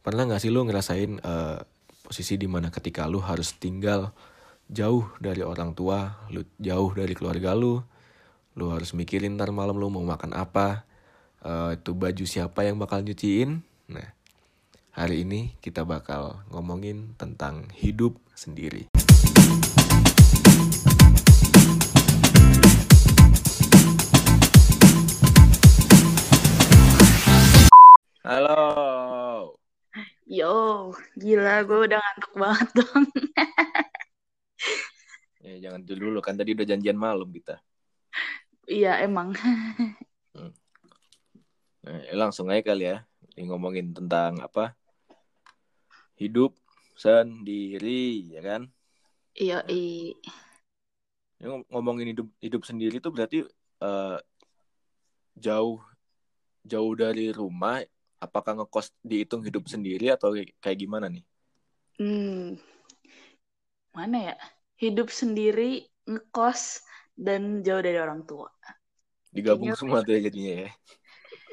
Pernah 0.00 0.24
gak 0.32 0.40
sih 0.40 0.48
lu 0.48 0.64
ngerasain 0.64 1.20
uh, 1.20 1.60
posisi 2.08 2.40
di 2.40 2.48
mana 2.48 2.72
ketika 2.72 3.04
lu 3.04 3.20
harus 3.20 3.52
tinggal 3.60 4.16
jauh 4.72 5.04
dari 5.20 5.44
orang 5.44 5.76
tua, 5.76 6.24
lu 6.32 6.40
jauh 6.56 6.88
dari 6.96 7.12
keluarga 7.12 7.52
lu, 7.52 7.84
lu 8.56 8.72
harus 8.72 8.96
mikirin 8.96 9.36
ntar 9.36 9.52
malam 9.52 9.76
lu 9.76 9.92
mau 9.92 10.00
makan 10.00 10.32
apa, 10.32 10.88
uh, 11.44 11.76
itu 11.76 11.92
baju 11.92 12.24
siapa 12.24 12.64
yang 12.64 12.80
bakal 12.80 13.04
nyuciin. 13.04 13.60
Nah, 13.92 14.08
hari 14.96 15.28
ini 15.28 15.52
kita 15.60 15.84
bakal 15.84 16.48
ngomongin 16.48 17.12
tentang 17.20 17.68
hidup 17.76 18.16
sendiri. 18.32 18.88
Halo. 28.24 28.59
Yo, 30.40 30.96
gila 31.20 31.68
gue 31.68 31.84
udah 31.84 32.00
ngantuk 32.00 32.32
banget 32.32 32.68
dong. 32.72 33.04
ya 35.44 35.68
jangan 35.68 35.84
dulu 35.84 36.24
kan 36.24 36.32
tadi 36.32 36.56
udah 36.56 36.64
janjian 36.64 36.96
malam 36.96 37.28
kita. 37.28 37.60
Iya 38.64 39.04
emang. 39.04 39.36
hmm. 40.32 40.52
nah, 41.84 42.00
langsung 42.16 42.48
aja 42.48 42.72
kali 42.72 42.88
ya. 42.88 43.04
Ini 43.36 43.52
ngomongin 43.52 43.92
tentang 43.92 44.40
apa? 44.40 44.72
Hidup 46.16 46.56
sendiri, 46.96 48.32
ya 48.32 48.40
kan? 48.40 48.62
Iya, 49.36 49.60
iya. 49.68 50.16
ngomongin 51.68 52.16
hidup 52.16 52.28
hidup 52.40 52.64
sendiri 52.64 52.96
tuh 52.96 53.12
berarti 53.12 53.44
uh, 53.84 54.16
jauh 55.36 55.84
jauh 56.64 56.92
dari 56.96 57.28
rumah 57.28 57.84
apakah 58.24 58.52
ngekos 58.58 58.86
dihitung 59.10 59.42
hidup 59.48 59.64
sendiri 59.72 60.04
atau 60.16 60.28
kayak 60.62 60.78
gimana 60.82 61.06
nih? 61.14 61.24
Hmm, 61.98 62.56
mana 63.96 64.16
ya? 64.28 64.36
Hidup 64.82 65.08
sendiri, 65.20 65.86
ngekos, 66.10 66.62
dan 67.26 67.60
jauh 67.66 67.82
dari 67.86 67.98
orang 68.00 68.22
tua. 68.30 68.48
Digabung 69.34 69.72
Kayaknya, 69.72 69.78
semua 69.78 69.98
tuh 70.06 70.12
ya 70.18 70.20
jadinya 70.26 70.54
ya. 70.66 70.68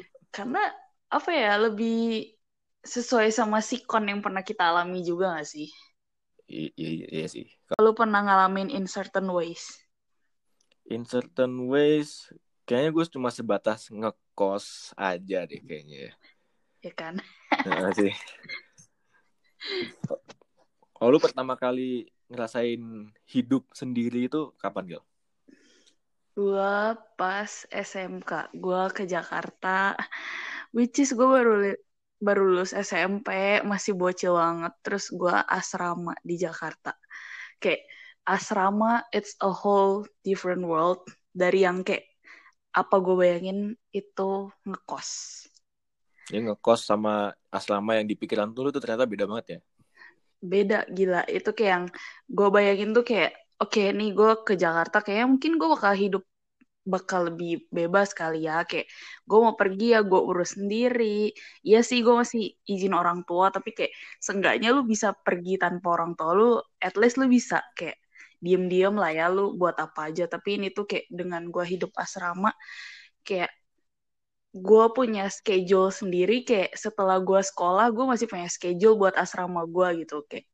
Karena 0.36 0.62
apa 1.08 1.32
ya 1.32 1.56
lebih 1.66 1.96
sesuai 2.84 3.30
sama 3.36 3.60
sikon 3.60 4.08
yang 4.12 4.20
pernah 4.24 4.44
kita 4.44 4.64
alami 4.72 5.04
juga 5.04 5.36
gak 5.40 5.48
sih? 5.48 5.68
Iya, 6.54 6.70
iya, 6.82 7.06
iya 7.16 7.26
sih. 7.34 7.46
Kalau 7.72 7.92
pernah 8.00 8.22
ngalamin 8.26 8.70
in 8.78 8.86
certain 8.96 9.28
ways? 9.38 9.64
In 10.94 11.04
certain 11.14 11.54
ways, 11.72 12.10
kayaknya 12.66 12.90
gue 12.96 13.06
cuma 13.16 13.30
sebatas 13.38 13.80
ngekos 13.92 14.66
aja 14.96 15.38
deh 15.50 15.60
kayaknya. 15.68 15.98
Ya 16.08 16.12
ya 16.82 16.94
kan? 16.94 17.20
Nah, 17.66 17.92
sih. 17.94 18.14
Oh, 20.98 21.14
lu 21.14 21.22
pertama 21.22 21.54
kali 21.54 22.10
ngerasain 22.26 22.82
hidup 23.30 23.70
sendiri 23.70 24.26
itu 24.26 24.50
kapan, 24.58 24.98
Gil? 24.98 25.04
Gua 26.34 26.98
pas 27.14 27.70
SMK, 27.70 28.50
gua 28.58 28.90
ke 28.90 29.06
Jakarta, 29.06 29.94
which 30.74 30.98
is 30.98 31.14
gue 31.14 31.26
baru 31.30 31.78
baru 32.18 32.42
lulus 32.50 32.74
SMP, 32.74 33.62
masih 33.62 33.94
bocil 33.94 34.42
banget, 34.42 34.74
terus 34.82 35.14
gua 35.14 35.46
asrama 35.46 36.18
di 36.26 36.42
Jakarta. 36.42 36.98
Kayak 37.62 37.86
asrama, 38.26 39.06
it's 39.14 39.38
a 39.46 39.54
whole 39.54 40.02
different 40.26 40.66
world 40.66 41.06
dari 41.30 41.62
yang 41.62 41.86
kayak 41.86 42.10
apa 42.74 43.02
gue 43.02 43.16
bayangin 43.18 43.74
itu 43.90 44.50
ngekos 44.66 45.46
Ya 46.28 46.40
ngekos 46.44 46.84
sama 46.84 47.32
asrama 47.48 47.96
yang 47.96 48.08
di 48.08 48.16
pikiran 48.20 48.52
tuh 48.52 48.72
tuh 48.72 48.82
ternyata 48.84 49.08
beda 49.08 49.26
banget 49.28 49.46
ya. 49.48 49.60
Beda 50.44 50.80
gila. 50.92 51.24
Itu 51.26 51.56
kayak 51.56 51.72
yang 51.72 51.86
gue 52.28 52.48
bayangin 52.52 52.92
tuh 52.92 53.06
kayak 53.08 53.32
oke 53.58 53.74
okay, 53.74 53.96
nih 53.96 54.14
gue 54.14 54.32
ke 54.46 54.54
Jakarta 54.60 55.02
kayak 55.02 55.26
mungkin 55.26 55.58
gue 55.58 55.70
bakal 55.72 55.94
hidup 55.98 56.24
bakal 56.88 57.28
lebih 57.28 57.68
bebas 57.68 58.16
kali 58.16 58.48
ya 58.48 58.64
kayak 58.64 58.88
gue 59.28 59.40
mau 59.44 59.60
pergi 59.60 59.92
ya 59.92 60.00
gue 60.08 60.22
urus 60.24 60.56
sendiri 60.56 61.36
iya 61.68 61.84
sih 61.84 62.00
gue 62.00 62.16
masih 62.16 62.56
izin 62.64 62.96
orang 62.96 63.28
tua 63.28 63.52
tapi 63.52 63.76
kayak 63.76 63.92
seenggaknya 64.24 64.72
lu 64.72 64.88
bisa 64.88 65.12
pergi 65.12 65.60
tanpa 65.60 66.00
orang 66.00 66.16
tua 66.16 66.32
lu 66.32 66.50
at 66.80 66.96
least 66.96 67.20
lu 67.20 67.28
bisa 67.28 67.60
kayak 67.76 68.00
diem-diem 68.40 68.96
lah 68.96 69.12
ya 69.12 69.28
lu 69.28 69.60
buat 69.60 69.76
apa 69.76 70.14
aja 70.14 70.32
tapi 70.32 70.64
ini 70.64 70.72
tuh 70.72 70.88
kayak 70.88 71.12
dengan 71.12 71.52
gue 71.52 71.66
hidup 71.68 71.92
asrama 72.00 72.56
kayak 73.28 73.52
gue 74.56 74.86
punya 74.96 75.28
schedule 75.28 75.92
sendiri 75.92 76.48
kayak 76.48 76.74
setelah 76.74 77.20
gue 77.20 77.42
sekolah 77.44 77.92
gue 77.92 78.06
masih 78.08 78.28
punya 78.32 78.48
schedule 78.48 78.96
buat 78.96 79.14
asrama 79.20 79.68
gue 79.68 80.08
gitu 80.08 80.24
kayak 80.26 80.48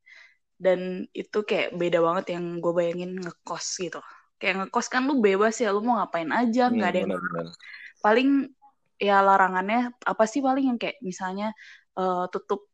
dan 0.58 1.10
itu 1.12 1.40
kayak 1.44 1.76
beda 1.76 2.00
banget 2.00 2.40
yang 2.40 2.64
gue 2.64 2.74
bayangin 2.74 3.20
ngekos 3.20 3.68
gitu 3.80 4.00
kayak 4.42 4.66
ngekos 4.66 4.88
kan 4.92 5.06
lu 5.08 5.20
bebas 5.20 5.56
ya 5.60 5.72
lu 5.72 5.84
mau 5.84 6.00
ngapain 6.00 6.30
aja 6.32 6.68
nggak 6.72 6.88
hmm, 6.88 6.94
ada 6.94 7.00
yang 7.00 7.12
bener, 7.12 7.32
bener. 7.32 7.56
paling 8.04 8.30
ya 9.00 9.18
larangannya 9.20 9.92
apa 10.04 10.24
sih 10.28 10.40
paling 10.40 10.74
yang 10.74 10.80
kayak 10.80 10.98
misalnya 11.04 11.52
uh, 12.00 12.28
tutup 12.32 12.68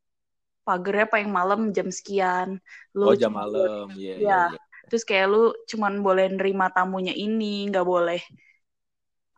pagernya 0.65 1.09
paling 1.09 1.29
malam 1.33 1.73
jam 1.73 1.89
sekian 1.89 2.61
lu 2.93 3.09
oh 3.09 3.17
jam 3.17 3.33
malam 3.33 3.89
yeah, 3.97 4.17
ya 4.17 4.21
yeah, 4.21 4.45
yeah. 4.53 4.85
terus 4.89 5.01
kayak 5.01 5.29
lu 5.29 5.53
cuman 5.65 6.05
boleh 6.05 6.29
nerima 6.29 6.69
tamunya 6.69 7.13
ini 7.13 7.69
nggak 7.73 7.85
boleh 7.85 8.21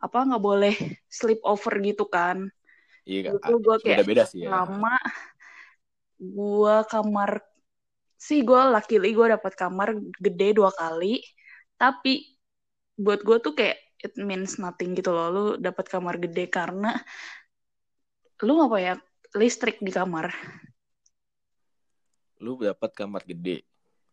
apa 0.02 0.18
nggak 0.26 0.44
boleh 0.44 0.76
sleep 1.08 1.40
over 1.46 1.74
gitu 1.80 2.10
kan. 2.10 2.50
Iya 3.06 3.38
itu 3.38 3.54
gue 3.62 3.78
kayak 3.82 4.06
beda 4.06 4.24
sih 4.30 4.46
ya. 4.46 4.54
lama 4.54 4.98
gue 6.22 6.76
kamar 6.86 7.42
sih 8.18 8.46
gue 8.46 8.62
laki 8.62 9.02
gue 9.02 9.28
dapat 9.34 9.54
kamar 9.58 9.98
gede 10.22 10.54
dua 10.54 10.70
kali 10.70 11.18
tapi 11.82 12.38
buat 12.94 13.26
gue 13.26 13.38
tuh 13.42 13.58
kayak 13.58 13.82
it 14.06 14.14
means 14.22 14.62
nothing 14.62 14.94
gitu 14.94 15.10
loh 15.10 15.28
lu 15.34 15.46
dapat 15.58 15.90
kamar 15.90 16.22
gede 16.22 16.46
karena 16.46 16.94
lu 18.46 18.58
apa 18.62 18.78
ya 18.82 18.94
listrik 19.38 19.78
di 19.82 19.94
kamar. 19.94 20.34
Lu 22.42 22.58
dapat 22.58 22.90
kamar 22.94 23.22
gede 23.26 23.66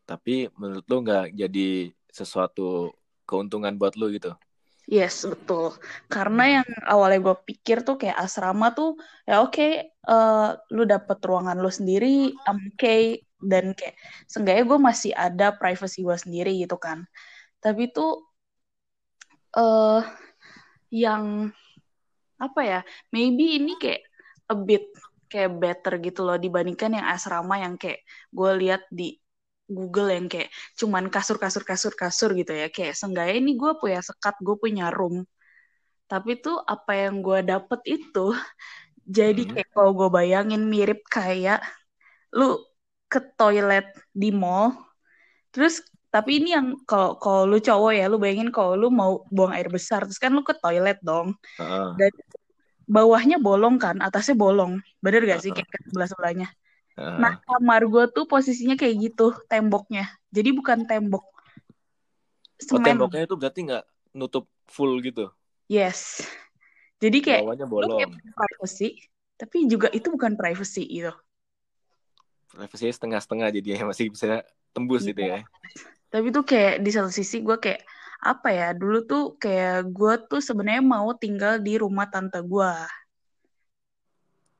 tapi 0.08 0.48
menurut 0.56 0.84
lu 0.88 1.04
nggak 1.04 1.36
jadi 1.36 1.92
sesuatu 2.08 2.96
keuntungan 3.28 3.76
buat 3.76 3.92
lu 4.00 4.08
gitu 4.16 4.32
Yes, 4.88 5.20
betul. 5.28 5.76
Karena 6.08 6.42
yang 6.60 6.68
awalnya 6.88 7.20
gue 7.20 7.36
pikir 7.44 7.84
tuh 7.84 8.00
kayak 8.00 8.16
asrama 8.24 8.72
tuh 8.72 8.96
ya 9.28 9.44
oke, 9.44 9.52
okay, 9.52 9.92
uh, 10.08 10.56
eh, 10.56 10.72
lu 10.72 10.88
dapet 10.88 11.20
ruangan 11.28 11.60
lu 11.60 11.68
sendiri, 11.68 12.32
oke, 12.32 12.72
okay, 12.72 13.20
dan 13.36 13.76
kayak 13.76 14.00
seenggaknya 14.24 14.64
gue 14.64 14.78
masih 14.80 15.12
ada 15.12 15.52
privacy 15.60 16.00
gue 16.00 16.16
sendiri 16.16 16.56
gitu 16.64 16.80
kan. 16.80 17.04
Tapi 17.60 17.92
tuh 17.92 18.32
uh, 19.60 20.00
yang 20.88 21.52
apa 22.40 22.60
ya, 22.64 22.80
maybe 23.12 23.60
ini 23.60 23.76
kayak 23.76 24.08
a 24.48 24.56
bit 24.56 24.88
kayak 25.28 25.52
better 25.60 26.00
gitu 26.00 26.24
loh 26.24 26.40
dibandingkan 26.40 26.96
yang 26.96 27.06
asrama 27.12 27.60
yang 27.60 27.76
kayak 27.76 28.00
gue 28.32 28.50
lihat 28.64 28.88
di 28.88 29.20
Google 29.68 30.08
yang 30.10 30.26
kayak 30.32 30.48
cuman 30.80 31.12
kasur 31.12 31.36
kasur 31.36 31.62
kasur 31.62 31.92
kasur 31.92 32.32
gitu 32.32 32.56
ya 32.56 32.72
kayak 32.72 32.96
seenggaknya 32.96 33.36
ini 33.36 33.52
gue 33.54 33.72
punya 33.76 34.00
sekat 34.00 34.40
gue 34.40 34.56
punya 34.56 34.88
room 34.88 35.28
tapi 36.08 36.40
tuh 36.40 36.56
apa 36.64 36.96
yang 36.96 37.20
gue 37.20 37.44
dapet 37.44 37.80
itu 37.84 38.32
jadi 39.18 39.42
hmm. 39.44 39.52
kayak 39.52 39.70
kalau 39.76 39.92
gue 39.92 40.08
bayangin 40.08 40.64
mirip 40.66 41.04
kayak 41.06 41.60
lu 42.32 42.60
ke 43.08 43.20
toilet 43.36 43.88
di 44.12 44.32
mall 44.32 44.72
terus 45.52 45.80
tapi 46.08 46.40
ini 46.40 46.56
yang 46.56 46.66
kalau 46.88 47.20
kalau 47.20 47.44
lu 47.44 47.60
cowok 47.60 47.92
ya 47.92 48.08
lu 48.08 48.16
bayangin 48.16 48.48
kalau 48.48 48.72
lu 48.76 48.88
mau 48.88 49.24
buang 49.28 49.52
air 49.52 49.68
besar 49.68 50.08
terus 50.08 50.16
kan 50.16 50.32
lu 50.32 50.40
ke 50.40 50.56
toilet 50.56 50.96
dong 51.04 51.36
uh. 51.60 51.92
dan 52.00 52.12
bawahnya 52.88 53.36
bolong 53.36 53.76
kan 53.76 54.00
atasnya 54.00 54.32
bolong 54.32 54.80
bener 55.04 55.20
gak 55.28 55.44
sih 55.44 55.52
uh. 55.52 55.56
kayak 55.56 55.68
sebelah 55.92 56.08
sebelahnya 56.08 56.48
Nah, 56.98 57.38
kamar 57.46 57.86
gue 57.86 58.04
tuh 58.10 58.26
posisinya 58.26 58.74
kayak 58.74 58.94
gitu, 59.10 59.30
temboknya. 59.46 60.10
Jadi 60.34 60.50
bukan 60.50 60.82
tembok. 60.82 61.22
Semen. 62.58 62.82
Oh, 62.82 62.86
temboknya 62.86 63.22
itu 63.26 63.36
berarti 63.38 63.60
nggak 63.70 63.84
nutup 64.18 64.50
full 64.66 64.98
gitu? 64.98 65.30
Yes. 65.70 66.26
Jadi 66.98 67.22
kayak 67.22 67.46
bawahnya 67.46 67.66
bolong. 67.70 67.98
Kayak 68.02 68.34
privacy, 68.34 68.88
tapi 69.38 69.70
juga 69.70 69.86
itu 69.94 70.10
bukan 70.10 70.34
privacy 70.34 70.82
gitu. 70.90 71.14
Privacy 72.50 72.90
setengah-setengah 72.90 73.54
jadi 73.54 73.86
masih 73.86 74.10
bisa 74.10 74.42
tembus 74.74 75.06
gitu 75.06 75.22
ya. 75.22 75.46
Tapi 76.10 76.34
tuh 76.34 76.42
kayak 76.42 76.82
di 76.82 76.90
satu 76.90 77.12
sisi 77.12 77.44
gue 77.44 77.54
kayak 77.60 77.86
apa 78.18 78.50
ya 78.50 78.68
dulu 78.74 79.06
tuh 79.06 79.24
kayak 79.38 79.94
gue 79.94 80.14
tuh 80.26 80.42
sebenarnya 80.42 80.82
mau 80.82 81.14
tinggal 81.14 81.62
di 81.62 81.78
rumah 81.78 82.10
tante 82.10 82.42
gue 82.42 82.72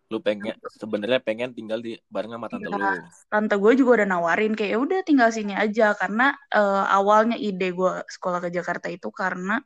lu 0.08 0.24
pengen 0.24 0.56
sebenarnya 0.72 1.20
pengen 1.20 1.52
tinggal 1.52 1.84
di 1.84 2.00
bareng 2.08 2.32
sama 2.32 2.48
tante 2.48 2.64
ya, 2.64 2.72
lu. 2.72 3.04
tante 3.28 3.54
gue 3.60 3.72
juga 3.76 3.90
udah 4.00 4.08
nawarin 4.08 4.56
kayak 4.56 4.70
ya 4.72 4.78
udah 4.80 4.98
tinggal 5.04 5.28
sini 5.28 5.52
aja 5.52 5.92
karena 5.92 6.32
uh, 6.56 6.88
awalnya 6.88 7.36
ide 7.36 7.76
gue 7.76 7.92
sekolah 8.08 8.40
ke 8.40 8.48
Jakarta 8.48 8.88
itu 8.88 9.12
karena 9.12 9.60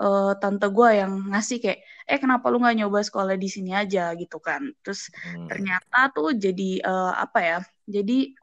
uh, 0.00 0.32
tante 0.36 0.66
gue 0.68 0.88
yang 1.00 1.12
ngasih 1.30 1.58
kayak 1.62 1.80
eh 2.04 2.18
kenapa 2.18 2.50
lu 2.50 2.58
nggak 2.62 2.76
nyoba 2.84 3.00
sekolah 3.04 3.34
di 3.38 3.48
sini 3.48 3.72
aja? 3.72 4.12
gitu 4.18 4.38
kan. 4.42 4.72
Terus 4.82 5.10
hmm. 5.12 5.48
ternyata 5.48 5.98
tuh 6.10 6.34
jadi 6.34 6.82
uh, 6.82 7.12
apa 7.14 7.38
ya 7.40 7.58
jadi 7.86 8.34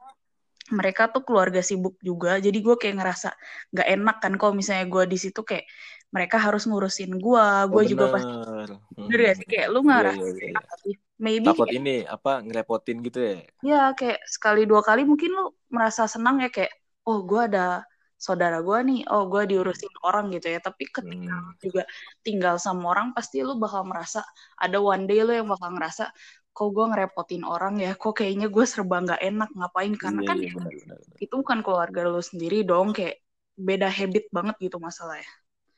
mereka 0.72 1.12
tuh 1.12 1.26
keluarga 1.26 1.60
sibuk 1.60 2.00
juga. 2.00 2.40
Jadi 2.40 2.58
gue 2.64 2.76
kayak 2.80 2.96
ngerasa 3.02 3.30
nggak 3.74 3.88
enak 4.00 4.16
kan 4.22 4.32
kalau 4.40 4.52
misalnya 4.56 4.86
gue 4.88 5.04
di 5.10 5.18
situ 5.20 5.40
kayak 5.44 5.68
mereka 6.12 6.36
harus 6.36 6.68
ngurusin 6.68 7.16
gue 7.16 7.46
gue 7.72 7.82
oh, 7.82 7.88
juga 7.88 8.04
pasti 8.12 8.32
hmm. 8.32 9.08
bener 9.08 9.20
gak 9.24 9.36
sih 9.40 9.46
kayak 9.48 9.68
lu 9.72 9.80
nggak 9.80 10.00
yeah, 10.04 10.14
yeah, 10.14 10.52
yeah. 10.84 10.98
maybe 11.16 11.48
takut 11.48 11.66
kayak, 11.66 11.80
ini 11.80 11.94
apa 12.04 12.32
ngerepotin 12.44 12.96
gitu 13.00 13.18
ya 13.18 13.34
ya 13.64 13.82
kayak 13.96 14.20
sekali 14.28 14.68
dua 14.68 14.84
kali 14.84 15.08
mungkin 15.08 15.32
lu 15.32 15.44
merasa 15.72 16.04
senang 16.04 16.44
ya 16.44 16.52
kayak 16.52 16.70
oh 17.08 17.24
gue 17.24 17.42
ada 17.48 17.82
saudara 18.22 18.62
gue 18.62 18.78
nih, 18.86 19.00
oh 19.10 19.26
gue 19.26 19.50
diurusin 19.50 19.90
orang 20.06 20.30
gitu 20.30 20.54
ya. 20.54 20.62
Tapi 20.62 20.86
ketika 20.86 21.34
hmm. 21.34 21.58
juga 21.58 21.82
tinggal 22.22 22.54
sama 22.62 22.94
orang, 22.94 23.10
pasti 23.10 23.42
lu 23.42 23.58
bakal 23.58 23.82
merasa 23.82 24.22
ada 24.54 24.78
one 24.78 25.10
day 25.10 25.26
lu 25.26 25.34
yang 25.34 25.50
bakal 25.50 25.74
ngerasa, 25.74 26.14
kok 26.54 26.68
gue 26.70 26.86
ngerepotin 26.86 27.42
orang 27.42 27.82
ya, 27.82 27.98
kok 27.98 28.14
kayaknya 28.14 28.46
gue 28.46 28.62
serba 28.62 29.02
nggak 29.02 29.18
enak 29.18 29.50
ngapain 29.58 29.92
karena 29.98 30.20
yeah, 30.22 30.28
kan 30.30 30.36
yeah, 30.38 30.54
benar. 30.54 30.98
itu 31.18 31.34
bukan 31.34 31.58
keluarga 31.66 32.00
lu 32.06 32.22
sendiri 32.22 32.62
dong, 32.62 32.94
kayak 32.94 33.18
beda 33.58 33.90
habit 33.90 34.30
banget 34.30 34.54
gitu 34.62 34.78
masalahnya. 34.78 35.26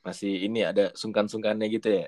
Masih 0.04 0.44
ini 0.44 0.60
ada 0.62 0.92
sungkan-sungkannya 0.92 1.66
gitu 1.72 1.88
ya? 2.04 2.06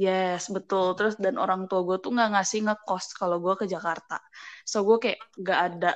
Yes, 0.00 0.48
betul. 0.48 0.96
Terus 0.96 1.16
dan 1.20 1.36
orang 1.36 1.68
tua 1.68 1.84
gue 1.84 2.00
tuh 2.00 2.12
nggak 2.12 2.36
ngasih 2.36 2.68
ngekos 2.68 3.16
kalau 3.16 3.40
gue 3.40 3.56
ke 3.56 3.66
Jakarta. 3.68 4.20
So 4.64 4.84
gue 4.84 4.96
kayak 4.96 5.20
gak 5.40 5.60
ada 5.72 5.92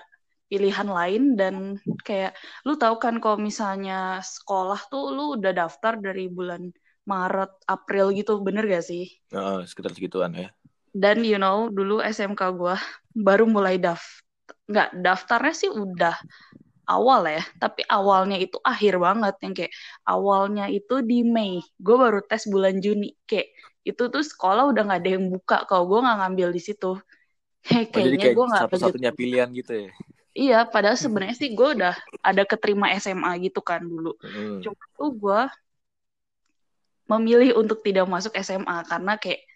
pilihan 0.49 0.89
lain 0.89 1.23
dan 1.41 1.81
kayak 2.05 2.37
lu 2.69 2.77
tahu 2.77 3.01
kan 3.01 3.17
kalau 3.17 3.41
misalnya 3.41 4.21
sekolah 4.21 4.77
tuh 4.93 5.13
lu 5.13 5.41
udah 5.41 5.53
daftar 5.57 5.97
dari 5.97 6.29
bulan 6.29 6.69
Maret, 7.05 7.69
April 7.69 8.13
gitu, 8.17 8.41
bener 8.41 8.65
gak 8.69 8.85
sih? 8.85 9.09
Uh, 9.33 9.65
sekitar 9.65 9.93
segituan 9.93 10.33
ya. 10.37 10.49
Dan 10.93 11.25
you 11.25 11.41
know, 11.41 11.69
dulu 11.69 12.01
SMK 12.01 12.41
gue 12.57 12.77
baru 13.13 13.45
mulai 13.49 13.81
daftar, 13.81 14.25
nggak 14.71 14.91
daftarnya 15.03 15.55
sih 15.57 15.71
udah 15.73 16.17
awal 16.85 17.25
ya, 17.29 17.43
tapi 17.57 17.83
awalnya 17.89 18.37
itu 18.37 18.57
akhir 18.61 19.01
banget 19.01 19.35
yang 19.41 19.55
kayak 19.57 19.73
awalnya 20.05 20.67
itu 20.69 21.01
di 21.01 21.25
Mei, 21.25 21.61
gue 21.81 21.97
baru 21.97 22.21
tes 22.25 22.45
bulan 22.49 22.81
Juni, 22.81 23.17
kayak 23.25 23.53
itu 23.85 24.03
tuh 24.09 24.25
sekolah 24.25 24.73
udah 24.73 24.83
nggak 24.89 25.01
ada 25.05 25.11
yang 25.17 25.27
buka 25.29 25.69
kalau 25.69 25.85
gue 25.89 26.01
nggak 26.01 26.19
ngambil 26.25 26.49
di 26.53 26.63
situ. 26.63 26.93
Hey, 27.65 27.89
kayaknya 27.89 28.13
oh, 28.13 28.21
kayak 28.21 28.35
gue 28.37 28.47
nggak 28.53 28.63
satu-satunya 28.69 29.11
pilihan 29.17 29.49
gitu 29.57 29.73
ya. 29.73 29.91
Iya, 30.37 30.59
padahal 30.69 31.01
sebenarnya 31.01 31.33
sih 31.33 31.57
gue 31.57 31.69
udah 31.81 31.97
ada 32.21 32.43
keterima 32.45 32.93
SMA 33.01 33.41
gitu 33.41 33.65
kan 33.65 33.81
dulu. 33.81 34.13
Hmm. 34.21 34.61
Cuma 34.61 34.85
tuh 35.01 35.11
gue 35.17 35.41
memilih 37.09 37.57
untuk 37.57 37.81
tidak 37.81 38.05
masuk 38.05 38.37
SMA 38.37 38.85
karena 38.85 39.17
kayak 39.17 39.49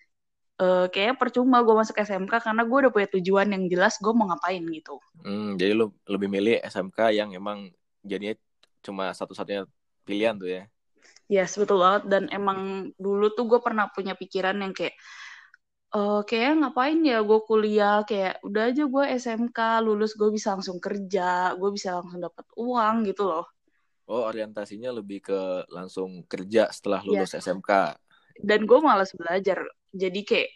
uh, 0.59 0.87
kayaknya 0.91 1.17
percuma 1.17 1.63
gue 1.63 1.75
masuk 1.75 1.97
SMK 1.97 2.33
karena 2.43 2.63
gue 2.67 2.79
udah 2.87 2.93
punya 2.93 3.09
tujuan 3.19 3.49
yang 3.55 3.65
jelas 3.71 3.97
gue 3.99 4.13
mau 4.13 4.29
ngapain 4.29 4.63
gitu. 4.63 4.99
Hmm, 5.23 5.55
jadi 5.57 5.73
lu 5.75 5.95
lebih 6.07 6.29
milih 6.29 6.61
SMK 6.63 7.15
yang 7.15 7.31
emang 7.33 7.71
jadinya 8.03 8.35
cuma 8.83 9.11
satu-satunya 9.15 9.67
pilihan 10.03 10.35
tuh 10.37 10.51
ya? 10.51 10.63
Yes, 11.29 11.57
betul 11.61 11.85
banget. 11.85 12.03
Dan 12.09 12.23
emang 12.33 12.91
dulu 12.97 13.33
tuh 13.37 13.45
gue 13.47 13.61
pernah 13.61 13.89
punya 13.93 14.17
pikiran 14.17 14.57
yang 14.59 14.73
kayak 14.73 14.97
uh, 15.95 16.21
kayak 16.25 16.59
ngapain 16.61 17.01
ya 17.05 17.21
gue 17.25 17.41
kuliah 17.45 18.05
kayak 18.05 18.41
udah 18.45 18.63
aja 18.73 18.85
gue 18.85 19.05
SMK 19.17 19.59
lulus 19.85 20.13
gue 20.17 20.29
bisa 20.29 20.57
langsung 20.57 20.79
kerja 20.81 21.57
gue 21.57 21.71
bisa 21.73 22.01
langsung 22.01 22.21
dapat 22.21 22.45
uang 22.57 23.09
gitu 23.09 23.29
loh 23.29 23.47
oh 24.09 24.25
orientasinya 24.29 24.93
lebih 24.93 25.25
ke 25.25 25.41
langsung 25.73 26.25
kerja 26.29 26.69
setelah 26.73 27.01
iya. 27.05 27.09
lulus 27.09 27.33
yeah. 27.37 27.41
SMK 27.45 27.71
dan 28.45 28.61
gue 28.69 28.79
malas 28.81 29.11
belajar 29.17 29.65
jadi 29.93 30.21
kayak 30.25 30.51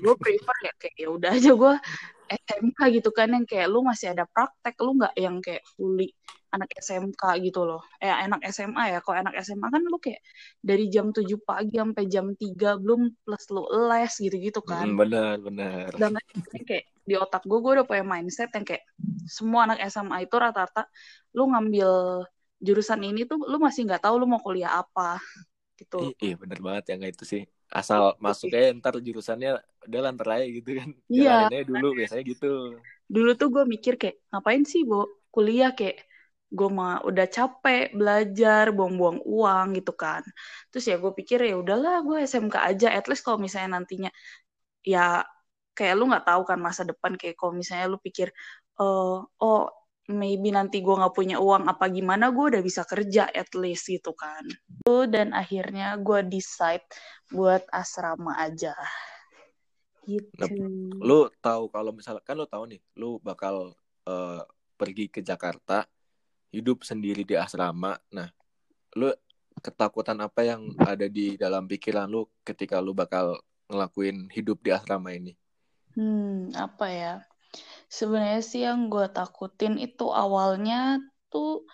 gue 0.00 0.14
prefer 0.16 0.56
ya 0.64 0.72
kayak 0.80 0.96
ya 0.96 1.08
udah 1.12 1.30
aja 1.36 1.52
gue 1.52 1.74
SMK 2.30 2.78
gitu 3.02 3.10
kan 3.10 3.28
yang 3.34 3.44
kayak 3.44 3.66
lu 3.66 3.82
masih 3.82 4.14
ada 4.14 4.24
praktek 4.30 4.78
lu 4.80 4.96
nggak 5.02 5.14
yang 5.18 5.42
kayak 5.42 5.66
fully 5.74 6.14
anak 6.50 6.70
SMK 6.78 7.22
gitu 7.46 7.62
loh. 7.62 7.82
Eh 8.02 8.10
anak 8.10 8.42
SMA 8.50 8.94
ya 8.94 8.98
kalau 9.02 9.22
anak 9.22 9.38
SMA 9.42 9.66
kan 9.70 9.82
lu 9.82 9.98
kayak 10.02 10.22
dari 10.58 10.90
jam 10.90 11.14
7 11.14 11.26
pagi 11.42 11.78
sampai 11.78 12.04
jam 12.10 12.34
3 12.34 12.78
belum 12.82 13.10
plus 13.22 13.44
lu 13.54 13.66
les 13.90 14.12
gitu-gitu 14.18 14.60
kan. 14.62 14.90
Hmm, 14.90 14.98
benar 14.98 15.38
benar. 15.42 15.90
Dan 15.94 16.18
kayak 16.66 16.86
di 17.06 17.14
otak 17.18 17.42
gue 17.46 17.58
gue 17.58 17.72
udah 17.82 17.86
punya 17.86 18.06
mindset 18.06 18.50
yang 18.54 18.66
kayak 18.66 18.86
semua 19.26 19.66
anak 19.66 19.82
SMA 19.90 20.26
itu 20.26 20.34
rata-rata 20.38 20.86
lu 21.34 21.50
ngambil 21.50 22.22
jurusan 22.60 23.00
ini 23.02 23.24
tuh 23.24 23.40
lu 23.40 23.56
masih 23.56 23.88
nggak 23.88 24.04
tahu 24.04 24.20
lu 24.20 24.26
mau 24.28 24.38
kuliah 24.38 24.78
apa 24.84 25.16
gitu. 25.80 26.12
Iya 26.20 26.34
bener 26.36 26.58
banget 26.60 26.84
yang 26.92 27.00
itu 27.08 27.24
sih. 27.24 27.42
Asal 27.72 28.14
masuk 28.20 28.52
aja 28.52 28.70
ntar 28.76 28.94
jurusannya 29.00 29.56
udah 29.88 30.00
lantar 30.04 30.28
aja 30.38 30.46
gitu 30.46 30.70
kan. 30.76 30.90
Iya. 31.16 31.48
Dulu 31.64 31.96
biasanya 31.96 32.22
gitu. 32.28 32.76
Dulu 33.08 33.30
tuh 33.34 33.48
gue 33.48 33.64
mikir 33.64 33.96
kayak 33.96 34.20
ngapain 34.30 34.62
sih 34.68 34.84
bu 34.84 35.08
kuliah 35.32 35.72
kayak 35.72 36.04
gue 36.50 36.68
mah 36.68 37.06
udah 37.06 37.26
capek 37.30 37.94
belajar 37.94 38.74
buang-buang 38.74 39.22
uang 39.24 39.66
gitu 39.78 39.92
kan. 39.94 40.22
Terus 40.68 40.84
ya 40.90 40.96
gue 40.98 41.12
pikir 41.14 41.38
ya 41.46 41.56
udahlah 41.56 42.02
gue 42.04 42.26
SMK 42.26 42.56
aja 42.60 42.88
at 42.92 43.06
least 43.08 43.22
kalau 43.24 43.38
misalnya 43.38 43.80
nantinya 43.80 44.10
ya 44.84 45.24
kayak 45.76 45.94
lu 45.96 46.10
nggak 46.10 46.26
tahu 46.26 46.42
kan 46.44 46.58
masa 46.58 46.82
depan 46.84 47.14
kayak 47.14 47.38
kalau 47.38 47.54
misalnya 47.54 47.86
lu 47.86 47.98
pikir 48.02 48.28
uh, 48.82 49.22
oh 49.22 49.64
maybe 50.10 50.50
nanti 50.50 50.82
gue 50.82 50.92
nggak 50.92 51.14
punya 51.14 51.36
uang 51.38 51.70
apa 51.70 51.86
gimana 51.88 52.34
gue 52.34 52.58
udah 52.58 52.62
bisa 52.62 52.82
kerja 52.84 53.30
at 53.30 53.50
least 53.54 53.86
gitu 53.88 54.12
kan. 54.12 54.44
Dan 54.84 55.32
akhirnya 55.32 55.94
gue 55.96 56.26
decide 56.26 56.84
buat 57.30 57.62
asrama 57.70 58.34
aja. 58.36 58.74
Gitu. 60.04 60.34
Nah, 60.42 60.50
lu 60.98 61.30
tahu 61.38 61.70
kalau 61.70 61.94
misalkan 61.94 62.24
kan 62.26 62.34
lu 62.34 62.46
tahu 62.50 62.64
nih 62.66 62.80
lu 62.98 63.22
bakal 63.22 63.78
uh, 64.10 64.42
pergi 64.74 65.06
ke 65.06 65.22
Jakarta 65.22 65.86
hidup 66.50 66.82
sendiri 66.82 67.22
di 67.22 67.38
asrama. 67.38 67.94
Nah 68.10 68.28
lu 68.98 69.14
ketakutan 69.60 70.18
apa 70.18 70.42
yang 70.42 70.74
ada 70.82 71.06
di 71.06 71.38
dalam 71.38 71.68
pikiran 71.70 72.10
lu 72.10 72.26
ketika 72.42 72.82
lu 72.82 72.90
bakal 72.96 73.38
ngelakuin 73.70 74.26
hidup 74.34 74.58
di 74.64 74.74
asrama 74.74 75.14
ini? 75.14 75.38
Hmm 75.94 76.50
apa 76.58 76.86
ya 76.90 77.14
sebenarnya 77.90 78.42
sih 78.46 78.62
yang 78.62 78.86
gue 78.86 79.10
takutin 79.10 79.74
itu 79.82 80.06
awalnya 80.14 81.02
tuh 81.26 81.66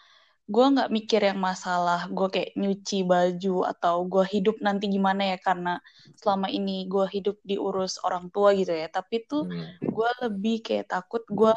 gue 0.47 0.63
nggak 0.63 0.93
mikir 0.95 1.21
yang 1.27 1.43
masalah 1.43 2.07
gue 2.07 2.31
kayak 2.31 2.55
nyuci 2.55 3.03
baju 3.03 3.67
atau 3.67 4.07
gue 4.07 4.25
hidup 4.31 4.57
nanti 4.63 4.87
gimana 4.87 5.35
ya 5.35 5.39
karena 5.43 5.83
selama 6.15 6.47
ini 6.47 6.87
gue 6.87 7.03
hidup 7.11 7.37
diurus 7.43 7.99
orang 8.07 8.31
tua 8.31 8.55
gitu 8.55 8.71
ya. 8.71 8.87
Tapi 8.87 9.27
tuh 9.27 9.45
hmm. 9.51 9.91
gue 9.91 10.11
lebih 10.23 10.57
kayak 10.63 10.87
takut 10.87 11.27
gue 11.27 11.53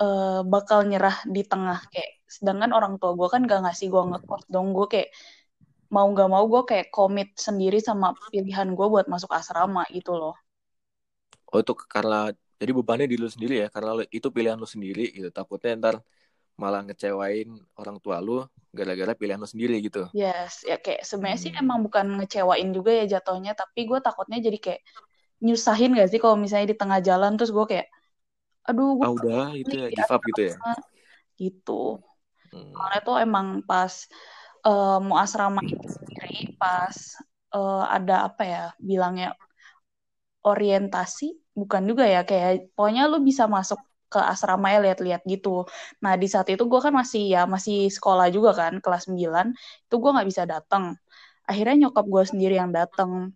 uh, 0.00 0.40
bakal 0.48 0.88
nyerah 0.88 1.20
di 1.28 1.44
tengah. 1.44 1.84
Kayak 1.92 2.24
sedangkan 2.24 2.72
orang 2.72 2.96
tua 2.96 3.12
gue 3.12 3.28
kan 3.28 3.44
gak 3.44 3.68
ngasih 3.68 3.86
gue 3.92 4.02
ngekos 4.16 4.44
dong. 4.48 4.72
Gue 4.72 4.86
kayak 4.88 5.08
mau 5.92 6.08
gak 6.16 6.30
mau 6.32 6.44
gue 6.48 6.62
kayak 6.64 6.88
komit 6.88 7.36
sendiri 7.36 7.84
sama 7.84 8.16
pilihan 8.32 8.72
gue 8.72 8.86
buat 8.88 9.12
masuk 9.12 9.28
asrama 9.28 9.84
gitu 9.92 10.16
loh. 10.16 10.34
Oh 11.52 11.60
itu 11.60 11.76
karena 11.84 12.32
jadi 12.62 12.70
bebannya 12.70 13.10
di 13.10 13.18
lu 13.18 13.26
sendiri 13.26 13.66
ya 13.66 13.68
karena 13.74 13.98
lu, 13.98 14.02
itu 14.06 14.28
pilihan 14.30 14.54
lu 14.54 14.68
sendiri 14.70 15.10
gitu 15.10 15.34
takutnya 15.34 15.74
ntar 15.82 15.94
malah 16.54 16.86
ngecewain 16.86 17.50
orang 17.74 17.98
tua 17.98 18.22
lu 18.22 18.46
gara-gara 18.70 19.18
pilihan 19.18 19.42
lu 19.42 19.50
sendiri 19.50 19.82
gitu 19.82 20.06
yes 20.14 20.62
ya 20.62 20.78
kayak 20.78 21.02
sebenarnya 21.02 21.38
hmm. 21.42 21.46
sih 21.50 21.52
emang 21.58 21.82
bukan 21.82 22.06
ngecewain 22.22 22.70
juga 22.70 22.94
ya 23.02 23.18
jatuhnya 23.18 23.58
tapi 23.58 23.90
gue 23.90 23.98
takutnya 23.98 24.38
jadi 24.38 24.58
kayak 24.62 24.80
nyusahin 25.42 25.98
gak 25.98 26.08
sih 26.14 26.22
kalau 26.22 26.38
misalnya 26.38 26.70
di 26.70 26.78
tengah 26.78 27.02
jalan 27.02 27.34
terus 27.34 27.50
gue 27.50 27.66
kayak 27.66 27.90
aduh 28.62 28.94
gue 28.94 29.06
ah, 29.10 29.12
udah 29.12 29.46
gitu 29.58 29.74
ya 29.74 29.88
give 29.90 30.12
up 30.14 30.22
gitu 30.22 30.40
ya 30.46 30.54
gitu 31.34 31.82
hmm. 32.54 32.70
karena 32.78 32.98
tuh 33.02 33.16
emang 33.18 33.46
pas 33.66 34.06
uh, 34.62 35.02
mau 35.02 35.18
asrama 35.18 35.58
itu 35.66 35.82
sendiri 35.82 36.54
pas 36.54 36.94
uh, 37.58 37.90
ada 37.90 38.30
apa 38.30 38.42
ya 38.46 38.64
bilangnya 38.78 39.34
orientasi 40.42 41.54
bukan 41.54 41.82
juga 41.84 42.04
ya 42.08 42.26
kayak 42.26 42.74
pokoknya 42.74 43.06
lu 43.06 43.22
bisa 43.22 43.46
masuk 43.46 43.78
ke 44.12 44.20
asrama 44.20 44.68
ya 44.68 44.84
lihat-lihat 44.84 45.24
gitu. 45.24 45.64
Nah 46.04 46.20
di 46.20 46.28
saat 46.28 46.44
itu 46.52 46.60
gue 46.68 46.80
kan 46.84 46.92
masih 46.92 47.32
ya 47.32 47.48
masih 47.48 47.88
sekolah 47.88 48.28
juga 48.28 48.52
kan 48.52 48.76
kelas 48.84 49.08
9 49.08 49.56
itu 49.56 49.94
gue 49.96 50.10
nggak 50.12 50.28
bisa 50.28 50.42
datang. 50.44 51.00
Akhirnya 51.48 51.88
nyokap 51.88 52.04
gue 52.04 52.24
sendiri 52.28 52.60
yang 52.60 52.70
datang 52.76 53.32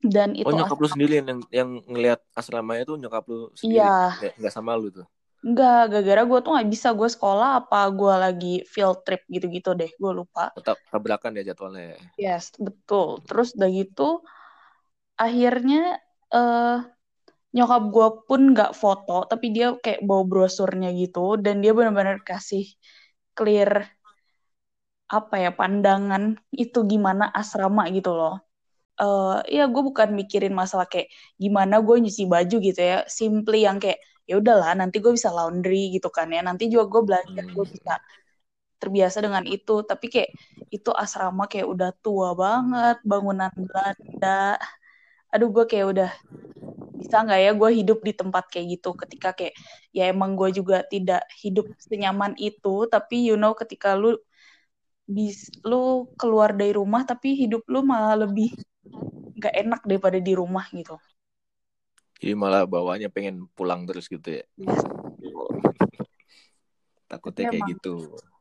dan 0.00 0.32
itu. 0.32 0.48
Oh 0.48 0.56
nyokap 0.56 0.78
lu 0.80 0.88
sendiri 0.88 1.20
yang 1.20 1.44
yang 1.52 1.70
ngelihat 1.84 2.24
asramanya 2.32 2.88
tuh 2.88 2.96
nyokap 2.96 3.28
lu 3.28 3.52
sendiri 3.52 3.84
iya. 3.84 4.32
nggak 4.40 4.54
sama 4.54 4.72
lu 4.72 4.88
tuh. 4.88 5.04
Enggak, 5.46 5.94
gara-gara 5.94 6.22
gue 6.26 6.38
tuh 6.42 6.50
nggak 6.56 6.70
bisa 6.74 6.88
gue 6.90 7.06
sekolah 7.06 7.62
apa 7.62 7.86
gue 7.92 8.14
lagi 8.18 8.54
field 8.66 9.04
trip 9.06 9.22
gitu-gitu 9.30 9.78
deh, 9.78 9.86
gue 9.94 10.12
lupa. 10.16 10.50
Tetap 10.58 10.80
tabrakan 10.90 11.38
ya 11.38 11.52
jadwalnya. 11.52 11.94
Ya? 11.94 12.34
Yes, 12.34 12.50
betul. 12.58 13.22
Terus 13.22 13.54
udah 13.54 13.70
gitu, 13.70 14.26
akhirnya 15.14 16.02
uh, 16.36 16.76
nyokap 17.56 17.82
gue 17.94 18.08
pun 18.28 18.40
nggak 18.52 18.72
foto 18.82 19.12
tapi 19.30 19.46
dia 19.56 19.66
kayak 19.84 20.00
bawa 20.08 20.22
brosurnya 20.30 20.88
gitu 21.00 21.18
dan 21.44 21.54
dia 21.62 21.72
benar-benar 21.78 22.18
kasih 22.28 22.64
clear 23.36 23.70
apa 25.16 25.34
ya 25.44 25.50
pandangan 25.58 26.22
itu 26.62 26.78
gimana 26.92 27.24
asrama 27.40 27.82
gitu 27.96 28.10
loh. 28.18 28.32
Uh, 29.02 29.44
ya 29.56 29.62
gue 29.72 29.82
bukan 29.88 30.08
mikirin 30.20 30.54
masalah 30.60 30.86
kayak 30.92 31.08
gimana 31.42 31.74
gue 31.86 31.96
nyuci 32.02 32.24
baju 32.34 32.56
gitu 32.68 32.80
ya, 32.90 32.96
simply 33.18 33.56
yang 33.66 33.78
kayak 33.82 33.98
ya 34.30 34.34
udahlah 34.40 34.70
nanti 34.80 34.96
gue 35.04 35.12
bisa 35.18 35.30
laundry 35.36 35.76
gitu 35.94 36.08
kan 36.16 36.28
ya, 36.36 36.40
nanti 36.48 36.64
juga 36.72 36.84
gue 36.92 37.02
belajar 37.08 37.44
gue 37.56 37.64
Hmm. 37.64 37.72
bisa 37.74 37.92
terbiasa 38.80 39.18
dengan 39.26 39.44
itu, 39.54 39.72
tapi 39.90 40.06
kayak 40.14 40.30
itu 40.74 40.90
asrama 41.02 41.42
kayak 41.52 41.66
udah 41.74 41.90
tua 42.04 42.28
banget, 42.42 42.96
bangunan 43.10 43.52
Belanda, 43.68 44.28
aduh 45.32 45.48
gue 45.54 45.64
kayak 45.70 45.86
udah 45.92 46.10
bisa 46.96 47.16
nggak 47.24 47.40
ya 47.44 47.50
gue 47.52 47.70
hidup 47.78 47.98
di 48.02 48.12
tempat 48.16 48.44
kayak 48.52 48.66
gitu 48.78 48.90
ketika 48.96 49.28
kayak 49.36 49.54
ya 49.92 50.08
emang 50.12 50.32
gue 50.38 50.48
juga 50.58 50.82
tidak 50.88 51.22
hidup 51.42 51.66
senyaman 51.78 52.32
itu 52.40 52.88
tapi 52.88 53.16
you 53.28 53.36
know 53.36 53.52
ketika 53.52 53.92
lu 53.94 54.16
bis 55.06 55.46
lu 55.62 56.10
keluar 56.18 56.50
dari 56.56 56.74
rumah 56.74 57.06
tapi 57.06 57.38
hidup 57.38 57.62
lu 57.70 57.80
malah 57.86 58.26
lebih 58.26 58.50
nggak 59.38 59.54
enak 59.62 59.80
daripada 59.86 60.18
di 60.18 60.32
rumah 60.34 60.66
gitu 60.72 60.96
Jadi 62.16 62.32
malah 62.32 62.64
bawahnya 62.64 63.12
pengen 63.12 63.44
pulang 63.52 63.84
terus 63.84 64.08
gitu 64.08 64.40
ya. 64.40 64.44
yes. 64.56 64.80
Takutnya 67.10 67.44
kayak 67.46 67.62
Emang. 67.62 67.70
gitu. 67.76 67.94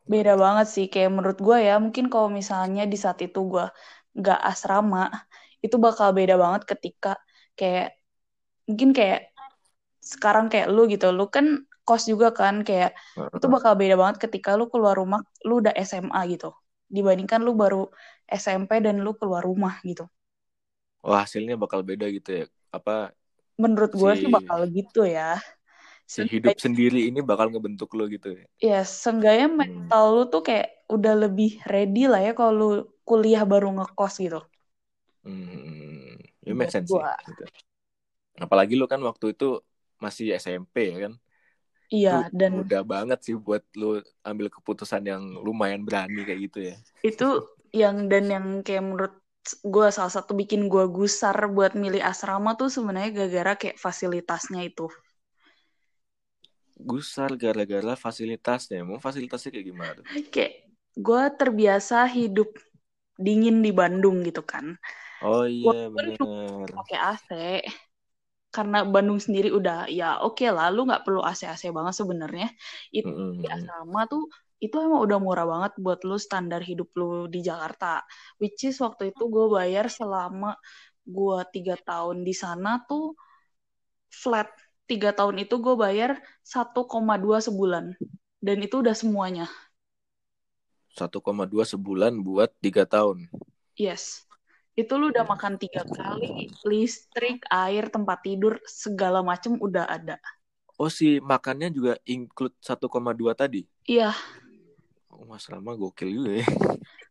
beda 0.05 0.33
banget 0.37 0.67
sih 0.69 0.85
kayak 0.93 1.09
menurut 1.17 1.39
gue 1.41 1.57
ya 1.65 1.81
mungkin 1.81 2.05
kalau 2.13 2.29
misalnya 2.29 2.85
di 2.85 2.97
saat 2.97 3.19
itu 3.25 3.39
gue 3.49 3.65
nggak 4.15 4.39
asrama 4.51 5.09
itu 5.65 5.75
bakal 5.85 6.09
beda 6.17 6.35
banget 6.43 6.61
ketika 6.71 7.09
kayak 7.59 7.85
mungkin 8.69 8.89
kayak 8.97 9.19
sekarang 10.13 10.45
kayak 10.51 10.67
lu 10.75 10.81
gitu 10.93 11.07
lu 11.17 11.25
kan 11.35 11.45
kos 11.87 12.03
juga 12.11 12.27
kan 12.39 12.55
kayak 12.67 12.89
itu 13.35 13.47
bakal 13.55 13.73
beda 13.81 13.95
banget 14.01 14.17
ketika 14.23 14.49
lu 14.59 14.65
keluar 14.73 14.95
rumah 15.01 15.21
lu 15.47 15.53
udah 15.61 15.73
SMA 15.89 16.21
gitu 16.33 16.47
dibandingkan 16.95 17.41
lu 17.47 17.51
baru 17.61 17.77
SMP 18.41 18.71
dan 18.85 18.95
lu 19.05 19.11
keluar 19.19 19.41
rumah 19.49 19.75
gitu 19.89 20.03
Wah 21.07 21.19
hasilnya 21.25 21.55
bakal 21.63 21.79
beda 21.89 22.05
gitu 22.15 22.29
ya. 22.39 22.43
Apa 22.77 22.91
menurut 23.61 23.91
gue 23.99 24.11
Si- 24.11 24.19
sih 24.19 24.29
bakal 24.35 24.59
gitu 24.75 24.99
ya 25.15 25.39
si 26.13 26.21
hidup 26.33 26.55
sendiri 26.63 26.99
ini 27.09 27.19
bakal 27.29 27.47
ngebentuk 27.53 27.89
lo 27.97 28.03
gitu 28.15 28.29
ya. 28.39 28.45
ya 28.67 28.75
seenggaknya 29.01 29.47
Hmm. 29.59 29.61
mental 29.61 30.03
lu 30.15 30.21
tuh 30.33 30.41
kayak 30.47 30.67
udah 30.95 31.13
lebih 31.23 31.49
ready 31.73 31.99
lah 32.11 32.19
ya 32.27 32.31
kalau 32.37 32.53
lu 32.59 32.65
kuliah 33.07 33.43
baru 33.51 33.67
ngekos 33.75 34.13
gitu 34.23 34.37
Hmm, 35.25 36.15
ya 36.45 36.53
make 36.53 36.71
sense 36.73 36.89
sih. 36.95 37.01
gua. 37.01 37.17
Gitu. 37.27 37.43
Apalagi 38.45 38.73
lu 38.79 38.85
kan 38.91 39.01
waktu 39.09 39.25
itu 39.33 39.45
masih 40.03 40.25
SMP 40.43 40.75
ya 40.93 40.97
kan. 41.09 41.13
iya 41.93 42.11
Itu 42.29 42.35
dan 42.39 42.53
mudah 42.55 42.81
banget 42.93 43.19
sih 43.25 43.35
buat 43.45 43.63
lu 43.79 43.87
ambil 44.29 44.47
keputusan 44.55 45.03
yang 45.11 45.23
lumayan 45.45 45.81
berani 45.87 46.21
kayak 46.27 46.39
gitu 46.45 46.59
ya. 46.69 46.75
itu 47.09 47.29
yang 47.81 47.95
dan 48.11 48.25
yang 48.35 48.45
kayak 48.65 48.83
menurut 48.87 49.13
gue 49.73 49.87
salah 49.95 50.13
satu 50.17 50.31
bikin 50.41 50.61
gue 50.73 50.85
gusar 50.97 51.37
buat 51.55 51.73
milih 51.83 52.01
asrama 52.11 52.51
tuh 52.59 52.69
sebenarnya 52.75 53.11
gara-gara 53.17 53.53
kayak 53.61 53.77
fasilitasnya 53.85 54.61
itu 54.69 54.85
Gusar 56.89 57.31
gara-gara 57.43 57.93
fasilitasnya. 58.03 58.79
Mau 58.87 58.99
fasilitasnya 59.05 59.49
kayak 59.53 59.67
gimana 59.71 59.91
tuh? 59.99 60.07
kayak 60.33 60.53
gue 60.95 61.23
terbiasa 61.39 62.07
hidup 62.07 62.49
dingin 63.19 63.63
di 63.63 63.71
Bandung 63.71 64.23
gitu 64.27 64.43
kan 64.43 64.75
Oh 65.21 65.45
iya 65.47 65.89
bener. 65.95 66.71
pakai 66.75 66.97
AC 66.99 67.29
karena 68.55 68.77
Bandung 68.93 69.19
sendiri 69.25 69.49
udah 69.59 69.87
ya 69.99 70.05
oke 70.25 70.45
lah 70.55 70.67
lu 70.75 70.81
nggak 70.89 71.03
perlu 71.05 71.21
AC 71.29 71.41
AC 71.53 71.63
banget 71.77 71.95
sebenarnya 72.01 72.47
itu 72.97 73.09
Mm-mm. 73.09 73.35
di 73.41 73.47
asrama 73.55 73.99
tuh 74.11 74.23
itu 74.63 74.75
emang 74.85 75.01
udah 75.05 75.17
murah 75.25 75.45
banget 75.53 75.73
buat 75.83 75.99
lu 76.09 76.15
standar 76.27 76.61
hidup 76.69 76.89
lu 76.99 77.05
di 77.33 77.39
Jakarta 77.49 77.85
which 78.41 78.61
is 78.69 78.77
waktu 78.85 79.03
itu 79.13 79.23
gue 79.35 79.45
bayar 79.57 79.85
selama 79.97 80.47
gue 81.15 81.37
tiga 81.55 81.75
tahun 81.89 82.17
di 82.27 82.33
sana 82.43 82.69
tuh 82.89 83.03
flat 84.21 84.49
tiga 84.89 85.09
tahun 85.17 85.35
itu 85.45 85.55
gue 85.65 85.75
bayar 85.83 86.11
1,2 86.53 87.37
sebulan 87.47 87.85
dan 88.45 88.57
itu 88.65 88.75
udah 88.83 88.95
semuanya 89.01 89.45
1,2 90.97 91.65
sebulan 91.71 92.13
buat 92.27 92.49
tiga 92.63 92.83
tahun. 92.93 93.17
yes 93.77 94.25
itu 94.75 94.91
lu 94.95 95.07
udah 95.09 95.23
makan 95.23 95.55
tiga 95.55 95.87
kali 95.87 96.51
listrik 96.63 97.47
air 97.47 97.87
tempat 97.87 98.19
tidur 98.21 98.59
segala 98.67 99.23
macem 99.23 99.55
udah 99.55 99.87
ada 99.87 100.19
Oh 100.75 100.91
si 100.91 101.23
makannya 101.23 101.71
juga 101.71 101.95
include 102.03 102.51
1,2 102.59 103.31
tadi. 103.31 103.63
iya 103.87 104.11
Oh, 105.07 105.23
Mas 105.23 105.47
Rama 105.47 105.79
gokil 105.79 106.11
juga 106.11 106.43
ya. 106.43 106.47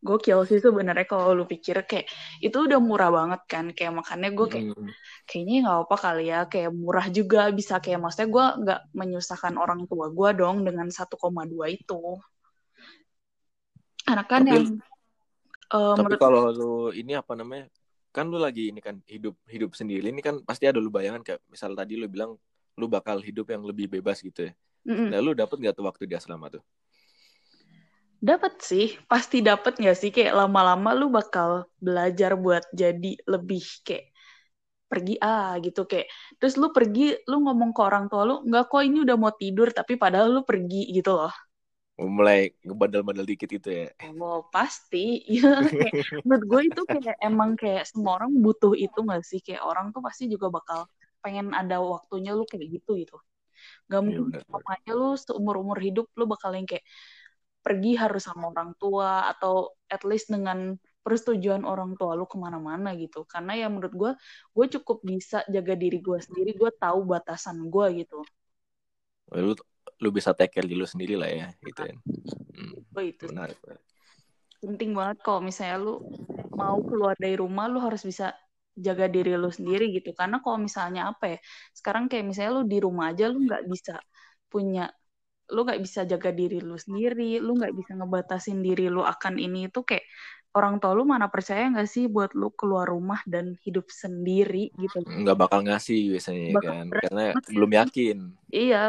gokil 0.05 0.45
sih 0.45 0.61
sebenarnya 0.61 1.09
kalau 1.09 1.33
lu 1.33 1.49
pikir 1.49 1.81
kayak 1.89 2.05
itu 2.45 2.53
udah 2.53 2.77
murah 2.77 3.09
banget 3.09 3.41
kan 3.49 3.73
kayak 3.73 3.97
makannya 3.97 4.37
gue 4.37 4.47
kayak 4.53 4.67
Mm. 4.77 4.93
kayaknya 5.25 5.57
nggak 5.65 5.79
apa 5.89 5.97
kali 5.97 6.25
ya 6.29 6.41
kayak 6.45 6.71
murah 6.77 7.09
juga 7.09 7.49
bisa 7.49 7.81
kayak 7.81 8.05
maksudnya 8.05 8.29
gue 8.29 8.47
nggak 8.61 8.81
menyusahkan 8.93 9.57
orang 9.57 9.89
tua 9.89 10.13
gue 10.13 10.31
dong 10.37 10.69
dengan 10.69 10.93
1,2 10.93 11.65
itu 11.73 12.21
karena 14.05 14.25
kan 14.29 14.45
Tapi- 14.45 14.53
yang 14.53 14.67
eh, 15.75 15.95
Tapi 15.99 16.15
menurut 16.15 16.21
kalau 16.23 16.41
lu 16.59 16.73
ini 17.01 17.13
apa 17.21 17.33
namanya? 17.41 17.67
Kan 18.15 18.31
lu 18.33 18.39
lagi 18.39 18.71
ini 18.71 18.81
kan 18.87 18.97
hidup 19.11 19.35
hidup 19.55 19.71
sendiri 19.75 20.07
ini 20.13 20.23
kan 20.23 20.39
pasti 20.49 20.65
ada 20.71 20.79
lu 20.79 20.91
bayangan 20.97 21.23
kayak 21.27 21.41
misal 21.51 21.71
tadi 21.75 21.95
lu 22.01 22.07
bilang 22.15 22.31
lu 22.79 22.87
bakal 22.91 23.19
hidup 23.29 23.47
yang 23.55 23.63
lebih 23.67 23.87
bebas 23.95 24.19
gitu 24.23 24.51
ya. 24.51 24.53
Mm-mm. 24.89 25.11
Nah, 25.11 25.19
lu 25.25 25.31
dapet 25.35 25.57
nggak 25.61 25.75
tuh 25.79 25.85
waktu 25.89 26.05
di 26.11 26.15
asrama 26.19 26.47
tuh? 26.55 26.63
Dapat 28.25 28.55
sih, 28.65 28.87
pasti 29.11 29.45
dapat 29.45 29.77
nggak 29.77 29.97
sih 30.01 30.11
kayak 30.17 30.33
lama-lama 30.41 30.91
lu 30.97 31.13
bakal 31.13 31.69
belajar 31.77 32.33
buat 32.41 32.65
jadi 32.73 33.21
lebih 33.29 33.63
kayak 33.85 34.15
pergi 34.91 35.15
ah 35.19 35.59
gitu 35.65 35.85
kayak 35.91 36.07
terus 36.39 36.55
lu 36.61 36.71
pergi 36.77 37.19
lu 37.27 37.37
ngomong 37.45 37.75
ke 37.77 37.81
orang 37.83 38.07
tua 38.07 38.23
lu 38.29 38.35
nggak 38.47 38.65
kok 38.71 38.83
ini 38.87 38.99
udah 39.03 39.17
mau 39.19 39.33
tidur 39.35 39.69
tapi 39.75 39.99
padahal 39.99 40.29
lu 40.31 40.43
pergi 40.47 40.87
gitu 40.95 41.11
loh 41.19 41.33
Mulai 41.99 42.39
ngebandel-bandel 42.67 43.27
dikit 43.31 43.49
gitu 43.55 43.69
ya. 43.71 43.87
oh 44.23 44.39
pasti. 44.55 44.99
Ya 45.35 45.71
kayak 45.79 45.95
menurut 46.27 46.45
gue 46.51 46.61
itu 46.71 46.81
kayak 46.93 47.17
emang 47.27 47.51
kayak 47.61 47.85
semua 47.91 48.13
orang 48.19 48.33
butuh 48.45 48.73
itu 48.85 48.99
nggak 49.07 49.23
sih? 49.31 49.39
Kayak 49.47 49.63
orang 49.71 49.87
tuh 49.95 50.01
pasti 50.07 50.25
juga 50.33 50.47
bakal 50.57 50.79
pengen 51.25 51.47
ada 51.61 51.77
waktunya 51.81 52.31
lu 52.39 52.45
kayak 52.51 52.67
gitu 52.75 52.91
gitu. 53.03 53.15
Nggak 53.89 54.01
Iya, 54.05 54.07
mungkin 54.07 54.29
selamanya 54.45 54.93
lu 55.01 55.09
seumur 55.25 55.57
umur 55.63 55.79
hidup 55.87 56.07
lu 56.19 56.25
bakal 56.33 56.51
yang 56.59 56.67
kayak 56.71 56.85
pergi 57.65 57.91
harus 58.03 58.23
sama 58.29 58.45
orang 58.53 58.71
tua 58.83 59.11
atau 59.33 59.55
at 59.95 60.03
least 60.11 60.29
dengan 60.35 60.59
persetujuan 61.05 61.63
orang 61.73 61.91
tua 62.01 62.13
lu 62.19 62.25
ke 62.33 62.37
mana-mana 62.45 62.89
gitu. 63.03 63.19
Karena 63.33 63.53
ya 63.61 63.67
menurut 63.73 63.95
gue 64.03 64.13
gue 64.57 64.67
cukup 64.81 64.99
bisa 65.11 65.39
jaga 65.55 65.75
diri 65.83 65.99
gue 66.07 66.19
sendiri. 66.27 66.51
Gue 66.61 66.71
tahu 66.83 67.01
batasan 67.13 67.59
gue 67.75 67.87
gitu. 68.05 68.19
Lu 69.33 69.55
lu 70.03 70.09
bisa 70.11 70.35
take 70.35 70.59
care 70.59 70.67
diri 70.67 70.79
lu 70.79 70.89
sendiri 70.89 71.15
lah 71.15 71.31
ya 71.31 71.49
gitu 71.63 71.81
kan. 71.87 71.97
Hmm, 72.55 72.73
gue 72.95 73.05
itu 73.11 73.25
menarik. 73.31 73.59
penting 74.65 74.97
banget 74.97 75.21
kalau 75.21 75.45
misalnya 75.45 75.77
lu 75.77 75.95
mau 76.57 76.81
keluar 76.81 77.13
dari 77.21 77.37
rumah 77.37 77.69
lu 77.69 77.85
harus 77.85 78.01
bisa 78.01 78.33
jaga 78.75 79.07
diri 79.13 79.37
lu 79.37 79.53
sendiri 79.53 79.93
gitu 79.93 80.17
karena 80.17 80.41
kalau 80.41 80.57
misalnya 80.57 81.13
apa 81.13 81.37
ya 81.37 81.39
sekarang 81.77 82.09
kayak 82.09 82.25
misalnya 82.27 82.53
lu 82.59 82.63
di 82.65 82.79
rumah 82.81 83.13
aja 83.13 83.29
lu 83.29 83.45
nggak 83.45 83.69
bisa 83.69 84.01
punya 84.49 84.89
lu 85.53 85.69
nggak 85.69 85.79
bisa 85.85 86.09
jaga 86.09 86.33
diri 86.33 86.65
lu 86.65 86.81
sendiri 86.81 87.39
lu 87.45 87.61
nggak 87.61 87.77
bisa 87.77 87.93
ngebatasin 87.93 88.65
diri 88.65 88.89
lu 88.89 89.05
akan 89.05 89.37
ini 89.37 89.69
itu 89.69 89.85
kayak 89.85 90.09
orang 90.57 90.81
tua 90.81 90.97
lu 90.97 91.05
mana 91.05 91.29
percaya 91.29 91.69
nggak 91.69 91.85
sih 91.91 92.09
buat 92.09 92.33
lu 92.33 92.49
keluar 92.57 92.89
rumah 92.89 93.21
dan 93.29 93.59
hidup 93.67 93.91
sendiri 93.93 94.73
gitu 94.81 95.05
Nggak 95.05 95.37
bakal 95.37 95.61
ngasih 95.67 96.17
biasanya 96.17 96.41
ya 96.41 96.55
Bakal 96.57 96.73
kan. 96.73 96.87
Karena 97.05 97.25
belum 97.53 97.71
yakin. 97.85 98.19
iya 98.49 98.83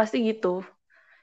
pasti 0.00 0.24
gitu. 0.24 0.64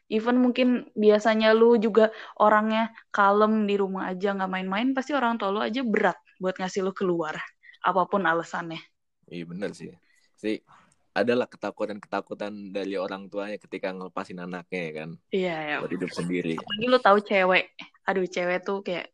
Even 0.07 0.39
mungkin 0.39 0.87
biasanya 0.95 1.51
lu 1.51 1.75
juga 1.75 2.13
orangnya 2.39 2.93
kalem 3.11 3.67
di 3.67 3.75
rumah 3.75 4.07
aja 4.13 4.31
nggak 4.37 4.47
main-main 4.47 4.95
pasti 4.95 5.11
orang 5.11 5.35
tua 5.35 5.51
lu 5.51 5.59
aja 5.59 5.83
berat 5.83 6.15
buat 6.39 6.55
ngasih 6.55 6.85
lu 6.85 6.93
keluar 6.95 7.35
apa 7.83 8.01
pun 8.07 8.23
alasannya. 8.23 8.79
Iya 9.27 9.43
bener 9.49 9.75
sih. 9.75 9.91
Sih 10.39 10.63
adalah 11.11 11.49
ketakutan-ketakutan 11.49 12.71
dari 12.71 12.93
orang 12.93 13.25
tuanya 13.27 13.57
ketika 13.57 13.89
ngelepasin 13.89 14.37
anaknya 14.37 14.79
ya 14.79 14.91
kan? 14.93 15.09
Iya 15.33 15.55
ya. 15.59 15.77
Buat 15.81 15.93
hidup 15.97 16.11
sendiri. 16.13 16.53
apalagi 16.55 16.85
lu 16.87 16.99
tahu 17.01 17.17
cewek. 17.25 17.65
Aduh 18.07 18.27
cewek 18.29 18.59
tuh 18.63 18.79
kayak 18.85 19.11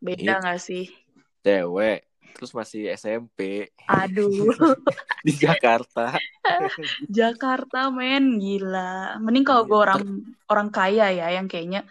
beda 0.00 0.38
Iya. 0.38 0.40
nggak 0.40 0.60
sih? 0.62 0.88
Cewek 1.44 2.08
terus 2.32 2.56
masih 2.56 2.88
SMP 2.96 3.68
aduh. 3.84 4.30
Di 5.26 5.32
Jakarta. 5.36 6.16
Jakarta 7.20 7.92
men. 7.92 8.40
Gila. 8.40 9.20
Mending 9.20 9.44
kalau 9.44 9.62
Iya, 9.64 9.70
gue 9.70 9.78
orang 9.78 10.02
orang 10.48 10.68
kaya 10.72 11.06
ya 11.12 11.26
yang 11.32 11.46
kayaknya 11.46 11.84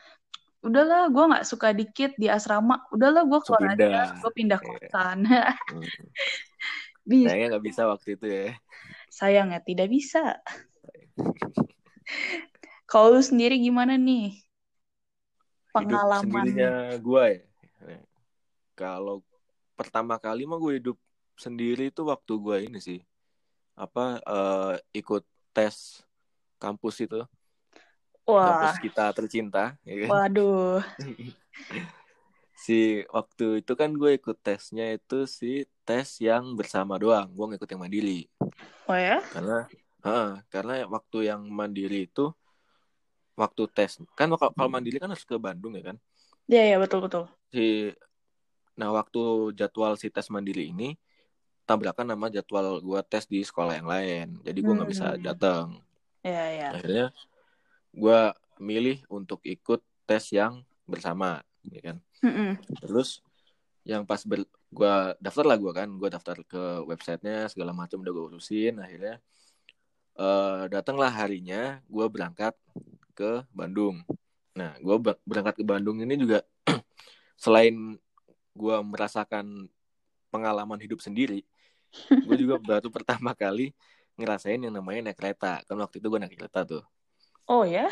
udahlah 0.63 1.12
gue 1.12 1.24
nggak 1.28 1.46
suka 1.46 1.75
dikit 1.75 2.16
di 2.16 2.32
asrama. 2.32 2.84
Udahlah 2.90 3.28
gue 3.28 3.40
keluar 3.44 3.62
Pindah. 3.74 3.84
aja 3.90 4.20
gue 4.22 4.32
pindah 4.34 4.60
Iya. 4.60 4.68
kosan. 4.68 5.20
Hmm. 5.74 5.84
bisa. 7.04 7.36
Nggak 7.36 7.63
bisa 7.68 7.82
waktu 7.84 8.08
itu 8.16 8.25
ya. 8.25 8.56
sayangnya 9.12 9.60
tidak 9.60 9.92
bisa. 9.92 10.40
Kalau 12.88 13.18
lu 13.18 13.22
sendiri 13.22 13.60
gimana 13.60 13.98
nih? 13.98 14.40
Pengalaman. 15.74 16.22
sendirinya 16.22 16.72
gue 17.02 17.25
ya. 17.28 17.98
Kalau 18.74 19.22
pertama 19.74 20.15
kali 20.22 20.46
mah 20.46 20.58
gue 20.62 20.80
hidup 20.80 20.98
sendiri 21.38 21.89
itu 21.89 22.01
waktu 22.06 22.34
gue 22.38 22.58
ini 22.70 22.80
sih. 22.80 23.00
Apa 23.74 24.22
uh, 24.24 24.74
ikut 24.94 25.25
tes 25.53 26.01
kampus 26.62 27.03
itu. 27.03 27.22
Wah. 28.24 28.72
kampus 28.72 28.80
kita 28.80 29.12
tercinta 29.12 29.75
ya 29.84 30.08
kan? 30.08 30.10
waduh. 30.10 30.80
Si 32.63 33.03
waktu 33.12 33.60
itu 33.60 33.75
kan 33.75 33.92
gue 33.92 34.15
ikut 34.15 34.39
tesnya 34.39 34.96
itu 34.96 35.27
si 35.27 35.68
tes 35.84 36.24
yang 36.24 36.56
bersama 36.56 36.96
doang. 36.96 37.27
Gue 37.36 37.51
nggak 37.51 37.60
ikut 37.60 37.72
yang 37.75 37.84
mandiri. 37.84 38.20
Oh 38.88 38.96
ya? 38.96 39.20
Karena 39.36 39.68
uh, 40.08 40.39
karena 40.48 40.88
waktu 40.88 41.27
yang 41.27 41.44
mandiri 41.51 42.08
itu 42.08 42.32
waktu 43.36 43.68
tes 43.68 44.00
kan 44.15 44.32
kalau 44.32 44.53
kalau 44.56 44.70
mandiri 44.72 44.96
kan 44.96 45.12
harus 45.12 45.27
ke 45.27 45.36
Bandung 45.36 45.75
ya 45.75 45.92
kan? 45.92 45.98
Iya 46.48 46.63
iya 46.72 46.77
betul 46.80 47.03
betul. 47.03 47.27
Si 47.51 47.92
nah 48.74 48.89
waktu 48.89 49.53
jadwal 49.53 49.94
si 49.96 50.10
tes 50.10 50.27
mandiri 50.34 50.74
ini 50.74 50.98
tabrakan 51.63 52.12
nama 52.12 52.27
jadwal 52.27 52.82
gue 52.84 53.00
tes 53.08 53.24
di 53.30 53.39
sekolah 53.39 53.80
yang 53.80 53.88
lain. 53.88 54.27
Jadi 54.44 54.60
gue 54.60 54.74
nggak 54.74 54.89
bisa 54.92 55.08
Hmm. 55.15 55.24
datang 55.24 55.65
iya 56.24 56.44
iya. 56.51 56.68
Akhirnya 56.75 57.06
gue 57.94 58.20
milih 58.60 58.98
untuk 59.08 59.39
ikut 59.46 59.80
tes 60.03 60.34
yang 60.34 60.63
bersama 60.84 61.39
ya 61.63 61.80
kan? 61.80 61.98
Mm-mm. 62.24 62.56
terus 62.84 63.20
yang 63.84 64.08
pas 64.08 64.24
ber 64.24 64.44
gue 64.72 64.94
daftar 65.20 65.44
lah 65.44 65.58
gue 65.60 65.72
kan 65.75 65.88
gue 65.92 66.10
daftar 66.10 66.39
ke 66.48 66.63
websitenya 66.88 67.51
segala 67.51 67.72
macam 67.75 68.00
udah 68.03 68.12
gue 68.12 68.25
urusin. 68.34 68.80
Akhirnya 68.80 69.20
eh 70.13 70.63
datanglah 70.70 71.10
harinya 71.10 71.80
gue 71.88 72.06
berangkat 72.10 72.53
ke 73.15 73.46
Bandung. 73.56 74.03
Nah 74.58 74.75
gue 74.80 74.96
berangkat 75.24 75.62
ke 75.62 75.65
Bandung 75.65 76.01
ini 76.01 76.18
juga 76.18 76.44
selain 77.44 77.98
gue 78.53 78.75
merasakan 78.86 79.67
pengalaman 80.29 80.77
hidup 80.81 81.01
sendiri 81.01 81.41
gue 82.25 82.36
juga 82.38 82.57
baru 82.57 82.89
pertama 82.89 83.33
kali 83.38 83.74
ngerasain 84.13 84.62
yang 84.62 84.74
namanya 84.74 85.10
naik 85.10 85.17
kereta. 85.17 85.62
Kan 85.65 85.77
waktu 85.81 85.98
itu 85.98 86.05
gue 86.10 86.19
naik 86.22 86.38
kereta 86.38 86.62
tuh. 86.65 86.83
Oh 87.50 87.65
ya? 87.65 87.89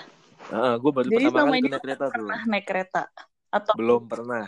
Heeh, 0.53 0.73
gue 0.77 0.91
baru 0.93 1.07
Jadi 1.09 1.17
pertama 1.17 1.37
kali 1.49 1.59
gue 1.61 1.69
naik 1.69 1.83
kereta 1.85 2.05
tuh. 2.05 2.13
pernah 2.13 2.41
naik 2.45 2.65
kereta? 2.69 3.01
Atau 3.49 3.73
belum 3.77 4.01
pernah. 4.05 4.45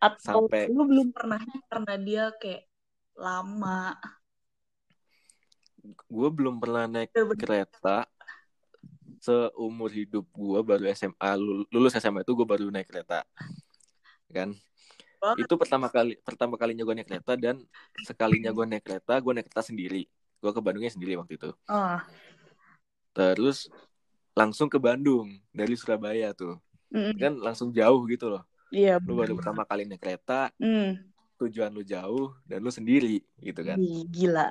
Atau 0.00 0.44
sampai- 0.44 0.68
lu 0.68 0.84
belum 0.84 1.08
pernah 1.12 1.40
karena 1.72 1.94
dia 1.96 2.24
kayak 2.36 2.68
lama? 3.16 3.96
Gue 6.08 6.28
belum 6.32 6.60
pernah 6.60 6.84
naik 6.84 7.12
Bener-bener. 7.12 7.40
kereta 7.40 7.96
seumur 9.24 9.88
hidup 9.88 10.28
gue 10.28 10.60
baru 10.60 10.84
SMA 10.92 11.30
lul- 11.40 11.68
lulus 11.72 11.96
SMA 11.96 12.20
itu 12.20 12.36
gue 12.36 12.44
baru 12.44 12.68
naik 12.68 12.92
kereta 12.92 13.24
kan 14.28 14.52
Banget. 15.24 15.48
itu 15.48 15.54
pertama 15.56 15.88
kali 15.88 16.20
pertama 16.20 16.54
kalinya 16.60 16.84
gue 16.84 16.94
naik 17.00 17.08
kereta 17.08 17.32
dan 17.40 17.56
sekalinya 18.04 18.52
gue 18.52 18.64
naik 18.68 18.84
kereta 18.84 19.16
gue 19.16 19.32
naik 19.32 19.48
kereta 19.48 19.64
sendiri. 19.64 20.04
Gue 20.44 20.52
ke 20.52 20.60
Bandungnya 20.60 20.92
sendiri 20.92 21.16
waktu 21.16 21.40
itu. 21.40 21.50
Oh 21.72 21.98
terus 23.14 23.70
langsung 24.34 24.66
ke 24.66 24.76
Bandung 24.76 25.38
dari 25.54 25.78
Surabaya 25.78 26.34
tuh. 26.34 26.58
Mm-mm. 26.94 27.18
kan 27.18 27.34
langsung 27.42 27.74
jauh 27.74 28.06
gitu 28.06 28.30
loh. 28.30 28.42
Iya 28.70 28.98
lu 29.02 29.18
baru 29.18 29.38
pertama 29.38 29.62
kali 29.66 29.86
naik 29.86 30.02
kereta 30.02 30.50
Hmm, 30.58 30.98
tujuan 31.38 31.70
lu 31.70 31.82
jauh 31.82 32.34
dan 32.46 32.62
lu 32.62 32.70
sendiri 32.70 33.22
gitu 33.38 33.62
kan. 33.62 33.78
Gila. 34.10 34.50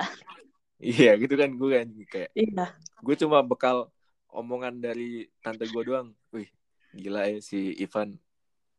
Iya 0.84 1.16
gitu 1.16 1.40
kan 1.40 1.48
gue 1.56 1.70
kan 1.72 1.88
kayak 2.12 2.32
iya. 2.36 2.76
gue 2.76 3.16
cuma 3.16 3.40
bekal 3.40 3.88
omongan 4.28 4.80
dari 4.80 5.28
tante 5.40 5.68
gue 5.68 5.84
doang. 5.88 6.12
Wih 6.36 6.52
gila 6.92 7.32
ya 7.32 7.40
si 7.40 7.76
Ivan 7.80 8.20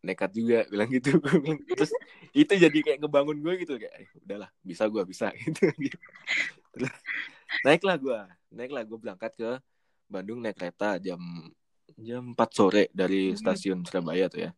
nekat 0.04 0.30
juga 0.36 0.68
bilang 0.68 0.88
gitu. 0.92 1.16
Terus 1.80 1.92
itu 2.36 2.52
jadi 2.52 2.78
kayak 2.84 2.98
ngebangun 3.00 3.40
gue 3.40 3.54
gitu 3.64 3.74
kayak 3.80 3.94
eh, 4.04 4.08
udahlah 4.20 4.50
bisa 4.60 4.84
gue 4.86 5.02
bisa. 5.08 5.32
Gitu. 5.80 5.96
Terus, 6.74 6.94
naiklah 7.64 7.96
gue 7.96 8.18
naiklah 8.52 8.82
gue 8.84 8.98
berangkat 9.00 9.32
ke 9.34 9.50
Bandung 10.04 10.44
naik 10.44 10.60
kereta 10.60 11.00
jam 11.00 11.18
jam 11.96 12.34
4 12.36 12.50
sore 12.52 12.92
dari 12.92 13.32
Mhm. 13.32 13.38
stasiun 13.40 13.78
Surabaya 13.88 14.28
tuh 14.28 14.44
ya. 14.44 14.50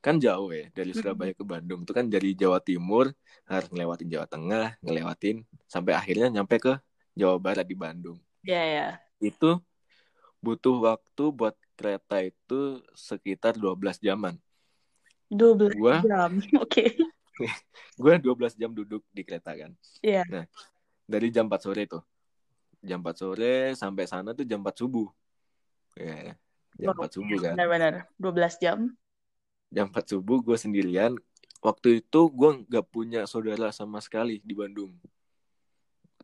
Kan 0.00 0.20
jauh 0.20 0.48
ya 0.52 0.68
dari 0.72 0.92
Mhm. 0.92 0.98
Surabaya 1.00 1.32
ke 1.32 1.44
Bandung 1.44 1.84
itu 1.84 1.92
kan 1.92 2.06
dari 2.08 2.32
Jawa 2.32 2.60
Timur 2.60 3.12
harus 3.44 3.68
ngelewatin 3.68 4.08
Jawa 4.08 4.26
Tengah 4.28 4.66
ngelewatin 4.80 5.44
sampai 5.68 5.92
akhirnya 5.96 6.28
nyampe 6.30 6.56
ke 6.60 6.72
Jawa 7.12 7.36
Barat 7.36 7.64
di 7.68 7.76
Bandung. 7.76 8.16
Iya 8.44 8.62
ya 8.64 8.88
itu 9.18 9.56
butuh 10.38 10.76
waktu 10.84 11.24
buat 11.32 11.56
kereta 11.74 12.22
itu 12.22 12.80
sekitar 12.94 13.58
12 13.58 13.98
jaman. 14.00 14.34
12 15.30 15.74
Gua 15.74 15.98
jam 16.04 16.30
oke 16.64 16.84
gue 18.02 18.14
12 18.22 18.54
jam 18.54 18.70
duduk 18.70 19.02
di 19.10 19.26
kereta 19.26 19.54
kan. 19.58 19.74
Iya. 19.98 20.22
Nah, 20.30 20.46
dari 21.02 21.28
jam 21.34 21.50
4 21.50 21.58
sore 21.58 21.82
tuh. 21.90 22.02
Jam 22.78 23.02
4 23.02 23.16
sore 23.18 23.74
sampai 23.74 24.06
sana 24.06 24.30
tuh 24.30 24.46
jam 24.46 24.62
4 24.62 24.70
subuh. 24.78 25.08
Ya, 25.98 26.38
jam 26.78 26.94
Wow. 26.94 27.06
4 27.06 27.14
subuh 27.18 27.38
kan. 27.42 27.54
benar-benar 27.58 27.94
12 28.18 28.62
jam 28.62 28.78
Jam 29.74 29.90
4 29.90 30.06
subuh 30.14 30.38
gue 30.42 30.54
sendirian. 30.54 31.18
Waktu 31.58 32.04
itu 32.06 32.20
gue 32.30 32.50
nggak 32.70 32.86
punya 32.92 33.26
saudara 33.26 33.74
sama 33.74 33.98
sekali 33.98 34.38
di 34.44 34.54
Bandung. 34.54 34.94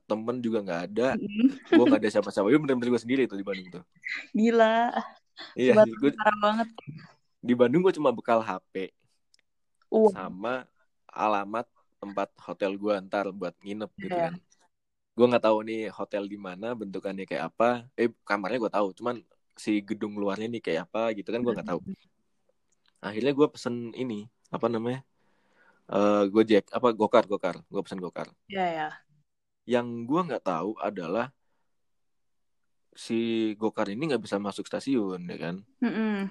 Temen 0.06 0.38
juga 0.38 0.62
nggak 0.62 0.82
ada. 0.90 1.08
Mm. 1.18 1.48
Gue 1.74 1.84
nggak 1.90 2.00
ada 2.06 2.10
siapa-siapa. 2.14 2.46
Itu 2.46 2.62
bener-bener 2.62 2.94
gue 2.94 3.02
sendiri 3.02 3.22
tuh 3.26 3.34
di 3.34 3.46
Bandung 3.46 3.66
tuh. 3.80 3.84
gila 4.30 4.94
Iya, 5.58 5.72
gue 5.84 6.10
parah 6.14 6.38
banget 6.38 6.68
di 7.40 7.54
Bandung 7.56 7.80
gue 7.80 7.94
cuma 7.96 8.12
bekal 8.12 8.40
HP. 8.44 8.92
Uang. 9.90 10.14
sama 10.14 10.70
alamat 11.10 11.66
tempat 11.98 12.30
hotel 12.46 12.78
gue 12.78 12.94
ntar 13.10 13.26
buat 13.34 13.50
nginep 13.58 13.90
gitu 13.98 14.14
Iya. 14.14 14.30
kan. 14.30 14.34
Gue 15.18 15.26
nggak 15.26 15.42
tahu 15.42 15.58
nih 15.66 15.90
hotel 15.90 16.30
di 16.30 16.38
mana 16.38 16.72
bentukannya 16.78 17.26
kayak 17.26 17.50
apa. 17.50 17.90
Eh 17.98 18.06
kamarnya 18.22 18.62
gue 18.62 18.70
tahu, 18.70 18.94
cuman 18.94 19.18
si 19.58 19.82
gedung 19.82 20.14
luarnya 20.14 20.46
nih 20.46 20.62
kayak 20.62 20.86
apa 20.88 21.10
gitu 21.18 21.28
kan 21.34 21.42
gue 21.42 21.52
nggak 21.52 21.68
tahu. 21.68 21.80
Akhirnya 23.02 23.32
gue 23.34 23.46
pesen 23.50 23.90
ini 23.98 24.30
apa 24.54 24.70
namanya? 24.70 25.02
Eh 25.90 26.24
Gojek 26.30 26.70
apa 26.70 26.94
Gokar 26.94 27.26
Gokar. 27.26 27.58
Gue 27.66 27.80
pesen 27.82 27.98
Gokar. 27.98 28.30
Iya 28.46 28.66
ya 28.70 28.88
Yang 29.66 29.86
gue 30.06 30.20
nggak 30.30 30.44
tahu 30.46 30.78
adalah 30.78 31.34
si 33.06 33.18
Gokar 33.60 33.86
ini 33.94 34.02
nggak 34.10 34.22
bisa 34.26 34.36
masuk 34.46 34.64
stasiun 34.68 35.20
ya 35.32 35.36
kan. 35.44 35.56
Mm-mm. 35.84 36.28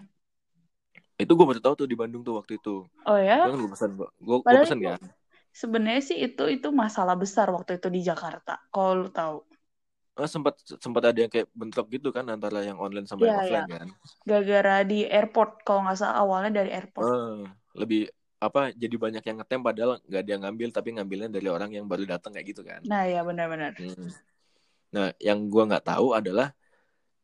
Itu 1.19 1.31
gue 1.35 1.45
baru 1.49 1.59
tahu 1.59 1.73
tuh 1.83 1.87
di 1.91 1.95
Bandung 2.01 2.21
tuh 2.27 2.39
waktu 2.39 2.53
itu. 2.61 2.75
oh 3.09 3.19
ya 3.19 3.35
Gue 3.43 3.51
kan 3.51 3.59
gue 3.59 3.69
pesen 3.73 3.91
gue 3.99 4.07
gue 4.19 4.37
itu- 4.63 4.85
kan. 4.87 5.01
sebenarnya 5.49 6.01
sih 6.05 6.17
itu 6.25 6.43
itu 6.55 6.67
masalah 6.71 7.15
besar 7.23 7.47
waktu 7.55 7.71
itu 7.81 7.87
di 7.95 8.01
Jakarta 8.05 8.53
kalau 8.73 8.91
lu 9.05 9.09
tahu 9.11 9.37
Eh, 10.19 10.27
sempat 10.27 10.59
sempat 10.83 11.03
ada 11.09 11.15
yang 11.15 11.31
kayak 11.31 11.47
bentrok 11.55 11.87
gitu 11.95 12.11
kan 12.11 12.27
antara 12.27 12.59
yang 12.59 12.75
online 12.75 13.07
sama 13.07 13.23
yang 13.23 13.39
Iya, 13.39 13.39
offline 13.39 13.67
kan. 13.71 13.87
gara-gara 14.27 14.75
di 14.83 14.99
airport 15.07 15.63
kalau 15.63 15.79
nggak 15.87 15.95
salah 15.95 16.15
awalnya 16.21 16.51
dari 16.59 16.69
airport 16.75 17.07
Eh, 17.07 17.39
lebih 17.79 18.01
apa 18.39 18.71
jadi 18.75 18.95
banyak 18.95 19.23
yang 19.23 19.37
ngetem 19.39 19.61
padahal 19.63 19.91
nggak 20.03 20.23
yang 20.27 20.41
ngambil 20.43 20.69
tapi 20.75 20.89
ngambilnya 20.95 21.29
dari 21.31 21.47
orang 21.47 21.71
yang 21.75 21.85
baru 21.91 22.03
datang 22.07 22.31
kayak 22.35 22.47
gitu 22.51 22.61
kan. 22.67 22.79
nah 22.83 23.03
ya 23.07 23.23
benar-benar 23.23 23.73
Hmm. 23.79 24.07
Nah, 24.89 25.07
yang 25.21 25.39
gua 25.53 25.63
nggak 25.69 25.85
tahu 25.85 26.17
adalah 26.17 26.49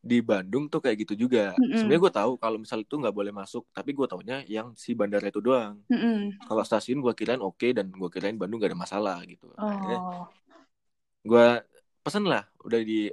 di 0.02 0.22
Bandung 0.22 0.70
tuh 0.70 0.78
kayak 0.78 1.06
gitu 1.06 1.26
juga. 1.26 1.52
Mm-mm. 1.58 1.82
Sebenarnya 1.82 2.02
gue 2.06 2.12
tahu 2.14 2.32
kalau 2.38 2.58
misal 2.62 2.82
itu 2.82 2.94
nggak 2.94 3.14
boleh 3.14 3.32
masuk, 3.34 3.66
tapi 3.74 3.90
gue 3.90 4.06
taunya 4.06 4.42
yang 4.46 4.72
si 4.78 4.94
bandara 4.94 5.26
itu 5.26 5.42
doang. 5.42 5.82
Mm-mm. 5.90 6.38
Kalau 6.46 6.62
stasiun 6.62 7.02
gue 7.02 7.14
kirain 7.14 7.42
oke 7.42 7.74
dan 7.74 7.90
gue 7.90 8.10
kirain 8.12 8.38
Bandung 8.38 8.62
gak 8.62 8.70
ada 8.70 8.78
masalah 8.78 9.18
gitu. 9.26 9.50
Akhirnya 9.58 10.00
oh 10.00 10.26
gue 11.26 11.46
pesen 12.06 12.24
lah, 12.30 12.46
udah 12.62 12.80
di 12.86 13.10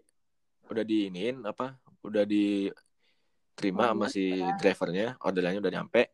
udah 0.69 0.85
diinin 0.85 1.41
apa, 1.49 1.81
udah 2.05 2.23
diterima 2.29 3.89
sama 3.89 4.05
si 4.05 4.37
drivernya, 4.61 5.17
orderannya 5.17 5.59
udah 5.59 5.73
nyampe. 5.73 6.13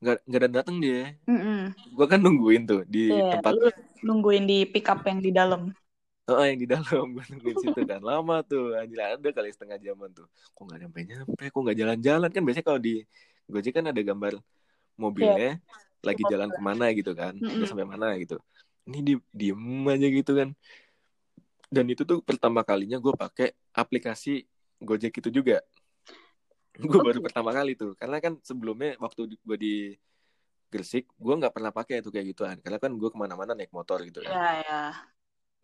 Nggak 0.00 0.40
ada 0.40 0.48
datang 0.64 0.80
dia. 0.80 1.12
Mm-mm. 1.28 1.76
Gue 1.92 2.06
kan 2.08 2.20
nungguin 2.20 2.64
tuh 2.64 2.82
di 2.88 3.12
Iya, 3.12 3.38
tempat 3.38 3.52
lu 3.52 3.68
nungguin 4.08 4.44
di 4.48 4.64
pick 4.64 4.88
up 4.88 5.04
yang 5.04 5.20
di 5.20 5.30
dalam 5.32 5.68
Oh, 6.26 6.42
yang 6.42 6.58
di 6.58 6.66
dalam. 6.66 7.06
Gue 7.14 7.24
nungguin 7.30 7.56
situ 7.62 7.80
kan. 7.86 8.02
Lama 8.02 8.42
tuh 8.42 8.74
anjir. 8.74 8.98
Ada 8.98 9.30
kali 9.30 9.50
setengah 9.54 9.78
jaman 9.78 10.10
tuh. 10.10 10.26
Kok 10.58 10.62
nggak 10.66 10.78
nyampe 10.82 10.98
nyampe? 11.06 11.44
Kok 11.54 11.60
nggak 11.62 11.78
jalan-jalan? 11.78 12.30
Kan 12.34 12.42
biasanya 12.42 12.66
kalau 12.66 12.80
di 12.82 13.06
Gojek 13.46 13.78
kan 13.78 13.86
ada 13.86 14.02
gambar 14.02 14.42
mobilnya 14.98 15.62
lagi 16.02 16.22
jalan 16.26 16.50
ke 16.50 16.58
mana 16.58 16.90
gitu 16.90 17.14
kan? 17.14 17.38
Mm-mm. 17.38 17.62
udah 17.62 17.68
sampai 17.70 17.86
mana 17.86 18.18
gitu. 18.18 18.42
Ini 18.90 18.98
di 19.06 19.14
diem 19.30 19.86
aja 19.86 20.06
gitu 20.10 20.32
kan. 20.34 20.48
Dan 21.70 21.86
itu 21.90 22.02
tuh 22.02 22.18
pertama 22.26 22.66
kalinya 22.66 22.98
gue 22.98 23.14
pakai 23.14 23.54
aplikasi 23.70 24.42
Gojek 24.82 25.22
itu 25.22 25.30
juga. 25.30 25.62
Gue 26.74 27.00
baru 27.06 27.22
pertama 27.22 27.54
kali 27.54 27.78
tuh. 27.78 27.94
Karena 27.94 28.18
kan 28.18 28.34
sebelumnya 28.42 28.98
waktu 28.98 29.30
gue 29.30 29.58
di 29.58 29.74
Gresik 30.66 31.06
gue 31.14 31.34
nggak 31.38 31.54
pernah 31.54 31.70
pakai 31.70 32.02
tuh 32.02 32.10
kayak 32.10 32.34
gituan. 32.34 32.58
Karena 32.58 32.82
kan 32.82 32.90
gue 32.98 33.08
ke 33.14 33.14
mana-mana 33.14 33.54
naik 33.54 33.70
motor 33.70 34.02
gitu 34.02 34.26
kan. 34.26 34.34
Ya 34.34 34.50
ya 34.66 34.82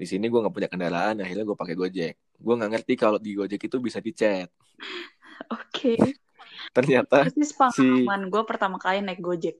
di 0.03 0.07
sini 0.11 0.25
gue 0.31 0.39
nggak 0.43 0.55
punya 0.57 0.71
kendaraan 0.73 1.17
akhirnya 1.23 1.45
gue 1.51 1.59
pakai 1.63 1.75
Gojek. 1.81 2.13
Gue 2.45 2.55
nggak 2.59 2.71
ngerti 2.73 2.93
kalau 3.03 3.19
di 3.27 3.31
Gojek 3.39 3.61
itu 3.69 3.77
bisa 3.87 3.99
di 4.07 4.13
chat 4.21 4.49
oke. 5.51 5.97
Ternyata 6.77 7.19
Persis 7.19 7.51
pengalaman 7.59 8.21
gue 8.33 8.43
pertama 8.51 8.77
kali 8.83 8.99
naik 9.05 9.21
Gojek. 9.23 9.59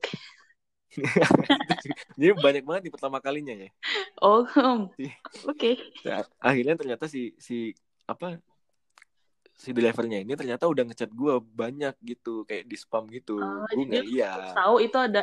jadi 2.17 2.31
banyak 2.37 2.63
banget 2.67 2.83
di 2.89 2.91
pertama 2.93 3.17
kalinya 3.23 3.53
ya? 3.55 3.69
Oh, 4.21 4.47
oke. 5.49 5.71
Si- 5.83 5.83
Nah, 6.05 6.19
akhirnya 6.43 6.75
ternyata 6.79 7.05
si 7.13 7.19
si 7.39 7.71
apa 8.11 8.25
si 9.63 9.69
drivernya 9.77 10.17
ini 10.23 10.33
ternyata 10.39 10.65
udah 10.73 10.83
ngechat 10.87 11.11
gue 11.21 11.33
banyak 11.61 11.93
gitu 12.09 12.33
kayak 12.47 12.63
di 12.71 12.75
spam 12.83 13.03
gitu. 13.17 13.33
Oh, 13.41 13.65
gue 13.73 13.83
nggak 13.89 14.05
lihat 14.09 14.57
Tahu 14.57 14.75
itu 14.85 14.97
ada 15.07 15.21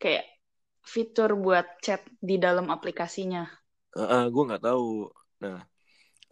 kayak 0.00 0.24
fitur 0.92 1.30
buat 1.44 1.66
chat 1.84 2.00
di 2.28 2.36
dalam 2.44 2.66
aplikasinya. 2.74 3.42
Gue 4.32 4.42
nggak 4.48 4.64
tahu. 4.64 5.08
Nah 5.42 5.58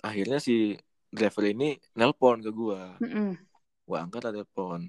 akhirnya 0.05 0.39
si 0.39 0.77
driver 1.09 1.45
ini 1.47 1.79
nelpon 1.97 2.43
ke 2.45 2.51
gue 2.51 2.81
Mm-mm. 3.01 3.31
gue 3.87 3.97
angkat 3.97 4.21
lah 4.25 4.33
telepon. 4.37 4.81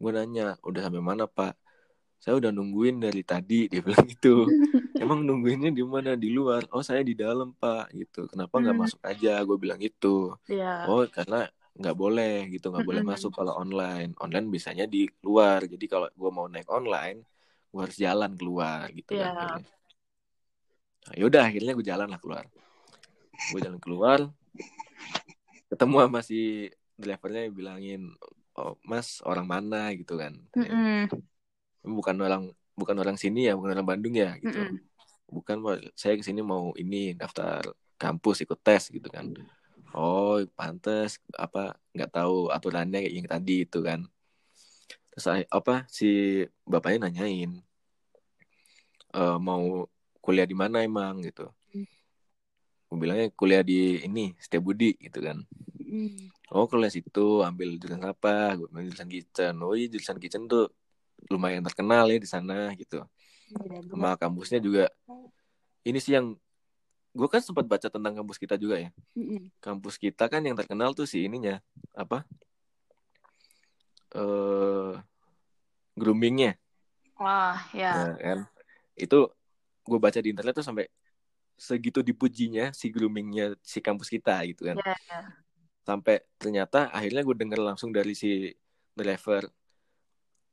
Gue 0.00 0.10
nanya 0.16 0.56
udah 0.64 0.80
sampai 0.88 1.02
mana 1.04 1.24
pak? 1.28 1.52
Saya 2.20 2.36
udah 2.40 2.52
nungguin 2.52 3.00
dari 3.00 3.22
tadi 3.24 3.64
dia 3.72 3.80
bilang 3.84 4.04
gitu. 4.08 4.48
Emang 5.02 5.24
nungguinnya 5.24 5.72
di 5.72 5.80
mana? 5.84 6.12
Di 6.16 6.28
luar. 6.28 6.68
Oh 6.76 6.84
saya 6.84 7.00
di 7.00 7.16
dalam 7.16 7.56
pak 7.56 7.92
gitu. 7.96 8.28
Kenapa 8.28 8.60
nggak 8.60 8.76
Hmm. 8.76 8.82
masuk 8.84 9.00
aja? 9.04 9.40
Gue 9.48 9.56
bilang 9.56 9.80
gitu. 9.80 10.36
Iya. 10.48 10.84
oh 10.88 11.04
karena 11.08 11.48
nggak 11.80 11.96
boleh 11.96 12.34
gitu. 12.52 12.68
Nggak 12.72 12.86
boleh 12.88 13.02
Mm-mm. 13.02 13.12
masuk 13.16 13.32
kalau 13.32 13.56
online. 13.56 14.12
Online 14.20 14.46
bisanya 14.52 14.84
di 14.84 15.08
luar. 15.24 15.64
Jadi 15.64 15.84
kalau 15.88 16.08
gue 16.12 16.30
mau 16.32 16.46
naik 16.48 16.68
online 16.68 17.24
gue 17.70 17.80
harus 17.80 17.96
jalan 17.96 18.32
keluar 18.34 18.90
gitu 18.92 19.14
Iya. 19.14 19.30
kan 19.30 19.36
akhirnya. 19.36 19.68
Nah, 21.10 21.18
yaudah 21.18 21.42
akhirnya 21.42 21.74
gue 21.74 21.82
jalan 21.82 22.06
lah 22.06 22.22
keluar 22.22 22.46
gue 23.50 23.58
jalan 23.58 23.82
keluar 23.82 24.18
ketemu 25.66 25.96
sama 26.06 26.20
si 26.22 26.70
drivernya 26.94 27.50
bilangin 27.50 28.14
oh 28.54 28.78
mas 28.86 29.18
orang 29.26 29.42
mana 29.42 29.90
gitu 29.98 30.14
kan 30.14 30.38
Mm-mm. 30.54 31.10
bukan 31.82 32.14
orang 32.22 32.42
bukan 32.78 32.94
orang 32.94 33.18
sini 33.18 33.50
ya 33.50 33.58
bukan 33.58 33.74
orang 33.74 33.86
Bandung 33.90 34.14
ya 34.14 34.38
gitu 34.38 34.54
Mm-mm. 34.54 34.78
bukan 35.26 35.56
Pak. 35.66 35.98
saya 35.98 36.14
ke 36.14 36.22
sini 36.22 36.46
mau 36.46 36.70
ini 36.78 37.18
daftar 37.18 37.58
kampus 37.98 38.46
ikut 38.46 38.62
tes 38.62 38.86
gitu 38.86 39.10
kan 39.10 39.34
oh 39.90 40.38
pantes 40.54 41.18
apa 41.34 41.74
nggak 41.90 42.10
tahu 42.14 42.54
aturannya 42.54 43.02
kayak 43.02 43.14
yang 43.18 43.26
tadi 43.26 43.66
itu 43.66 43.82
kan 43.82 44.06
terus 45.10 45.26
saya- 45.26 45.50
apa 45.50 45.90
si 45.90 46.42
bapaknya 46.62 47.10
nanyain 47.10 47.58
"Eh, 49.10 49.38
mau 49.42 49.90
kuliah 50.20 50.44
di 50.44 50.54
mana 50.54 50.84
emang 50.84 51.20
gitu 51.24 51.48
Hmm. 51.70 51.86
gue 52.90 52.96
bilangnya 52.98 53.26
kuliah 53.32 53.62
di 53.62 54.02
ini 54.02 54.34
Setiabudi 54.36 54.98
gitu 54.98 55.22
kan 55.22 55.42
Mm. 55.80 56.30
oh 56.54 56.70
kuliah 56.70 56.86
situ 56.86 57.42
ambil 57.42 57.74
jurusan 57.74 57.98
apa 58.06 58.54
gue 58.54 58.70
ambil 58.70 58.86
jurusan 58.90 59.10
kitchen 59.10 59.54
oh 59.58 59.74
iya 59.74 59.90
jurusan 59.90 60.22
kitchen 60.22 60.46
tuh 60.46 60.70
lumayan 61.26 61.66
terkenal 61.66 62.06
ya 62.06 62.18
di 62.18 62.26
sana 62.26 62.70
gitu 62.78 63.02
Iya, 63.50 63.82
benar. 63.82 63.90
sama 63.90 64.10
kampusnya 64.14 64.62
juga 64.62 64.86
ini 65.82 65.98
sih 65.98 66.14
yang 66.14 66.38
gue 67.10 67.26
kan 67.26 67.42
sempat 67.42 67.66
baca 67.66 67.90
tentang 67.90 68.22
kampus 68.22 68.38
kita 68.38 68.54
juga 68.54 68.78
ya 68.78 68.90
Mm-mm. 69.18 69.50
kampus 69.58 69.98
kita 69.98 70.30
kan 70.30 70.46
yang 70.46 70.54
terkenal 70.54 70.94
tuh 70.94 71.10
si 71.10 71.26
ininya 71.26 71.58
apa 71.90 72.22
eh 74.14 74.94
groomingnya 75.94 76.54
Wah, 77.20 77.58
ya. 77.74 77.90
Nah, 77.92 78.14
kan 78.16 78.38
itu 78.96 79.28
gue 79.90 80.00
baca 80.06 80.18
di 80.24 80.28
internet 80.32 80.54
tuh 80.58 80.66
sampai 80.68 80.84
segitu 81.68 82.00
dipujinya 82.08 82.64
si 82.80 82.86
groomingnya 82.94 83.44
si 83.72 83.78
kampus 83.86 84.08
kita 84.14 84.34
gitu 84.50 84.62
kan 84.70 84.78
ya. 84.84 85.20
sampai 85.88 86.14
ternyata 86.40 86.78
akhirnya 86.96 87.20
gue 87.26 87.36
denger 87.40 87.60
langsung 87.68 87.90
dari 87.96 88.12
si 88.14 88.52
driver 88.98 89.42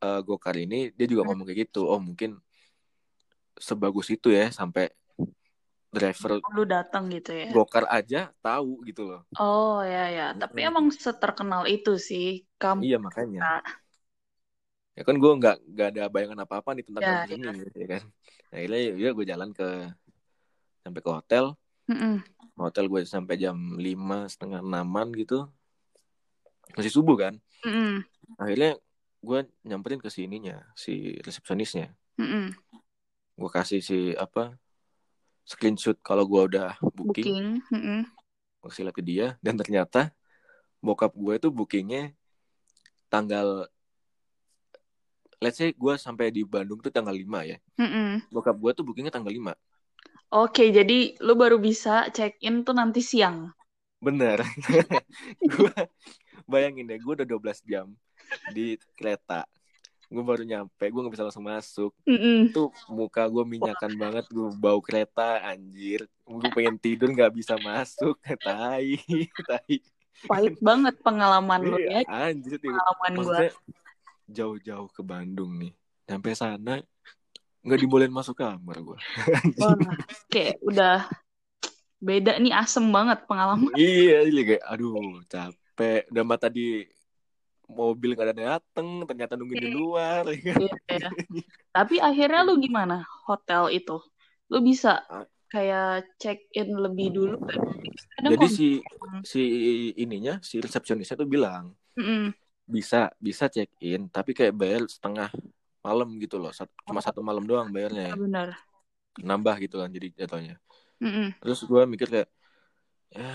eh, 0.05 0.19
gokar 0.27 0.55
ini 0.65 0.79
dia 0.97 1.05
juga 1.11 1.21
Hmm. 1.23 1.27
ngomong 1.27 1.45
kayak 1.47 1.59
gitu 1.69 1.79
oh 1.93 1.99
mungkin 2.07 2.29
sebagus 3.67 4.07
itu 4.15 4.27
ya 4.37 4.45
sampai 4.53 4.83
driver 5.91 6.41
Lu 6.55 6.63
datang 6.73 7.03
gitu 7.15 7.31
ya. 7.43 7.51
gokar 7.53 7.85
aja 7.97 8.19
tahu 8.43 8.71
gitu 8.87 9.01
loh 9.09 9.21
Oh, 9.39 9.73
ya, 9.91 9.99
ya. 10.17 10.23
Tapi 10.41 10.57
Mm-mm. 10.57 10.69
emang 10.69 10.85
seterkenal 11.05 11.61
itu 11.73 11.91
sih. 12.09 12.25
Kamu 12.61 12.83
iya 12.83 12.97
makanya 13.05 13.41
ya 14.97 15.05
kan 15.05 15.13
gue 15.21 15.31
nggak 15.37 15.57
nggak 15.77 15.87
ada 15.93 16.03
bayangan 16.09 16.41
apa 16.41 16.57
apa 16.57 16.69
nih 16.73 16.83
tentang 16.89 17.03
Ya, 17.05 17.09
kampus 17.21 17.31
ini 17.37 17.47
ya 17.77 17.87
kan 17.87 18.03
nah, 18.49 18.55
akhirnya 18.57 18.79
ya 18.97 19.09
gue 19.13 19.25
jalan 19.29 19.49
ke 19.53 19.67
sampai 20.81 21.01
ke 21.05 21.09
hotel 21.13 21.45
Mm-mm. 21.85 22.15
hotel 22.57 22.85
gue 22.89 23.01
sampai 23.05 23.37
jam 23.37 23.77
lima 23.77 24.25
setengah 24.25 24.65
enaman 24.65 25.13
gitu 25.13 25.45
masih 26.73 26.89
subuh 26.89 27.13
kan 27.13 27.33
Mm-mm. 27.61 28.01
akhirnya 28.41 28.73
gue 29.21 29.39
nyamperin 29.61 30.01
ke 30.01 30.09
sininya 30.09 30.65
si 30.73 31.13
resepsionisnya 31.21 31.93
Mm-mm. 32.17 32.57
gue 33.37 33.49
kasih 33.53 33.85
si 33.85 34.17
apa 34.17 34.57
screenshot 35.45 35.95
kalau 36.01 36.25
gue 36.25 36.41
udah 36.57 36.73
booking, 36.81 37.61
Booking. 37.61 37.61
Mm-mm. 37.69 38.01
gue 38.65 38.67
kasih 38.73 38.89
lihat 38.89 38.97
ke 38.97 39.03
dia 39.05 39.27
dan 39.45 39.61
ternyata 39.61 40.09
bokap 40.81 41.13
gue 41.13 41.37
tuh 41.37 41.53
bookingnya 41.53 42.17
tanggal 43.13 43.69
let's 45.39 45.57
say 45.57 45.69
gue 45.73 45.93
sampai 45.97 46.33
di 46.33 46.41
Bandung 46.43 46.79
tuh 46.81 46.89
tanggal 46.89 47.13
5 47.13 47.45
ya 47.45 47.57
Mm-mm. 47.77 48.25
bokap 48.29 48.55
gue 48.57 48.71
tuh 48.73 48.83
bookingnya 48.85 49.13
tanggal 49.13 49.31
5 49.33 49.53
Oke, 50.27 50.75
jadi 50.75 51.15
lu 51.23 51.39
baru 51.39 51.55
bisa 51.55 52.11
check 52.11 52.35
in 52.43 52.67
tuh 52.67 52.75
nanti 52.75 52.99
siang. 52.99 53.47
bener 53.97 54.43
gue 55.57 55.73
bayangin 56.45 56.85
deh 56.85 57.01
gue 57.01 57.13
udah 57.17 57.25
12 57.25 57.65
jam 57.65 57.89
di 58.53 58.77
kereta 58.93 59.47
gue 60.05 60.21
baru 60.21 60.45
nyampe 60.45 60.85
gue 60.85 61.01
nggak 61.01 61.15
bisa 61.17 61.25
langsung 61.25 61.47
masuk 61.49 61.91
Mm-mm. 62.05 62.53
tuh 62.53 62.69
muka 62.93 63.25
gue 63.25 63.41
minyakan 63.41 63.97
banget 63.97 64.29
gue 64.29 64.53
bau 64.53 64.77
kereta 64.79 65.41
anjir 65.41 66.05
gue 66.05 66.49
pengen 66.53 66.77
tidur 66.77 67.09
nggak 67.09 67.33
bisa 67.33 67.57
masuk 67.57 68.15
tai 68.45 69.01
tai 69.49 69.81
Pahit 70.25 70.57
banget 70.61 70.97
pengalaman 71.05 71.61
lu 71.61 71.77
Iya, 71.77 72.01
ya. 72.01 72.09
anjir. 72.09 72.57
Pengalaman 72.57 73.13
gua. 73.21 73.39
Jauh-jauh 74.27 74.91
ke 74.91 75.01
Bandung 75.01 75.55
nih 75.57 75.73
sampai 76.07 76.31
sana 76.35 76.83
nggak 77.63 77.79
dibolehin 77.83 78.13
masuk 78.13 78.39
kamar 78.39 78.79
gue 78.79 78.99
Wah, 79.59 79.75
kayak 80.31 80.59
udah 80.63 81.07
beda 81.97 82.37
nih 82.37 82.53
asem 82.53 82.93
banget 82.93 83.25
pengalaman. 83.25 83.73
iya 83.73 84.21
kayak 84.23 84.63
aduh 84.69 85.25
capek 85.25 86.05
udah 86.13 86.23
mah 86.23 86.39
tadi 86.39 86.85
mobil 87.67 88.15
gak 88.15 88.31
ada 88.31 88.35
dateng 88.55 89.03
ternyata 89.03 89.35
nungguin 89.35 89.67
di 89.67 89.71
luar 89.75 90.23
ya 90.31 90.39
kan? 90.39 90.59
Iya, 90.63 90.75
iya. 90.87 91.09
Tapi 91.75 91.99
akhirnya 91.99 92.47
lu 92.47 92.55
gimana 92.63 93.03
hotel 93.27 93.75
itu? 93.75 93.99
Lu 94.47 94.63
bisa 94.63 95.03
kayak 95.51 96.07
check 96.15 96.47
in 96.55 96.71
lebih 96.79 97.11
dulu 97.11 97.35
kan? 97.43 97.59
Kadang 98.15 98.31
jadi 98.33 98.47
si 98.47 98.67
si 99.27 99.43
ininya 99.99 100.39
si 100.41 100.63
resepsionisnya 100.63 101.19
tuh 101.19 101.29
bilang 101.29 101.75
Mm-mm. 101.99 102.33
Bisa 102.67 103.09
bisa 103.17 103.47
check 103.47 103.71
in 103.79 104.11
tapi 104.11 104.35
kayak 104.35 104.51
bayar 104.51 104.83
setengah 104.85 105.31
malam 105.79 106.19
gitu 106.19 106.35
loh 106.35 106.51
cuma 106.83 106.99
satu 106.99 107.23
malam 107.23 107.47
doang 107.47 107.71
Ya, 107.71 107.73
bayarnya 107.73 108.11
benar. 108.19 108.47
nambah 109.17 109.55
gitu 109.63 109.79
kan 109.79 109.87
jadi 109.87 110.07
jatuhnya 110.13 110.55
Mm-mm. 110.99 111.31
terus 111.39 111.63
gue 111.63 111.81
mikir 111.87 112.07
kayak 112.11 112.29
ya 113.07 113.31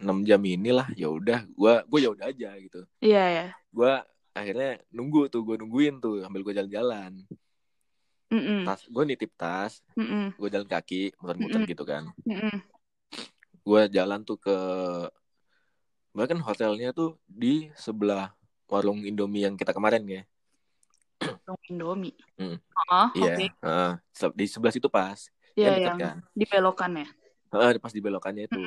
enam 0.00 0.24
jam 0.24 0.40
inilah 0.40 0.88
ya 0.96 1.12
udah 1.12 1.44
gue 1.44 1.74
gue 1.84 1.98
ya 2.00 2.08
udah 2.10 2.26
aja 2.32 2.50
gitu 2.56 2.80
Iya 3.04 3.24
ya. 3.28 3.46
gue 3.68 3.92
akhirnya 4.32 4.80
nunggu 4.90 5.28
tuh 5.28 5.44
gue 5.44 5.60
nungguin 5.60 6.00
tuh 6.00 6.24
sambil 6.24 6.40
gue 6.40 6.54
jalan-jalan 6.56 7.12
Mm-mm. 8.32 8.64
tas 8.64 8.80
gue 8.88 9.02
nitip 9.04 9.30
tas 9.36 9.84
gue 10.40 10.48
jalan 10.48 10.64
kaki 10.66 11.12
muter-muter 11.20 11.60
Mm-mm. 11.62 11.70
gitu 11.70 11.84
kan 11.84 12.08
gue 13.60 13.82
jalan 13.92 14.24
tuh 14.24 14.40
ke 14.40 14.56
bahkan 16.14 16.38
hotelnya 16.40 16.94
tuh 16.94 17.18
di 17.26 17.68
sebelah 17.74 18.32
warung 18.66 19.04
Indomie 19.04 19.44
yang 19.44 19.54
kita 19.54 19.70
kemarin 19.70 20.04
ya 20.06 20.22
Dong 21.44 21.60
Indomie. 21.68 22.12
Mm. 22.36 22.58
Oh, 22.90 23.08
iya 23.16 23.34
oke. 23.38 23.46
heeh. 23.64 23.92
Se- 24.12 24.34
di 24.36 24.44
sebelah 24.44 24.72
situ 24.74 24.88
pas 24.88 25.16
Iya 25.54 25.70
Kan 25.70 25.74
dekat 25.78 25.88
yang 25.88 25.98
kan 26.00 26.16
di 26.34 26.44
belokan 26.44 26.90
ya. 26.98 27.08
Heeh, 27.54 27.78
pas 27.78 27.92
di 27.94 28.00
belokannya 28.02 28.44
itu 28.50 28.60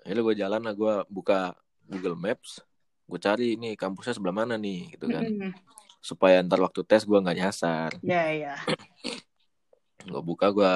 akhirnya 0.00 0.22
gue 0.22 0.34
jalan 0.38 0.60
lah 0.62 0.74
gue 0.74 0.94
buka 1.10 1.54
Google 1.86 2.14
Maps 2.14 2.62
gue 3.06 3.18
cari 3.18 3.54
ini 3.54 3.74
kampusnya 3.74 4.14
sebelah 4.14 4.34
mana 4.34 4.54
nih 4.54 4.94
gitu 4.94 5.06
kan 5.10 5.22
Mm-mm. 5.22 5.50
supaya 5.98 6.38
ntar 6.42 6.62
waktu 6.62 6.82
tes 6.86 7.02
gue 7.02 7.18
nggak 7.18 7.38
nyasar 7.38 7.90
Iya 8.02 8.22
iya. 8.30 8.54
gue 10.10 10.22
buka 10.22 10.50
gue 10.54 10.72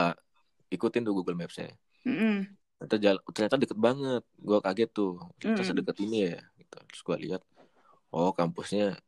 ikutin 0.71 1.07
tuh 1.07 1.15
Google 1.15 1.39
Maps-nya 1.39 1.75
Mm-mm. 2.07 2.47
ternyata 2.87 3.23
ternyata 3.31 3.57
deket 3.59 3.79
banget 3.79 4.23
gue 4.39 4.59
kaget 4.63 4.91
tuh 4.91 5.19
ternyata 5.39 5.63
Mm. 5.63 5.69
sedekat 5.75 5.97
ini 6.03 6.19
ya 6.35 6.39
gitu. 6.59 6.77
terus 6.91 7.01
gue 7.07 7.17
lihat 7.31 7.43
oh 8.11 8.31
kampusnya 8.35 8.99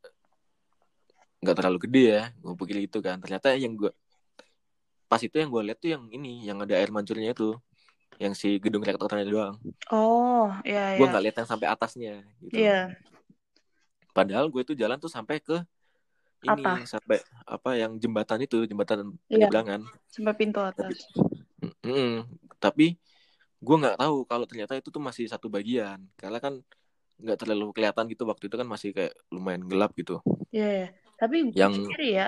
nggak 1.43 1.57
terlalu 1.59 1.79
gede 1.91 2.03
ya 2.07 2.23
gue 2.39 2.55
pikir 2.55 2.77
itu 2.87 2.99
kan 3.03 3.19
ternyata 3.19 3.51
yang 3.59 3.75
gue 3.75 3.91
pas 5.11 5.19
itu 5.19 5.35
yang 5.35 5.51
gue 5.51 5.63
lihat 5.67 5.79
tuh 5.83 5.91
yang 5.93 6.03
ini 6.09 6.47
yang 6.47 6.59
ada 6.63 6.79
air 6.79 6.89
mancurnya 6.89 7.35
itu 7.35 7.59
yang 8.23 8.33
si 8.33 8.63
gedung 8.63 8.85
rektoratnya 8.87 9.27
doang 9.27 9.55
Oh, 9.91 10.47
iya 10.63 10.95
gue 10.95 11.03
iya. 11.03 11.11
nggak 11.11 11.23
lihat 11.27 11.37
yang 11.43 11.49
sampai 11.51 11.67
atasnya 11.67 12.15
gitu 12.41 12.63
Iya. 12.63 12.95
padahal 14.15 14.47
gue 14.49 14.63
tuh 14.63 14.77
jalan 14.79 14.97
tuh 14.97 15.11
sampai 15.11 15.43
ke 15.43 15.59
ini 16.43 16.63
Apa? 16.63 16.83
sampai 16.87 17.19
apa 17.47 17.71
yang 17.79 17.99
jembatan 17.99 18.39
itu 18.43 18.63
jembatan 18.67 19.15
Iya. 19.27 19.47
penyeberangan 19.51 19.81
Sampai 20.11 20.35
pintu 20.39 20.59
atas. 20.63 20.95
Mm-mm. 21.83 22.27
tapi 22.59 22.95
gue 23.59 23.77
nggak 23.79 23.99
tahu 23.99 24.27
kalau 24.27 24.47
ternyata 24.47 24.75
itu 24.79 24.91
tuh 24.91 25.03
masih 25.03 25.27
satu 25.27 25.47
bagian 25.47 26.03
karena 26.15 26.39
kan 26.39 26.63
nggak 27.23 27.37
terlalu 27.41 27.65
kelihatan 27.77 28.05
gitu 28.13 28.23
waktu 28.31 28.45
itu 28.49 28.57
kan 28.61 28.69
masih 28.75 28.91
kayak 28.97 29.13
lumayan 29.35 29.65
gelap 29.71 29.91
gitu 30.01 30.23
Iya, 30.55 30.65
iya. 30.77 30.85
Tapi 31.21 31.37
gue 31.55 31.61
Yang- 31.61 31.75
sendiri 31.77 32.05
ya, 32.19 32.25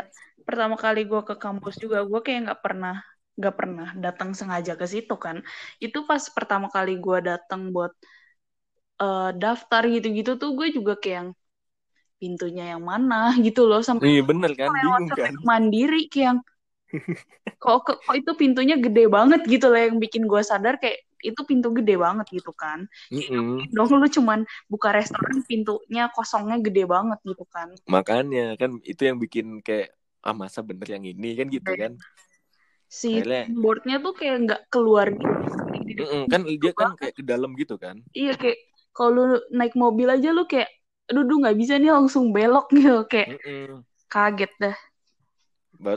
pertama 0.46 0.76
kali 0.84 0.98
gue 1.10 1.20
ke 1.28 1.34
kampus 1.44 1.74
juga, 1.82 1.96
gue 2.10 2.20
kayak 2.24 2.38
nggak 2.46 2.60
pernah 2.64 2.94
nggak 3.38 3.54
pernah 3.58 3.86
datang 4.04 4.30
sengaja 4.38 4.72
ke 4.80 4.86
situ 4.92 5.14
kan. 5.24 5.36
Itu 5.84 5.98
pas 6.08 6.22
pertama 6.36 6.66
kali 6.74 6.90
gue 7.04 7.18
datang 7.28 7.60
buat 7.74 7.92
eh, 9.02 9.24
daftar 9.42 9.82
gitu-gitu 9.94 10.30
tuh 10.40 10.50
gue 10.58 10.66
juga 10.76 10.92
kayak 11.02 11.16
yang 11.20 11.30
pintunya 12.20 12.64
yang 12.72 12.82
mana 12.92 13.14
gitu 13.46 13.60
loh 13.70 13.80
sampai 13.90 14.08
Iya 14.08 14.20
bener 14.30 14.50
kan, 14.60 14.70
lewat 14.74 15.02
bingung 15.08 15.10
kan. 15.18 15.32
mandiri 15.50 15.96
kayak 16.12 16.26
yang 16.30 16.40
kok, 17.58 17.78
kok 17.86 17.98
kok 18.04 18.14
itu 18.16 18.30
pintunya 18.36 18.76
gede 18.76 19.08
banget 19.08 19.42
gitu 19.44 19.68
loh 19.72 19.80
yang 19.80 19.98
bikin 19.98 20.28
gue 20.28 20.42
sadar 20.44 20.76
kayak 20.78 21.00
itu 21.24 21.40
pintu 21.48 21.72
gede 21.72 21.96
banget 21.96 22.28
gitu 22.28 22.52
kan. 22.52 22.84
Mm-mm. 23.08 23.64
Dong 23.72 23.88
lu 23.96 24.08
cuman 24.12 24.44
buka 24.68 24.92
restoran 24.92 25.40
pintunya 25.48 26.12
kosongnya 26.12 26.60
gede 26.60 26.84
banget 26.84 27.16
gitu 27.24 27.48
kan. 27.48 27.72
Makanya 27.88 28.60
kan 28.60 28.76
itu 28.84 29.08
yang 29.08 29.16
bikin 29.16 29.64
kayak 29.64 29.96
ah 30.20 30.36
masa 30.36 30.60
bener 30.60 30.84
yang 30.84 31.04
ini 31.04 31.32
kan 31.32 31.48
gitu 31.48 31.70
kan. 31.72 31.96
Si 32.88 33.24
Akhirnya- 33.24 33.48
boardnya 33.56 33.96
tuh 34.04 34.12
kayak 34.12 34.36
nggak 34.44 34.62
keluar 34.68 35.08
gitu. 35.10 36.04
Mm-mm, 36.04 36.22
kan 36.28 36.40
dia 36.44 36.72
kan 36.76 36.92
kayak 37.00 37.14
ke 37.16 37.22
dalam 37.24 37.56
gitu 37.56 37.80
kan. 37.80 38.04
Iya 38.12 38.36
kayak 38.36 38.58
kalau 38.92 39.10
lu 39.16 39.24
naik 39.50 39.74
mobil 39.74 40.06
aja 40.12 40.28
lu 40.30 40.44
kayak 40.44 40.68
aduh 41.08 41.24
duh, 41.24 41.36
nggak 41.40 41.56
bisa 41.56 41.76
nih 41.80 41.92
langsung 41.92 42.32
belok 42.36 42.68
gitu 42.72 43.04
kayak 43.08 43.40
Mm-mm. 43.40 43.80
kaget 44.12 44.52
dah. 44.60 44.76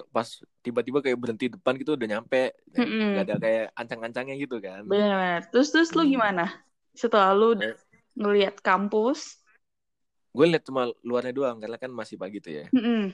Pas 0.08 0.28
tiba-tiba 0.60 1.00
kayak 1.00 1.16
berhenti 1.16 1.48
depan 1.48 1.74
gitu 1.76 1.96
udah 1.96 2.08
nyampe. 2.10 2.52
Mm-mm. 2.74 3.16
Gak 3.16 3.24
ada 3.26 3.36
kayak 3.38 3.66
ancang-ancangnya 3.74 4.36
gitu 4.36 4.60
kan. 4.60 4.84
Benar-benar. 4.84 5.48
Terus 5.50 5.72
terus 5.72 5.90
lu 5.94 6.04
Hmm. 6.04 6.12
gimana? 6.12 6.46
Setelah 6.92 7.32
lu 7.32 7.56
Eh. 7.56 7.74
ngelihat 8.14 8.60
kampus, 8.60 9.40
Gue 10.30 10.46
liat 10.46 10.62
cuma 10.62 10.86
luarnya 11.02 11.34
doang 11.34 11.58
karena 11.58 11.78
kan 11.78 11.90
masih 11.90 12.14
pagi 12.14 12.38
tuh 12.38 12.54
ya. 12.54 12.66
mm-mm. 12.70 13.10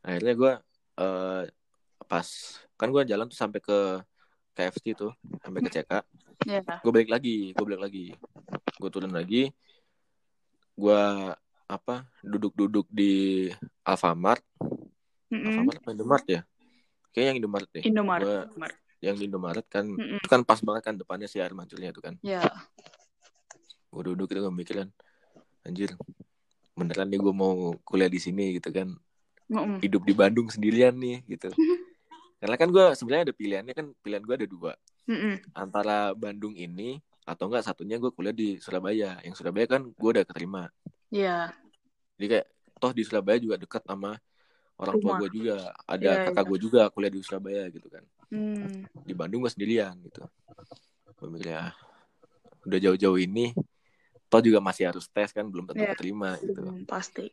Akhirnya 0.00 0.34
gue 0.34 0.52
eh 0.98 1.44
pas 2.06 2.28
kan 2.74 2.88
gue 2.88 3.02
jalan 3.04 3.26
tuh 3.26 3.34
sampai 3.34 3.58
ke 3.58 3.78
KFC 4.52 4.94
tuh 4.94 5.10
sampai 5.38 5.60
ke 5.60 5.70
CK. 5.72 5.92
ya 6.46 6.62
gue 6.62 6.92
balik 6.94 7.10
lagi 7.10 7.50
gue 7.50 7.64
balik 7.64 7.82
lagi 7.82 8.06
gue 8.72 8.88
turun 8.88 9.10
lagi 9.10 9.50
gue 10.74 11.02
apa 11.66 11.96
duduk-duduk 12.22 12.86
di 12.88 13.50
Alfamart 13.82 14.40
Mm-mm. 15.28 15.46
Alfamart 15.46 15.78
apa 15.78 15.90
Indomaret 15.90 16.26
ya 16.26 16.40
kayak 17.10 17.26
yang 17.26 17.36
Indomaret 17.38 17.68
deh 17.70 17.82
Indomaret. 17.82 18.24
Gua- 18.24 18.44
Indomaret. 18.46 18.78
yang 18.98 19.16
Indomaret 19.16 19.66
kan 19.66 19.84
Mm-mm. 19.86 20.18
itu 20.18 20.26
kan 20.26 20.40
pas 20.42 20.58
banget 20.58 20.82
kan 20.84 20.94
depannya 20.94 21.26
si 21.26 21.38
air 21.38 21.52
mancurnya 21.52 21.88
itu 21.88 22.00
kan 22.00 22.14
Ya. 22.20 22.42
gue 23.88 24.02
duduk 24.04 24.28
itu 24.28 24.38
gue 24.38 24.50
mikirin 24.50 24.88
anjir 25.62 25.96
beneran 26.72 27.06
nih 27.06 27.18
gue 27.18 27.32
mau 27.32 27.52
kuliah 27.82 28.06
di 28.06 28.18
sini 28.18 28.54
gitu 28.54 28.70
kan 28.70 28.94
Mm-mm. 29.46 29.80
hidup 29.80 30.02
di 30.02 30.12
Bandung 30.12 30.46
sendirian 30.46 30.92
nih 30.92 31.24
gitu 31.26 31.48
karena 32.40 32.54
kan 32.54 32.68
gue 32.68 32.86
sebenarnya 32.92 33.24
ada 33.26 33.34
pilihannya 33.34 33.72
kan 33.72 33.86
pilihan 33.98 34.22
gue 34.22 34.34
ada 34.36 34.46
dua 34.46 34.72
Mm-mm. 35.06 35.40
antara 35.52 36.12
Bandung 36.12 36.52
ini 36.52 37.00
atau 37.22 37.44
enggak 37.46 37.60
satunya 37.62 37.96
gue 37.96 38.08
kuliah 38.08 38.32
di 38.32 38.56
Surabaya 38.56 39.20
yang 39.20 39.32
Surabaya 39.32 39.66
kan 39.66 39.84
gue 39.84 40.10
udah 40.10 40.24
keterima 40.24 40.68
Ya. 41.08 41.56
Jadi 42.14 42.26
kayak 42.28 42.46
toh 42.76 42.92
di 42.92 43.00
Surabaya 43.00 43.36
juga 43.36 43.56
dekat 43.56 43.80
sama 43.82 44.20
orang 44.78 44.96
tua 45.02 45.12
gue 45.18 45.28
juga. 45.34 45.74
Ada 45.84 46.10
Iya, 46.10 46.24
kakak 46.30 46.44
iya. 46.46 46.50
gue 46.50 46.58
juga 46.62 46.80
kuliah 46.94 47.12
di 47.12 47.20
Surabaya 47.20 47.62
gitu 47.68 47.88
kan. 47.90 48.04
Hmm. 48.30 48.86
Di 49.02 49.12
Bandung 49.12 49.42
gue 49.42 49.52
sendirian 49.52 49.98
gitu. 50.06 50.22
Mikir 51.18 51.50
ya 51.50 51.74
udah 52.62 52.78
jauh-jauh 52.78 53.18
ini 53.18 53.50
toh 54.28 54.38
juga 54.38 54.62
masih 54.62 54.86
harus 54.92 55.08
tes 55.10 55.34
kan 55.34 55.42
belum 55.50 55.66
tentu 55.66 55.82
Iya. 55.82 55.98
keterima 55.98 56.38
gitu. 56.38 56.62
Hmm, 56.62 56.86
pasti. 56.86 57.26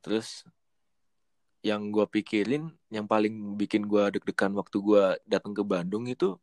Terus 0.00 0.46
yang 1.60 1.92
gue 1.92 2.06
pikirin 2.08 2.72
yang 2.88 3.04
paling 3.04 3.58
bikin 3.58 3.84
gue 3.84 4.00
deg-degan 4.16 4.54
waktu 4.56 4.76
gue 4.80 5.04
datang 5.28 5.52
ke 5.52 5.60
Bandung 5.60 6.08
itu 6.08 6.40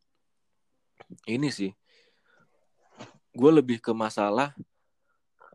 ini 1.26 1.50
sih 1.50 1.74
gue 3.34 3.50
lebih 3.50 3.82
ke 3.82 3.90
masalah 3.90 4.54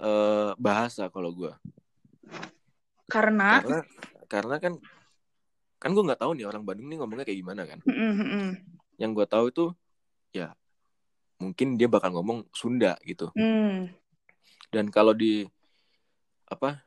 eh, 0.03 0.51
bahasa 0.59 1.07
kalau 1.07 1.31
gue 1.31 1.53
Karena 3.07 3.63
karena 3.63 3.79
karena 4.33 4.57
kan 4.57 4.73
kan 5.77 5.93
gue 5.93 6.01
nggak 6.01 6.17
tahu 6.17 6.33
nih 6.33 6.49
orang 6.49 6.65
Bandung 6.65 6.89
nih 6.89 6.97
ngomongnya 6.97 7.25
kayak 7.27 7.39
gimana 7.39 7.61
kan 7.69 7.79
mm-mm. 7.85 8.57
yang 8.97 9.13
gue 9.13 9.27
tahu 9.29 9.53
itu 9.53 9.65
ya 10.33 10.57
mungkin 11.37 11.77
dia 11.77 11.85
bakal 11.85 12.09
ngomong 12.17 12.49
Sunda 12.49 12.97
gitu 13.05 13.29
Hmm. 13.37 13.93
dan 14.73 14.89
kalau 14.89 15.13
di 15.13 15.45
apa 16.49 16.81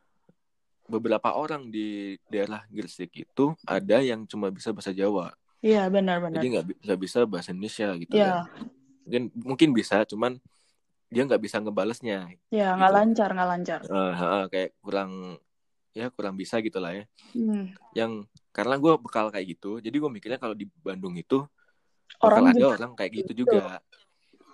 beberapa 0.86 1.34
orang 1.34 1.70
di 1.70 2.14
daerah 2.26 2.62
Gresik 2.66 3.10
itu 3.14 3.54
ada 3.62 4.02
yang 4.02 4.26
cuma 4.26 4.50
bisa 4.50 4.74
bahasa 4.74 4.90
Jawa 4.90 5.30
Iya, 5.62 5.86
benar-benar. 5.90 6.38
jadi 6.38 6.46
nggak 6.52 6.66
bi- 6.66 6.80
nggak 6.82 7.00
bisa 7.00 7.18
bahasa 7.26 7.50
Indonesia 7.50 7.88
gitu 7.98 8.14
Ya, 8.14 8.42
kan 8.46 8.66
mungkin 9.06 9.22
mungkin 9.34 9.68
bisa 9.74 10.02
cuman 10.06 10.38
dia 11.10 11.22
nggak 11.22 11.42
bisa 11.42 11.58
ngebalesnya 11.62 12.26
ya 12.50 12.74
nggak 12.74 12.90
Gitu. 12.90 12.98
lancar, 13.02 13.28
nggak 13.34 13.48
lancar. 13.50 13.80
Eh, 13.82 14.12
heeh, 14.14 14.42
kayak 14.50 14.70
kurang 14.78 15.10
ya 15.96 16.12
kurang 16.12 16.36
bisa 16.36 16.60
gitu 16.60 16.76
lah 16.76 16.92
ya 16.92 17.04
Hmm. 17.32 17.72
yang 17.96 18.24
karena 18.52 18.76
gue 18.76 18.92
bekal 19.00 19.32
kayak 19.32 19.56
gitu 19.56 19.80
jadi 19.80 19.96
gue 19.96 20.10
mikirnya 20.12 20.36
kalau 20.36 20.52
di 20.52 20.68
Bandung 20.84 21.16
itu 21.16 21.44
Orang 22.20 22.48
bakal 22.48 22.56
ada 22.56 22.66
orang 22.76 22.92
kayak 22.96 23.12
gitu 23.24 23.44
juga 23.44 23.80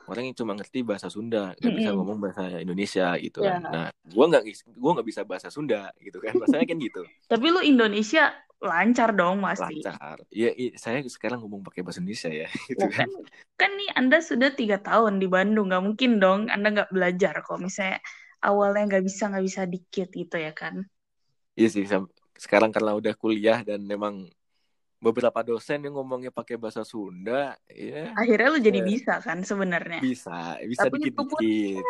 orang 0.06 0.30
yang 0.30 0.36
cuma 0.38 0.54
ngerti 0.58 0.82
bahasa 0.82 1.06
Sunda 1.06 1.54
nggak 1.58 1.74
bisa 1.78 1.90
Mm-mm. 1.90 1.98
ngomong 2.02 2.18
bahasa 2.18 2.58
Indonesia 2.58 3.14
gitu 3.18 3.42
Ya. 3.42 3.58
kan 3.58 3.62
nah 3.70 3.86
gue 3.90 4.24
nggak 4.30 4.42
gue 4.66 4.90
nggak 4.98 5.08
bisa 5.10 5.22
bahasa 5.22 5.48
Sunda 5.50 5.90
gitu 6.02 6.18
kan 6.18 6.34
rasanya 6.38 6.66
kan 6.66 6.78
gitu 6.78 7.02
Tapi 7.30 7.46
lu 7.50 7.60
Indonesia 7.62 8.30
lancar 8.62 9.10
dong 9.10 9.42
pasti. 9.42 9.82
lancar 9.82 10.22
ya 10.30 10.54
saya 10.78 11.02
sekarang 11.06 11.42
ngomong 11.42 11.66
pakai 11.66 11.82
bahasa 11.82 11.98
Indonesia 11.98 12.30
ya 12.30 12.46
gitu 12.70 12.86
kan 12.86 13.10
kan, 13.10 13.10
kan 13.58 13.70
nih 13.74 13.90
Anda 13.98 14.18
sudah 14.22 14.54
tiga 14.54 14.78
tahun 14.78 15.18
di 15.18 15.26
Bandung, 15.26 15.70
nggak 15.70 15.82
mungkin 15.82 16.18
dong 16.22 16.46
Anda 16.46 16.70
nggak 16.70 16.90
belajar 16.94 17.42
kok. 17.42 17.58
Misalnya 17.58 17.98
awalnya 18.42 18.86
nggak 18.90 19.04
bisa 19.06 19.30
nggak 19.30 19.44
bisa 19.46 19.62
dikit 19.66 20.08
gitu 20.14 20.36
ya 20.38 20.50
kan? 20.54 20.82
Iya 21.52 21.68
sih 21.68 21.84
sekarang 22.36 22.70
karena 22.72 22.92
udah 22.92 23.14
kuliah 23.14 23.60
dan 23.62 23.84
memang 23.84 24.26
beberapa 25.02 25.42
dosen 25.42 25.82
yang 25.82 25.98
ngomongnya 25.98 26.30
pakai 26.30 26.54
bahasa 26.54 26.86
Sunda 26.86 27.58
ya 27.66 28.14
Akhirnya 28.14 28.48
lu 28.48 28.58
jadi 28.62 28.80
Ya. 28.80 28.86
bisa 28.86 29.14
kan 29.18 29.42
sebenarnya. 29.42 29.98
bisa 29.98 30.62
bisa 30.62 30.86
dikit-dikit 30.86 31.82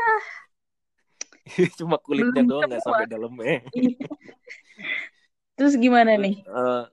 cuma 1.79 1.99
kulitnya 1.99 2.41
belum 2.41 2.49
doang 2.49 2.63
nggak 2.71 2.83
sampai 2.85 3.07
dalamnya 3.07 3.59
Iya. 3.75 4.09
Terus 5.53 5.77
gimana 5.77 6.17
nih? 6.17 6.41
Eh, 6.43 6.85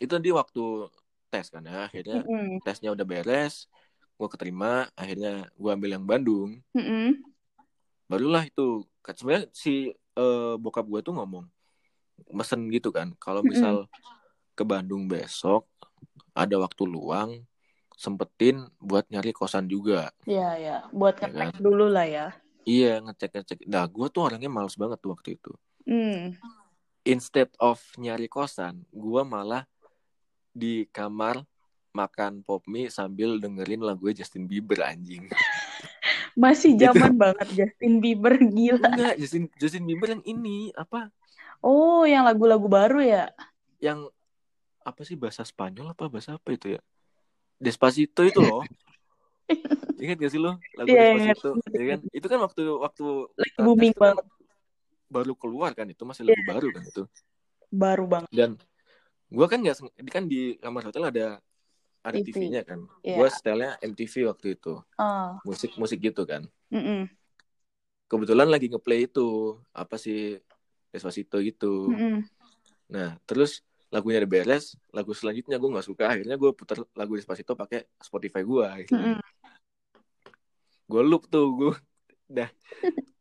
itu 0.00 0.14
di 0.16 0.30
waktu 0.32 0.88
tes 1.28 1.50
kan 1.50 1.62
ya 1.62 1.86
akhirnya 1.86 2.22
Mm-mm. 2.24 2.62
tesnya 2.64 2.90
udah 2.90 3.04
beres 3.04 3.66
gue 4.16 4.28
keterima 4.28 4.88
akhirnya 4.94 5.46
gue 5.54 5.70
ambil 5.70 5.90
yang 5.94 6.06
Bandung 6.06 6.58
Mm-mm. 6.72 7.20
barulah 8.06 8.42
itu 8.44 8.82
kan 9.04 9.14
sebenarnya 9.14 9.46
si 9.52 9.92
eh, 10.20 10.54
bokap 10.56 10.84
gue 10.84 11.00
tuh 11.00 11.16
ngomong 11.16 11.48
mesen 12.28 12.68
gitu 12.68 12.92
kan 12.92 13.16
kalau 13.16 13.40
misal 13.42 13.88
ke 14.52 14.62
Bandung 14.62 15.08
besok 15.08 15.64
ada 16.30 16.54
waktu 16.56 16.84
luang 16.84 17.40
sempetin 17.96 18.60
buat 18.76 19.08
nyari 19.08 19.32
kosan 19.32 19.64
juga 19.64 20.12
Ya 20.24 20.56
ya, 20.56 20.76
buat 20.90 21.16
Ya 21.16 21.28
ngetek 21.28 21.56
kan? 21.56 21.60
dulu 21.60 21.88
lah 21.88 22.04
ya. 22.04 22.26
iya 22.62 23.00
ngecek 23.00 23.30
ngecek 23.34 23.58
nah 23.66 23.84
gue 23.84 24.06
tuh 24.08 24.22
orangnya 24.22 24.48
males 24.48 24.76
banget 24.76 25.00
tuh 25.00 25.16
waktu 25.16 25.36
itu 25.36 25.52
Hmm. 25.88 26.36
instead 27.02 27.48
of 27.56 27.80
nyari 27.96 28.28
kosan 28.28 28.84
gue 28.92 29.22
malah 29.24 29.64
di 30.52 30.84
kamar 30.88 31.40
makan 31.90 32.44
pop 32.44 32.62
mie 32.68 32.86
sambil 32.86 33.40
dengerin 33.40 33.80
lagu 33.80 34.12
Justin 34.12 34.44
Bieber 34.44 34.84
anjing 34.84 35.26
Masih 36.40 36.72
Itu- 36.72 36.88
zaman 36.88 37.12
banget 37.14 37.46
Justin 37.52 38.00
Bieber 38.00 38.34
gila. 38.40 38.88
enggak 38.88 39.16
Justin 39.18 39.44
Justin 39.54 39.84
Bieber 39.84 40.08
yang 40.10 40.24
ini 40.24 40.72
apa 40.72 41.12
Oh, 41.60 42.02
yang 42.02 42.24
lagu-lagu 42.24 42.64
baru 42.66 42.98
ya? 42.98 43.28
yang 43.76 44.08
apa 44.80 45.00
sih 45.02 45.12
bahasa 45.14 45.40
Spanyol 45.42 45.92
apa 45.92 46.08
bahasa 46.08 46.34
apa 46.34 46.48
itu 46.50 46.72
ya 46.72 46.80
Despacito 47.56 48.20
itu 48.22 48.40
loh 48.40 48.64
ingat 50.00 50.16
gak 50.16 50.30
sih 50.30 50.40
lo 50.40 50.56
lagu 50.74 50.88
Iya, 50.88 51.04
ingat. 51.14 51.36
Despacito 51.36 51.48
ya 51.70 51.84
kan 51.86 52.00
itu 52.10 52.26
kan 52.26 52.38
waktu 52.40 52.62
waktu 52.74 53.06
kita 53.36 53.60
booming 53.60 53.92
kan 53.92 54.00
banget. 54.16 54.24
baru 55.06 55.32
keluar 55.34 55.70
kan 55.72 55.84
itu 55.84 56.00
masih 56.02 56.22
Iya. 56.22 56.32
lagu 56.32 56.42
baru 56.46 56.68
kan 56.70 56.82
itu 56.82 57.02
Baru 57.70 58.04
banget. 58.06 58.30
dan 58.30 58.50
gua 59.28 59.46
kan 59.46 59.60
nggak 59.60 59.76
kan 60.06 60.24
di 60.24 60.40
kamar 60.56 60.82
hotel 60.82 61.04
ada 61.04 61.26
ada 62.00 62.16
TV. 62.16 62.32
TV-nya 62.32 62.62
kan 62.64 62.80
Iya. 63.00 63.16
gua 63.16 63.28
setelnya 63.28 63.70
MTV 63.78 64.14
waktu 64.26 64.56
itu 64.56 64.80
Ah, 64.96 65.36
musik 65.42 65.76
musik 65.76 66.00
gitu 66.00 66.24
kan 66.24 66.48
mm-mm. 66.68 67.08
kebetulan 68.06 68.48
lagi 68.48 68.66
ngeplay 68.66 69.04
itu 69.04 69.56
apa 69.70 69.94
sih 69.94 70.40
Despacito 70.90 71.38
gitu 71.38 71.92
Mm-mm. 71.92 72.24
nah 72.88 73.14
terus 73.22 73.60
lagunya 73.90 74.22
udah 74.22 74.30
beres 74.30 74.78
lagu 74.90 75.10
selanjutnya 75.12 75.54
gue 75.54 75.70
nggak 75.70 75.86
suka 75.86 76.04
akhirnya 76.08 76.34
gue 76.34 76.50
putar 76.50 76.78
lagu 76.94 77.12
Despacito 77.14 77.52
pakai 77.54 77.86
Spotify 77.98 78.42
gue 78.42 78.66
gitu. 78.86 78.94
Mm-mm. 78.96 79.18
gue 80.86 81.02
loop 81.06 81.26
tuh 81.26 81.46
gue 81.54 81.72
dah 82.40 82.50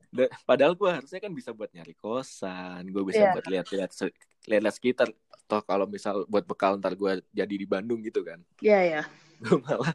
da- 0.09 0.31
padahal 0.41 0.73
gue 0.73 0.89
harusnya 0.89 1.19
kan 1.19 1.33
bisa 1.33 1.53
buat 1.53 1.69
nyari 1.69 1.93
kosan 1.93 2.87
gue 2.89 3.03
bisa 3.03 3.21
Iya. 3.21 3.31
buat 3.35 3.45
lihat-lihat 3.45 3.91
lihat-lihat 4.49 4.75
sekitar 4.75 5.07
toh 5.49 5.61
kalau 5.65 5.85
misal 5.89 6.25
buat 6.31 6.45
bekal 6.45 6.77
ntar 6.81 6.93
gue 7.01 7.21
jadi 7.33 7.53
di 7.61 7.67
Bandung 7.69 7.99
gitu 8.05 8.21
kan 8.25 8.39
Iya 8.61 8.79
ya. 8.93 9.01
gue 9.43 9.57
malah 9.63 9.93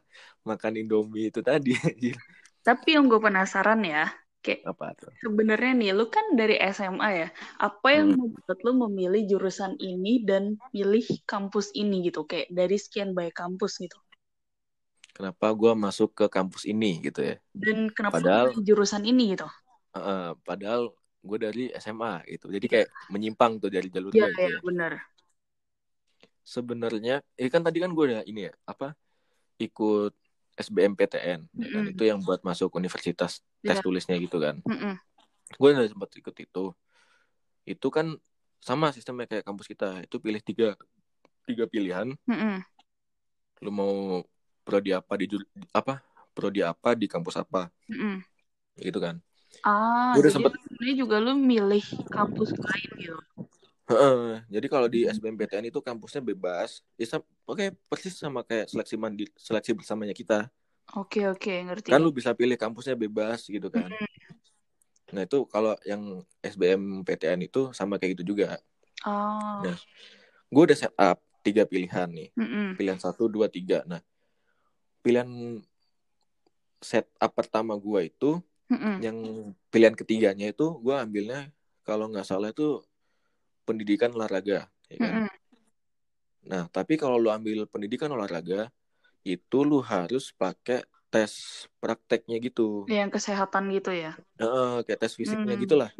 makan 0.48 0.72
Indomie 0.80 1.28
itu 1.30 1.40
tadi. 1.44 1.76
Tapi 2.64 2.96
yang 2.96 3.04
gue 3.12 3.20
penasaran 3.20 3.80
ya, 3.84 4.08
kayak 4.40 4.64
apa 4.64 4.86
tuh 4.96 5.12
sebenarnya 5.20 5.72
nih, 5.80 5.90
lu 5.98 6.04
kan 6.08 6.26
dari 6.40 6.56
SMA 6.56 7.08
ya. 7.12 7.28
Apa 7.60 7.88
yang 7.96 8.08
Hmm. 8.12 8.20
membuat 8.20 8.58
lu 8.64 8.72
memilih 8.88 9.22
jurusan 9.30 9.72
ini 9.80 10.24
dan 10.28 10.56
pilih 10.72 11.04
kampus 11.28 11.66
ini 11.76 12.08
gitu? 12.08 12.24
Kayak 12.30 12.48
dari 12.58 12.76
sekian 12.80 13.12
banyak 13.16 13.36
kampus 13.36 13.72
gitu. 13.84 13.96
kenapa 15.14 15.46
gue 15.54 15.72
masuk 15.78 16.10
ke 16.18 16.26
kampus 16.26 16.66
ini 16.66 16.98
gitu 17.06 17.20
ya 17.22 17.36
Dan 17.54 17.88
kenapa 17.94 18.18
Padahal- 18.18 18.54
jurusan 18.66 19.02
ini 19.06 19.34
gitu? 19.38 19.46
Heeh, 19.94 20.34
padahal 20.42 20.82
gue 21.24 21.38
dari 21.40 21.64
SMA 21.72 22.20
gitu. 22.28 22.52
Jadi 22.52 22.66
kayak 22.68 22.88
menyimpang 23.08 23.56
tuh 23.56 23.72
dari 23.72 23.88
jalur 23.88 24.12
Iya, 24.12 24.28
gue 24.28 24.30
gitu 24.36 24.40
iya, 24.44 24.52
ya 24.52 24.60
benar. 24.60 24.92
sebenarnya 26.44 27.24
eh 27.40 27.48
kan 27.48 27.64
tadi 27.64 27.80
kan 27.80 27.88
gue 27.96 28.04
udah 28.04 28.22
ini 28.28 28.46
ya 28.48 28.52
apa 28.68 28.92
ikut 29.56 30.12
SBMPTN 30.54 31.40
ya 31.56 31.68
kan. 31.72 31.84
Itu 31.88 32.02
yang 32.04 32.20
buat 32.20 32.44
masuk 32.44 32.70
universitas 32.76 33.40
tes 33.64 33.80
Iya. 33.80 33.82
tulisnya 33.82 34.16
gitu 34.20 34.36
kan. 34.38 34.60
Mm-mm. 34.68 34.94
gue 35.54 35.68
udah 35.72 35.88
sempat 35.88 36.10
ikut 36.20 36.36
itu. 36.36 36.64
Itu 37.64 37.88
kan 37.88 38.12
sama 38.60 38.92
sistemnya 38.92 39.24
kayak 39.24 39.44
kampus 39.44 39.66
kita. 39.68 40.04
Itu 40.04 40.20
pilih 40.20 40.40
tiga 40.44 40.76
tiga 41.48 41.64
pilihan. 41.64 42.12
Mm-mm. 42.28 42.60
lu 43.64 43.72
mau 43.72 44.20
prodi 44.60 44.92
apa 44.92 45.16
di 45.16 45.24
jur- 45.24 45.48
apa 45.72 46.04
prodi 46.36 46.60
apa 46.60 46.92
di 46.92 47.08
kampus 47.08 47.40
apa. 47.40 47.72
Mm-mm. 47.88 48.20
gitu 48.84 48.98
kan 49.00 49.16
Ah, 49.62 50.16
Gua 50.16 50.20
udah 50.20 50.26
jadi 50.26 50.34
sempet- 50.34 50.58
sebenarnya 50.58 50.96
juga 50.98 51.16
lu 51.22 51.32
milih 51.36 51.84
kampus 52.08 52.50
lain 52.50 52.90
gitu. 52.98 53.18
Heeh, 53.84 54.40
jadi 54.48 54.66
kalau 54.66 54.88
di. 54.88 55.04
SBMPTN 55.04 55.68
itu 55.68 55.76
kampusnya 55.78 56.24
bebas 56.24 56.80
ya 56.96 57.20
oke 57.44 57.68
persis 57.84 58.16
sama 58.16 58.40
kayak 58.40 58.72
seleksi 58.72 58.96
mandi 58.96 59.28
seleksi 59.36 59.76
bersamanya 59.76 60.16
kita 60.16 60.48
Oke, 60.96 61.28
oke, 61.28 61.52
ngerti. 61.68 61.92
kan 61.92 62.00
lu 62.00 62.08
bisa 62.08 62.32
pilih 62.32 62.56
kampusnya 62.56 62.96
bebas 62.96 63.44
gitu 63.44 63.68
kan 63.68 63.92
nah 65.12 65.20
itu 65.20 65.44
kalau 65.46 65.76
yang 65.84 66.00
SBMPTN 66.40 67.44
itu 67.44 67.76
sama 67.76 68.00
kayak 68.00 68.16
gitu 68.16 68.32
juga 68.32 68.56
Ah, 69.04 69.60
Nah. 69.60 69.76
gue 70.48 70.62
udah 70.64 70.78
set 70.80 70.94
up 70.96 71.20
tiga 71.44 71.68
pilihan 71.68 72.08
nih 72.08 72.32
mm-mm. 72.32 72.80
pilihan 72.80 72.96
satu 72.96 73.28
dua 73.28 73.52
tiga 73.52 73.84
nah 73.84 74.00
pilihan 75.00 75.28
setup 76.80 77.30
pertama 77.32 77.76
gue 77.76 78.00
itu 78.08 78.40
Mm-mm. 78.72 78.96
yang 79.02 79.16
pilihan 79.68 79.92
ketiganya 79.92 80.48
itu 80.48 80.66
gue 80.80 80.94
ambilnya 80.96 81.52
kalau 81.84 82.08
nggak 82.08 82.24
salah 82.24 82.48
itu 82.50 82.80
pendidikan 83.64 84.12
olahraga 84.12 84.68
ya 84.88 84.96
kan 85.00 85.24
Mm-mm. 85.24 85.28
nah 86.44 86.68
tapi 86.68 87.00
kalau 87.00 87.16
lu 87.16 87.32
ambil 87.32 87.64
pendidikan 87.68 88.12
olahraga 88.12 88.68
itu 89.24 89.58
lu 89.64 89.80
harus 89.80 90.32
pakai 90.36 90.84
tes 91.08 91.64
prakteknya 91.80 92.36
gitu 92.42 92.84
Yang 92.90 93.16
kesehatan 93.22 93.70
gitu 93.72 93.94
ya. 93.94 94.12
Heeh, 94.36 94.82
kayak 94.84 95.00
tes 95.00 95.14
fisiknya 95.16 95.54
Hmm. 95.56 95.62
gitulah. 95.62 95.90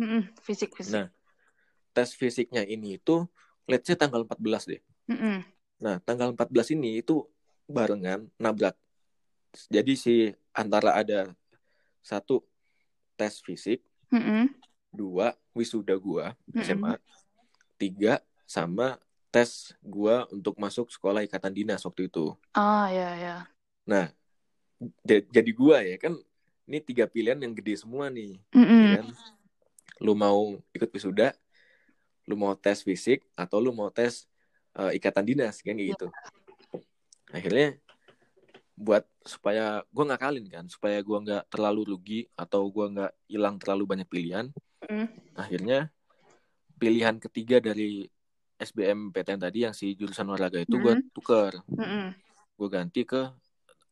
Fisik, 0.45 0.75
fisik. 0.77 0.93
nah 0.93 1.07
tes 1.95 2.11
fisiknya 2.13 2.67
ini 2.67 2.99
itu 3.01 3.25
let's 3.71 3.87
say 3.89 3.97
tanggal 3.97 4.27
14 4.27 4.67
deh 4.69 4.83
Mm-mm. 5.09 5.41
nah 5.81 5.97
tanggal 6.03 6.35
14 6.35 6.75
ini 6.75 7.01
itu 7.01 7.25
barengan 7.65 8.27
nabrak 8.37 8.75
jadi 9.71 9.93
si 9.95 10.35
antara 10.53 10.99
ada 10.99 11.31
satu 12.05 12.43
tes 13.15 13.41
fisik 13.41 13.81
Mm-mm. 14.11 14.51
dua 14.91 15.35
wisuda 15.55 15.95
gua 15.97 16.35
Mm-mm. 16.51 16.63
SMA 16.63 16.93
tiga 17.75 18.23
sama 18.45 18.99
tes 19.31 19.75
gua 19.83 20.27
untuk 20.31 20.55
masuk 20.55 20.91
sekolah 20.91 21.27
ikatan 21.27 21.51
dinas 21.51 21.83
waktu 21.83 22.07
itu 22.07 22.35
Ah, 22.55 22.87
ya, 22.91 23.11
ya. 23.19 23.37
nah 23.83 24.07
jadi 25.35 25.51
gua 25.55 25.83
ya 25.83 25.97
kan 25.99 26.15
ini 26.65 26.79
tiga 26.81 27.05
pilihan 27.05 27.39
yang 27.41 27.53
gede 27.53 27.83
semua 27.83 28.09
nih 28.09 28.39
Mm-mm. 28.55 28.83
ya 28.83 28.89
kan 29.03 29.07
lu 30.03 30.13
mau 30.15 30.59
ikut 30.75 30.91
wisuda 30.91 31.35
lu 32.25 32.35
mau 32.35 32.55
tes 32.57 32.81
fisik 32.83 33.23
atau 33.37 33.61
lu 33.61 33.71
mau 33.71 33.91
tes 33.93 34.25
eh, 34.75 34.97
ikatan 34.99 35.23
dinas 35.27 35.61
kan 35.61 35.77
kayak 35.77 35.95
gitu 35.99 36.09
akhirnya 37.31 37.77
buat 38.75 39.07
supaya 39.23 39.87
gua 39.95 40.05
ngakalin 40.11 40.47
kan 40.51 40.65
supaya 40.67 40.99
gua 41.01 41.23
nggak 41.23 41.43
terlalu 41.49 41.95
rugi 41.95 42.21
atau 42.35 42.67
gua 42.69 42.91
nggak 42.91 43.13
hilang 43.31 43.57
terlalu 43.59 43.85
banyak 43.87 44.09
pilihan 44.11 44.51
Mm. 44.85 45.09
akhirnya 45.33 45.89
pilihan 46.77 47.17
ketiga 47.17 47.57
dari 47.57 48.05
SBMPTN 48.61 49.41
tadi 49.41 49.65
yang 49.65 49.73
si 49.73 49.97
jurusan 49.97 50.29
olahraga 50.29 50.61
itu 50.61 50.77
gue 50.77 50.95
Mm-mm. 51.01 51.11
tuker 51.17 51.57
Mm-mm. 51.73 52.13
gue 52.55 52.69
ganti 52.69 53.03
ke 53.09 53.33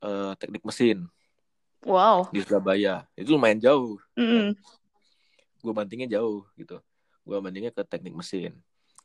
eh, 0.05 0.33
teknik 0.37 0.62
mesin 0.68 1.09
Wow. 1.83 2.29
di 2.31 2.45
Surabaya 2.45 3.09
itu 3.16 3.33
lumayan 3.33 3.59
jauh 3.59 3.97
Mm-mm. 4.14 4.53
gue 5.64 5.73
bandingnya 5.73 6.21
jauh 6.21 6.45
gitu 6.61 6.77
gue 7.25 7.37
bandingnya 7.40 7.73
ke 7.73 7.83
teknik 7.88 8.12
mesin 8.12 8.53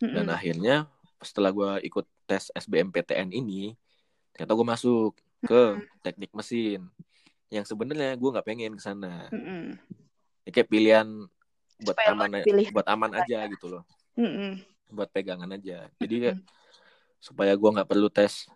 dan 0.03 0.27
Mm-mm. 0.27 0.35
akhirnya 0.35 0.75
setelah 1.23 1.55
gue 1.55 1.87
ikut 1.87 2.05
tes 2.27 2.51
SBMPTN 2.51 3.31
ini 3.31 3.73
ternyata 4.35 4.53
gue 4.53 4.67
masuk 4.67 5.15
ke 5.43 5.77
teknik 6.01 6.31
mesin 6.33 6.81
yang 7.53 7.63
sebenarnya 7.63 8.15
gue 8.17 8.29
nggak 8.33 8.47
pengen 8.47 8.73
ke 8.75 8.83
sana 8.83 9.29
Mm-mm. 9.31 9.77
Ya, 10.47 10.49
kayak 10.55 10.69
pilihan 10.71 11.07
buat 11.83 11.93
Supaya 11.93 12.09
aman 12.15 12.29
lo 12.31 12.39
pilih. 12.43 12.67
buat 12.73 12.87
aman 12.87 13.11
aja 13.19 13.37
gitu 13.51 13.65
loh 13.69 13.83
Mm-mm. 14.17 14.51
buat 14.89 15.09
pegangan 15.11 15.51
aja 15.53 15.91
jadi 16.01 16.33
Mm-mm. 16.33 16.41
supaya 17.21 17.53
gua 17.59 17.69
nggak 17.75 17.89
perlu 17.89 18.07
tes 18.09 18.47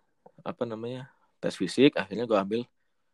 apa 0.41 0.63
namanya 0.65 1.09
tes 1.43 1.53
fisik 1.53 1.93
akhirnya 1.99 2.25
gua 2.25 2.41
ambil 2.41 2.63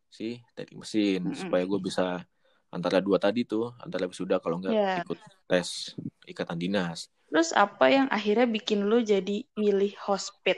si 0.07 0.39
teknik 0.55 0.79
mesin 0.87 1.21
Mm-mm. 1.25 1.35
supaya 1.35 1.63
gue 1.67 1.79
bisa 1.83 2.23
antara 2.71 3.03
dua 3.03 3.19
tadi 3.19 3.43
tuh 3.43 3.75
antara 3.83 4.07
wisuda 4.07 4.39
kalau 4.39 4.59
nggak 4.63 4.75
Iya. 4.75 5.03
ikut 5.03 5.19
tes 5.51 5.95
ikatan 6.27 6.55
dinas 6.59 7.11
Terus 7.27 7.51
apa 7.51 7.91
yang 7.91 8.07
akhirnya 8.07 8.47
bikin 8.47 8.87
lu 8.87 9.03
jadi 9.03 9.43
milih 9.59 9.99
hospit? 9.99 10.55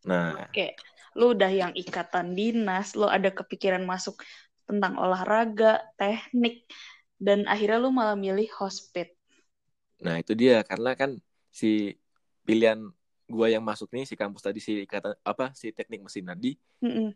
nah 0.00 0.48
Kayak 0.56 0.80
lu 1.18 1.34
udah 1.34 1.50
yang 1.50 1.72
ikatan 1.74 2.34
dinas, 2.38 2.94
lu 2.98 3.06
ada 3.06 3.30
kepikiran 3.30 3.82
masuk 3.82 4.20
tentang 4.68 4.94
olahraga, 4.98 5.82
teknik, 5.98 6.62
dan 7.18 7.44
akhirnya 7.50 7.78
lu 7.82 7.90
malah 7.90 8.14
milih 8.14 8.46
hospit. 8.58 9.12
nah 10.00 10.16
itu 10.16 10.32
dia 10.32 10.64
karena 10.64 10.96
kan 10.96 11.10
si 11.52 11.92
pilihan 12.48 12.80
gua 13.28 13.52
yang 13.52 13.60
masuk 13.60 13.92
nih 13.92 14.08
si 14.08 14.16
kampus 14.16 14.40
tadi 14.40 14.56
si 14.56 14.88
ikatan 14.88 15.12
apa 15.20 15.52
si 15.52 15.68
teknik 15.76 16.00
mesin 16.00 16.24
tadi 16.24 16.56
Mm-mm. 16.80 17.12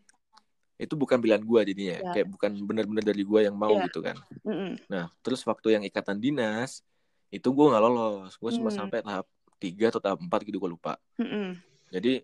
itu 0.77 0.93
bukan 0.93 1.17
pilihan 1.17 1.41
gua 1.41 1.65
jadinya 1.65 1.97
Iya. 1.97 2.11
kayak 2.13 2.27
bukan 2.29 2.51
benar-benar 2.61 3.03
dari 3.09 3.23
gua 3.25 3.41
yang 3.41 3.57
mau 3.57 3.73
Iya. 3.73 3.89
gitu 3.89 3.99
kan 4.05 4.17
Mm-mm. 4.45 4.77
Nah, 4.85 5.09
terus 5.25 5.41
waktu 5.49 5.73
yang 5.79 5.83
ikatan 5.89 6.21
dinas 6.21 6.85
itu 7.33 7.49
gue 7.49 7.65
nggak 7.67 7.81
lolos, 7.83 8.37
gue 8.37 8.51
cuma 8.53 8.69
Hmm. 8.69 8.79
sampai 8.85 9.01
tahap 9.01 9.25
tiga 9.57 9.89
atau 9.89 9.97
tahap 9.97 10.21
empat 10.21 10.45
gitu 10.45 10.61
gue 10.61 10.71
lupa. 10.77 10.93
Mm-mm. 11.17 11.57
Jadi 11.89 12.21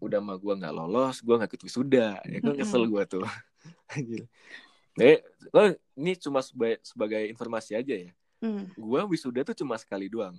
udah 0.00 0.18
mah 0.22 0.36
gue 0.38 0.54
nggak 0.56 0.74
lolos, 0.74 1.20
gue 1.20 1.34
nggak 1.34 1.50
ikut 1.54 1.62
wisuda, 1.64 2.20
ya 2.22 2.38
kan 2.42 2.54
kesel 2.54 2.84
gue 2.86 3.02
tuh. 3.06 3.24
Eh, 4.94 5.26
lo 5.50 5.74
ini 5.98 6.14
cuma 6.14 6.38
sebagai, 6.38 6.78
sebagai 6.86 7.26
informasi 7.26 7.74
aja 7.74 7.98
ya. 7.98 8.14
Mm. 8.38 8.78
Gue 8.78 9.00
wisuda 9.10 9.42
tuh 9.42 9.58
cuma 9.58 9.74
sekali 9.74 10.06
doang. 10.06 10.38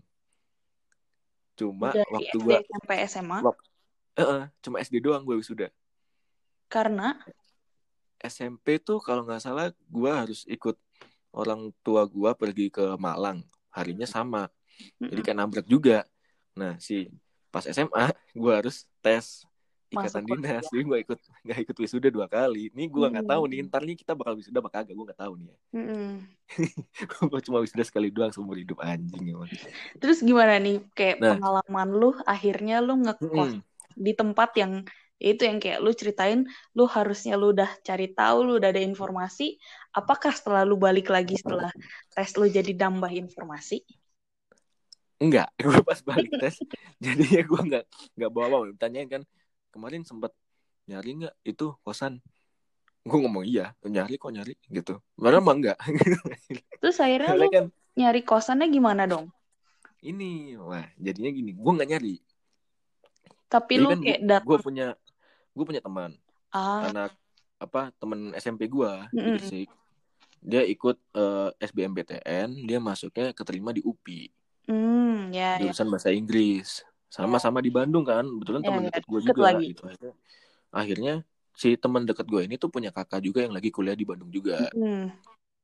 Cuma 1.59 1.91
Dari 1.91 2.07
waktu 2.07 2.37
gue, 2.39 2.55
SMP, 2.63 2.91
SMA. 3.03 3.39
cuma 4.63 4.79
SD 4.79 5.03
doang 5.03 5.27
gue 5.27 5.35
wisuda. 5.35 5.67
Karena 6.71 7.19
SMP 8.25 8.79
tuh 8.79 9.03
kalau 9.03 9.27
nggak 9.27 9.43
salah 9.43 9.75
gue 9.75 10.11
harus 10.11 10.47
ikut 10.47 10.79
orang 11.35 11.69
tua 11.83 12.07
gue 12.07 12.31
pergi 12.33 12.71
ke 12.71 12.95
Malang 12.95 13.43
harinya 13.69 14.07
sama 14.07 14.47
jadi 14.97 15.21
kan 15.21 15.35
nabrak 15.35 15.67
juga 15.67 16.07
nah 16.55 16.79
si 16.79 17.11
pas 17.55 17.63
SMA 17.63 18.05
gue 18.35 18.51
harus 18.51 18.83
tes 18.99 19.47
ikatan 19.87 20.27
Masuk 20.27 20.43
dinas 20.43 20.65
jadi 20.67 20.83
gue 20.83 20.97
ikut 21.07 21.19
nggak 21.45 21.59
ikut 21.63 21.77
wisuda 21.79 22.09
dua 22.11 22.27
kali 22.27 22.67
ini 22.67 22.83
gue 22.91 23.05
nggak 23.05 23.31
tahu 23.31 23.43
nih 23.47 23.57
Hmm. 23.63 23.67
ntar 23.71 23.81
nih 23.87 23.95
kita 23.95 24.11
bakal 24.11 24.33
wisuda 24.35 24.59
apa 24.59 24.71
kagak 24.73 24.91
gue 24.91 25.05
nggak 25.07 25.21
tahu 25.23 25.33
nih 25.39 25.47
ya 25.47 25.57
mm-mm. 25.79 26.13
gue 27.31 27.41
cuma 27.47 27.57
wisuda 27.63 27.83
sekali 27.87 28.11
doang 28.11 28.33
seumur 28.35 28.59
hidup 28.59 28.83
anjing 28.83 29.23
emang 29.31 29.47
Terus 30.01 30.19
gimana 30.19 30.59
nih 30.59 30.83
kayak 30.91 31.23
Nah. 31.23 31.39
pengalaman 31.39 31.89
lu 31.95 32.11
akhirnya 32.27 32.83
lu 32.83 32.99
ngekos 33.07 33.55
Mm-mm. 33.55 33.63
di 33.95 34.11
tempat 34.11 34.51
yang 34.59 34.73
itu 35.15 35.47
yang 35.47 35.63
kayak 35.63 35.79
lu 35.79 35.95
ceritain 35.95 36.43
lu 36.75 36.83
harusnya 36.91 37.39
lu 37.39 37.55
udah 37.55 37.71
cari 37.79 38.11
tahu 38.11 38.37
lu 38.51 38.53
udah 38.59 38.75
ada 38.75 38.83
informasi 38.83 39.55
apakah 39.95 40.35
setelah 40.35 40.67
lu 40.67 40.75
balik 40.75 41.07
lagi 41.07 41.39
setelah 41.39 41.71
tes 42.11 42.35
lu 42.35 42.51
jadi 42.51 42.75
nambah 42.75 43.15
informasi 43.15 43.79
enggak 45.19 45.47
gue 45.63 45.81
pas 45.83 45.99
balik 46.03 46.31
tes 46.41 46.55
jadinya 46.99 47.41
gue 47.41 47.61
nggak 47.71 47.83
nggak 48.19 48.31
bawa 48.31 48.47
bawa 48.51 48.65
tanyain 48.75 49.07
kan 49.07 49.21
kemarin 49.71 50.03
sempat 50.07 50.31
nyari 50.85 51.25
nggak 51.25 51.35
itu 51.43 51.73
kosan? 51.81 52.21
Gue 53.05 53.17
ngomong 53.21 53.45
iya 53.45 53.73
nyari 53.85 54.17
kok 54.17 54.33
nyari 54.33 54.53
gitu. 54.69 55.01
Padahal 55.17 55.43
mah 55.43 55.55
enggak 55.55 55.77
terus 56.81 56.97
akhirnya 57.01 57.33
lu 57.37 57.47
kan 57.49 57.65
nyari 57.95 58.21
kosannya 58.21 58.67
gimana 58.69 59.03
dong? 59.09 59.31
Ini 60.05 60.59
wah 60.61 60.85
jadinya 60.99 61.31
gini 61.33 61.51
gue 61.53 61.71
nggak 61.75 61.89
nyari. 61.89 62.15
Tapi 63.49 63.73
Jadi 63.77 63.83
lu 63.83 63.87
kan 63.89 63.99
kayak 64.01 64.19
gue 64.21 64.27
datang. 64.29 64.61
punya 64.61 64.87
gue 65.55 65.65
punya 65.65 65.81
teman. 65.81 66.11
Ah. 66.53 66.87
Anak 66.91 67.11
apa 67.55 67.89
temen 67.97 68.35
SMP 68.35 68.67
gue 68.67 68.91
di 69.11 69.19
Mm-mm. 69.21 69.37
Gresik. 69.39 69.69
Dia 70.45 70.61
ikut 70.61 70.97
eh, 71.17 71.49
SBMPTN 71.57 72.69
dia 72.69 72.77
masuknya 72.77 73.33
keterima 73.33 73.73
di 73.73 73.81
UPI 73.81 74.29
hmm 74.65 75.04
ya 75.31 75.57
ya. 75.57 75.65
Jurusan 75.65 75.87
bahasa 75.87 76.09
Inggris. 76.11 76.83
Sama-sama 77.07 77.63
di 77.63 77.71
Bandung 77.71 78.03
kan. 78.03 78.27
Betulan 78.27 78.61
Ya, 78.61 78.67
teman 78.67 78.81
ya, 78.83 78.87
dekat 78.91 79.03
gue 79.07 79.19
juga 79.23 79.41
lagi. 79.55 79.65
gitu 79.71 79.81
akhirnya, 79.87 80.13
akhirnya 80.75 81.13
si 81.55 81.79
teman 81.79 82.03
dekat 82.03 82.27
gue 82.27 82.41
ini 82.43 82.55
tuh 82.59 82.67
punya 82.67 82.91
kakak 82.91 83.23
juga 83.23 83.47
yang 83.47 83.55
lagi 83.55 83.71
kuliah 83.71 83.95
di 83.95 84.03
Bandung 84.03 84.27
juga. 84.27 84.67
Hmm. 84.75 85.09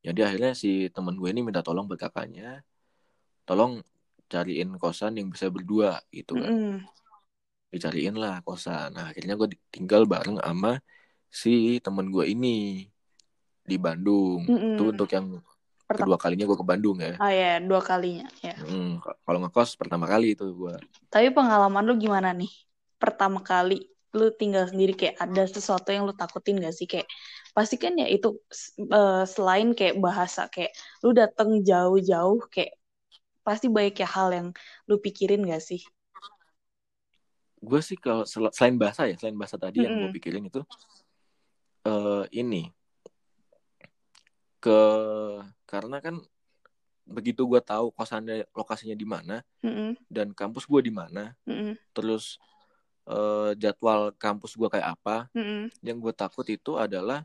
jadi 0.02 0.26
akhirnya 0.26 0.52
si 0.58 0.90
teman 0.90 1.14
gue 1.14 1.30
ini 1.30 1.46
minta 1.46 1.62
tolong 1.62 1.86
buat 1.86 1.94
kakaknya 2.00 2.66
tolong 3.46 3.86
cariin 4.26 4.74
kosan 4.80 5.14
yang 5.14 5.28
bisa 5.30 5.46
berdua 5.52 6.00
gitu 6.10 6.40
kan. 6.40 6.50
Mm-mm. 6.50 6.76
dicariin 7.70 8.16
lah 8.16 8.40
kosan. 8.42 8.96
Nah 8.96 9.12
akhirnya 9.12 9.36
gue 9.36 9.48
tinggal 9.70 10.08
bareng 10.08 10.40
sama 10.40 10.80
si 11.28 11.78
temen 11.84 12.08
gue 12.08 12.24
ini 12.28 12.88
di 13.62 13.76
Bandung. 13.78 14.42
Mm-mm. 14.48 14.74
itu 14.74 14.82
untuk 14.90 15.08
yang 15.12 15.38
Pertama. 15.92 16.04
kedua 16.08 16.18
kalinya 16.18 16.44
gue 16.48 16.58
ke 16.58 16.66
Bandung 16.66 16.96
ya. 16.98 17.14
Ah 17.20 17.32
ya 17.32 17.60
dua 17.60 17.80
kalinya 17.84 18.26
ya. 18.40 18.56
Hmm, 18.56 18.98
kalau 19.04 19.38
ngekos 19.44 19.76
pertama 19.76 20.08
kali 20.08 20.32
itu 20.32 20.48
gue 20.48 20.74
Tapi 21.12 21.28
pengalaman 21.36 21.84
lu 21.84 21.94
gimana 22.00 22.32
nih? 22.32 22.48
Pertama 22.96 23.44
kali 23.44 23.84
lu 24.12 24.28
tinggal 24.36 24.68
sendiri 24.68 24.92
kayak 24.96 25.20
ada 25.20 25.44
sesuatu 25.48 25.88
yang 25.92 26.04
lu 26.08 26.12
takutin 26.16 26.60
gak 26.60 26.72
sih? 26.72 26.88
Kayak 26.88 27.08
pasti 27.52 27.76
kan 27.76 27.92
ya 27.96 28.08
itu 28.08 28.40
eh, 28.80 29.24
selain 29.28 29.76
kayak 29.76 30.00
bahasa 30.00 30.48
kayak 30.48 30.72
lu 31.04 31.12
dateng 31.12 31.60
jauh-jauh 31.60 32.40
kayak 32.48 32.76
pasti 33.44 33.68
banyak 33.68 33.96
ya 34.00 34.08
hal 34.08 34.28
yang 34.32 34.48
lu 34.88 34.96
pikirin 35.00 35.44
gak 35.44 35.60
sih? 35.60 35.80
gue 37.62 37.78
sih 37.78 37.94
kalau 37.94 38.26
sel- 38.26 38.50
selain 38.50 38.74
bahasa 38.74 39.06
ya 39.06 39.14
selain 39.14 39.38
bahasa 39.38 39.54
tadi 39.54 39.86
yang 39.86 39.94
gue 39.94 40.10
pikirin 40.18 40.50
itu 40.50 40.60
eh 41.86 42.24
ini. 42.34 42.70
Ke 44.62 44.78
karena 45.72 46.04
kan 46.04 46.20
begitu 47.08 47.48
gue 47.48 47.58
tahu 47.58 47.88
kosannya 47.96 48.44
lokasinya 48.52 48.92
di 48.92 49.08
mana 49.08 49.40
Mm-mm, 49.64 49.96
dan 50.06 50.36
kampus 50.36 50.68
gue 50.68 50.84
di 50.84 50.92
mana 50.92 51.32
mm-mm, 51.48 51.74
terus 51.96 52.36
eh, 53.08 53.56
jadwal 53.56 54.12
kampus 54.14 54.52
gue 54.54 54.68
kayak 54.68 55.00
apa 55.00 55.32
mm-mm, 55.32 55.72
yang 55.80 55.96
gue 55.98 56.12
takut 56.12 56.44
itu 56.46 56.76
adalah 56.76 57.24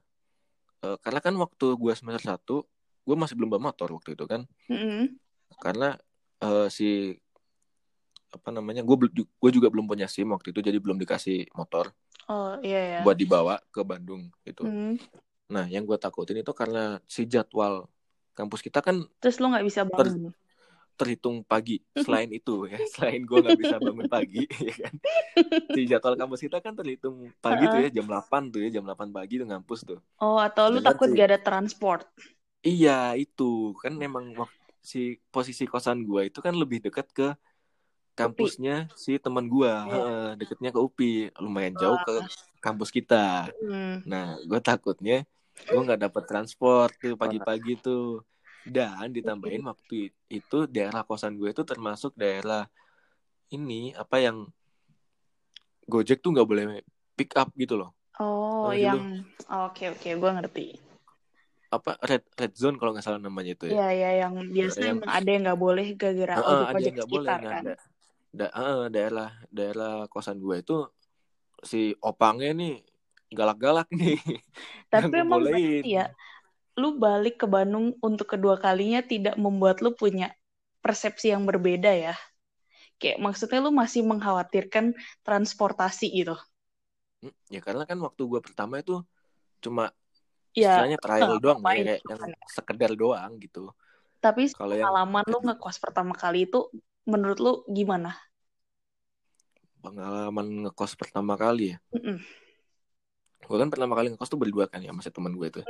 eh, 0.82 0.98
karena 1.04 1.20
kan 1.20 1.36
waktu 1.36 1.76
gue 1.76 1.94
semester 1.94 2.24
satu 2.24 2.64
gue 3.04 3.16
masih 3.20 3.36
belum 3.36 3.52
bawa 3.52 3.70
motor 3.70 3.92
waktu 3.92 4.16
itu 4.16 4.24
kan 4.24 4.48
mm-mm. 4.72 5.12
karena 5.60 6.00
eh, 6.40 6.68
si 6.72 7.14
apa 8.28 8.50
namanya 8.52 8.82
gue 8.84 8.96
gue 9.14 9.52
juga 9.52 9.68
belum 9.72 9.88
punya 9.88 10.08
sim 10.08 10.28
waktu 10.32 10.52
itu 10.56 10.60
jadi 10.64 10.80
belum 10.80 10.96
dikasih 11.00 11.52
motor 11.54 11.92
Oh 12.28 12.60
iya 12.60 13.00
ya. 13.00 13.00
buat 13.08 13.16
dibawa 13.16 13.56
ke 13.72 13.84
Bandung 13.84 14.28
gitu 14.44 14.68
Mm. 14.68 14.96
nah 15.48 15.64
yang 15.64 15.88
gue 15.88 15.96
takutin 15.96 16.44
itu 16.44 16.52
karena 16.52 17.00
si 17.08 17.24
jadwal 17.24 17.88
kampus 18.38 18.62
kita 18.62 18.80
kan 18.86 18.96
Terus 19.22 19.36
lu 19.42 19.46
nggak 19.52 19.66
bisa 19.70 19.82
bangun. 19.90 20.30
terhitung 20.98 21.46
pagi 21.46 21.78
selain 22.06 22.30
itu 22.34 22.66
ya 22.72 22.78
selain 22.94 23.22
gue 23.22 23.38
nggak 23.38 23.60
bisa 23.62 23.76
bangun 23.78 24.08
pagi 24.10 24.44
ya 24.68 24.74
kan 24.82 24.94
si 25.74 25.82
jadwal 25.86 26.16
kampus 26.18 26.42
kita 26.46 26.58
kan 26.66 26.74
terhitung 26.74 27.30
pagi 27.38 27.66
tuh 27.70 27.80
ya 27.86 27.90
jam 27.94 28.06
8 28.10 28.42
tuh 28.54 28.60
ya 28.66 28.70
jam 28.76 28.84
8 28.88 29.10
pagi 29.14 29.38
tuh 29.42 29.48
ngampus 29.50 29.80
tuh 29.90 30.00
Oh 30.18 30.42
atau 30.42 30.74
lu 30.74 30.82
takut 30.82 31.06
gak 31.14 31.28
ada 31.30 31.38
transport? 31.38 32.02
Iya 32.66 33.14
itu 33.22 33.44
kan 33.82 33.94
emang 34.02 34.26
wak- 34.40 34.58
si 34.82 35.00
posisi 35.34 35.64
kosan 35.70 36.02
gua 36.08 36.22
itu 36.30 36.40
kan 36.46 36.54
lebih 36.62 36.80
dekat 36.86 37.08
ke 37.18 37.28
kampusnya 38.18 38.90
si 39.04 39.12
teman 39.22 39.46
gua, 39.54 39.86
Iya. 39.86 39.94
Heeh, 39.94 40.22
deketnya 40.42 40.70
ke 40.76 40.80
UPI, 40.82 41.30
lumayan 41.46 41.76
jauh 41.78 42.00
ke 42.08 42.14
kampus 42.66 42.90
kita. 42.98 43.16
Hmm. 43.62 44.02
Nah, 44.10 44.26
gue 44.50 44.60
takutnya 44.70 45.16
gua 45.66 45.82
nggak 45.88 46.02
dapet 46.06 46.24
transport 46.30 46.92
tuh 47.02 47.18
pagi-pagi 47.18 47.80
tuh. 47.82 48.22
Dan 48.68 49.16
ditambahin 49.16 49.64
waktu 49.72 50.12
itu 50.28 50.58
daerah 50.68 51.08
kosan 51.08 51.40
gue 51.40 51.56
itu 51.56 51.64
termasuk 51.64 52.12
daerah 52.20 52.68
ini 53.50 53.96
apa 53.96 54.20
yang 54.20 54.44
Gojek 55.88 56.20
tuh 56.20 56.36
nggak 56.36 56.48
boleh 56.48 56.84
pick 57.16 57.32
up 57.40 57.48
gitu 57.56 57.80
loh. 57.80 57.96
Oh 58.20 58.76
sih 58.76 58.84
yang 58.84 59.24
oke 59.48 59.96
oke 59.96 60.10
gue 60.20 60.32
ngerti. 60.36 60.68
Apa 61.72 61.96
red 62.04 62.28
red 62.36 62.54
zone 62.60 62.76
kalau 62.76 62.92
nggak 62.92 63.08
salah 63.08 63.24
namanya 63.24 63.56
itu 63.56 63.72
ya. 63.72 63.88
Iya 63.88 63.90
ya 63.96 64.10
yang 64.28 64.34
biasa 64.52 64.78
Yang- 64.84 65.08
ada 65.08 65.30
yang 65.32 65.44
nggak 65.48 65.62
boleh 65.64 65.88
gara-gara 65.96 66.34
Heeh, 66.44 66.62
ada 66.68 66.82
yang 66.84 66.96
nggak 67.00 67.12
boleh 67.12 67.28
sekitar 67.32 67.40
nah, 67.40 67.52
kan. 67.56 67.64
da- 67.64 67.82
da- 68.36 68.54
heeh, 68.60 68.84
daerah 68.92 69.30
daerah 69.48 69.94
kosan 70.12 70.38
gue 70.44 70.56
itu 70.60 70.78
si 71.64 71.96
opangnya 72.04 72.52
nih 72.52 72.84
galak-galak 73.38 73.88
nih 74.00 74.16
Tapi 74.94 75.14
emang 75.24 75.40
berarti 75.48 75.88
ya, 75.98 76.04
lu 76.82 76.90
balik 77.06 77.36
ke 77.42 77.48
Bandung 77.56 77.88
untuk 78.08 78.28
kedua 78.34 78.56
kalinya 78.66 79.02
tidak 79.12 79.36
membuat 79.46 79.78
lu 79.86 79.92
punya 80.02 80.28
persepsi 80.84 81.28
yang 81.34 81.44
berbeda 81.50 81.92
ya. 82.06 82.16
Kayak 83.02 83.20
maksudnya 83.26 83.60
lu 83.66 83.72
masih 83.82 84.02
mengkhawatirkan 84.12 84.86
transportasi 85.28 86.06
gitu. 86.20 86.36
Hmm, 87.22 87.34
ya 87.56 87.60
karena 87.66 87.84
kan 87.90 87.98
waktu 88.06 88.22
gue 88.32 88.42
pertama 88.48 88.74
itu 88.82 88.94
cuma 89.66 89.84
Ya, 90.56 90.70
istilahnya 90.70 90.98
trial 91.04 91.34
nggak 91.34 91.42
doang 91.44 91.62
ngapain 91.62 91.86
kayak 91.86 92.00
yang 92.12 92.22
ya. 92.28 92.36
sekedar 92.58 92.92
doang 93.02 93.32
gitu 93.44 93.60
tapi 94.24 94.44
kalau 94.58 94.76
yang 94.82 94.92
pengalaman 94.92 95.26
lu 95.32 95.38
ngekos 95.46 95.78
pertama 95.84 96.14
kali 96.22 96.38
itu 96.48 96.60
menurut 97.12 97.38
lu 97.46 97.52
gimana? 97.78 98.10
pengalaman 99.84 100.48
ngekos 100.62 100.94
pertama 101.02 101.34
kali 101.44 101.64
ya 101.74 101.78
Mm-mm. 101.96 102.20
Gue 103.48 103.58
kan 103.58 103.70
pertama 103.72 103.96
kali 103.96 104.12
ngekos 104.12 104.30
tuh 104.30 104.40
berdua 104.40 104.68
kan 104.68 104.84
ya 104.84 104.92
sama 104.92 105.02
teman 105.02 105.34
gue 105.34 105.48
itu 105.48 105.62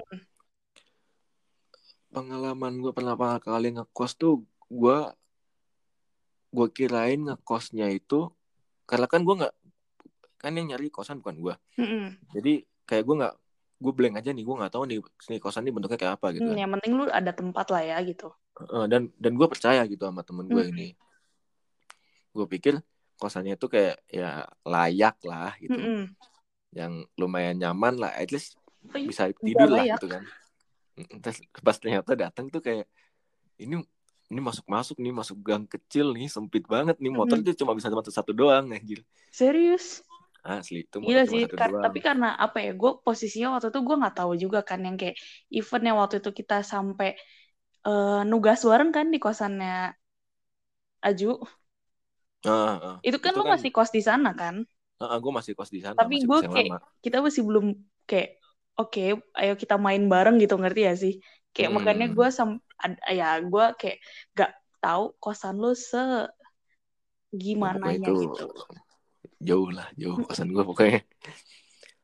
pengalaman 2.10 2.74
gue 2.82 2.92
pertama 2.96 3.38
kali 3.38 3.78
ngekos 3.78 4.18
tuh 4.18 4.42
gue 4.68 4.98
gue 6.50 6.68
kirain 6.74 7.20
ngekosnya 7.20 7.92
itu 7.92 8.32
karena 8.88 9.06
kan 9.06 9.22
gue 9.22 9.36
nggak 9.38 9.54
kan 10.40 10.52
yang 10.56 10.74
nyari 10.74 10.88
kosan 10.90 11.20
bukan 11.22 11.38
gue 11.38 11.56
Mm-mm. 11.78 12.18
jadi 12.34 12.54
kayak 12.88 13.04
gue 13.04 13.16
nggak 13.22 13.36
gue 13.78 13.94
blank 13.94 14.16
aja 14.18 14.30
nih 14.34 14.42
gue 14.42 14.56
nggak 14.58 14.74
tahu 14.74 14.84
nih 14.90 14.98
sini 15.22 15.38
kosan 15.38 15.68
ini 15.68 15.76
bentuknya 15.76 16.00
kayak 16.02 16.14
apa 16.18 16.34
gitu 16.34 16.50
Hmm, 16.50 16.56
kan. 16.56 16.62
yang 16.66 16.72
penting 16.80 16.92
lu 16.98 17.04
ada 17.06 17.30
tempat 17.30 17.68
lah 17.70 17.84
ya 17.86 17.98
gitu. 18.02 18.34
Dan 18.90 19.14
dan 19.22 19.32
gue 19.38 19.46
percaya 19.46 19.86
gitu 19.86 20.02
sama 20.02 20.26
temen 20.26 20.50
gue 20.50 20.64
Hmm. 20.66 20.72
ini 20.74 20.88
gue 22.34 22.46
pikir 22.50 22.82
kosannya 23.18 23.54
itu 23.54 23.70
kayak 23.70 24.02
ya 24.10 24.46
layak 24.66 25.18
lah 25.22 25.54
gitu 25.62 25.78
Mm-mm. 25.78 26.10
Yang 26.76 26.94
lumayan 27.22 27.58
nyaman 27.62 27.96
lah 28.02 28.12
at 28.16 28.30
least 28.34 28.58
Oh, 28.94 28.98
iya, 29.00 29.10
bisa 29.10 29.30
tidur 29.46 29.70
lah 29.72 29.86
gitu 29.94 30.08
kan 30.12 30.24
terus 31.24 31.38
pas 31.66 31.78
ternyata 31.82 32.12
datang 32.18 32.46
tuh 32.54 32.62
kayak 32.66 32.86
ini 33.64 33.76
ini 34.32 34.40
masuk 34.44 34.66
masuk 34.76 34.98
nih 35.04 35.14
masuk 35.16 35.38
gang 35.48 35.66
kecil 35.74 36.08
nih 36.18 36.28
sempit 36.36 36.64
banget 36.68 36.96
nih 37.04 37.12
motor 37.14 37.38
Mm. 37.38 37.46
tuh 37.46 37.56
cuma 37.60 37.74
bisa 37.78 37.90
satu 37.94 38.12
satu 38.14 38.32
doang 38.36 38.66
anjir 38.76 39.00
Serius? 39.32 40.04
asli 40.56 40.80
itu 40.86 40.98
motor 41.06 41.24
Gila 41.24 41.24
sih, 41.32 41.44
satu 41.44 41.58
Kar- 41.58 41.78
doang 41.78 41.78
tapi 41.84 42.00
karena 42.08 42.28
apa 42.46 42.58
ya, 42.66 42.72
gue 42.82 42.92
posisinya 43.06 43.48
waktu 43.54 43.68
itu 43.72 43.80
gue 43.88 43.96
nggak 44.02 44.16
tahu 44.20 44.32
juga 44.44 44.60
kan 44.70 44.80
yang 44.88 44.96
kayak 45.02 45.16
event 45.58 45.84
yang 45.88 45.98
waktu 46.02 46.16
itu 46.22 46.32
kita 46.40 46.56
sampai 46.74 47.08
eh, 47.88 48.20
nugas 48.32 48.60
bareng 48.70 48.92
kan 48.98 49.06
di 49.14 49.18
kosannya 49.26 49.70
Aju. 51.02 51.40
ah, 52.46 52.80
ah. 52.84 52.98
Itu 53.08 53.18
kan 53.24 53.34
Itu 53.34 53.40
lu 53.40 53.44
kan- 53.46 53.54
masih 53.54 53.70
kos 53.76 53.90
di 53.96 54.02
sana 54.08 54.30
kan? 54.42 54.56
Gue 54.98 55.32
masih 55.34 55.54
kos 55.54 55.70
di 55.70 55.82
sana 55.86 55.98
Tapi 55.98 56.26
gue 56.26 56.40
kayak 56.42 56.70
lama 56.74 56.78
kita 57.06 57.18
masih 57.22 57.42
belum 57.46 57.66
kayak 58.10 58.42
oke, 58.78 59.06
ayo 59.38 59.54
kita 59.58 59.76
main 59.78 60.04
bareng 60.10 60.38
gitu 60.42 60.58
ngerti 60.58 60.82
ya 60.86 60.94
sih? 60.98 61.14
Kayak 61.54 61.70
Hmm. 61.74 61.78
makanya 61.82 62.08
gue 62.14 62.28
sam 62.30 62.50
ya 63.10 63.42
gue 63.42 63.66
kayak 63.82 63.98
gak 64.38 64.52
tahu 64.78 65.18
kosan 65.18 65.58
lu 65.58 65.74
se 65.74 66.30
gimana 67.34 67.92
ya 67.92 67.98
itu 67.98 68.14
gitu. 68.14 68.46
jauh 69.42 69.70
lah 69.74 69.88
jauh 69.98 70.18
kosan 70.26 70.50
gue 70.54 70.64
pokoknya 70.64 71.02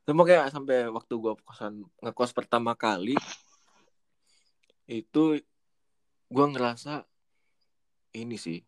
Terus 0.03 0.19
kayak 0.27 0.51
sampai 0.51 0.91
waktu 0.91 1.13
gue 1.15 1.33
kosan 1.47 1.73
ngekos 2.03 2.35
pertama 2.35 2.75
kali 2.75 3.15
itu 4.89 5.39
gue 6.27 6.45
ngerasa 6.51 7.07
ini 8.19 8.35
sih 8.35 8.59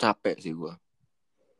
capek 0.00 0.36
sih 0.40 0.54
gue 0.56 0.72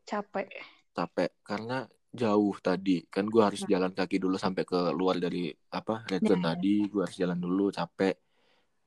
Capek. 0.05 0.47
Capek 0.95 1.35
karena 1.43 1.83
jauh 2.15 2.55
tadi 2.63 3.03
kan 3.11 3.27
gue 3.27 3.43
harus 3.43 3.67
Nah. 3.67 3.75
jalan 3.75 3.91
kaki 3.91 4.17
dulu 4.17 4.39
sampai 4.39 4.63
ke 4.63 4.95
luar 4.95 5.19
dari 5.19 5.51
apa 5.69 6.07
red 6.07 6.23
zone 6.23 6.39
ya. 6.39 6.55
tadi 6.55 6.87
gue 6.87 7.01
harus 7.03 7.17
jalan 7.19 7.35
dulu 7.35 7.67
capek 7.69 8.15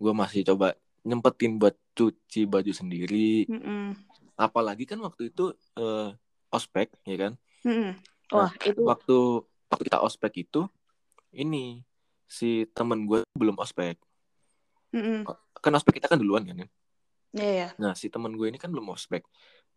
gue 0.00 0.12
masih 0.16 0.40
coba 0.48 0.72
nyempetin 1.04 1.60
buat 1.60 1.76
cuci 1.92 2.48
baju 2.48 2.72
sendiri 2.72 3.44
Mm-mm. 3.44 3.92
apalagi 4.34 4.88
kan 4.88 4.96
waktu 5.04 5.28
itu 5.28 5.52
eh, 5.76 6.08
ospek 6.48 6.88
ya 7.04 7.16
kan 7.20 7.32
Mm-mm. 7.68 7.92
nah 8.32 8.48
Wah, 8.48 8.50
itu 8.64 8.80
waktu 8.80 9.16
waktu 9.68 9.82
kita 9.84 10.00
ospek 10.00 10.48
itu 10.48 10.64
ini 11.36 11.84
si 12.24 12.64
temen 12.72 13.04
gue 13.04 13.20
belum 13.36 13.60
ospek 13.60 14.00
Mm-mm. 14.96 15.28
kan 15.60 15.72
ospek 15.76 16.00
kita 16.00 16.08
kan 16.08 16.16
duluan 16.16 16.48
kan 16.48 16.64
Ya, 17.36 17.44
ya. 17.44 17.68
nah 17.76 17.92
si 17.92 18.08
temen 18.08 18.32
gue 18.32 18.48
ini 18.48 18.56
kan 18.56 18.72
belum 18.72 18.88
ospek 18.88 19.20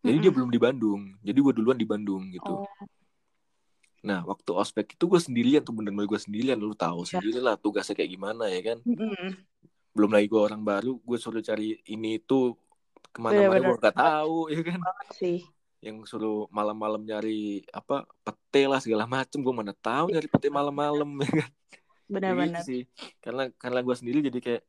jadi 0.02 0.16
dia 0.18 0.28
Mm-mm. 0.28 0.36
belum 0.36 0.50
di 0.50 0.60
Bandung 0.60 1.00
jadi 1.22 1.38
gue 1.38 1.52
duluan 1.54 1.78
di 1.78 1.86
Bandung 1.86 2.28
gitu 2.34 2.54
Oh, 2.62 2.66
Nah, 4.02 4.26
waktu 4.26 4.50
ospek 4.50 4.98
itu 4.98 5.04
gue 5.06 5.20
sendirian 5.22 5.62
tuh 5.62 5.70
bener-bener 5.78 6.10
gue 6.10 6.18
sendirian. 6.18 6.58
Lu 6.58 6.74
tahu 6.74 7.06
ya. 7.06 7.22
sendiri 7.22 7.38
lah 7.38 7.54
tugasnya 7.54 7.94
kayak 7.94 8.10
gimana 8.10 8.50
ya 8.50 8.74
kan. 8.74 8.78
Mm-mm. 8.82 9.38
Belum 9.94 10.10
lagi 10.10 10.26
gue 10.26 10.42
orang 10.42 10.58
baru, 10.58 10.98
gue 10.98 11.18
suruh 11.22 11.38
cari 11.38 11.78
ini 11.86 12.18
itu 12.18 12.58
ke 13.14 13.18
mana-mana 13.22 13.62
Bener-bener 13.62 13.78
gue 13.78 13.84
gak 13.86 13.96
tahu 14.02 14.36
ya 14.50 14.60
kan. 14.66 14.80
sih. 15.14 15.46
Yang 15.78 16.10
suruh 16.10 16.50
malam-malam 16.50 17.06
nyari 17.06 17.62
apa 17.70 18.02
pete 18.26 18.66
lah 18.66 18.82
segala 18.82 19.06
macem. 19.06 19.38
Gue 19.38 19.54
mana 19.54 19.70
tahu 19.70 20.10
nyari 20.10 20.26
pete 20.26 20.50
malam-malam 20.50 21.06
ya 21.22 21.30
kan. 21.30 21.38
Ya 21.38 21.46
gitu 21.46 22.10
Benar-benar. 22.10 22.62
sih. 22.66 22.82
Karena 23.22 23.42
karena 23.54 23.78
gue 23.86 23.94
sendiri 23.94 24.18
jadi 24.26 24.38
kayak 24.42 24.62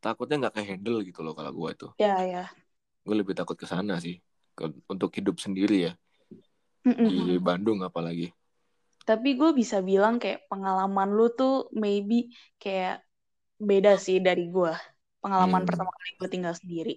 takutnya 0.00 0.48
nggak 0.48 0.54
kayak 0.56 0.68
handle 0.72 0.98
gitu 1.04 1.20
loh 1.20 1.36
kalau 1.36 1.52
gue 1.52 1.68
itu. 1.68 1.88
Ya, 2.00 2.16
ya. 2.24 2.44
Gue 3.06 3.14
lebih 3.20 3.34
takut 3.38 3.56
ke 3.58 3.66
sana 3.66 3.98
sih. 4.04 4.18
Ke- 4.56 4.74
untuk 4.92 5.10
hidup 5.16 5.36
sendiri 5.40 5.90
ya 5.90 5.92
Mm-mm. 6.86 7.08
di 7.08 7.38
Bandung 7.40 7.80
apalagi. 7.82 8.30
Tapi 9.02 9.34
gue 9.34 9.50
bisa 9.50 9.82
bilang 9.82 10.22
kayak 10.22 10.46
pengalaman 10.50 11.10
lu 11.10 11.26
tuh 11.34 11.66
maybe 11.74 12.30
kayak 12.62 13.02
beda 13.58 13.98
sih 13.98 14.18
dari 14.22 14.46
gue. 14.50 14.72
Pengalaman 15.22 15.62
Hmm. 15.62 15.68
pertama 15.68 15.90
kali 15.90 16.10
gue 16.20 16.28
tinggal 16.30 16.54
sendiri. 16.54 16.94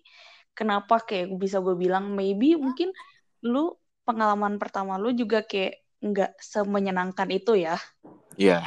Kenapa 0.58 1.02
kayak 1.02 1.34
bisa 1.42 1.58
gue 1.66 1.76
bilang 1.78 2.14
maybe 2.14 2.54
mungkin 2.58 2.90
lu 3.46 3.74
pengalaman 4.06 4.62
pertama 4.62 5.02
lu 5.02 5.10
juga 5.18 5.42
kayak 5.46 5.82
nggak 6.06 6.32
semenyenangkan 6.42 7.30
itu 7.34 7.58
ya. 7.58 7.76
Iya. 8.38 8.62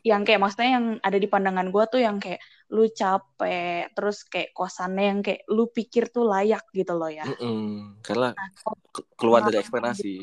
Yang 0.00 0.22
kayak 0.26 0.40
maksudnya 0.40 0.70
yang 0.80 0.86
ada 1.04 1.18
di 1.20 1.28
pandangan 1.28 1.68
gue 1.68 1.84
tuh 1.92 2.00
yang 2.00 2.16
kayak 2.20 2.40
lu 2.74 2.84
capek, 3.00 3.90
terus 3.94 4.16
kayak 4.32 4.50
kosannya 4.54 5.04
yang 5.10 5.20
kayak 5.26 5.42
lu 5.50 5.64
pikir 5.76 6.04
tuh 6.14 6.24
layak 6.32 6.62
gitu 6.78 6.92
loh 6.94 7.10
ya. 7.10 7.26
Mm-mm. 7.26 7.98
Karena 8.06 8.28
Nah, 8.38 8.48
ke- 8.94 9.06
keluar 9.18 9.40
dari 9.46 9.58
ekspektasi. 9.58 10.14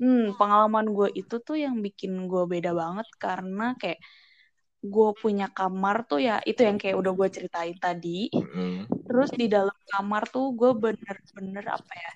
Hmm, 0.00 0.32
pengalaman 0.40 0.86
gue 0.96 1.08
itu 1.20 1.34
tuh 1.44 1.56
yang 1.60 1.76
bikin 1.84 2.12
gue 2.30 2.42
beda 2.48 2.72
banget 2.72 3.08
karena 3.20 3.76
kayak 3.80 4.00
gue 4.80 5.10
punya 5.22 5.46
kamar 5.52 5.96
tuh 6.08 6.20
ya 6.28 6.40
itu 6.50 6.60
yang 6.68 6.76
kayak 6.80 6.96
udah 7.00 7.12
gue 7.18 7.28
ceritain 7.36 7.76
tadi. 7.76 8.32
Mm-mm. 8.32 8.88
Terus 9.08 9.30
di 9.40 9.46
dalam 9.50 9.76
kamar 9.92 10.22
tuh 10.34 10.46
gue 10.56 10.70
bener-bener 10.84 11.64
apa 11.68 11.92
ya? 12.04 12.12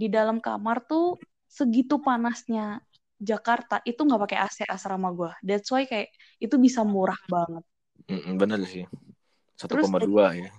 Di 0.00 0.06
dalam 0.16 0.38
kamar 0.38 0.76
tuh 0.90 1.18
segitu 1.48 1.98
panasnya 2.06 2.78
Jakarta 3.18 3.80
itu 3.88 4.00
nggak 4.06 4.20
pakai 4.28 4.38
AC 4.44 4.58
asrama 4.68 5.08
gue. 5.18 5.30
That's 5.46 5.70
why 5.74 5.84
kayak 5.90 6.10
itu 6.44 6.54
bisa 6.60 6.82
murah 6.86 7.18
banget. 7.30 7.64
Mm-mm, 8.10 8.34
bener 8.36 8.60
sih. 8.68 8.84
Terus 9.64 9.88
1,2 9.88 10.34
ya. 10.36 10.50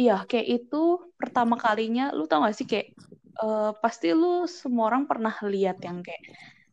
Iya, 0.00 0.16
kayak 0.24 0.46
itu 0.48 0.82
pertama 1.20 1.60
kalinya 1.60 2.08
lu 2.16 2.24
tau 2.24 2.40
gak 2.40 2.56
sih 2.56 2.64
kayak 2.64 2.96
eh, 3.44 3.70
pasti 3.84 4.16
lu 4.16 4.48
semua 4.48 4.88
orang 4.88 5.04
pernah 5.04 5.34
lihat 5.44 5.78
yang 5.84 6.00
kayak 6.00 6.22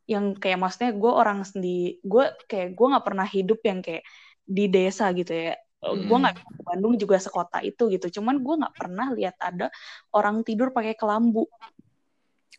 yang 0.07 0.25
kayak 0.39 0.55
maksudnya 0.63 0.95
gue 0.95 1.11
orang 1.11 1.43
sendiri 1.43 1.99
gue 1.99 2.23
kayak 2.47 2.79
gue 2.79 2.85
nggak 2.95 3.05
pernah 3.05 3.27
hidup 3.27 3.59
yang 3.67 3.83
kayak 3.83 4.07
di 4.47 4.71
desa 4.71 5.11
gitu 5.11 5.35
ya 5.35 5.53
gue 5.83 6.17
Mm. 6.17 6.21
nggak 6.23 6.35
di 6.39 6.63
Bandung 6.63 6.93
juga 6.95 7.19
sekota 7.19 7.59
itu 7.59 7.91
gitu 7.91 8.19
cuman 8.19 8.39
gue 8.39 8.55
nggak 8.63 8.75
pernah 8.79 9.07
lihat 9.11 9.35
ada 9.43 9.67
orang 10.15 10.41
tidur 10.47 10.71
pakai 10.71 10.95
kelambu 10.95 11.45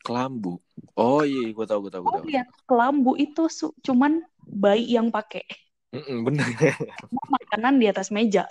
Kelambu. 0.05 0.57
Oh 0.97 1.21
iya, 1.21 1.53
gue 1.53 1.67
tau, 1.69 1.85
gue 1.85 1.91
tau, 1.93 2.01
gue 2.01 2.09
gue 2.09 2.21
tau. 2.23 2.27
lihat 2.33 2.49
kelambu 2.65 3.13
itu 3.19 3.45
cuman 3.85 4.25
bayi 4.49 4.89
yang 4.97 5.13
pakai 5.13 5.45
Mm-mm, 5.93 6.25
bener. 6.25 6.47
makanan 7.33 7.75
di 7.81 7.87
atas 7.89 8.09
meja 8.13 8.45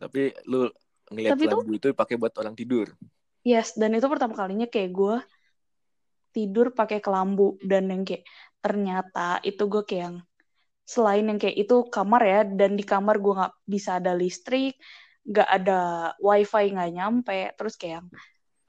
Tapi 0.00 0.22
lu 0.50 0.68
ngeliat 1.12 1.32
Tapi 1.36 1.44
tuh- 1.46 1.62
kelambu 1.62 1.72
itu 1.78 1.88
pakai 2.00 2.14
buat 2.20 2.34
orang 2.40 2.54
tidur. 2.58 2.86
yes 3.50 3.68
dan 3.80 3.90
itu 3.96 4.06
pertama 4.12 4.34
kalinya 4.40 4.66
kayak 4.72 4.90
gue 4.98 5.14
tidur 6.34 6.66
pakai 6.76 7.00
kelambu 7.00 7.56
dan 7.64 7.88
yang 7.88 8.02
kayak 8.04 8.24
ternyata 8.60 9.40
itu 9.40 9.62
gue 9.72 9.82
kayak 9.88 10.02
yang 10.06 10.16
selain 10.86 11.24
yang 11.30 11.38
kayak 11.42 11.56
itu 11.64 11.76
kamar 11.88 12.22
ya 12.22 12.40
dan 12.44 12.76
di 12.78 12.84
kamar 12.84 13.16
gue 13.24 13.32
nggak 13.38 13.54
bisa 13.66 13.90
ada 13.98 14.12
listrik 14.12 14.76
nggak 15.26 15.48
ada 15.56 15.78
wifi 16.22 16.64
nggak 16.74 16.90
nyampe 16.96 17.38
terus 17.56 17.74
kayak 17.80 17.94
yang 18.02 18.06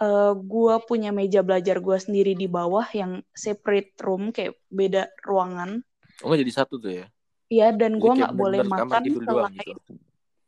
eh, 0.05 0.33
gue 0.37 0.75
punya 0.89 1.09
meja 1.11 1.41
belajar 1.47 1.77
gue 1.83 1.97
sendiri 1.99 2.33
di 2.37 2.47
bawah 2.47 2.87
yang 2.95 3.21
separate 3.35 3.93
room 4.05 4.31
kayak 4.35 4.55
beda 4.71 5.11
ruangan 5.27 5.83
Oh 6.25 6.33
jadi 6.33 6.51
satu 6.53 6.81
tuh 6.81 6.91
ya? 7.03 7.05
ya 7.47 7.71
dan 7.71 7.97
gue 8.01 8.11
nggak 8.11 8.33
boleh 8.35 8.59
makan 8.65 9.03
selain 9.05 9.53
gitu. 9.55 9.93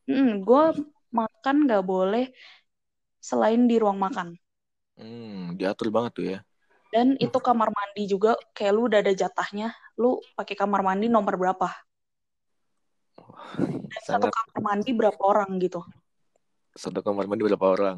Mm, 0.10 0.32
gue 0.42 0.64
makan 1.14 1.56
nggak 1.70 1.84
boleh 1.86 2.26
selain 3.22 3.62
di 3.70 3.76
ruang 3.78 4.00
makan 4.00 4.36
Hmm, 5.00 5.56
diatur 5.56 5.88
banget 5.96 6.12
tuh 6.18 6.26
ya. 6.28 6.38
dan 6.92 7.14
itu 7.22 7.38
kamar 7.38 7.70
mandi 7.70 8.10
juga 8.10 8.34
kayak 8.58 8.72
lu 8.76 8.90
udah 8.90 9.00
ada 9.06 9.14
jatahnya 9.14 9.72
lu 9.96 10.18
pakai 10.34 10.58
kamar 10.58 10.82
mandi 10.82 11.06
nomor 11.08 11.38
berapa 11.38 11.70
dan 13.90 14.02
satu 14.02 14.28
Sangat 14.28 14.32
kamar 14.34 14.60
mandi 14.66 14.92
berapa 14.98 15.22
orang 15.22 15.50
gitu 15.62 15.82
satu 16.80 17.00
kamar 17.04 17.26
mandi 17.28 17.44
berapa 17.44 17.66
orang? 17.76 17.98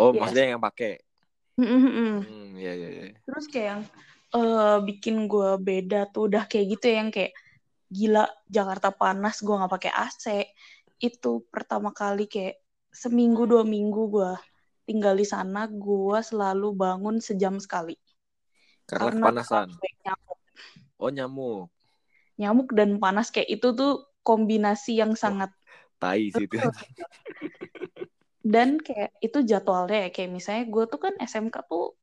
Oh, 0.00 0.10
Yes. 0.14 0.20
maksudnya 0.22 0.46
yang 0.56 0.62
pakai. 0.62 0.96
Mm-mm-mm. 1.60 2.24
Hmm, 2.24 2.56
iya 2.58 2.72
iya 2.74 2.88
iya. 2.90 3.04
terus 3.24 3.46
kayak 3.52 3.66
yang 3.70 3.82
eh, 4.36 4.76
bikin 4.88 5.16
gue 5.32 5.50
beda 5.68 5.96
tuh 6.12 6.22
udah 6.28 6.42
kayak 6.50 6.66
gitu 6.76 6.84
ya, 6.90 6.96
yang 7.02 7.10
kayak 7.14 7.32
gila 7.96 8.24
Jakarta 8.56 8.88
panas 9.00 9.34
gue 9.44 9.54
nggak 9.58 9.72
pakai 9.76 9.92
AC 9.94 10.24
itu 11.08 11.32
pertama 11.52 11.90
kali 12.00 12.24
kayak 12.32 12.54
seminggu 13.02 13.42
dua 13.50 13.62
minggu 13.66 14.02
gue 14.14 14.30
tinggal 14.88 15.14
di 15.20 15.26
sana 15.26 15.66
gue 15.68 16.18
selalu 16.30 16.68
bangun 16.82 17.16
sejam 17.22 17.54
sekali 17.64 17.94
Karena 18.88 19.08
karena 19.08 19.16
kepanasan. 19.16 19.68
nyamuk 20.04 20.38
Oh, 21.00 21.10
nyamuk. 21.10 21.68
nyamuk 22.40 22.68
dan 22.78 22.90
panas 23.02 23.30
kayak 23.34 23.48
itu 23.60 23.68
tuh 23.78 23.92
kombinasi 24.26 24.98
yang 25.00 25.12
sangat 25.14 25.50
Tai 26.00 26.20
sih 26.34 26.44
itu. 26.46 26.58
dan 28.44 28.76
kayak 28.86 29.10
itu 29.24 29.38
jadwalnya 29.50 29.98
ya 30.04 30.10
kayak 30.14 30.30
misalnya 30.36 30.64
gue 30.68 30.84
tuh 30.92 31.00
kan 31.04 31.14
SMK 31.20 31.56
tuh 31.70 31.96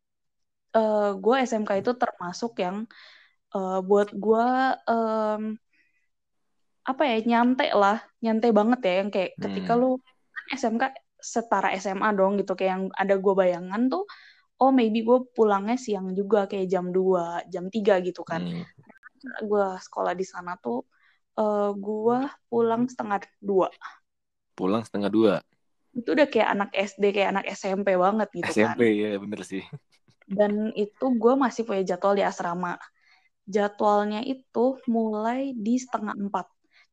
eh 0.78 1.04
gue 1.24 1.36
SMK 1.50 1.72
itu 1.82 1.92
termasuk 2.02 2.52
yang 2.64 2.78
eh, 3.56 3.78
buat 3.90 4.10
gue 4.24 4.46
em, 4.92 5.44
apa 6.92 7.04
ya 7.12 7.16
nyantai 7.30 7.70
lah 7.82 7.98
nyantai 8.26 8.50
banget 8.58 8.80
ya 8.88 8.92
yang 9.06 9.10
kayak 9.14 9.32
ketika 9.44 9.72
Hmm. 9.72 9.82
lu 9.82 9.88
kan 10.36 10.46
SMK 10.62 10.84
setara 11.34 11.70
SMA 11.78 12.10
dong 12.18 12.34
gitu 12.42 12.52
kayak 12.58 12.72
yang 12.76 12.84
ada 13.02 13.14
gue 13.24 13.34
bayangan 13.42 13.82
tuh 13.94 14.04
oh 14.62 14.72
maybe 14.80 15.00
gue 15.10 15.18
pulangnya 15.38 15.76
siang 15.86 16.08
juga 16.20 16.40
kayak 16.52 16.68
jam 16.74 16.86
2 16.98 17.42
jam 17.54 17.66
3 17.74 17.94
gitu 18.08 18.22
kan 18.32 18.42
Hmm. 18.48 18.64
gue 19.50 19.66
sekolah 19.86 20.14
di 20.18 20.26
sana 20.34 20.52
tuh 20.64 20.78
eh 21.40 21.70
gue 21.86 22.18
pulang 22.50 22.84
setengah 22.92 23.20
dua 23.50 23.68
Pulang 24.56 24.84
setengah 24.88 25.12
dua. 25.12 25.34
itu 25.98 26.10
udah 26.16 26.28
kayak 26.32 26.50
anak 26.56 26.70
SD 26.90 27.04
kayak 27.16 27.30
anak 27.36 27.46
SMP 27.60 27.88
banget 28.04 28.30
gitu 28.40 28.54
kan 28.62 28.78
SMP 28.78 28.80
ya 29.02 29.10
bener 29.24 29.42
sih. 29.52 29.62
Dan 30.38 30.54
itu 30.84 31.06
gue 31.22 31.34
masih 31.44 31.62
punya 31.68 31.84
jadwal 31.90 32.14
di 32.20 32.24
asrama 32.32 32.72
jadwalnya 33.56 34.22
itu 34.34 34.66
mulai 34.96 35.42
di 35.66 35.74
setengah 35.84 36.16
empat 36.26 36.46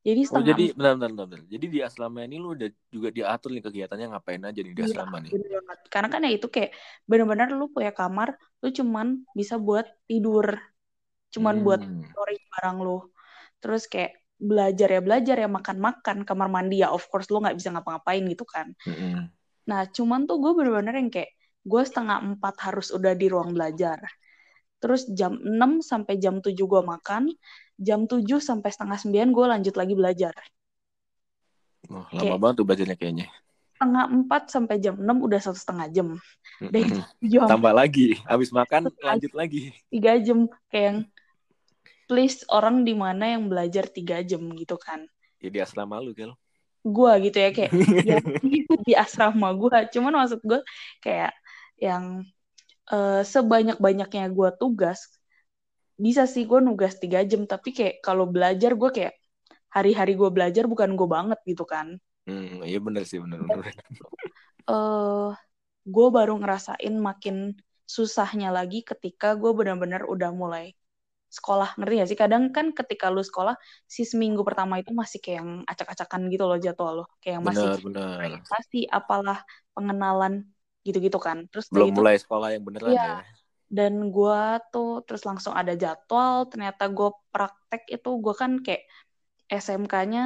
jadi 0.07 0.21
Oh 0.35 0.41
setengah 0.41 0.49
jadi 0.49 0.65
empat 0.67 0.77
benar 0.79 0.95
benar 1.01 1.11
benar. 1.15 1.27
benar. 1.33 1.43
Jadi 1.55 1.67
di 1.75 1.79
asrama 1.89 2.19
ini 2.27 2.37
lu 2.43 2.49
udah 2.57 2.69
juga 2.95 3.09
diatur 3.17 3.49
nih 3.55 3.63
kegiatannya 3.67 4.07
ngapain 4.13 4.43
aja 4.49 4.61
nih 4.65 4.75
di 4.79 4.83
Iya, 4.83 4.89
asrama 4.89 5.17
nih. 5.25 5.35
banget. 5.55 5.79
Karena 5.93 6.09
kan 6.13 6.21
ya 6.27 6.31
itu 6.37 6.47
kayak 6.55 6.71
bener-bener 7.09 7.49
lu 7.59 7.65
punya 7.75 7.91
kamar, 7.99 8.29
lu 8.63 8.69
cuman 8.79 9.07
bisa 9.39 9.55
buat 9.67 9.87
tidur, 10.09 10.47
cuman 11.35 11.55
buat 11.67 11.81
Hmm. 11.81 12.03
storing 12.09 12.43
barang 12.55 12.77
lu. 12.87 12.91
Terus 13.61 13.83
kayak 13.93 14.13
belajar 14.49 14.89
ya 14.95 15.01
belajar 15.07 15.37
ya 15.45 15.49
makan-makan, 15.59 16.17
kamar 16.29 16.49
mandi 16.57 16.75
ya 16.85 16.89
of 16.97 17.05
course 17.11 17.29
lu 17.33 17.39
nggak 17.43 17.57
bisa 17.59 17.71
ngapa-ngapain 17.75 18.25
gitu 18.33 18.45
kan. 18.55 18.69
Mm-mm. 18.87 19.31
Nah 19.71 19.83
cuman 19.97 20.21
tuh 20.29 20.37
gue 20.43 20.53
bener-bener 20.59 20.95
yang 21.01 21.11
kayak 21.15 21.31
gue 21.69 21.83
setengah 21.85 22.25
empat 22.25 22.55
harus 22.65 22.89
udah 22.89 23.13
di 23.13 23.29
ruang 23.29 23.53
belajar. 23.53 24.01
Terus 24.81 25.05
jam 25.13 25.37
6 25.37 25.85
sampai 25.85 26.17
jam 26.17 26.41
7 26.41 26.55
gue 26.55 26.83
makan, 26.83 27.29
jam 27.77 28.09
7 28.09 28.25
sampai 28.41 28.71
setengah 28.73 28.97
9 28.97 29.37
gue 29.37 29.47
lanjut 29.47 29.75
lagi 29.77 29.95
belajar. 29.95 30.35
Oh, 31.93 32.09
lama 32.09 32.21
Kayak 32.21 32.41
banget 32.41 32.55
tuh 32.57 32.67
belajarnya 32.67 32.97
kayaknya. 32.97 33.27
setengah 33.79 34.11
empat 34.11 34.43
sampai 34.51 34.83
jam 34.83 34.99
enam 34.99 35.23
udah 35.23 35.39
satu 35.39 35.55
setengah 35.55 35.87
jam. 35.95 36.09
Dari 36.59 36.99
jam 37.23 37.47
Tambah 37.47 37.71
lagi, 37.71 38.19
habis 38.27 38.51
makan 38.51 38.91
lanjut 38.99 39.31
lagi. 39.39 39.71
tiga 39.87 40.19
jam 40.19 40.51
kayak 40.67 40.83
yang 40.83 40.99
please 42.11 42.43
orang 42.51 42.83
di 42.83 42.99
mana 42.99 43.39
yang 43.39 43.47
belajar 43.47 43.87
tiga 43.87 44.19
jam 44.27 44.43
gitu 44.59 44.75
kan. 44.75 45.07
Ya 45.39 45.49
di 45.55 45.63
asrama 45.63 46.03
lu, 46.03 46.11
Kel. 46.11 46.35
Gua 46.83 47.23
gitu 47.23 47.39
ya 47.39 47.55
kayak 47.55 47.71
ya 48.03 48.19
di 48.83 48.95
asrama 48.99 49.55
gua. 49.55 49.87
Cuman 49.87 50.27
maksud 50.27 50.43
gua 50.43 50.59
kayak 50.99 51.31
yang 51.87 52.05
eh, 52.93 53.23
sebanyak-banyaknya 53.35 54.25
gua 54.37 54.51
tugas 54.61 55.01
bisa 56.05 56.23
sih 56.33 56.43
gua 56.51 56.61
nugas 56.69 56.95
tiga 57.03 57.21
jam 57.31 57.43
tapi 57.53 57.69
kayak 57.77 57.95
kalau 58.07 58.25
belajar 58.35 58.71
gua 58.81 58.91
kayak 58.97 59.15
hari-hari 59.77 60.13
gua 60.21 60.31
belajar 60.37 60.65
bukan 60.73 60.91
gua 60.99 61.09
banget 61.17 61.39
gitu 61.51 61.65
kan. 61.73 61.89
Hmm, 62.27 62.61
iya 62.69 62.79
bener 62.87 63.03
sih, 63.11 63.19
bener 63.25 63.41
bener. 63.47 63.65
eh 64.71 65.29
gue 65.95 66.07
baru 66.17 66.33
ngerasain 66.43 66.95
makin 67.09 67.37
susahnya 67.97 68.49
lagi 68.59 68.79
ketika 68.91 69.27
gue 69.41 69.51
benar-benar 69.59 70.03
udah 70.15 70.31
mulai 70.43 70.65
sekolah 71.37 71.71
ngerti 71.79 71.95
gak 72.03 72.11
sih 72.13 72.21
kadang 72.25 72.45
kan 72.57 72.67
ketika 72.79 73.07
lu 73.15 73.23
sekolah 73.31 73.55
si 73.95 74.03
seminggu 74.11 74.43
pertama 74.49 74.75
itu 74.83 74.93
masih 75.03 75.19
kayak 75.25 75.39
yang 75.43 75.51
acak-acakan 75.71 76.23
gitu 76.33 76.45
loh 76.51 76.59
jadwal 76.65 76.93
lo 77.01 77.05
kayak 77.23 77.35
yang 77.41 77.47
masih 77.51 77.69
Bener 77.69 77.81
bener. 77.83 78.41
apalah 78.99 79.39
pengenalan 79.75 80.35
gitu-gitu 80.89 81.19
kan 81.27 81.39
terus 81.51 81.67
Belum 81.73 81.91
itu 81.91 82.01
mulai 82.01 82.17
sekolah 82.23 82.49
yang 82.55 82.65
beneran 82.69 82.93
Iya. 82.93 83.01
ya. 83.09 83.17
dan 83.77 83.93
gue 84.15 84.39
tuh 84.73 84.89
terus 85.07 85.23
langsung 85.29 85.55
ada 85.61 85.73
jadwal 85.83 86.35
ternyata 86.51 86.83
gue 86.97 87.09
praktek 87.33 87.83
itu 87.95 88.09
gue 88.25 88.35
kan 88.43 88.53
kayak 88.65 88.83
SMK-nya 89.65 90.21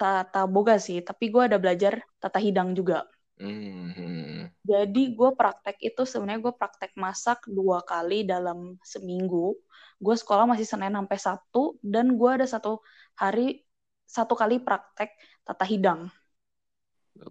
tata 0.00 0.38
boga 0.54 0.74
sih 0.86 0.98
tapi 1.08 1.24
gue 1.34 1.42
ada 1.48 1.58
belajar 1.62 1.92
tata 2.22 2.38
hidang 2.46 2.68
juga 2.78 2.96
Hmm, 3.38 3.92
hmm. 3.96 4.50
jadi 4.70 5.02
gue 5.18 5.30
praktek 5.40 5.76
itu 5.88 6.02
sebenarnya 6.10 6.40
gue 6.46 6.54
praktek 6.60 6.92
masak 7.04 7.38
dua 7.48 7.78
kali 7.90 8.14
dalam 8.32 8.58
seminggu. 8.92 9.56
Gue 10.04 10.14
sekolah 10.20 10.44
masih 10.50 10.66
Senin 10.68 10.92
sampai 10.98 11.18
Sabtu 11.26 11.80
dan 11.80 12.06
gue 12.20 12.30
ada 12.36 12.46
satu 12.54 12.70
hari 13.16 13.64
satu 14.16 14.34
kali 14.36 14.60
praktek 14.66 15.10
tata 15.46 15.64
hidang. 15.72 16.00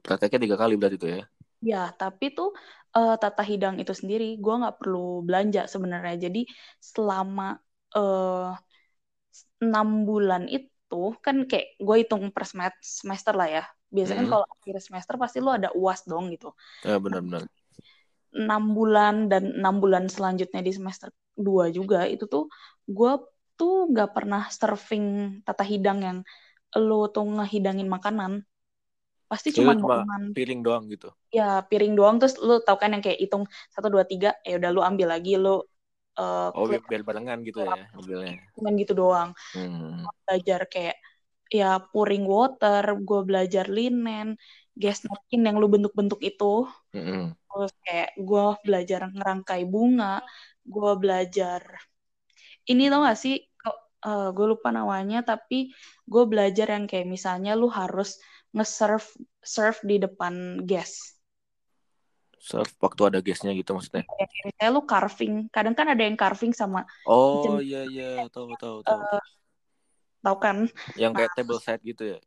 Prakteknya 0.06 0.40
tiga 0.44 0.58
kali 0.62 0.74
berarti 0.80 0.98
itu 1.00 1.08
ya. 1.16 1.22
Ya, 1.70 1.78
tapi 2.00 2.26
tuh 2.38 2.48
eh, 2.96 3.12
tata 3.22 3.42
hidang 3.52 3.76
itu 3.82 3.94
sendiri 4.00 4.24
gue 4.44 4.54
nggak 4.60 4.76
perlu 4.80 4.98
belanja 5.28 5.60
sebenarnya. 5.74 6.16
Jadi 6.26 6.40
selama 6.92 7.44
eh, 7.96 8.48
enam 9.64 9.88
bulan 10.08 10.44
itu 10.56 10.96
kan 11.26 11.36
kayak 11.50 11.68
gue 11.86 11.96
hitung 12.02 12.24
per 12.36 12.44
semester 13.00 13.34
lah 13.40 13.48
ya. 13.56 13.62
Biasanya 13.96 14.18
kan 14.26 14.28
Hmm. 14.28 14.34
kalau 14.34 14.46
akhir 14.56 14.76
semester 14.86 15.14
pasti 15.22 15.38
lo 15.46 15.50
ada 15.58 15.70
uas 15.80 16.00
dong 16.10 16.26
gitu. 16.34 16.48
Ya 16.84 17.00
benar 17.04 17.22
benar. 17.24 17.44
enam 18.36 18.62
bulan 18.78 19.16
dan 19.32 19.44
enam 19.60 19.76
bulan 19.84 20.06
selanjutnya 20.16 20.62
di 20.68 20.72
semester 20.78 21.10
2 21.34 21.66
juga 21.78 22.06
itu 22.14 22.26
tuh 22.34 22.44
gue 22.98 23.12
tuh 23.58 23.90
nggak 23.92 24.10
pernah 24.16 24.42
serving 24.54 25.06
tata 25.46 25.64
hidang 25.66 26.00
yang 26.08 26.18
lo 26.88 27.10
tuh 27.14 27.26
ngehidangin 27.36 27.90
makanan 27.96 28.32
pasti 29.30 29.50
cuma 29.56 29.72
lu 29.74 29.74
cuma 29.82 29.96
piring 30.36 30.60
doang 30.66 30.84
gitu. 30.94 31.10
ya 31.38 31.44
piring 31.70 31.94
doang 31.98 32.16
terus 32.20 32.36
lo 32.48 32.54
tau 32.66 32.78
kan 32.82 32.90
yang 32.94 33.04
kayak 33.06 33.20
hitung 33.24 33.44
satu 33.74 33.88
dua 33.94 34.04
tiga 34.12 34.28
ya 34.48 34.52
udah 34.60 34.70
lo 34.76 34.82
ambil 34.90 35.08
lagi 35.14 35.32
lo 35.44 35.50
uh, 36.20 36.50
Oh 36.58 36.66
biar, 36.70 36.82
biar 36.90 37.02
barengan 37.08 37.40
gitu 37.48 37.60
ya 37.70 37.86
mobilnya. 37.96 38.34
cuman 38.56 38.74
gitu 38.82 38.94
doang 39.02 39.30
Hmm. 39.54 40.06
belajar 40.26 40.62
kayak 40.74 40.96
ya 41.60 41.66
pouring 41.92 42.24
water 42.36 42.84
gue 43.08 43.20
belajar 43.30 43.66
linen 43.78 44.28
gas 44.82 45.00
napkin 45.08 45.42
yang 45.48 45.58
lo 45.62 45.68
bentuk-bentuk 45.74 46.20
itu 46.30 46.46
Mm-mm. 46.94 47.36
terus 47.50 47.72
kayak 47.86 48.10
gue 48.28 48.44
belajar 48.66 49.00
ngerangkai 49.16 49.62
bunga 49.74 50.08
gue 50.74 50.92
belajar 51.02 51.62
ini 52.72 52.84
tau 52.92 53.02
gak 53.08 53.18
sih 53.24 53.36
gue 54.36 54.46
lupa 54.52 54.70
namanya 54.72 55.18
tapi 55.30 55.56
gue 56.12 56.24
belajar 56.32 56.68
yang 56.76 56.86
kayak 56.90 57.08
misalnya 57.16 57.52
lu 57.60 57.68
harus 57.80 58.10
nge-serve 58.56 59.08
serve 59.54 59.80
di 59.90 59.96
depan 60.06 60.34
gas 60.70 60.92
Serve 62.48 62.74
waktu 62.86 63.02
ada 63.10 63.20
gasnya 63.28 63.52
gitu 63.60 63.72
maksudnya. 63.78 64.04
kayak 64.08 64.30
misalnya 64.48 64.70
lu 64.76 64.82
carving 64.92 65.34
kadang 65.56 65.76
kan 65.80 65.88
ada 65.94 66.04
yang 66.08 66.18
carving 66.20 66.52
sama 66.62 66.80
Oh 67.16 67.60
iya 67.66 67.80
iya 67.92 68.06
tahu 68.34 68.52
tahu 68.62 68.78
tahu. 68.90 69.04
tau 70.24 70.36
kan 70.44 70.58
Yang 71.02 71.14
kayak 71.18 71.32
table 71.36 71.60
set 71.66 71.80
gitu 71.90 72.04
ya. 72.14 72.20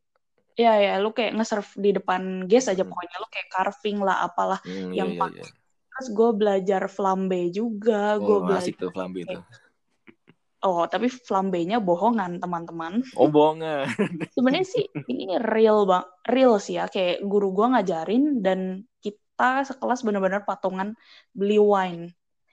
ya 0.62 0.72
ya 0.84 0.92
lu 1.02 1.08
kayak 1.16 1.32
nge-serve 1.36 1.70
di 1.84 1.90
depan 1.98 2.22
gas 2.50 2.64
aja 2.72 2.82
Hmm. 2.84 2.90
pokoknya 2.90 3.16
lu 3.22 3.28
kayak 3.34 3.48
carving 3.54 3.98
lah 4.06 4.16
apalah 4.26 4.60
Hmm, 4.64 4.92
yang 4.98 5.08
iya 5.08 5.10
iya 5.14 5.20
pakai 5.20 5.36
iya. 5.36 5.46
terus 5.92 6.08
gue 6.18 6.30
belajar 6.40 6.82
flambe 6.96 7.40
juga 7.58 8.16
gue 8.26 8.36
Oh 8.36 8.40
belajar 8.46 8.58
asik 8.58 8.74
tuh 8.80 8.90
flambe 8.94 9.18
itu. 9.26 9.38
Oh 10.66 10.82
tapi 10.92 11.06
flambenya 11.26 11.76
bohongan 11.86 12.32
teman-teman 12.42 12.94
Oh 13.16 13.28
bohongan. 13.28 13.86
sebenarnya 14.34 14.66
sih 14.74 14.84
ini 15.10 15.24
real 15.54 15.78
bang 15.90 16.04
real 16.34 16.54
sih 16.64 16.74
ya 16.78 16.84
kayak 16.94 17.16
guru 17.30 17.46
gua 17.56 17.66
ngajarin 17.72 18.22
dan 18.44 18.60
kita 19.04 19.48
sekelas 19.68 20.00
benar-benar 20.06 20.42
patungan 20.48 20.88
beli 21.38 21.56
wine 21.72 22.04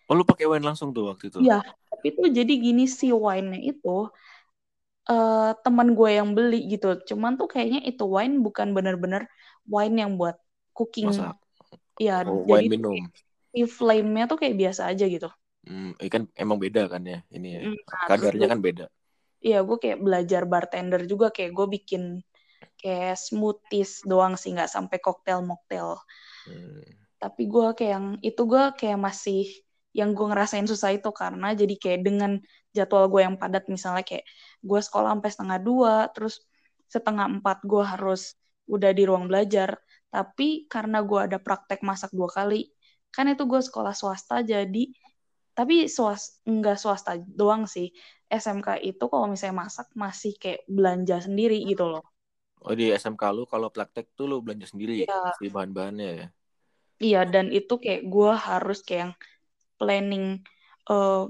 Oh 0.09 0.15
lu 0.17 0.23
pakai 0.25 0.45
wine 0.49 0.65
langsung 0.65 0.89
tuh 0.95 1.03
waktu 1.13 1.29
itu. 1.29 1.39
Iya 1.43 1.55
tapi 1.91 2.07
tuh 2.17 2.27
jadi 2.37 2.53
gini 2.65 2.83
si 2.99 3.05
wine-nya 3.23 3.59
itu 3.69 3.89
eh 5.11 5.49
teman 5.63 5.87
gue 5.97 6.09
yang 6.19 6.29
beli 6.37 6.55
gitu 6.71 6.87
cuman 7.09 7.31
tuh 7.39 7.47
kayaknya 7.53 7.79
itu 7.89 8.03
wine 8.15 8.33
bukan 8.45 8.67
benar-benar 8.77 9.21
wine 9.73 9.95
yang 10.01 10.11
buat 10.19 10.35
cooking 10.77 11.09
Masak. 11.09 11.35
ya 12.05 12.13
Oh, 12.25 12.43
jadi 12.49 12.63
wine 12.63 12.69
minum. 12.69 13.11
si 13.53 13.59
flame-nya 13.77 14.23
tuh 14.31 14.37
kayak 14.41 14.55
biasa 14.61 14.81
aja 14.91 15.05
gitu 15.15 15.27
Hmm, 15.69 15.89
eh, 16.01 16.09
kan 16.13 16.23
emang 16.43 16.57
beda 16.63 16.81
kan 16.93 17.01
ya 17.05 17.19
ini 17.35 17.47
ya. 17.55 17.61
Mm, 17.65 17.77
nah, 17.91 18.07
Kadarnya 18.09 18.47
gue- 18.47 18.51
kan 18.51 18.59
beda. 18.65 18.85
Iya, 19.45 19.57
gue 19.67 19.77
kayak 19.83 19.99
belajar 20.05 20.41
bartender 20.53 21.01
juga 21.11 21.27
kayak 21.35 21.51
gue 21.57 21.67
bikin 21.75 22.03
kayak 22.81 23.15
smoothies 23.27 23.91
doang 24.11 24.33
sih 24.41 24.51
nggak 24.55 24.71
sampai 24.75 24.97
koktail 25.05 25.41
moktail. 25.51 25.89
Hmm. 26.45 26.83
Tapi 27.19 27.41
gue 27.51 27.67
kayak 27.77 27.91
yang 27.99 28.07
itu 28.23 28.41
gue 28.47 28.63
kayak 28.79 28.99
masih 29.07 29.43
yang 29.91 30.09
gue 30.15 30.25
ngerasain 30.31 30.67
susah 30.69 30.91
itu 30.95 31.09
karena 31.11 31.51
jadi 31.57 31.75
kayak 31.81 31.99
dengan 32.07 32.31
jadwal 32.77 33.09
gue 33.11 33.21
yang 33.25 33.35
padat 33.41 33.65
misalnya 33.67 34.03
kayak 34.07 34.23
gue 34.63 34.79
sekolah 34.79 35.09
sampai 35.17 35.29
setengah 35.33 35.59
dua 35.67 35.95
terus 36.13 36.45
setengah 36.93 37.25
empat 37.27 37.57
gue 37.65 37.83
harus 37.83 38.21
udah 38.69 38.91
di 38.93 39.03
ruang 39.09 39.25
belajar 39.27 39.81
tapi 40.13 40.69
karena 40.69 41.01
gue 41.03 41.19
ada 41.27 41.37
praktek 41.41 41.81
masak 41.81 42.13
dua 42.13 42.29
kali 42.29 42.69
kan 43.09 43.25
itu 43.33 43.43
gue 43.49 43.61
sekolah 43.67 43.93
swasta 43.97 44.45
jadi 44.45 44.83
tapi 45.59 45.91
swas 45.91 46.39
enggak 46.47 46.79
swasta 46.79 47.19
doang 47.19 47.67
sih 47.67 47.91
SMK 48.31 48.79
itu 48.79 49.03
kalau 49.11 49.27
misalnya 49.27 49.67
masak 49.67 49.91
masih 49.91 50.31
kayak 50.39 50.63
belanja 50.71 51.27
sendiri 51.27 51.59
gitu 51.67 51.83
loh 51.91 52.03
Oh 52.59 52.75
di 52.75 52.91
SMK 52.91 53.23
lu 53.31 53.47
kalau 53.47 53.71
praktek 53.71 54.11
tuh 54.19 54.27
lu 54.27 54.43
belanja 54.43 54.67
sendiri 54.67 55.07
Iya. 55.07 55.31
si 55.39 55.47
bahan-bahannya 55.47 56.09
ya. 56.19 56.27
Iya, 56.99 57.23
dan 57.31 57.55
itu 57.55 57.79
kayak 57.79 58.11
gue 58.11 58.31
harus 58.35 58.83
kayak 58.83 58.99
yang 59.07 59.13
planning 59.79 60.25
eh, 60.91 61.23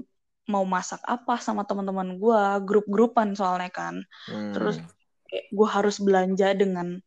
mau 0.50 0.64
masak 0.66 0.98
apa 1.06 1.38
sama 1.38 1.62
teman-teman 1.62 2.18
gue, 2.18 2.42
grup-grupan 2.66 3.38
soalnya 3.38 3.70
kan. 3.70 4.02
Hmm. 4.26 4.50
Terus 4.50 4.82
gue 5.30 5.68
harus 5.70 6.02
belanja 6.02 6.50
dengan 6.58 6.98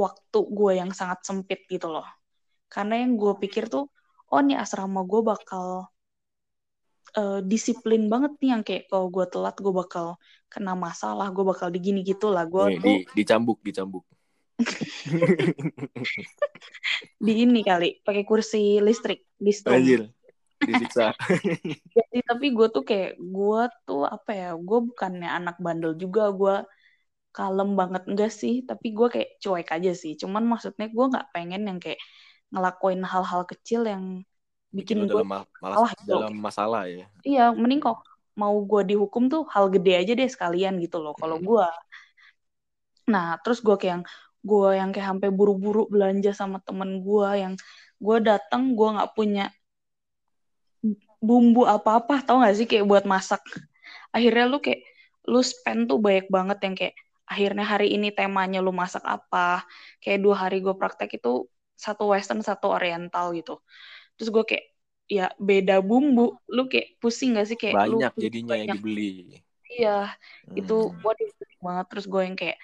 waktu 0.00 0.38
gue 0.48 0.72
yang 0.80 0.90
sangat 0.96 1.20
sempit 1.28 1.68
gitu 1.68 1.92
loh. 1.92 2.08
Karena 2.72 3.04
yang 3.04 3.20
gue 3.20 3.36
pikir 3.36 3.68
tuh, 3.68 3.92
oh 4.32 4.40
nih 4.40 4.56
asrama 4.56 5.04
gue 5.04 5.20
bakal 5.20 5.91
eh, 7.16 7.40
disiplin 7.44 8.06
banget 8.06 8.32
nih 8.40 8.50
yang 8.54 8.62
kayak 8.62 8.84
kalau 8.88 9.08
gue 9.08 9.26
telat 9.28 9.56
gue 9.58 9.74
bakal 9.74 10.16
kena 10.52 10.76
masalah, 10.76 11.32
gue 11.32 11.44
bakal 11.44 11.72
digini 11.72 12.04
gitu 12.04 12.28
lah. 12.28 12.44
Gue 12.44 12.76
di 12.78 13.08
dicambuk 13.12 13.64
dicambuk. 13.64 14.04
di 17.24 17.32
ini 17.42 17.66
kali 17.66 17.98
pakai 18.04 18.22
kursi 18.22 18.78
listrik 18.78 19.26
di 19.34 19.50
strom. 19.50 19.80
Anjir. 19.80 20.12
Disiksa. 20.62 21.10
Jadi 21.96 22.18
tapi 22.22 22.54
gue 22.54 22.68
tuh 22.70 22.86
kayak 22.86 23.18
gue 23.18 23.62
tuh 23.82 24.06
apa 24.06 24.30
ya 24.30 24.48
gue 24.54 24.78
bukannya 24.92 25.26
anak 25.26 25.58
bandel 25.58 25.98
juga 25.98 26.30
gue 26.30 26.56
kalem 27.32 27.74
banget 27.74 28.06
enggak 28.06 28.30
sih 28.30 28.62
tapi 28.62 28.92
gue 28.92 29.08
kayak 29.08 29.40
cuek 29.40 29.68
aja 29.72 29.92
sih 29.96 30.14
cuman 30.20 30.44
maksudnya 30.44 30.92
gue 30.92 31.04
nggak 31.08 31.32
pengen 31.32 31.64
yang 31.64 31.80
kayak 31.80 31.98
ngelakuin 32.52 33.02
hal-hal 33.02 33.42
kecil 33.48 33.88
yang 33.88 34.22
Bikin 34.72 35.04
gue 35.04 35.12
dalam 35.12 35.28
ma- 35.28 35.48
malas 35.60 35.92
gitu. 36.00 36.08
dalam 36.08 36.32
masalah 36.40 36.88
ya. 36.88 37.04
iya 37.22 37.52
mending 37.52 37.80
kok 37.84 38.00
mau 38.32 38.56
gue 38.64 38.82
dihukum 38.96 39.28
tuh 39.28 39.44
hal 39.52 39.68
gede 39.68 39.92
aja 40.00 40.12
deh 40.16 40.28
sekalian 40.28 40.80
gitu 40.80 40.96
loh 41.04 41.12
kalau 41.12 41.36
Hmm. 41.36 41.46
gue 41.46 41.66
nah 43.12 43.36
terus 43.44 43.60
gue 43.60 43.76
kayak 43.76 43.92
yang 44.00 44.04
gue 44.42 44.68
yang 44.80 44.90
kayak 44.94 45.06
sampai 45.12 45.28
buru-buru 45.30 45.86
belanja 45.92 46.30
sama 46.32 46.58
temen 46.64 47.04
gue 47.04 47.28
yang 47.42 47.54
gue 48.00 48.16
datang 48.24 48.72
gue 48.74 48.88
nggak 48.96 49.12
punya 49.14 49.52
bumbu 51.22 51.62
apa-apa 51.68 52.18
tau 52.26 52.42
gak 52.42 52.56
sih 52.58 52.66
kayak 52.66 52.86
buat 52.90 53.04
masak 53.06 53.38
akhirnya 54.10 54.44
lu 54.50 54.58
kayak 54.58 54.82
lu 55.30 55.38
spend 55.44 55.86
tuh 55.86 56.02
banyak 56.02 56.26
banget 56.26 56.58
yang 56.66 56.74
kayak 56.74 56.94
akhirnya 57.30 57.62
hari 57.62 57.94
ini 57.94 58.10
temanya 58.10 58.58
lu 58.58 58.74
masak 58.74 59.06
apa 59.06 59.62
kayak 60.02 60.18
dua 60.18 60.34
hari 60.42 60.58
gue 60.58 60.74
praktek 60.74 61.22
itu 61.22 61.46
satu 61.78 62.10
western 62.10 62.42
satu 62.42 62.74
oriental 62.74 63.30
gitu 63.38 63.62
terus 64.22 64.30
gue 64.30 64.44
kayak 64.46 64.64
ya 65.10 65.26
beda 65.34 65.82
bumbu 65.82 66.38
lu 66.46 66.70
kayak 66.70 66.94
pusing 66.96 67.34
gak 67.34 67.50
sih 67.50 67.58
kayak 67.58 67.74
banyak 67.74 68.12
lu 68.14 68.22
jadinya 68.22 68.54
banyak. 68.54 68.62
yang 68.62 68.76
dibeli 68.78 69.10
iya 69.66 69.98
itu 70.54 70.76
Hmm. 70.78 71.02
waduh 71.02 71.26
pusing 71.34 71.58
banget 71.60 71.86
terus 71.90 72.06
gue 72.06 72.22
yang 72.22 72.36
kayak 72.38 72.58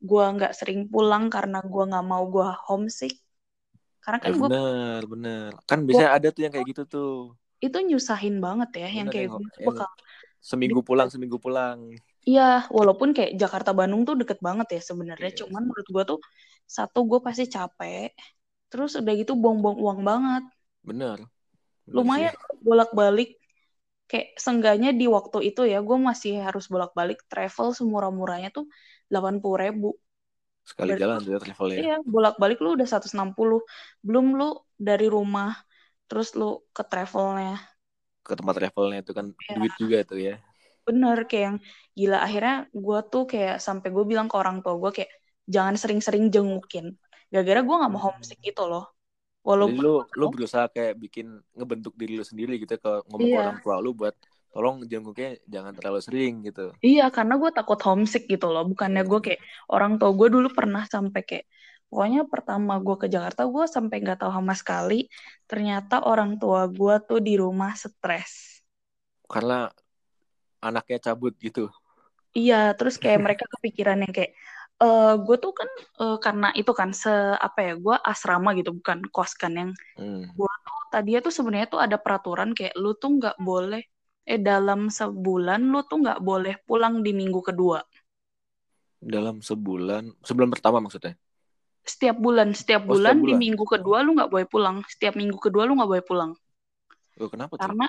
gue 0.00 0.24
nggak 0.34 0.52
sering 0.56 0.88
pulang 0.88 1.28
karena 1.28 1.60
gue 1.60 1.84
nggak 1.84 2.02
mau 2.02 2.24
gue 2.26 2.48
homesick 2.64 3.12
karena 4.00 4.18
Eh 4.18 4.24
kan 4.24 4.32
gue 4.32 4.48
bener 4.48 5.00
bener 5.06 5.48
kan 5.62 5.78
biasanya 5.84 6.10
ada 6.10 6.28
tuh 6.32 6.42
yang 6.42 6.50
kayak 6.50 6.66
gitu 6.66 6.82
tuh 6.88 7.14
itu 7.60 7.76
nyusahin 7.78 8.40
banget 8.40 8.70
ya 8.74 8.88
yang 8.88 9.06
Bener, 9.06 9.12
kayak 9.12 9.26
yang- 9.28 9.36
gue 9.36 9.46
tuh 9.46 9.60
yang- 9.60 9.68
bakal 9.68 9.88
seminggu 10.40 10.80
pulang 10.80 11.06
seminggu 11.06 11.36
pulang 11.36 11.92
Iya, 12.22 12.70
walaupun 12.70 13.10
kayak 13.10 13.34
Jakarta 13.34 13.74
Bandung 13.74 14.06
tuh 14.06 14.14
deket 14.14 14.38
banget 14.38 14.78
ya 14.78 14.80
sebenarnya. 14.80 15.34
Iya. 15.34 15.42
Cuman 15.42 15.66
menurut 15.66 15.88
gue 15.90 16.02
tuh 16.06 16.18
satu 16.62 17.02
gue 17.02 17.18
pasti 17.18 17.50
capek, 17.50 18.14
terus 18.70 18.94
udah 18.94 19.10
gitu 19.18 19.34
buang-buang 19.34 19.74
uang 19.74 20.00
banget. 20.06 20.46
Bener, 20.82 21.18
Bener 21.86 21.96
Lumayan 21.96 22.34
bolak-balik. 22.66 23.28
Kayak 24.10 24.28
seenggaknya 24.44 24.90
di 25.00 25.06
waktu 25.16 25.38
itu 25.50 25.60
ya 25.72 25.78
gue 25.88 25.98
masih 26.08 26.32
harus 26.46 26.64
bolak-balik 26.72 27.18
travel 27.30 27.68
semurah-murahnya 27.78 28.48
tuh 28.56 28.66
delapan 29.10 29.36
puluh 29.42 29.58
ribu. 29.64 29.88
sekali 30.70 30.92
Berarti 30.92 31.00
jalan 31.00 31.18
tuh 31.24 31.32
ya 31.34 31.40
travel 31.44 31.68
ya 31.78 31.84
Iya, 31.84 31.94
bolak-balik 32.14 32.58
lu 32.64 32.68
udah 32.76 32.88
160. 32.92 33.60
Belum 34.06 34.26
lu 34.38 34.44
dari 34.88 35.06
rumah, 35.16 35.50
terus 36.08 36.28
lu 36.40 36.44
ke 36.76 36.82
travelnya. 36.90 37.56
ke 38.26 38.32
tempat 38.38 38.54
travelnya 38.58 38.98
itu 39.04 39.12
kan 39.18 39.26
Iya. 39.50 39.54
duit 39.54 39.72
juga 39.80 39.98
tuh 40.10 40.18
ya 40.26 40.34
Bener, 40.86 41.16
kayak 41.30 41.44
yang 41.48 41.56
gila. 41.98 42.16
Akhirnya 42.26 42.54
gue 42.84 42.98
tuh 43.12 43.22
kayak 43.32 43.54
sampai 43.66 43.88
gue 43.94 44.04
bilang 44.10 44.26
ke 44.30 44.34
orang 44.42 44.56
tua 44.62 44.74
gue 44.82 44.90
kayak 44.96 45.10
jangan 45.54 45.74
sering-sering 45.82 46.24
jengukin. 46.34 46.86
Gara-gara 47.32 47.60
gue 47.66 47.74
gak 47.82 47.90
mau 47.94 48.02
Hmm. 48.02 48.06
homesick 48.06 48.38
gitu 48.48 48.62
loh. 48.70 48.82
Jadi 49.62 49.74
Walaupun 49.74 49.82
lu 49.84 49.92
lu 50.20 50.26
berusaha 50.34 50.66
kayak 50.74 50.94
bikin 51.02 51.26
ngebentuk 51.56 51.94
diri 52.00 52.12
lu 52.20 52.24
sendiri 52.30 52.52
gitu 52.62 52.74
ke 52.84 52.90
ngomong 53.10 53.30
ke 53.32 53.36
Iya. 53.36 53.42
orang 53.42 53.58
tua 53.64 53.76
lu 53.84 53.90
buat 54.00 54.14
tolong 54.52 54.76
jenguknya 54.90 55.28
jangan 55.54 55.72
terlalu 55.76 56.00
sering 56.06 56.34
gitu 56.46 56.62
iya 56.86 57.02
karena 57.16 57.34
gue 57.42 57.50
takut 57.58 57.78
homesick 57.86 58.24
gitu 58.32 58.46
loh. 58.54 58.62
Bukannya 58.70 59.02
gue 59.10 59.18
kayak 59.26 59.40
orang 59.74 59.92
tua 59.98 60.10
gue 60.18 60.28
dulu 60.34 60.48
pernah 60.58 60.82
sampai 60.94 61.20
kayak 61.28 61.44
pokoknya 61.90 62.20
pertama 62.32 62.72
gue 62.86 62.96
ke 63.02 63.06
Jakarta 63.14 63.42
gue 63.54 63.64
sampai 63.76 63.96
nggak 64.02 64.18
tahu 64.20 64.32
sama 64.38 64.54
sekali. 64.60 64.94
Ternyata 65.50 65.94
orang 66.10 66.30
tua 66.40 66.60
gue 66.78 66.94
tuh 67.08 67.18
di 67.26 67.32
rumah 67.42 67.72
stres. 67.82 68.32
karena 69.32 69.72
anaknya 70.62 70.98
cabut 71.06 71.34
gitu 71.38 71.68
Iya, 72.38 72.54
terus 72.78 72.94
kayak 73.02 73.20
mereka 73.24 73.44
kepikiran 73.52 73.98
yang 74.02 74.12
kayak 74.16 74.32
eh 74.82 75.12
gue 75.26 75.36
tuh 75.44 75.52
kan 75.58 75.70
eh, 76.02 76.16
karena 76.24 76.48
itu 76.60 76.72
kan 76.80 76.90
se 77.02 77.12
apa 77.46 77.58
ya 77.66 77.72
gue 77.84 77.96
asrama 78.12 78.48
gitu 78.58 78.70
bukan 78.78 78.98
kos 79.14 79.32
kan 79.42 79.52
yang 79.60 79.70
hmm. 79.96 80.24
tadinya 80.92 81.20
tuh 81.26 81.32
sebenarnya 81.36 81.68
tuh 81.74 81.80
ada 81.86 81.96
peraturan 82.04 82.50
kayak 82.56 82.74
lu 82.82 82.92
tuh 83.02 83.10
nggak 83.18 83.36
boleh 83.48 83.82
eh 84.32 84.40
dalam 84.50 84.80
sebulan 84.98 85.60
lu 85.72 85.80
tuh 85.90 85.98
nggak 86.04 86.20
boleh 86.28 86.54
pulang 86.68 86.94
di 87.06 87.10
minggu 87.20 87.40
kedua. 87.48 87.78
Dalam 89.14 89.36
sebulan 89.48 90.04
sebulan 90.28 90.50
pertama 90.54 90.78
maksudnya? 90.84 91.12
Setiap 91.90 92.16
bulan 92.24 92.48
setiap 92.60 92.82
Oh, 92.86 92.94
bulan, 92.94 93.16
setiap 93.16 93.18
di 93.28 93.32
bulan. 93.32 93.42
minggu 93.42 93.64
kedua 93.74 93.98
lu 94.06 94.10
nggak 94.18 94.30
boleh 94.34 94.46
pulang. 94.54 94.76
Setiap 94.92 95.14
minggu 95.20 95.38
kedua 95.44 95.62
lu 95.68 95.72
nggak 95.78 95.90
boleh 95.92 96.04
pulang. 96.10 96.30
Oh, 97.20 97.28
kenapa 97.32 97.56
tuh? 97.58 97.72
Karena 97.72 97.86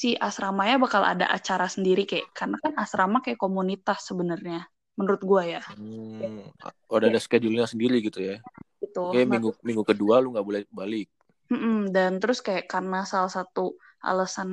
si 0.00 0.08
asramanya 0.28 0.76
bakal 0.84 1.02
ada 1.12 1.26
acara 1.36 1.66
sendiri 1.74 2.02
kayak 2.10 2.26
karena 2.38 2.56
kan 2.64 2.72
asrama 2.84 3.18
kayak 3.24 3.38
komunitas 3.44 3.98
sebenarnya 4.08 4.60
menurut 4.98 5.22
gua 5.30 5.42
ya 5.54 5.60
hmm. 5.66 6.50
udah 6.90 7.08
ada 7.10 7.20
schedule-nya 7.22 7.66
sendiri 7.70 7.96
gitu 8.06 8.18
ya 8.20 8.36
gitu 8.80 9.00
oke 9.04 9.18
minggu 9.32 9.50
minggu 9.66 9.82
kedua 9.90 10.14
lu 10.22 10.34
nggak 10.34 10.46
boleh 10.48 10.62
balik 10.72 11.08
Mm-mm, 11.52 11.76
dan 11.96 12.10
terus 12.22 12.38
kayak 12.46 12.66
karena 12.72 12.98
salah 13.12 13.30
satu 13.36 13.64
alasan 14.10 14.50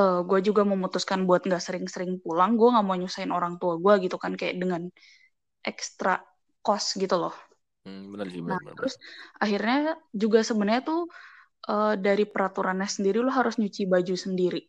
eh 0.00 0.18
gue 0.28 0.38
juga 0.48 0.62
memutuskan 0.72 1.20
buat 1.28 1.40
nggak 1.48 1.62
sering-sering 1.66 2.12
pulang, 2.24 2.50
gue 2.58 2.68
nggak 2.72 2.84
mau 2.86 2.96
nyusahin 3.00 3.32
orang 3.38 3.54
tua 3.60 3.74
gue 3.84 3.94
gitu 4.04 4.16
kan 4.22 4.32
kayak 4.40 4.56
dengan 4.62 4.82
ekstra 5.70 6.12
kos 6.66 6.86
gitu 7.02 7.16
loh. 7.22 7.34
hmm, 7.84 8.02
benar 8.12 8.26
sih 8.32 8.42
Nah 8.48 8.58
benar, 8.60 8.60
benar. 8.66 8.76
terus 8.76 8.94
akhirnya 9.42 9.76
juga 10.22 10.38
sebenarnya 10.48 10.82
tuh 10.90 11.00
eh, 11.72 11.94
dari 12.06 12.24
peraturannya 12.34 12.88
sendiri 12.96 13.18
lo 13.26 13.30
harus 13.38 13.54
nyuci 13.60 13.82
baju 13.92 14.14
sendiri. 14.26 14.60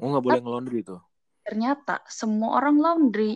oh 0.00 0.06
nggak 0.10 0.24
boleh 0.26 0.40
ngelondri 0.42 0.78
tuh 0.88 0.98
Ternyata 1.48 1.94
semua 2.18 2.50
orang 2.60 2.76
laundry. 2.84 3.32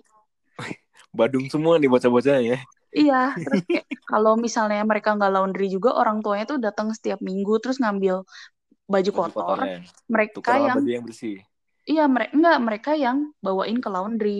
Badung 1.17 1.47
semua 1.53 1.77
nih 1.81 1.91
bocah-bocah 1.93 2.39
ya 2.43 2.57
Iya, 2.99 3.15
terus 3.45 3.61
kayak 3.69 3.85
kalau 4.11 4.33
misalnya 4.45 4.81
mereka 4.91 5.09
nggak 5.17 5.33
laundry 5.35 5.65
juga 5.75 5.91
orang 6.01 6.17
tuanya 6.25 6.45
tuh 6.51 6.59
datang 6.67 6.89
setiap 6.97 7.19
minggu 7.29 7.53
terus 7.63 7.77
ngambil 7.83 8.15
baju 8.93 9.11
baju 9.13 9.31
kotor. 9.37 9.59
kotornya 9.59 9.77
Mereka 10.13 10.35
tukar 10.35 10.57
yang 10.67 10.81
baju 10.81 10.89
yang 10.95 11.05
bersih 11.09 11.37
Iya, 11.91 12.03
mereka 12.15 12.33
enggak, 12.37 12.57
mereka 12.67 12.91
yang 13.05 13.19
bawain 13.45 13.79
ke 13.85 13.89
laundry. 13.95 14.31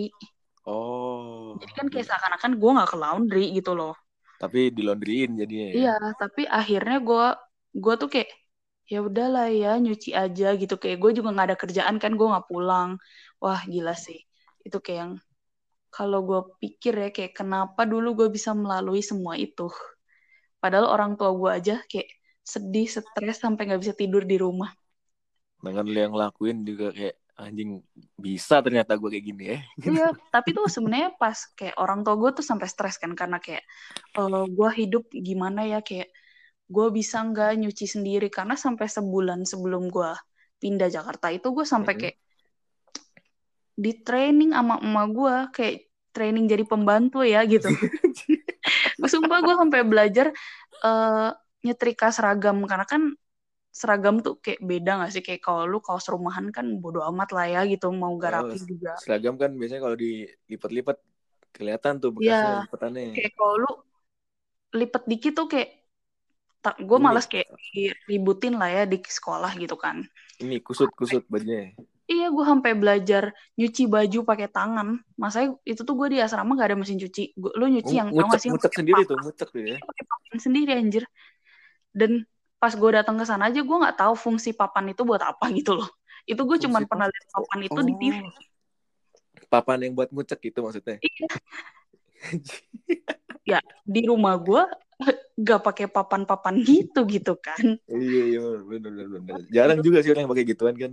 oh 0.65 1.59
Jadi 1.61 1.71
kan 1.77 1.87
kayak 1.91 2.05
seakan-akan 2.09 2.51
gue 2.61 2.71
nggak 2.75 2.89
ke 2.93 2.97
laundry 3.03 3.43
gitu 3.57 3.71
loh. 3.79 3.93
tapi 4.41 4.59
dilondriin 4.77 5.31
jadinya 5.39 5.67
ya 5.77 5.77
Iya, 5.77 5.89
tapi 6.19 6.41
akhirnya 6.57 6.95
gue 7.07 7.23
gue 7.83 7.93
tuh 8.01 8.07
kayak 8.13 8.29
ya 8.93 8.97
udahlah 9.07 9.45
ya 9.61 9.67
nyuci 9.83 10.09
aja 10.21 10.45
gitu 10.61 10.73
kayak 10.81 10.97
gue 11.03 11.11
juga 11.17 11.29
nggak 11.33 11.47
ada 11.49 11.57
kerjaan 11.63 11.95
kan 12.03 12.11
gue 12.19 12.27
nggak 12.31 12.45
pulang. 12.51 12.89
Wah 13.43 13.61
gila 13.73 13.93
sih. 14.05 14.19
Itu 14.67 14.77
kayak 14.85 14.99
yang 15.03 15.13
kalau 15.95 16.19
gue 16.29 16.39
pikir 16.61 16.93
ya 17.03 17.09
kayak 17.15 17.33
kenapa 17.39 17.81
dulu 17.91 18.07
gue 18.19 18.27
bisa 18.37 18.51
melalui 18.63 19.01
semua 19.11 19.33
itu. 19.45 19.63
Padahal 20.61 20.87
orang 20.95 21.11
tua 21.19 21.31
gue 21.41 21.49
aja 21.59 21.75
kayak 21.91 22.09
sedih, 22.53 22.87
stres 22.95 23.37
sampai 23.43 23.63
nggak 23.67 23.81
bisa 23.83 23.95
tidur 24.01 24.23
di 24.31 24.37
rumah. 24.45 24.71
dengan 25.63 25.85
lu 25.87 25.97
yang 26.03 26.11
ngelakuin 26.13 26.57
juga 26.67 26.85
kayak 26.95 27.15
anjing 27.39 27.69
bisa 28.25 28.55
ternyata 28.65 28.91
gue 28.99 29.09
kayak 29.13 29.25
gini 29.29 29.43
ya 29.53 29.57
Iya, 29.87 30.03
tapi 30.33 30.49
tuh 30.57 30.65
sebenarnya 30.75 31.09
pas 31.21 31.37
kayak 31.57 31.75
orang 31.83 31.99
tua 32.03 32.15
gue 32.21 32.29
tuh 32.37 32.45
sampai 32.49 32.67
stres 32.73 32.95
kan 33.01 33.11
karena 33.19 33.37
kayak 33.45 33.63
eh 34.17 34.43
gue 34.57 34.69
hidup 34.79 35.03
gimana 35.27 35.59
ya 35.71 35.77
kayak 35.87 36.07
gue 36.75 36.85
bisa 36.97 37.17
nggak 37.29 37.49
nyuci 37.61 37.85
sendiri 37.95 38.27
karena 38.37 38.55
sampai 38.65 38.87
sebulan 38.97 39.39
sebelum 39.51 39.83
gue 39.95 40.09
pindah 40.61 40.89
Jakarta 40.95 41.27
itu 41.35 41.47
gue 41.57 41.65
sampai 41.73 41.93
kayak 42.01 42.15
di 43.73 43.91
training 44.05 44.53
sama 44.53 44.77
emak 44.81 45.07
gue 45.13 45.35
kayak 45.55 45.75
training 46.13 46.45
jadi 46.45 46.63
pembantu 46.65 47.25
ya 47.25 47.41
gitu. 47.49 47.67
gue 48.99 49.09
sumpah 49.13 49.39
gue 49.41 49.55
sampai 49.57 49.81
belajar 49.85 50.29
eh 50.83 51.29
nyetrika 51.63 52.11
seragam 52.11 52.59
karena 52.67 52.85
kan 52.85 53.15
seragam 53.73 54.21
tuh 54.21 54.37
kayak 54.37 54.61
beda 54.61 54.91
gak 55.01 55.11
sih 55.17 55.23
kayak 55.25 55.41
kalau 55.41 55.65
lu 55.65 55.81
kaos 55.81 56.05
rumahan 56.05 56.53
kan 56.53 56.77
bodo 56.77 57.01
amat 57.09 57.33
lah 57.33 57.45
ya 57.49 57.61
gitu 57.65 57.89
mau 57.89 58.13
gak 58.21 58.29
Oh, 58.29 58.37
rapi 58.45 58.57
juga. 58.61 58.93
seragam 59.01 59.33
kan 59.41 59.49
biasanya 59.57 59.81
kalau 59.81 59.97
dilipat-lipat 59.97 60.97
kelihatan 61.55 61.93
tuh 61.97 62.13
Iya. 62.13 62.17
bekasnya 62.21 62.53
lipatannya 62.69 63.03
kayak 63.17 63.31
kalau 63.33 63.55
lu 63.57 63.71
lipet 64.73 65.03
dikit 65.09 65.33
tuh 65.37 65.47
kayak 65.49 65.69
tak 66.63 66.75
gue 66.79 66.97
Ini. 66.97 67.05
males 67.05 67.25
kayak 67.27 67.49
ributin 68.07 68.53
lah 68.55 68.69
ya 68.71 68.83
di 68.87 68.97
sekolah 69.01 69.51
gitu 69.59 69.75
kan 69.75 70.05
ini 70.41 70.59
kusut 70.61 70.89
kusut 70.93 71.23
bajunya 71.29 71.73
iya 72.13 72.27
gue 72.29 72.45
sampai 72.45 72.71
belajar 72.73 73.23
nyuci 73.53 73.83
baju 73.85 74.19
pakai 74.23 74.47
tangan. 74.47 74.87
Masanya 75.13 75.57
itu 75.63 75.81
tuh 75.81 75.93
gue 75.93 76.07
di 76.13 76.17
asrama 76.17 76.53
gak 76.53 76.69
ada 76.69 76.77
mesin 76.77 76.95
cuci. 76.95 77.33
Gua- 77.33 77.53
lu 77.53 77.65
nyuci 77.67 77.93
yang 77.93 78.07
tau 78.07 78.17
gak 78.21 78.27
ngucek 78.29 78.39
sih 78.39 78.49
pakai 78.53 78.77
sendiri 78.77 79.01
papan? 79.01 79.09
tuh 79.09 79.17
ngucek 79.19 79.47
tuh 79.49 79.59
ya. 79.59 79.67
Iya, 79.67 79.77
pakai 79.81 80.03
papan 80.05 80.37
sendiri 80.37 80.71
anjir. 80.73 81.03
Dan 81.89 82.11
pas 82.57 82.71
gue 82.71 82.89
datang 82.89 83.15
ke 83.17 83.25
sana 83.25 83.49
aja 83.49 83.59
gue 83.59 83.77
nggak 83.77 83.97
tahu 83.97 84.13
fungsi 84.15 84.53
papan 84.53 84.89
itu 84.89 85.03
buat 85.03 85.19
apa 85.19 85.51
gitu 85.51 85.75
loh. 85.77 85.89
Itu 86.23 86.41
gue 86.41 86.55
Fungsi 86.55 86.65
cuma 86.65 86.79
papan? 86.79 86.87
pernah 86.87 87.07
lihat 87.09 87.25
papan 87.29 87.59
itu 87.61 87.79
di 87.83 87.93
TV 87.97 88.15
Oh. 88.23 88.33
papan 89.51 89.77
yang 89.81 89.93
buat 89.93 90.09
ngucek 90.09 90.39
gitu 90.41 90.61
maksudnya? 90.61 90.97
Iya. 90.97 91.27
ya 93.43 93.59
di 93.83 94.01
rumah 94.07 94.39
gue 94.39 94.63
gak 95.35 95.61
pakai 95.61 95.85
papan-papan 95.85 96.63
gitu 96.63 97.03
gitu 97.05 97.35
kan. 97.35 97.75
Iya 97.85 98.21
iya 98.29 98.39
benar 98.63 98.89
benar 98.89 99.07
benar 99.11 99.39
jarang 99.51 99.79
juga 99.83 99.99
sih 99.99 100.09
orang 100.09 100.23
yang 100.23 100.31
pakai 100.31 100.47
gituan 100.47 100.75
kan 100.75 100.91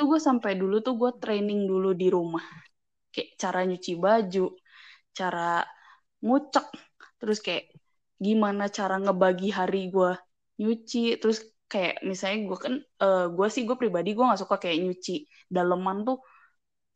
itu 0.00 0.08
gue 0.16 0.16
sampai 0.16 0.56
dulu 0.56 0.80
tuh 0.80 0.96
gue 0.96 1.10
training 1.20 1.68
dulu 1.68 1.92
di 1.92 2.08
rumah. 2.08 2.40
Kayak 3.12 3.28
cara 3.36 3.60
nyuci 3.68 3.92
baju 4.00 4.46
cara 5.12 5.60
ngucek 6.24 6.66
terus 7.20 7.38
kayak 7.44 7.68
gimana 8.16 8.72
cara 8.72 8.96
ngebagi 8.96 9.52
hari 9.52 9.92
gue 9.92 10.16
nyuci. 10.56 11.20
Terus 11.20 11.44
kayak 11.68 12.00
misalnya 12.00 12.38
gue 12.48 12.58
kan 12.64 12.74
eh, 12.80 13.26
gue 13.28 13.48
sih 13.52 13.62
gue 13.68 13.76
pribadi 13.76 14.16
gue 14.16 14.24
nggak 14.24 14.40
suka 14.40 14.56
kayak 14.56 14.78
nyuci 14.88 15.28
daleman 15.52 16.08
tuh. 16.08 16.16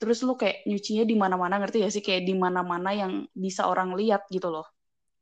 Terus 0.01 0.19
lu 0.25 0.33
kayak 0.41 0.65
nyucinya 0.65 1.05
di 1.05 1.17
mana-mana 1.21 1.55
ngerti 1.61 1.85
gak 1.85 1.93
sih? 1.93 2.01
Kayak 2.09 2.25
di 2.25 2.35
mana-mana 2.41 2.91
yang 2.97 3.13
bisa 3.37 3.69
orang 3.69 3.93
lihat 4.01 4.25
gitu 4.33 4.49
loh. 4.49 4.65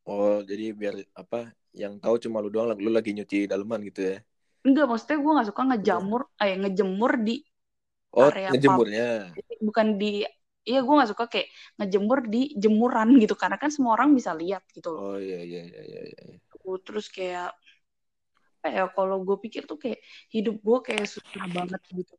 Oh 0.06 0.38
jadi 0.46 0.70
biar 0.70 0.94
apa 1.18 1.50
yang 1.74 1.98
tahu 1.98 2.14
cuma 2.22 2.38
lu 2.38 2.46
doang 2.54 2.78
lu 2.78 2.94
lagi 2.94 3.10
nyuci 3.10 3.50
daleman 3.50 3.82
gitu 3.90 4.00
ya? 4.14 4.16
Enggak 4.62 4.86
maksudnya 4.86 5.18
gue 5.18 5.32
nggak 5.34 5.48
suka 5.50 5.62
ngejamur 5.74 6.20
eh 6.38 6.54
ngejemur 6.62 7.12
di 7.26 7.34
oh 8.16 8.28
Area 8.28 8.48
ngejemurnya. 8.52 9.32
Bukan 9.60 9.96
di 9.96 10.24
iya 10.62 10.78
gue 10.78 10.94
nggak 10.94 11.10
suka 11.10 11.24
kayak 11.26 11.48
ngejemur 11.80 12.18
di 12.30 12.54
jemuran 12.54 13.08
gitu 13.22 13.34
karena 13.34 13.58
kan 13.58 13.70
semua 13.72 13.98
orang 13.98 14.14
bisa 14.14 14.32
lihat 14.36 14.62
gitu 14.70 14.94
loh. 14.94 15.16
Oh 15.16 15.18
iya 15.18 15.42
iya 15.42 15.62
iya 15.66 15.82
iya 15.82 16.00
iya 16.06 16.36
terus 16.86 17.10
kayak 17.12 17.52
apa 18.62 18.68
ya 18.70 18.86
kalau 18.94 19.26
gue 19.26 19.36
pikir 19.42 19.66
tuh 19.66 19.74
kayak 19.74 19.98
hidup 20.30 20.54
gue 20.62 20.78
kayak 20.86 21.10
susah 21.10 21.50
banget 21.50 21.82
gitu. 21.90 22.14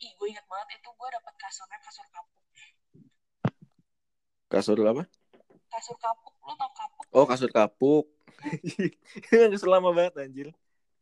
Ih 0.00 0.10
gue 0.16 0.26
inget 0.32 0.46
banget 0.48 0.80
itu 0.80 0.88
gue 0.88 1.08
dapet 1.12 1.34
kasurnya 1.36 1.78
kasur 1.84 2.06
kapuk. 2.08 2.44
Kasur 4.50 4.76
apa? 4.80 5.04
kasur 5.70 5.96
kapuk 6.02 6.34
lo 6.42 6.52
tau 6.58 6.70
kapuk? 6.74 7.04
Oh, 7.14 7.24
kasur 7.28 7.50
kapuk. 7.54 8.06
Kasur 9.28 9.68
lama 9.68 9.92
banget 9.92 10.14
anjir. 10.16 10.48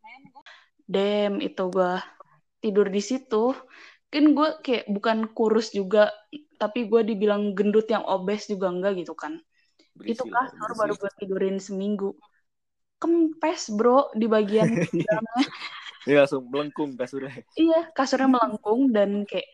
men 0.03 0.23
gue 0.35 0.45
dem 0.91 1.35
itu 1.39 1.63
gue 1.71 1.93
tidur 2.63 2.87
di 2.97 3.03
situ 3.03 3.55
kan 4.13 4.25
gue 4.37 4.49
kayak 4.65 4.85
bukan 4.89 5.19
kurus 5.37 5.69
juga 5.79 6.09
tapi 6.63 6.89
gue 6.91 7.01
dibilang 7.07 7.53
gendut 7.57 7.87
yang 7.95 8.05
obes 8.09 8.49
juga 8.53 8.67
enggak 8.73 8.93
gitu 9.01 9.15
kan. 9.15 9.39
Berisi 9.99 10.15
itu 10.15 10.25
kasur 10.35 10.71
baru 10.81 10.93
gue 11.01 11.11
tidurin 11.21 11.59
seminggu. 11.63 12.17
Kempes 13.03 13.63
bro 13.77 14.11
di 14.21 14.27
bagian 14.27 14.69
dalamnya. 15.07 15.47
Ini 16.07 16.15
langsung 16.19 16.43
melengkung 16.51 16.91
kasurnya. 16.99 17.45
iya 17.61 17.77
kasurnya 17.97 18.29
melengkung 18.35 18.81
dan 18.97 19.11
kayak 19.29 19.49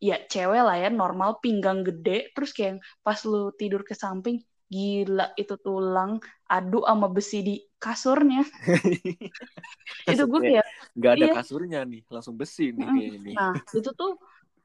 ya 0.00 0.16
cewek 0.32 0.62
lah 0.66 0.76
ya 0.82 0.88
normal 1.02 1.30
pinggang 1.44 1.78
gede 1.88 2.32
terus 2.34 2.50
kayak 2.56 2.80
pas 3.04 3.18
lu 3.30 3.52
tidur 3.60 3.82
ke 3.88 3.94
samping 4.02 4.36
gila 4.72 5.24
itu 5.40 5.54
tulang 5.64 6.12
adu 6.48 6.78
sama 6.88 7.06
besi 7.16 7.38
di 7.48 7.54
kasurnya 7.82 8.40
itu 10.12 10.22
gue 10.32 10.40
Kayak 10.40 10.66
nggak 10.98 11.12
ada 11.16 11.26
iya. 11.26 11.32
kasurnya 11.34 11.78
nih, 11.90 12.00
langsung 12.12 12.34
besi 12.40 12.62
nih 12.78 12.88
kayak 12.94 13.10
ini. 13.18 13.30
nah 13.36 13.52
itu 13.78 13.90
tuh 14.00 14.10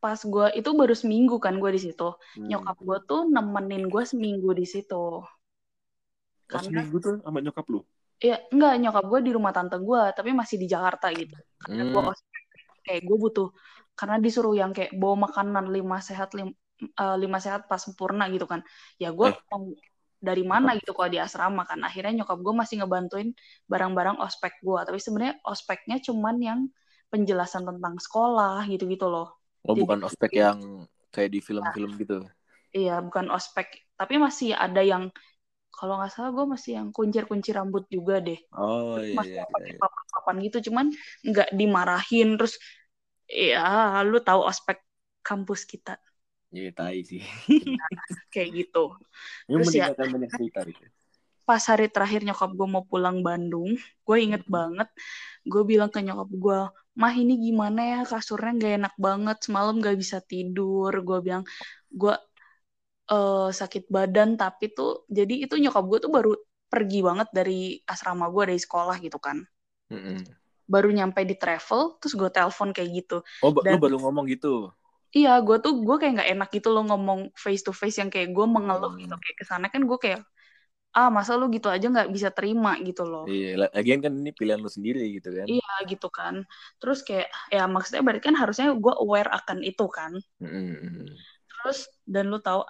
pas 0.02 0.20
gue 0.34 0.46
itu 0.60 0.70
baru 0.80 0.94
seminggu 1.02 1.36
kan 1.46 1.54
gue 1.62 1.70
di 1.76 1.82
situ 1.86 2.04
Hmm. 2.36 2.46
nyokap 2.50 2.78
gue 2.88 2.98
tuh 3.10 3.20
nemenin 3.34 3.84
gue 3.94 4.04
seminggu 4.12 4.50
di 4.60 4.66
situ 4.74 4.96
Pas 6.52 6.62
karena 6.62 6.68
seminggu 6.68 6.98
tuh 7.06 7.16
sama 7.24 7.40
nyokap 7.46 7.66
lu. 7.74 7.80
ya 8.28 8.36
enggak 8.54 8.72
nyokap 8.82 9.04
gue 9.12 9.20
di 9.28 9.32
rumah 9.38 9.52
tante 9.56 9.76
gue 9.88 10.02
tapi 10.18 10.30
masih 10.40 10.58
di 10.62 10.68
Jakarta 10.74 11.06
gitu 11.20 11.36
karena 11.62 11.82
gue 11.92 12.02
Hmm. 12.02 12.10
ospek 12.12 12.42
kayak 12.86 13.02
gue 13.08 13.18
butuh 13.24 13.48
karena 14.00 14.16
disuruh 14.26 14.54
yang 14.62 14.72
kayak 14.76 14.92
bawa 15.02 15.16
makanan 15.30 15.66
lima 15.76 15.98
sehat 16.08 16.30
lim, 16.38 16.48
eh, 17.02 17.16
lima 17.24 17.38
sehat 17.44 17.62
pas 17.70 17.80
sempurna 17.86 18.24
gitu 18.34 18.46
kan 18.52 18.62
ya 19.02 19.08
gue 19.18 19.28
Eh. 19.28 19.36
Dari 20.26 20.42
mana 20.42 20.74
gitu 20.74 20.98
kalau 20.98 21.10
di 21.14 21.22
asrama 21.22 21.62
kan. 21.70 21.80
Akhirnya 21.86 22.26
nyokap 22.26 22.42
gue 22.42 22.54
masih 22.58 22.76
ngebantuin 22.82 23.30
barang-barang 23.70 24.18
ospek 24.18 24.58
gue 24.66 24.80
tapi 24.82 24.98
sebenarnya 24.98 25.38
ospeknya 25.46 26.02
cuman 26.02 26.36
yang 26.42 26.60
penjelasan 27.14 27.64
tentang 27.64 28.02
sekolah 28.02 28.66
gitu-gitu 28.66 29.06
loh. 29.06 29.38
Oh, 29.66 29.78
Jadi- 29.78 29.82
bukan 29.86 30.00
ospek 30.10 30.32
yang 30.34 30.60
kayak 31.14 31.30
di 31.32 31.40
film-film 31.40 31.94
gitu. 32.02 32.26
iya 32.76 33.00
bukan 33.00 33.30
ospek. 33.32 33.86
Tapi 33.96 34.20
masih 34.20 34.52
ada 34.52 34.84
yang 34.84 35.14
kalau 35.72 36.00
nggak 36.00 36.12
salah 36.12 36.32
gue 36.32 36.46
masih 36.50 36.72
yang 36.82 36.88
kuncir-kuncir 36.92 37.56
rambut 37.56 37.86
juga 37.88 38.20
deh. 38.20 38.40
Oh 38.52 39.00
Terus 39.00 39.08
iya 39.12 39.16
masih 39.16 39.36
iya. 39.40 39.44
pakai 39.48 39.72
iya. 39.72 39.80
papan-papan 39.80 40.36
gitu. 40.44 40.58
Cuman 40.72 40.86
nggak 41.24 41.50
dimarahin. 41.56 42.30
Terus 42.36 42.56
ya 43.30 44.02
lu 44.04 44.20
tahu 44.20 44.42
ospek 44.44 44.84
kampus 45.26 45.66
kita 45.66 45.98
Iya, 46.56 46.72
tai 46.72 47.04
sih. 47.04 47.20
kayak 48.34 48.50
gitu 48.56 48.96
Ini 49.52 49.60
Terus 49.60 49.74
ya- 49.76 49.92
banyak 49.92 50.32
cerita 50.32 50.60
gitu. 50.64 50.86
pas 51.46 51.62
hari 51.62 51.86
terakhir 51.94 52.26
nyokap 52.26 52.58
gue 52.58 52.66
mau 52.66 52.82
pulang 52.82 53.22
Bandung 53.22 53.78
gue 53.78 54.18
inget 54.18 54.42
banget 54.50 54.90
gue 55.46 55.62
bilang 55.62 55.94
ke 55.94 56.02
nyokap 56.02 56.26
gue 56.34 56.60
mah 56.98 57.14
ini 57.14 57.38
gimana 57.38 57.82
ya 57.86 58.00
kasurnya 58.02 58.52
nggak 58.58 58.74
enak 58.82 58.94
banget 58.98 59.38
semalam 59.46 59.78
nggak 59.78 59.94
bisa 59.94 60.18
tidur 60.26 60.90
gue 60.90 61.20
bilang 61.22 61.44
gue 61.94 62.16
eh, 63.14 63.50
sakit 63.54 63.84
badan 63.94 64.42
tapi 64.42 64.74
tuh 64.74 65.06
jadi 65.06 65.46
itu 65.46 65.54
nyokap 65.62 65.86
gue 65.86 66.00
tuh 66.02 66.10
baru 66.10 66.32
pergi 66.66 67.00
banget 67.06 67.30
dari 67.30 67.78
asrama 67.86 68.26
gue 68.34 68.44
dari 68.50 68.62
sekolah 68.66 68.98
gitu 68.98 69.22
kan 69.22 69.38
Mm-mm. 69.94 70.26
baru 70.66 70.90
nyampe 70.90 71.22
di 71.30 71.38
travel 71.38 72.02
terus 72.02 72.18
gue 72.18 72.30
telepon 72.34 72.74
kayak 72.74 72.90
gitu 73.06 73.18
Oh, 73.46 73.54
Dan- 73.54 73.78
baru 73.78 74.02
ngomong 74.02 74.26
gitu. 74.34 74.74
Iya, 75.18 75.30
gue 75.46 75.56
tuh 75.64 75.72
gue 75.88 75.96
kayak 76.00 76.12
nggak 76.16 76.30
enak 76.34 76.48
gitu 76.56 76.68
loh 76.74 76.84
ngomong 76.90 77.20
face 77.44 77.64
to 77.66 77.72
face 77.82 77.98
yang 78.02 78.10
kayak 78.14 78.30
gue 78.36 78.46
mengeluh 78.56 78.92
Hmm. 78.92 79.00
gitu 79.02 79.14
kayak 79.22 79.36
ke 79.40 79.46
sana 79.52 79.66
kan 79.74 79.82
gue 79.90 79.98
kayak 80.04 80.20
ah 80.98 81.10
masa 81.18 81.32
lu 81.40 81.46
gitu 81.56 81.68
aja 81.76 81.86
nggak 81.94 82.10
bisa 82.16 82.30
terima 82.38 82.72
gitu 82.88 83.04
loh. 83.12 83.26
Iya, 83.30 83.48
la- 83.60 83.74
lagian 83.78 84.00
kan 84.06 84.14
ini 84.22 84.32
pilihan 84.40 84.62
lu 84.64 84.70
sendiri 84.76 85.02
gitu 85.18 85.30
kan. 85.40 85.50
Iya 85.52 85.68
gitu 85.92 86.08
kan. 86.18 86.36
Terus 86.80 87.00
kayak 87.08 87.28
ya 87.56 87.62
maksudnya 87.74 88.02
berarti 88.06 88.24
kan 88.28 88.36
harusnya 88.42 88.66
gue 88.84 88.94
aware 89.04 89.30
akan 89.38 89.58
itu 89.70 89.84
kan. 89.98 90.12
Mm-mm. 90.42 91.26
Terus 91.50 91.80
dan 92.06 92.26
lu 92.32 92.38
tahu 92.46 92.62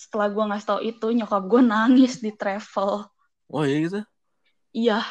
setelah 0.00 0.28
gue 0.34 0.44
ngasih 0.48 0.68
tahu 0.70 0.80
itu 0.90 1.06
nyokap 1.18 1.42
gue 1.50 1.60
nangis 1.72 2.12
di 2.24 2.30
travel. 2.40 2.90
Oh 3.48 3.64
iya 3.66 3.78
gitu. 3.84 3.98
Iya, 4.74 5.04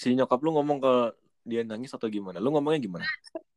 Si 0.00 0.08
nyokap 0.16 0.40
lu 0.44 0.50
ngomong 0.56 0.78
ke 0.84 0.92
dia 1.46 1.60
nangis 1.62 1.94
atau 1.96 2.08
gimana? 2.10 2.42
Lu 2.42 2.50
ngomongnya 2.52 2.80
gimana? 2.82 3.06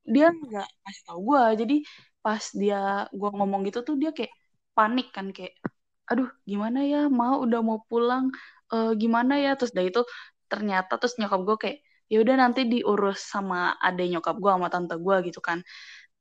dia 0.09 0.33
nggak 0.33 0.67
ngasih 0.81 1.03
tahu 1.09 1.19
gue. 1.29 1.43
Jadi 1.61 1.75
pas 2.23 2.43
dia 2.61 3.09
gue 3.09 3.29
ngomong 3.37 3.61
gitu 3.67 3.79
tuh 3.87 3.95
dia 4.01 4.11
kayak 4.17 4.33
panik 4.77 5.07
kan 5.15 5.27
kayak 5.35 5.53
aduh 6.09 6.29
gimana 6.49 6.79
ya 6.91 7.01
mau 7.07 7.35
udah 7.45 7.59
mau 7.61 7.79
pulang 7.85 8.33
eh, 8.73 8.91
gimana 9.01 9.33
ya 9.37 9.53
terus 9.57 9.71
dari 9.77 9.93
itu 9.93 10.01
ternyata 10.51 10.97
terus 10.97 11.15
nyokap 11.21 11.41
gue 11.47 11.57
kayak 11.63 11.77
ya 12.09 12.17
udah 12.25 12.35
nanti 12.41 12.61
diurus 12.65 13.19
sama 13.21 13.77
adek 13.77 14.17
nyokap 14.17 14.35
gue 14.41 14.51
sama 14.51 14.67
tante 14.73 14.95
gue 14.97 15.15
gitu 15.29 15.39
kan 15.39 15.61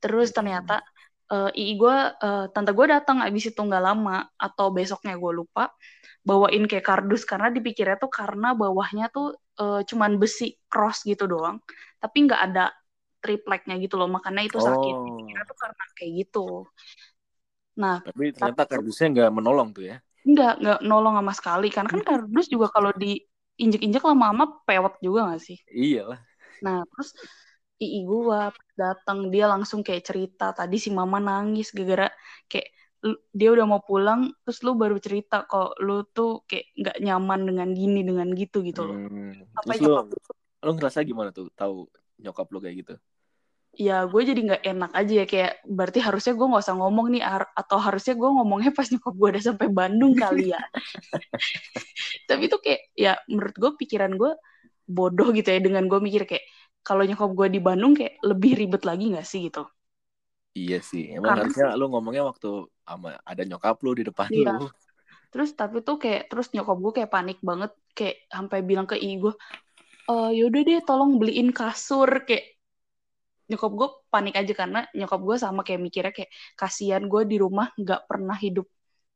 terus 0.02 0.28
ternyata 0.36 0.84
eh 1.32 1.50
ii 1.62 1.72
gue 1.80 1.96
eh, 2.24 2.44
tante 2.54 2.70
gue 2.78 2.86
datang 2.94 3.18
abis 3.26 3.44
itu 3.52 3.60
nggak 3.68 3.82
lama 3.88 4.12
atau 4.44 4.66
besoknya 4.76 5.14
gue 5.22 5.32
lupa 5.40 5.62
bawain 6.28 6.64
kayak 6.70 6.86
kardus. 6.90 7.22
Karena 7.30 7.48
dipikirnya 7.56 7.96
tuh 8.02 8.10
karena 8.20 8.48
bawahnya 8.60 9.04
tuh 9.14 9.26
eh, 9.60 9.80
cuman 9.90 10.12
besi 10.22 10.44
cross 10.70 10.98
gitu 11.10 11.24
doang. 11.32 11.56
Tapi 12.02 12.16
nggak 12.26 12.40
ada 12.46 12.62
tripleknya 13.22 13.74
gitu 13.84 13.94
loh. 14.00 14.08
Makanya 14.16 14.42
itu 14.48 14.58
sakit. 14.68 14.94
Oh. 14.94 15.06
dipikirnya 15.06 15.44
tuh 15.50 15.58
karena 15.62 15.84
kayak 15.96 16.12
gitu. 16.26 16.40
Nah 17.76 18.02
Tapi 18.06 18.24
ternyata 18.34 18.62
kardusnya 18.70 19.06
nggak 19.14 19.30
menolong 19.36 19.68
tuh 19.76 19.84
ya. 19.90 19.96
nggak 20.30 20.52
nggak 20.62 20.78
nolong 20.88 21.14
sama 21.18 21.32
sekali. 21.38 21.66
Karena 21.74 21.88
kan 21.94 22.02
kardus 22.08 22.46
juga 22.54 22.66
kalau 22.74 22.90
diinjek-injek 23.02 24.02
lama-lama 24.08 24.44
pewek 24.66 24.94
juga 25.06 25.20
gak 25.34 25.40
sih? 25.46 25.58
Iya 25.72 26.00
lah. 26.08 26.18
nah 26.64 26.82
terus 26.90 27.08
ii 27.78 28.02
gua 28.06 28.50
datang 28.74 29.30
dia 29.30 29.46
langsung 29.46 29.86
kayak 29.86 30.02
cerita 30.02 30.50
tadi 30.50 30.76
si 30.82 30.90
mama 30.90 31.22
nangis 31.22 31.70
gara-gara 31.70 32.10
kayak 32.50 32.68
lu- 33.06 33.22
dia 33.30 33.54
udah 33.54 33.66
mau 33.66 33.82
pulang 33.82 34.34
terus 34.42 34.58
lu 34.66 34.74
baru 34.74 34.98
cerita 34.98 35.46
kok 35.46 35.78
lu 35.78 36.02
tuh 36.10 36.42
kayak 36.50 36.66
nggak 36.74 36.96
nyaman 37.06 37.40
dengan 37.46 37.68
gini 37.70 38.00
dengan 38.02 38.28
gitu 38.34 38.62
gitu 38.66 38.82
loh 38.82 38.98
Hmm. 38.98 39.46
Sampai 39.54 39.78
Terus 39.78 39.86
lu, 39.86 39.94
nyokap 39.94 40.06
lu 40.66 40.70
ngerasa 40.74 40.98
gimana 41.06 41.30
tuh 41.30 41.46
tahu 41.54 41.86
nyokap 42.18 42.46
lu 42.50 42.58
kayak 42.58 42.76
gitu? 42.82 42.94
ya 43.78 44.02
gue 44.10 44.22
jadi 44.26 44.40
nggak 44.42 44.62
enak 44.74 44.90
aja 44.90 45.12
ya 45.22 45.26
kayak 45.28 45.52
berarti 45.62 46.02
harusnya 46.02 46.34
gue 46.34 46.46
nggak 46.50 46.64
usah 46.66 46.76
ngomong 46.82 47.14
nih 47.14 47.22
atau 47.54 47.78
harusnya 47.78 48.18
gue 48.18 48.26
ngomongnya 48.26 48.74
pas 48.74 48.90
nyokap 48.90 49.14
gue 49.14 49.28
udah 49.38 49.44
sampai 49.54 49.68
Bandung 49.70 50.18
kali 50.18 50.50
ya 50.50 50.58
tapi 52.28 52.50
itu 52.50 52.58
kayak 52.58 52.80
ya 52.98 53.12
menurut 53.30 53.54
gue 53.54 53.70
pikiran 53.78 54.18
gue 54.18 54.34
bodoh 54.88 55.30
gitu 55.30 55.46
ya 55.52 55.60
dengan 55.62 55.86
gue 55.86 56.00
mikir 56.02 56.26
kayak 56.26 56.42
kalau 56.88 57.04
nyokap 57.04 57.28
gue 57.36 57.48
di 57.52 57.60
Bandung 57.60 57.92
kayak 57.92 58.16
lebih 58.24 58.56
ribet 58.56 58.82
lagi 58.88 59.12
nggak 59.12 59.28
sih 59.28 59.52
gitu 59.52 59.68
Iya 60.56 60.80
sih. 60.82 61.12
Emang 61.12 61.38
Karena- 61.38 61.44
harusnya 61.46 61.68
lu 61.78 61.86
ngomongnya 61.86 62.24
waktu 62.26 62.50
sama 62.82 63.14
ada 63.22 63.42
nyokap 63.44 63.78
lu 63.84 63.92
di 63.94 64.02
depan 64.08 64.26
Iya. 64.32 64.56
lu. 64.58 64.66
terus 65.28 65.52
tapi 65.52 65.84
tuh 65.84 66.00
kayak 66.00 66.32
terus 66.32 66.48
nyokap 66.56 66.72
gue 66.80 66.92
kayak 66.96 67.12
panik 67.12 67.38
banget 67.44 67.68
kayak 67.92 68.24
sampai 68.32 68.64
bilang 68.64 68.88
ke 68.88 68.96
ibu 68.96 69.28
gue 69.28 69.34
e, 70.08 70.14
yaudah 70.40 70.62
deh 70.64 70.80
tolong 70.82 71.20
beliin 71.20 71.52
kasur 71.52 72.08
kayak 72.24 72.56
nyokap 73.46 73.72
gue 73.76 73.88
panik 74.08 74.34
aja 74.40 74.52
karena 74.56 74.80
nyokap 74.96 75.20
gue 75.20 75.36
sama 75.36 75.60
kayak 75.60 75.84
mikirnya 75.84 76.12
kayak 76.16 76.32
kasihan 76.56 77.04
gue 77.04 77.22
di 77.28 77.36
rumah 77.36 77.68
nggak 77.76 78.08
pernah 78.08 78.40
hidup 78.40 78.64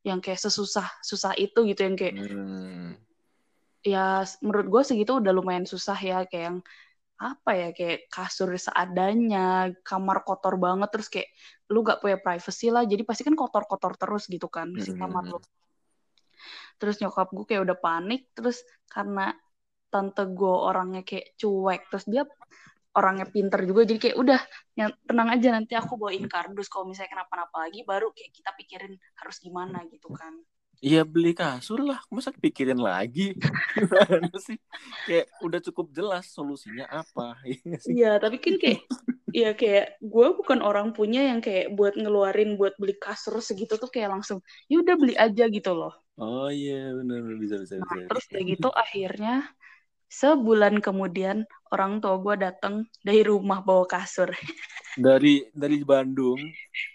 yang 0.04 0.20
kayak 0.20 0.36
sesusah 0.36 0.84
susah 1.00 1.32
itu 1.34 1.64
gitu 1.64 1.80
yang 1.80 1.96
kayak 1.96 2.14
Hmm. 2.28 2.92
ya 3.80 4.20
menurut 4.44 4.68
gue 4.68 4.82
segitu 4.84 5.16
udah 5.16 5.32
lumayan 5.32 5.64
susah 5.64 5.96
ya 5.96 6.28
kayak 6.28 6.44
yang 6.44 6.58
apa 7.22 7.50
ya 7.54 7.68
kayak 7.70 8.10
kasur 8.10 8.50
seadanya 8.58 9.70
kamar 9.86 10.26
kotor 10.26 10.58
banget 10.58 10.90
terus 10.90 11.06
kayak 11.06 11.30
lu 11.70 11.86
gak 11.86 12.02
punya 12.02 12.18
privacy 12.18 12.74
lah 12.74 12.82
jadi 12.82 13.06
pasti 13.06 13.22
kan 13.22 13.38
kotor-kotor 13.38 13.94
terus 13.94 14.26
gitu 14.26 14.50
kan 14.50 14.74
si 14.82 14.90
kamar 14.98 15.30
lu. 15.30 15.38
terus 16.82 16.98
nyokap 16.98 17.30
gue 17.30 17.46
kayak 17.46 17.62
udah 17.62 17.78
panik 17.78 18.26
terus 18.34 18.66
karena 18.90 19.30
tante 19.86 20.26
gue 20.34 20.56
orangnya 20.66 21.06
kayak 21.06 21.38
cuek 21.38 21.86
terus 21.94 22.04
dia 22.10 22.26
orangnya 22.92 23.24
pinter 23.30 23.62
juga 23.64 23.86
jadi 23.86 24.00
kayak 24.02 24.16
udah 24.18 24.40
yang 24.76 24.90
tenang 25.06 25.28
aja 25.32 25.48
nanti 25.54 25.72
aku 25.78 25.94
bawain 25.96 26.26
kardus 26.26 26.66
kalau 26.66 26.90
misalnya 26.90 27.14
kenapa-napa 27.16 27.70
lagi 27.70 27.86
baru 27.86 28.10
kayak 28.10 28.30
kita 28.34 28.50
pikirin 28.58 28.94
harus 29.22 29.36
gimana 29.38 29.80
gitu 29.88 30.10
kan 30.12 30.34
Iya 30.82 31.06
beli 31.06 31.30
kasur 31.30 31.78
lah, 31.86 32.02
masa 32.10 32.34
pikirin 32.34 32.82
lagi? 32.82 33.38
Gimana 33.78 34.34
sih? 34.34 34.58
Kayak 35.06 35.26
udah 35.46 35.60
cukup 35.70 35.86
jelas 35.94 36.24
solusinya 36.34 36.90
apa. 36.90 37.38
Iya? 37.46 37.78
Iya, 37.86 38.10
tapi 38.18 38.36
kan 38.42 38.54
kayak 38.58 38.80
Iya 39.32 39.56
kayak 39.56 39.96
gue 40.04 40.26
bukan 40.36 40.60
orang 40.60 40.92
punya 40.92 41.24
yang 41.24 41.40
kayak 41.40 41.72
buat 41.72 41.96
ngeluarin 41.96 42.60
buat 42.60 42.76
beli 42.76 42.92
kasur 43.00 43.40
segitu 43.40 43.80
tuh 43.80 43.88
kayak 43.88 44.12
langsung 44.12 44.44
ya 44.68 44.76
udah 44.84 44.94
beli 45.00 45.16
aja 45.16 45.48
gitu 45.48 45.72
loh. 45.72 45.92
Oh 46.20 46.52
iya 46.52 46.92
benar 46.92 47.24
bisa 47.40 47.56
bisa 47.56 47.80
Nah, 47.80 47.88
bisa. 47.96 48.12
terus 48.12 48.24
udah 48.28 48.42
gitu 48.44 48.68
akhirnya 48.68 49.34
sebulan 50.12 50.84
kemudian 50.84 51.48
orang 51.72 52.04
tua 52.04 52.20
gue 52.20 52.34
datang 52.44 52.84
dari 53.00 53.24
rumah 53.24 53.64
bawa 53.64 53.88
kasur. 53.88 54.28
Dari 55.00 55.48
dari 55.56 55.80
Bandung, 55.80 56.36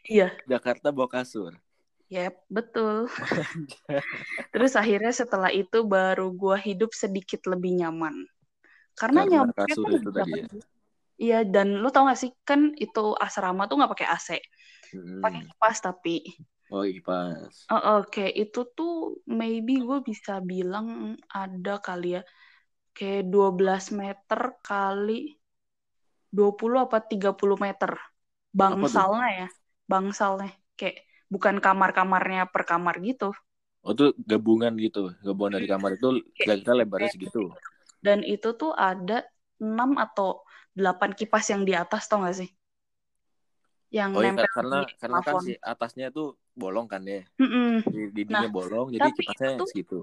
Iya, 0.06 0.30
Jakarta 0.46 0.94
bawa 0.94 1.10
kasur. 1.10 1.58
Yep, 2.10 2.34
betul. 2.48 3.08
Terus 4.54 4.74
akhirnya 4.80 5.14
setelah 5.14 5.52
itu 5.52 5.84
baru 5.86 6.32
gue 6.34 6.58
hidup 6.68 6.92
sedikit 6.96 7.46
lebih 7.52 7.78
nyaman. 7.84 8.26
Karena, 8.98 9.22
Karena 9.28 9.74
tuh 9.78 9.86
itu 9.94 10.10
dapat 10.10 10.18
tadi 10.26 10.32
ya. 10.42 10.48
Iya, 11.18 11.40
dan 11.50 11.82
lo 11.82 11.90
tau 11.90 12.06
gak 12.06 12.20
sih 12.22 12.32
kan 12.46 12.78
itu 12.78 13.02
asrama 13.18 13.66
tuh 13.66 13.76
nggak 13.82 13.92
pakai 13.94 14.08
AC, 14.14 14.30
Hmm. 14.94 15.22
pakai 15.24 15.42
kipas 15.50 15.78
tapi. 15.82 16.16
Oh 16.70 16.84
kipas. 16.86 17.56
Oh, 17.74 18.00
Oke, 18.06 18.26
itu 18.32 18.60
tuh 18.78 19.18
maybe 19.26 19.82
gue 19.82 20.00
bisa 20.06 20.40
bilang 20.46 21.18
ada 21.34 21.82
kali 21.82 22.16
ya 22.16 22.22
kayak 22.96 23.30
12 23.34 23.84
meter 23.94 24.42
kali 24.62 25.36
20 26.36 26.78
apa 26.86 26.98
30 27.12 27.58
meter. 27.60 27.92
Bangsalnya 28.54 29.28
ya, 29.40 29.48
bangsalnya 29.92 30.50
kayak 30.80 30.98
bukan 31.28 31.60
kamar-kamarnya 31.60 32.48
per 32.48 32.64
kamar 32.64 33.00
gitu. 33.04 33.36
Oh 33.86 33.96
itu 33.96 34.12
gabungan 34.20 34.74
gitu, 34.76 35.16
gabungan 35.24 35.60
dari 35.60 35.68
kamar 35.70 35.96
itu 35.96 36.20
kira-kira 36.36 36.74
lebarnya 36.84 37.12
segitu. 37.14 37.52
Dan 38.04 38.20
itu 38.24 38.52
tuh 38.56 38.76
ada 38.76 39.24
6 39.64 39.96
atau 39.96 40.44
8 40.76 41.16
kipas 41.16 41.48
yang 41.50 41.64
di 41.64 41.72
atas 41.74 42.06
tau 42.12 42.22
gak 42.24 42.36
sih? 42.36 42.50
Yang 43.88 44.10
Oh 44.12 44.22
iya 44.22 44.32
nempel 44.36 44.52
karena 44.52 44.78
di 44.84 44.94
karena 45.00 45.20
kan 45.24 45.36
si 45.40 45.54
atasnya 45.64 46.12
tuh 46.12 46.36
bolong 46.52 46.92
kan 46.92 47.00
ya, 47.08 47.24
Mm-mm. 47.40 47.88
di 47.88 48.02
dindingnya 48.12 48.52
bolong, 48.52 48.92
jadi 48.92 49.08
Nah, 49.08 49.16
kipasnya 49.16 49.50
itu- 49.56 49.70
segitu. 49.72 50.00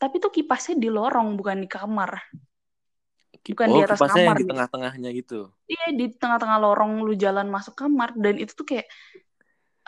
Tapi 0.00 0.16
tuh 0.20 0.32
kipasnya 0.32 0.74
di 0.80 0.88
lorong 0.88 1.36
bukan 1.36 1.60
di 1.60 1.68
kamar. 1.68 2.24
Bukan 3.44 3.66
oh 3.68 3.76
di 3.76 3.80
atas 3.84 4.00
kipasnya 4.00 4.22
yang 4.24 4.28
kamar 4.32 4.36
di 4.40 4.46
tengah-tengahnya 4.48 5.10
gitu. 5.12 5.40
Iya 5.68 5.86
di 5.92 6.06
tengah-tengah 6.16 6.58
lorong 6.60 7.04
lu 7.04 7.12
jalan 7.12 7.52
masuk 7.52 7.76
kamar 7.76 8.16
dan 8.16 8.40
itu 8.40 8.56
tuh 8.56 8.64
kayak 8.64 8.88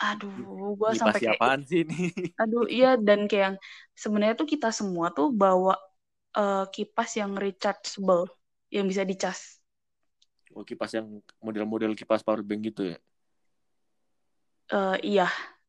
aduh 0.04 0.76
gua 0.78 0.90
Kipas 0.90 1.00
sampai 1.00 1.20
kayak 1.26 1.42
siapaan 1.42 1.60
sih 1.68 1.78
ini? 1.84 1.96
aduh 2.42 2.64
iya 2.76 2.88
dan 3.06 3.20
kayak 3.30 3.44
yang 3.48 3.56
sebenarnya 4.02 4.34
tuh 4.40 4.48
kita 4.54 4.68
semua 4.78 5.06
tuh 5.16 5.26
bawa 5.42 5.72
eh, 6.38 6.64
kipas 6.74 7.10
yang 7.20 7.32
rechargeable 7.44 8.22
yang 8.74 8.84
bisa 8.90 9.04
dicas. 9.10 9.40
Oh 10.56 10.64
kipas 10.68 10.90
yang 10.96 11.06
model-model 11.46 11.92
kipas 11.98 12.22
power 12.26 12.42
bank 12.48 12.60
gitu 12.70 12.82
ya? 12.94 12.96
Eh, 14.74 14.94
iya, 15.10 15.24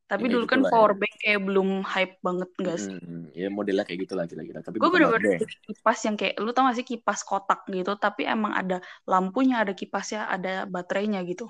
tapi 0.09 0.25
Ya, 0.25 0.33
dulu 0.33 0.45
kan 0.51 0.61
ya. 0.61 0.69
power 0.71 0.91
bank 0.99 1.13
kayak 1.21 1.39
belum 1.47 1.67
hype 1.91 2.13
banget 2.25 2.49
enggak 2.59 2.77
sih? 2.85 2.93
Hmm, 3.01 3.29
ya 3.37 3.47
modelnya 3.57 3.83
kayak 3.85 3.99
gitulah 4.09 4.25
kira-kira. 4.29 4.59
Tapi 4.65 4.77
Gue 4.79 4.89
bener-bener 4.93 5.33
kipas 5.65 5.97
yang 6.05 6.15
kayak 6.19 6.33
lu 6.43 6.49
tau 6.53 6.63
gak 6.69 6.77
sih 6.79 6.87
kipas 6.91 7.19
kotak 7.29 7.59
gitu 7.75 7.91
tapi 8.03 8.21
emang 8.33 8.53
ada 8.61 8.75
lampunya, 9.11 9.55
ada 9.63 9.73
kipasnya, 9.79 10.19
ada 10.33 10.49
baterainya 10.73 11.19
gitu. 11.29 11.43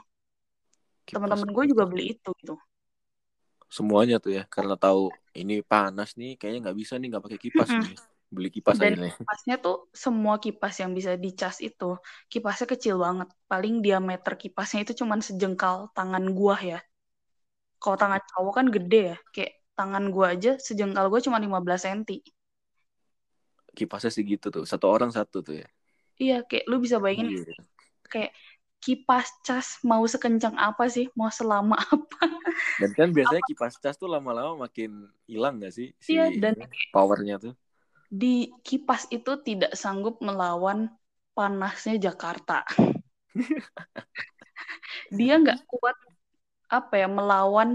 Kipas 1.08 1.42
Teman-teman 1.42 1.50
gue 1.56 1.64
juga 1.72 1.84
beli 1.92 2.04
itu 2.16 2.30
gitu. 2.40 2.54
Semuanya 3.78 4.16
tuh 4.24 4.32
ya, 4.38 4.44
karena 4.56 4.76
tahu 4.84 5.02
ini 5.42 5.54
panas 5.72 6.10
nih, 6.20 6.32
kayaknya 6.40 6.60
nggak 6.64 6.78
bisa 6.82 6.94
nih 7.00 7.08
nggak 7.12 7.24
pakai 7.26 7.40
kipas 7.46 7.70
Mm-mm. 7.70 7.82
nih. 7.82 7.94
Beli 8.34 8.50
kipas 8.56 8.78
Dan 8.82 8.84
aja 8.84 8.96
nih. 9.04 9.14
kipasnya 9.14 9.56
tuh 9.66 9.76
semua 10.04 10.36
kipas 10.46 10.76
yang 10.84 10.92
bisa 10.98 11.12
dicas 11.26 11.56
itu 11.68 11.86
kipasnya 12.34 12.68
kecil 12.74 12.96
banget. 13.06 13.28
Paling 13.52 13.76
diameter 13.86 14.34
kipasnya 14.44 14.80
itu 14.86 14.94
cuman 15.02 15.20
sejengkal 15.28 15.76
tangan 15.98 16.26
gua 16.40 16.56
ya. 16.72 16.78
Kalau 17.82 17.98
tangan 18.02 18.22
cowok 18.32 18.54
kan 18.58 18.68
gede 18.76 19.00
ya. 19.12 19.16
Kayak 19.34 19.52
tangan 19.78 20.04
gua 20.14 20.26
aja 20.36 20.52
sejengkal 20.68 21.06
gua 21.12 21.20
cuma 21.26 21.38
15 21.44 21.82
cm. 21.86 22.22
Kipasnya 23.78 24.12
segitu 24.18 24.48
tuh, 24.56 24.64
satu 24.72 24.86
orang 24.96 25.12
satu 25.18 25.38
tuh 25.48 25.56
ya. 25.62 25.68
Iya, 26.22 26.34
kayak 26.50 26.64
lu 26.70 26.76
bisa 26.86 26.98
bayangin 27.04 27.28
Iya. 27.28 27.68
kayak 28.14 28.32
kipas 28.88 29.28
cas 29.48 29.68
mau 29.90 30.04
sekencang 30.14 30.56
apa 30.68 30.86
sih? 30.96 31.06
Mau 31.20 31.28
selama 31.40 31.76
apa? 31.96 32.24
Dan 32.82 32.92
kan 32.98 33.10
biasanya 33.18 33.44
kipas 33.50 33.76
cas 33.84 33.96
tuh 34.02 34.10
lama-lama 34.14 34.54
makin 34.66 34.92
hilang 35.32 35.54
gak 35.64 35.74
sih 35.78 35.88
si 36.08 36.14
Iya, 36.14 36.24
dan 36.42 36.56
powernya 36.94 37.36
tuh? 37.44 37.54
di 38.22 38.34
kipas 38.68 39.04
itu 39.16 39.32
tidak 39.48 39.72
sanggup 39.82 40.16
melawan 40.28 40.80
panasnya 41.36 41.96
Jakarta. 42.06 42.64
Dia 45.18 45.34
nggak 45.42 45.60
kuat 45.72 45.96
apa 46.78 46.94
ya 47.02 47.08
melawan 47.18 47.70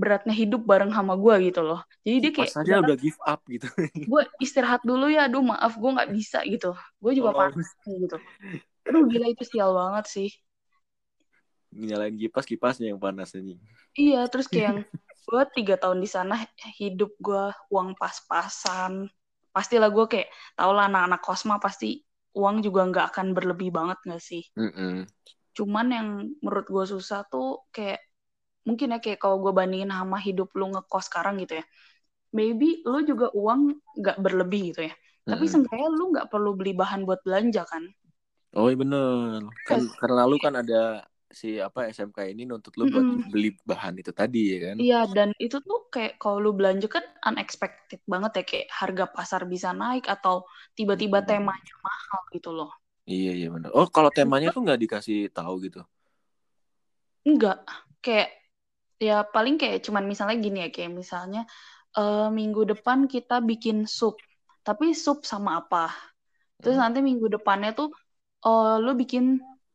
beratnya 0.00 0.34
hidup 0.42 0.62
bareng 0.70 0.92
sama 0.96 1.14
gua 1.22 1.34
gitu 1.46 1.60
loh. 1.68 1.80
Jadi 2.04 2.16
dia 2.24 2.32
kayak 2.36 2.54
aja 2.58 2.74
udah 2.82 2.96
give 2.98 3.18
up 3.26 3.40
gitu. 3.48 3.66
gue 4.10 4.22
istirahat 4.44 4.82
dulu 4.88 5.04
ya, 5.14 5.20
aduh 5.28 5.42
maaf 5.50 5.72
gue 5.80 5.90
nggak 5.94 6.10
bisa 6.16 6.38
gitu. 6.52 6.66
Gue 7.02 7.12
juga 7.18 7.30
Oh. 7.34 7.38
panas 7.40 7.68
gitu. 7.84 8.16
Aduh 8.88 9.02
gila 9.12 9.26
itu 9.34 9.44
sial 9.52 9.70
banget 9.80 10.04
sih. 10.14 10.28
Nyalain 11.86 12.16
kipas, 12.22 12.44
kipasnya 12.50 12.86
yang 12.92 13.00
panas 13.04 13.30
ini. 13.40 13.54
Iya, 14.00 14.16
terus 14.30 14.46
kayak 14.52 14.66
yang 14.68 14.78
gue 15.28 15.42
tiga 15.56 15.74
tahun 15.82 15.98
di 16.04 16.08
sana 16.16 16.34
hidup 16.80 17.10
gue 17.26 17.42
uang 17.74 17.88
pas-pasan. 18.00 18.92
Pastilah 19.54 19.88
gue 19.96 20.04
kayak 20.12 20.28
tau 20.58 20.70
lah 20.76 20.84
anak-anak 20.88 21.20
kosma 21.26 21.54
pasti 21.64 21.86
uang 22.38 22.56
juga 22.66 22.80
nggak 22.90 23.06
akan 23.12 23.26
berlebih 23.36 23.68
banget 23.78 23.98
nggak 24.06 24.22
sih. 24.30 24.42
Mm-mm. 24.58 25.06
Cuman 25.56 25.86
yang 25.96 26.08
menurut 26.42 26.66
gue 26.74 26.84
susah 26.94 27.20
tuh 27.32 27.66
kayak 27.74 27.98
mungkin 28.68 28.94
ya 28.94 28.98
kayak 29.04 29.20
kalau 29.22 29.38
gue 29.44 29.52
bandingin 29.58 29.90
sama 29.92 30.18
hidup 30.26 30.48
lu 30.58 30.66
ngekos 30.74 31.04
sekarang 31.10 31.34
gitu 31.42 31.54
ya. 31.60 31.64
Maybe 32.38 32.68
lu 32.90 32.98
juga 33.10 33.26
uang 33.34 33.60
nggak 34.00 34.18
berlebih 34.24 34.60
gitu 34.74 34.80
ya. 34.90 34.94
Tapi 35.30 35.44
Mm-mm. 35.44 35.52
seenggaknya 35.52 35.88
lu 35.98 36.04
nggak 36.14 36.28
perlu 36.32 36.50
beli 36.58 36.72
bahan 36.76 37.02
buat 37.08 37.20
belanja 37.26 37.62
kan. 37.72 37.84
Oh 38.56 38.66
iya 38.70 38.76
bener. 38.82 39.40
Kan 39.66 39.80
karena 40.00 40.20
lu 40.30 40.36
kan 40.44 40.54
ada 40.60 40.74
si 41.40 41.46
apa 41.66 41.80
SMK 41.94 42.18
ini 42.32 42.42
nuntut 42.50 42.74
lu 42.80 42.84
buat 42.94 43.06
Mm-mm. 43.08 43.22
beli 43.32 43.48
bahan 43.70 43.94
itu 44.00 44.12
tadi 44.20 44.38
ya 44.54 44.58
kan? 44.72 44.78
Iya, 44.82 44.96
dan 45.16 45.28
itu 45.44 45.56
tuh 45.68 45.78
kayak 45.92 46.12
kalau 46.20 46.38
lu 46.44 46.50
belanja 46.58 46.86
kan 46.96 47.04
unexpected 47.28 48.00
banget 48.12 48.30
ya 48.38 48.42
kayak 48.50 48.66
harga 48.80 49.04
pasar 49.16 49.40
bisa 49.52 49.68
naik 49.80 50.04
atau 50.14 50.34
tiba-tiba 50.78 51.18
Hmm. 51.18 51.28
temanya 51.28 51.74
mahal 51.86 52.20
gitu 52.34 52.48
loh. 52.58 52.70
Iya 53.12 53.28
iya 53.38 53.46
bener. 53.54 53.70
Oh 53.78 53.86
kalau 53.94 54.10
temanya 54.18 54.48
tuh 54.54 54.60
nggak 54.64 54.80
dikasih 54.82 55.16
tahu 55.36 55.54
gitu? 55.66 55.78
Enggak, 57.28 57.56
kayak 58.04 58.28
ya 59.06 59.14
paling 59.34 59.54
kayak 59.60 59.78
cuman 59.86 60.04
misalnya 60.12 60.36
gini 60.44 60.58
ya 60.64 60.68
kayak 60.74 60.92
misalnya 61.02 61.40
eh, 61.98 62.26
minggu 62.38 62.62
depan 62.72 62.98
kita 63.14 63.34
bikin 63.50 63.76
sup, 63.98 64.16
tapi 64.66 64.86
sup 65.04 65.18
sama 65.32 65.50
apa? 65.60 65.78
Terus 66.62 66.76
Hmm. 66.76 66.82
nanti 66.82 66.98
minggu 67.08 67.26
depannya 67.36 67.70
tuh 67.78 67.88
eh, 68.46 68.68
lu 68.84 68.90
bikin 69.02 69.24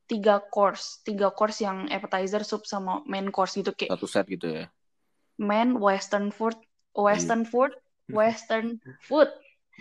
tiga 0.09 0.35
course, 0.53 0.85
tiga 1.07 1.27
course 1.37 1.57
yang 1.67 1.77
appetizer, 1.95 2.41
sup 2.49 2.63
sama 2.73 2.93
main 3.11 3.27
course 3.35 3.53
gitu 3.59 3.71
kayak 3.79 3.95
Satu 3.95 4.05
set 4.07 4.25
gitu 4.33 4.47
ya? 4.57 4.63
main 5.37 5.69
western 5.79 6.31
food, 6.31 6.55
Iya. 7.09 7.33
western 7.33 7.45
food, 7.45 7.71
western 8.19 8.81
food. 9.07 9.29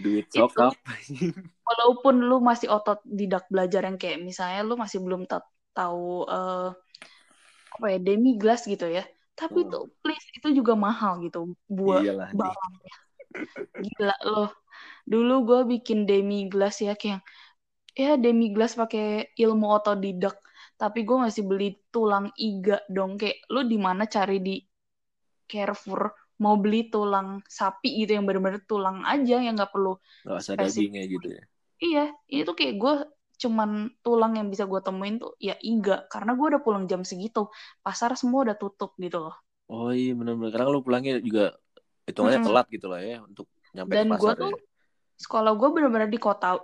Duit 0.02 0.28
Itu. 0.34 0.36
sokap. 0.36 0.74
walaupun 1.68 2.14
lu 2.28 2.36
masih 2.48 2.68
otot 2.76 2.98
didak 3.18 3.44
belajar 3.52 3.82
yang 3.88 3.96
kayak 4.02 4.18
misalnya 4.28 4.60
lu 4.68 4.74
masih 4.82 4.98
belum 5.04 5.22
ta- 5.30 5.46
tahu 5.76 6.26
eh, 6.34 6.68
apa 7.74 7.86
ya 7.92 7.98
demi 8.06 8.30
glass 8.40 8.62
gitu 8.72 8.86
ya 8.96 9.02
tapi 9.38 9.58
Hmm. 9.58 9.70
tuh 9.72 9.82
please 10.02 10.26
itu 10.36 10.48
juga 10.58 10.72
mahal 10.86 11.12
gitu 11.24 11.38
buat 11.78 12.04
Iyalah. 12.04 12.30
nih. 12.38 12.38
barangnya 12.38 12.94
gila 13.84 14.14
loh 14.32 14.48
dulu 15.12 15.32
gue 15.48 15.60
bikin 15.72 15.98
demi 16.10 16.36
glass 16.52 16.76
ya 16.86 16.92
kayak 17.02 17.20
ya 17.97 18.16
demi 18.16 18.47
glass 18.55 18.72
pakai 18.80 19.32
ilmu 19.36 19.66
otodidak 19.76 20.36
tapi 20.80 21.05
gue 21.07 21.16
masih 21.24 21.43
beli 21.47 21.68
tulang 21.95 22.26
iga 22.40 22.80
dong 22.90 23.20
kayak 23.20 23.38
lu 23.53 23.61
di 23.72 23.78
mana 23.78 24.09
cari 24.09 24.38
di 24.43 24.57
Carrefour 25.51 26.03
mau 26.43 26.57
beli 26.59 26.90
tulang 26.90 27.38
sapi 27.47 28.03
gitu 28.03 28.16
yang 28.16 28.24
bener-bener 28.26 28.64
tulang 28.66 29.05
aja 29.07 29.36
yang 29.38 29.55
nggak 29.55 29.70
perlu 29.70 29.95
Nggak 30.24 30.38
usah 30.43 30.55
dagingnya 30.59 31.03
gitu 31.07 31.28
ya? 31.36 31.43
Iya, 31.84 32.05
itu 32.30 32.51
kayak 32.59 32.74
gue 32.82 32.95
cuman 33.43 33.70
tulang 34.07 34.32
yang 34.38 34.49
bisa 34.53 34.64
gue 34.70 34.80
temuin 34.86 35.14
tuh 35.22 35.32
ya 35.49 35.55
iga 35.70 36.07
karena 36.12 36.30
gue 36.38 36.47
udah 36.51 36.62
pulang 36.66 36.84
jam 36.90 37.03
segitu 37.11 37.40
pasar 37.84 38.11
semua 38.20 38.40
udah 38.47 38.57
tutup 38.62 38.90
gitu 39.05 39.18
loh 39.24 39.34
Oh 39.72 39.88
iya 40.01 40.11
bener-bener. 40.18 40.51
Karena 40.55 40.66
lu 40.74 40.80
pulangnya 40.86 41.12
juga 41.28 41.43
hitungannya 42.07 42.40
Mm-mm. 42.40 42.47
telat 42.47 42.66
gitu 42.74 42.86
lah 42.93 43.01
ya 43.11 43.16
untuk 43.28 43.47
nyampe 43.74 43.95
dan 43.95 44.07
gue 44.20 44.32
pasar 44.32 44.34
tuh 44.38 44.51
ya. 44.53 44.59
sekolah 45.22 45.53
gue 45.59 45.68
bener-bener 45.74 46.09
di 46.11 46.18
kota 46.20 46.59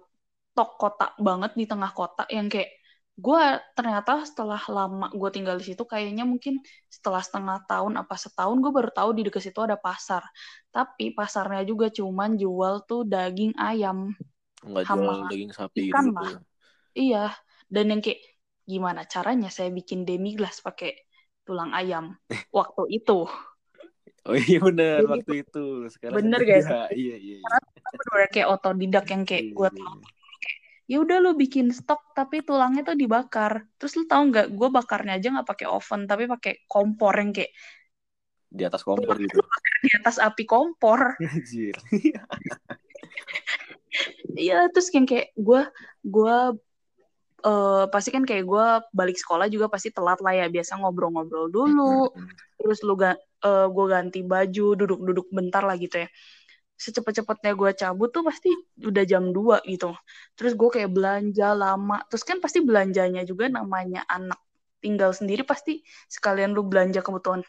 tok 0.58 0.70
kota 0.82 1.06
banget 1.26 1.52
di 1.60 1.64
tengah 1.70 1.90
kota 1.94 2.26
yang 2.36 2.50
kayak 2.50 2.70
gue 3.18 3.42
ternyata 3.78 4.22
setelah 4.30 4.62
lama 4.70 5.06
gue 5.10 5.30
tinggal 5.34 5.56
di 5.58 5.64
situ 5.70 5.82
kayaknya 5.82 6.22
mungkin 6.22 6.62
setelah 6.86 7.22
setengah 7.22 7.58
tahun 7.70 7.94
apa 8.02 8.14
setahun 8.14 8.56
gue 8.62 8.72
baru 8.78 8.90
tahu 8.94 9.10
di 9.18 9.22
dekat 9.26 9.42
situ 9.50 9.58
ada 9.58 9.74
pasar 9.78 10.22
tapi 10.74 11.14
pasarnya 11.18 11.62
juga 11.70 11.86
cuman 11.98 12.38
jual 12.42 12.74
tuh 12.90 13.02
daging 13.06 13.54
ayam 13.58 14.14
Nggak 14.66 14.84
jual 14.90 15.16
daging 15.30 15.52
sapi 15.54 15.80
ikan 15.90 16.04
gitu. 16.10 16.18
lah. 16.18 16.32
Iya, 16.98 17.30
dan 17.70 17.84
yang 17.94 18.00
kayak 18.02 18.20
gimana 18.66 19.00
caranya 19.06 19.48
saya 19.54 19.70
bikin 19.70 20.02
demi 20.02 20.34
glass 20.38 20.58
pakai 20.66 20.90
tulang 21.46 21.70
ayam 21.78 22.04
waktu 22.58 22.82
itu. 22.98 23.30
Oh 24.28 24.36
iya 24.36 24.58
bener 24.60 25.00
Jadi 25.00 25.10
waktu 25.14 25.32
itu. 25.46 25.58
Sekarang 25.94 26.16
bener 26.18 26.40
iya, 26.48 26.58
sih? 26.60 26.76
Iya 27.00 27.14
iya. 27.16 27.36
iya. 27.38 27.46
Karena 27.46 27.58
bener 27.98 28.28
kayak 28.34 28.48
otodidak 28.54 29.04
yang 29.14 29.22
kayak 29.28 29.44
Iya, 29.46 29.54
gue 29.58 29.68
iya, 29.70 29.78
tau 29.78 29.94
iya. 29.94 30.17
Ya 30.88 31.04
udah 31.04 31.20
lu 31.20 31.36
bikin 31.36 31.68
stok 31.68 32.16
tapi 32.16 32.40
tulangnya 32.40 32.80
tuh 32.80 32.96
dibakar. 32.96 33.68
Terus 33.76 33.92
lu 34.00 34.04
tahu 34.08 34.32
nggak 34.32 34.46
gue 34.56 34.68
bakarnya 34.72 35.20
aja 35.20 35.28
nggak 35.36 35.48
pakai 35.48 35.66
oven 35.68 36.08
tapi 36.08 36.24
pakai 36.24 36.64
kompor 36.64 37.12
yang 37.20 37.30
kayak 37.36 37.52
Di 38.48 38.64
atas 38.64 38.80
kompor 38.80 39.20
gitu. 39.20 39.44
di 39.84 39.90
atas 39.92 40.16
api 40.16 40.48
kompor. 40.48 41.20
Anjir. 41.36 41.76
Iya 44.32 44.72
terus 44.72 44.88
yang 44.96 45.04
kayak 45.04 45.36
gue 45.36 45.60
gue 46.08 46.36
eh, 47.44 47.84
pasti 47.92 48.08
kan 48.08 48.24
kayak 48.24 48.44
gue 48.48 48.66
balik 48.96 49.20
sekolah 49.20 49.52
juga 49.52 49.68
pasti 49.68 49.92
telat 49.92 50.24
lah 50.24 50.32
ya. 50.32 50.46
Biasa 50.48 50.80
ngobrol-ngobrol 50.80 51.52
dulu. 51.52 52.08
Terus 52.56 52.80
lu 52.80 52.96
ga, 52.96 53.12
eh, 53.44 53.66
gue 53.68 53.86
ganti 53.92 54.24
baju 54.24 54.66
duduk-duduk 54.72 55.28
bentar 55.28 55.68
lah 55.68 55.76
gitu 55.76 56.08
ya 56.08 56.10
secepat-cepatnya 56.78 57.52
gue 57.60 57.70
cabut 57.80 58.08
tuh 58.14 58.22
pasti 58.28 58.50
udah 58.90 59.04
jam 59.10 59.24
2 59.36 59.58
gitu. 59.66 59.90
Terus 60.38 60.52
gue 60.60 60.68
kayak 60.74 60.90
belanja 60.96 61.48
lama. 61.58 61.96
Terus 62.10 62.24
kan 62.28 62.38
pasti 62.44 62.58
belanjanya 62.64 63.22
juga 63.26 63.50
namanya 63.50 64.06
anak 64.08 64.38
tinggal 64.78 65.10
sendiri 65.10 65.42
pasti 65.42 65.82
sekalian 66.06 66.54
lu 66.54 66.62
belanja 66.70 67.02
kebutuhan 67.02 67.42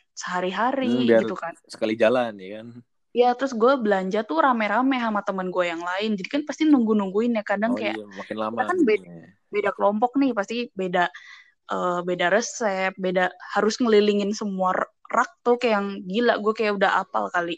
Hmm, 0.83 0.99
sehari-hari 1.01 1.05
biar 1.07 1.23
gitu 1.23 1.37
kan. 1.37 1.53
sekali 1.73 1.93
jalan 2.01 2.33
ya 2.43 2.47
kan. 2.55 2.67
ya 3.09 3.33
terus 3.37 3.53
gue 3.57 3.73
belanja 3.81 4.19
tuh 4.29 4.37
rame-rame 4.45 4.97
sama 5.01 5.21
temen 5.27 5.47
gue 5.55 5.65
yang 5.71 5.81
lain. 5.81 6.09
Jadi 6.19 6.29
kan 6.29 6.41
pasti 6.49 6.63
nunggu-nungguin 6.69 7.37
ya 7.39 7.43
kadang 7.45 7.73
Oh 7.73 7.79
kayak 7.79 7.97
iya 7.97 8.03
makin 8.17 8.37
lama 8.43 8.63
kan 8.69 8.77
beda, 8.89 9.09
beda 9.53 9.71
kelompok 9.77 10.11
nih 10.21 10.31
pasti 10.37 10.55
beda 10.77 11.03
eh, 11.73 11.99
beda 12.09 12.27
resep 12.35 12.93
beda 13.05 13.31
harus 13.57 13.75
ngelilingin 13.81 14.31
semua 14.35 14.71
rak 15.15 15.31
tuh 15.45 15.57
kayak 15.61 15.73
yang 15.79 15.87
gila 16.11 16.33
gue 16.43 16.53
kayak 16.59 16.73
udah 16.79 16.91
apal 17.03 17.25
kali 17.35 17.57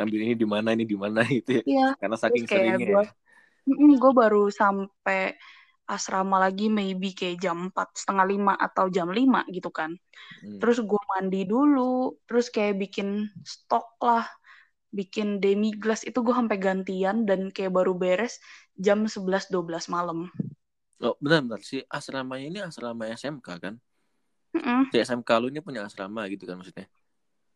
Ambil 0.00 0.20
ini 0.26 0.34
di 0.42 0.46
mana 0.54 0.68
ini 0.74 0.84
di 0.92 0.96
mana 1.04 1.20
gitu 1.36 1.50
ya. 1.60 1.62
iya 1.68 1.80
Karena 2.00 2.16
terus 2.24 2.24
saking 2.24 2.46
kayak 2.50 2.76
seringnya. 2.76 2.86
gue 2.88 3.02
ya. 3.04 3.08
gue 4.02 4.12
baru 4.20 4.38
sampai 4.60 5.20
asrama 5.94 6.36
lagi 6.44 6.64
maybe 6.78 7.08
kayak 7.18 7.36
jam 7.44 7.56
4 7.70 7.88
setengah 8.00 8.26
lima 8.32 8.52
atau 8.66 8.86
jam 8.96 9.08
5 9.18 9.40
gitu 9.56 9.70
kan 9.78 9.90
Hmm. 10.42 10.60
terus 10.60 10.78
gue 10.90 11.02
mandi 11.12 11.40
dulu 11.52 12.16
terus 12.28 12.46
kayak 12.54 12.74
bikin 12.82 13.08
stok 13.52 13.86
lah 14.06 14.24
bikin 14.98 15.28
demi 15.44 15.68
glass 15.82 16.02
itu 16.08 16.18
gue 16.26 16.34
sampai 16.40 16.58
gantian 16.66 17.16
dan 17.28 17.40
kayak 17.54 17.72
baru 17.78 17.92
beres 18.02 18.34
jam 18.86 18.98
11-12 19.14 19.86
malam 19.94 20.18
Oh 21.06 21.14
benar 21.24 21.40
benar 21.44 21.60
si 21.70 21.76
asramanya 21.98 22.46
ini 22.50 22.58
asrama 22.68 23.04
SMK 23.20 23.48
kan? 23.64 23.74
Mm-mm. 24.56 24.90
Si 24.90 24.96
SMK 25.06 25.30
lu 25.40 25.46
ini 25.52 25.60
punya 25.66 25.80
asrama 25.88 26.20
gitu 26.32 26.44
kan 26.48 26.56
maksudnya? 26.60 26.86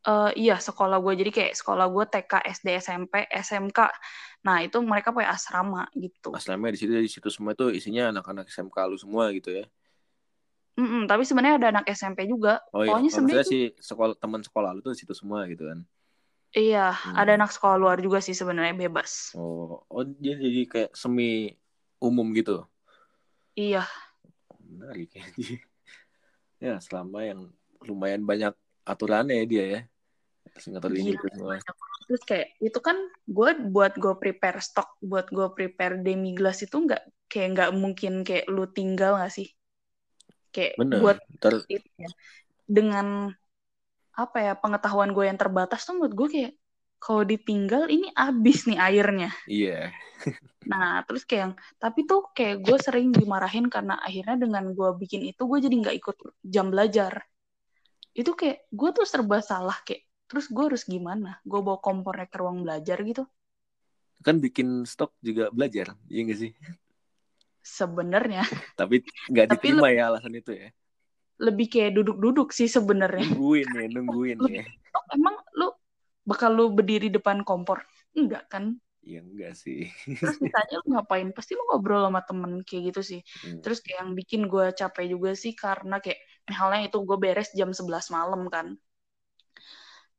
Eh, 0.04 0.30
iya 0.36 0.60
sekolah 0.60 1.00
gue 1.00 1.12
jadi 1.16 1.30
kayak 1.32 1.52
sekolah 1.56 1.88
gue 1.88 2.04
TK 2.12 2.32
SD 2.44 2.76
SMP 2.76 3.24
SMK 3.24 3.88
nah 4.44 4.60
itu 4.60 4.76
mereka 4.84 5.16
punya 5.16 5.32
asrama 5.32 5.88
gitu 5.96 6.28
Asrama 6.36 6.68
di 6.68 6.76
situ 6.76 6.92
di 6.92 7.08
situ 7.08 7.28
semua 7.32 7.56
tuh 7.56 7.72
isinya 7.72 8.12
anak-anak 8.12 8.52
SMK 8.52 8.76
lu 8.92 9.00
semua 9.00 9.32
gitu 9.32 9.48
ya. 9.48 9.64
Mm-mm, 10.76 11.06
tapi 11.08 11.22
sebenarnya 11.24 11.56
ada 11.56 11.68
anak 11.72 11.84
SMP 11.94 12.28
juga 12.28 12.60
Oh 12.76 12.84
iya, 12.84 12.92
pokoknya 12.92 13.08
oh, 13.08 13.14
sebenarnya 13.16 13.44
maksudnya 13.46 13.72
si 13.72 13.80
sekolah 13.80 14.14
teman 14.20 14.42
sekolah 14.44 14.70
lu 14.76 14.80
tuh 14.84 14.92
di 14.92 14.98
situ 15.00 15.14
semua 15.16 15.48
gitu 15.48 15.64
kan. 15.72 15.78
iya 16.52 16.92
Hmm. 17.00 17.16
ada 17.16 17.30
anak 17.38 17.50
sekolah 17.54 17.76
luar 17.80 17.96
juga 18.04 18.18
sih 18.20 18.34
sebenarnya 18.36 18.74
bebas 18.76 19.32
Oh, 19.38 19.82
oh 19.90 20.04
dia 20.22 20.34
jadi 20.38 20.60
kayak 20.68 20.90
semi 20.94 21.54
umum 22.02 22.26
gitu. 22.36 22.66
iya 23.56 23.86
Menarik 24.66 25.10
ya. 25.14 25.24
ya, 26.64 26.74
selama 26.82 27.18
yang 27.24 27.40
lumayan 27.84 28.22
banyak 28.26 28.54
aturannya 28.84 29.34
ya 29.40 29.44
dia 29.46 29.64
ya. 29.74 29.80
Terus 30.54 30.66
ngatur 30.70 30.90
ini 30.94 31.18
gila 31.18 31.18
itu 31.18 31.26
semua. 31.34 31.56
terus 32.04 32.22
kayak 32.28 32.48
itu 32.60 32.78
kan 32.84 32.96
gue 33.24 33.50
buat 33.72 33.96
gue 33.96 34.14
prepare 34.20 34.60
stok 34.60 35.00
buat 35.00 35.26
gue 35.32 35.48
prepare 35.56 35.98
demi 36.04 36.36
glass 36.36 36.60
itu 36.60 36.76
nggak 36.76 37.00
kayak 37.32 37.48
nggak 37.56 37.70
mungkin 37.74 38.22
kayak 38.22 38.44
lu 38.46 38.68
tinggal 38.68 39.16
nggak 39.16 39.32
sih 39.32 39.48
kayak 40.54 40.78
Bener. 40.78 41.00
buat 41.00 41.18
Ter 41.40 41.64
itu 41.66 41.88
ya 41.98 42.10
dengan 42.68 43.32
apa 44.14 44.38
ya 44.38 44.52
pengetahuan 44.54 45.10
gue 45.10 45.26
yang 45.26 45.40
terbatas 45.40 45.82
tuh 45.82 45.98
menurut 45.98 46.14
gue 46.14 46.28
kayak 46.30 46.52
kalau 47.02 47.26
ditinggal 47.26 47.90
ini 47.90 48.08
abis 48.14 48.70
nih 48.70 48.78
airnya 48.78 49.30
iya. 49.50 49.90
nah 50.70 51.02
terus 51.04 51.26
kayak 51.26 51.40
yang 51.50 51.54
tapi 51.82 52.06
tuh 52.06 52.30
kayak 52.30 52.62
gue 52.62 52.76
sering 52.78 53.10
dimarahin 53.10 53.66
karena 53.66 53.98
akhirnya 54.00 54.38
dengan 54.48 54.70
gue 54.72 54.90
bikin 54.96 55.26
itu 55.26 55.42
gue 55.44 55.58
jadi 55.60 55.74
nggak 55.74 55.96
ikut 55.98 56.16
jam 56.46 56.70
belajar 56.70 57.26
itu 58.14 58.30
kayak 58.32 58.70
gue 58.70 58.90
tuh 58.94 59.04
serba 59.04 59.42
salah 59.42 59.76
kayak 59.82 60.06
terus 60.28 60.46
gue 60.54 60.64
harus 60.68 60.82
gimana 60.94 61.28
gue 61.50 61.60
bawa 61.66 61.78
kompornya 61.86 62.26
ke 62.32 62.36
ruang 62.42 62.58
belajar 62.64 62.98
gitu 63.10 63.22
Kan 64.26 64.36
bikin 64.44 64.68
stok 64.92 65.10
juga 65.26 65.44
belajar, 65.56 65.86
iya 66.12 66.20
gak 66.30 66.38
sih? 66.42 66.50
sebenarnya 67.64 68.44
Tapi 68.78 68.96
nggak 69.30 69.46
Tapi 69.48 69.56
diterima 69.56 69.86
ya 69.94 70.02
alasan 70.10 70.34
itu 70.36 70.50
ya. 70.54 70.68
lebih 71.46 71.66
kayak 71.72 71.90
duduk-duduk 71.98 72.48
sih 72.54 72.68
sebenarnya 72.70 73.26
Nungguin 73.26 73.68
ya, 73.74 73.86
nungguin 73.90 74.38
Lu- 74.42 74.50
ya. 74.58 74.64
Oh, 74.94 75.04
emang 75.10 75.34
lu 75.58 75.66
bakal 76.30 76.50
lu 76.54 76.64
berdiri 76.76 77.08
depan 77.10 77.42
kompor 77.42 77.82
enggak 78.14 78.46
kan 78.52 78.64
Iya 79.04 79.20
enggak 79.20 79.52
sih. 79.62 79.78
terus 80.22 80.38
ditanya 80.44 80.74
lu 80.80 80.86
ngapain 80.96 81.28
pasti 81.36 81.52
lu 81.58 81.62
ngobrol 81.68 82.02
sama 82.08 82.20
temen 82.28 82.52
kayak 82.66 82.82
gitu 82.94 83.00
sih 83.10 83.20
Hmm. 83.44 83.60
terus 83.62 83.78
kayak 83.84 83.98
yang 84.06 84.12
bikin 84.18 84.40
gue 84.52 84.64
capek 84.80 85.04
juga 85.12 85.30
sih 85.42 85.52
karena 85.62 85.96
kayak 86.04 86.18
misalnya 86.48 86.80
itu 86.88 86.96
gue 87.08 87.16
beres 87.24 87.48
jam 87.58 87.70
11 87.78 88.06
malam 88.16 88.42
kan 88.54 88.66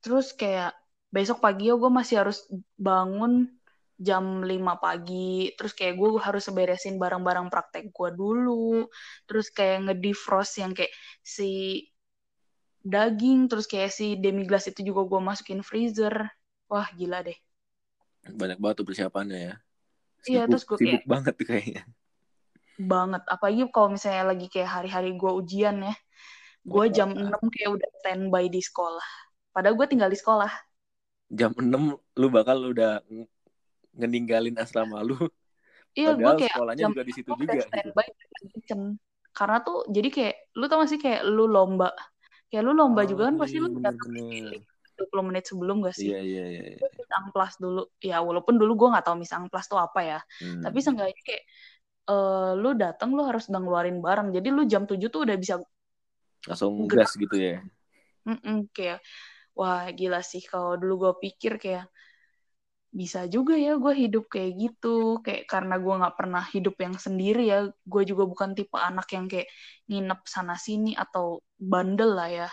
terus 0.05 0.37
kayak 0.37 0.77
besok 1.09 1.41
pagi 1.41 1.73
gue 1.73 1.89
masih 1.89 2.21
harus 2.21 2.45
bangun 2.77 3.49
jam 3.97 4.43
5 4.43 4.75
pagi. 4.77 5.49
Terus 5.57 5.73
kayak 5.73 5.95
gue 5.97 6.09
harus 6.21 6.45
beresin 6.53 7.01
barang-barang 7.01 7.49
praktek 7.49 7.89
gue 7.89 8.09
dulu. 8.13 8.85
Terus 9.25 9.49
kayak 9.49 9.89
ngedefrost 9.89 10.61
yang 10.61 10.77
kayak 10.77 10.93
si 11.25 11.81
daging 12.85 13.49
terus 13.49 13.65
kayak 13.65 13.89
si 13.89 14.13
demi 14.21 14.45
glace 14.45 14.69
itu 14.69 14.85
juga 14.85 15.07
gue 15.09 15.21
masukin 15.23 15.65
freezer. 15.65 16.13
Wah 16.69 16.85
gila 16.93 17.25
deh. 17.25 17.37
Banyak 18.29 18.61
banget 18.61 18.75
tuh 18.83 18.87
persiapannya 18.87 19.39
ya. 19.39 19.55
Iya, 20.25 20.41
terus 20.49 20.65
gue 20.65 20.77
sibuk 20.77 21.01
kayak- 21.01 21.09
banget 21.09 21.33
tuh 21.37 21.47
kayaknya. 21.49 21.83
banget. 22.75 23.23
Apalagi 23.31 23.71
kalau 23.71 23.95
misalnya 23.95 24.35
lagi 24.35 24.51
kayak 24.51 24.67
hari-hari 24.67 25.15
gue 25.15 25.31
ujian 25.31 25.79
ya. 25.79 25.95
Gue 26.65 26.91
jam 26.91 27.13
6 27.15 27.47
kayak 27.47 27.71
udah 27.79 27.89
standby 28.03 28.51
di 28.51 28.59
sekolah 28.59 29.24
padahal 29.55 29.79
gue 29.79 29.87
tinggal 29.87 30.11
di 30.11 30.19
sekolah 30.19 30.51
Jam 31.31 31.55
6 31.55 31.95
lu 31.95 32.27
bakal 32.27 32.69
udah 32.69 33.01
ng- 33.07 33.25
ngeninggalin 33.95 34.59
asrama 34.59 34.99
lu. 35.01 35.15
iya 35.95 36.11
gue 36.11 36.31
kayak 36.37 36.51
sekolahnya 36.53 36.81
jam 36.83 36.91
juga 36.91 37.03
di 37.07 37.13
situ 37.15 37.29
6 37.31 37.39
udah 37.39 37.47
juga 37.47 37.55
gitu. 37.55 37.69
standby 37.71 38.07
kitchen. 38.51 38.81
karena 39.31 39.57
tuh 39.63 39.77
jadi 39.89 40.09
kayak 40.11 40.35
lu 40.53 40.65
tau 40.67 40.77
gak 40.83 40.89
sih 40.91 40.99
kayak 40.99 41.21
lu 41.25 41.47
lomba 41.47 41.89
kayak 42.51 42.63
lu 42.67 42.71
lomba 42.75 43.01
Oh, 43.01 43.07
juga 43.07 43.31
kan 43.31 43.35
pasti 43.39 43.57
lu 43.57 43.71
iya, 43.71 43.79
datang 43.81 44.09
bener-bener. 44.11 44.61
20 44.95 45.23
menit 45.27 45.43
sebelum 45.43 45.75
gak 45.83 45.95
sih 45.95 46.07
Iya, 46.11 46.19
iya, 46.23 46.43
iya. 46.51 46.63
iya. 46.75 46.77
Miss 46.79 47.11
amplas 47.15 47.53
dulu 47.59 47.83
ya 47.99 48.17
walaupun 48.19 48.55
dulu 48.55 48.71
gue 48.75 48.87
nggak 48.95 49.05
tahu 49.07 49.15
miss 49.19 49.31
amplas 49.31 49.65
tuh 49.65 49.79
apa 49.79 49.99
ya 50.03 50.19
Hmm. 50.39 50.61
tapi 50.63 50.77
seenggaknya 50.79 51.19
kayak 51.25 51.43
eh, 52.05 52.51
lu 52.55 52.69
datang 52.77 53.09
lu 53.11 53.23
harus 53.25 53.47
udah 53.49 53.59
ngeluarin 53.59 53.97
barang 53.99 54.27
jadi 54.29 54.47
lu 54.51 54.63
jam 54.67 54.83
7 54.86 55.09
tuh 55.09 55.25
udah 55.25 55.36
bisa 55.36 55.57
Langsung 56.45 56.86
gerak. 56.86 57.09
gas 57.09 57.17
gitu 57.17 57.36
ya. 57.36 57.57
Mm-mm, 58.23 58.69
kayak 58.69 59.01
wah 59.55 59.87
gila 59.95 60.19
sih 60.19 60.43
kalau 60.43 60.75
dulu 60.75 60.93
gue 61.07 61.13
pikir 61.32 61.57
kayak 61.57 61.87
bisa 62.95 63.27
juga 63.27 63.59
ya 63.59 63.75
gue 63.75 63.91
hidup 63.91 64.32
kayak 64.32 64.51
gitu 64.55 65.19
kayak 65.19 65.51
karena 65.51 65.75
gue 65.75 65.93
nggak 65.99 66.15
pernah 66.15 66.43
hidup 66.47 66.79
yang 66.79 66.95
sendiri 66.95 67.43
ya 67.43 67.67
gue 67.67 68.03
juga 68.07 68.23
bukan 68.23 68.55
tipe 68.55 68.79
anak 68.79 69.07
yang 69.11 69.27
kayak 69.27 69.51
nginep 69.91 70.19
sana 70.23 70.55
sini 70.55 70.95
atau 70.95 71.43
bandel 71.59 72.15
lah 72.15 72.29
ya 72.32 72.49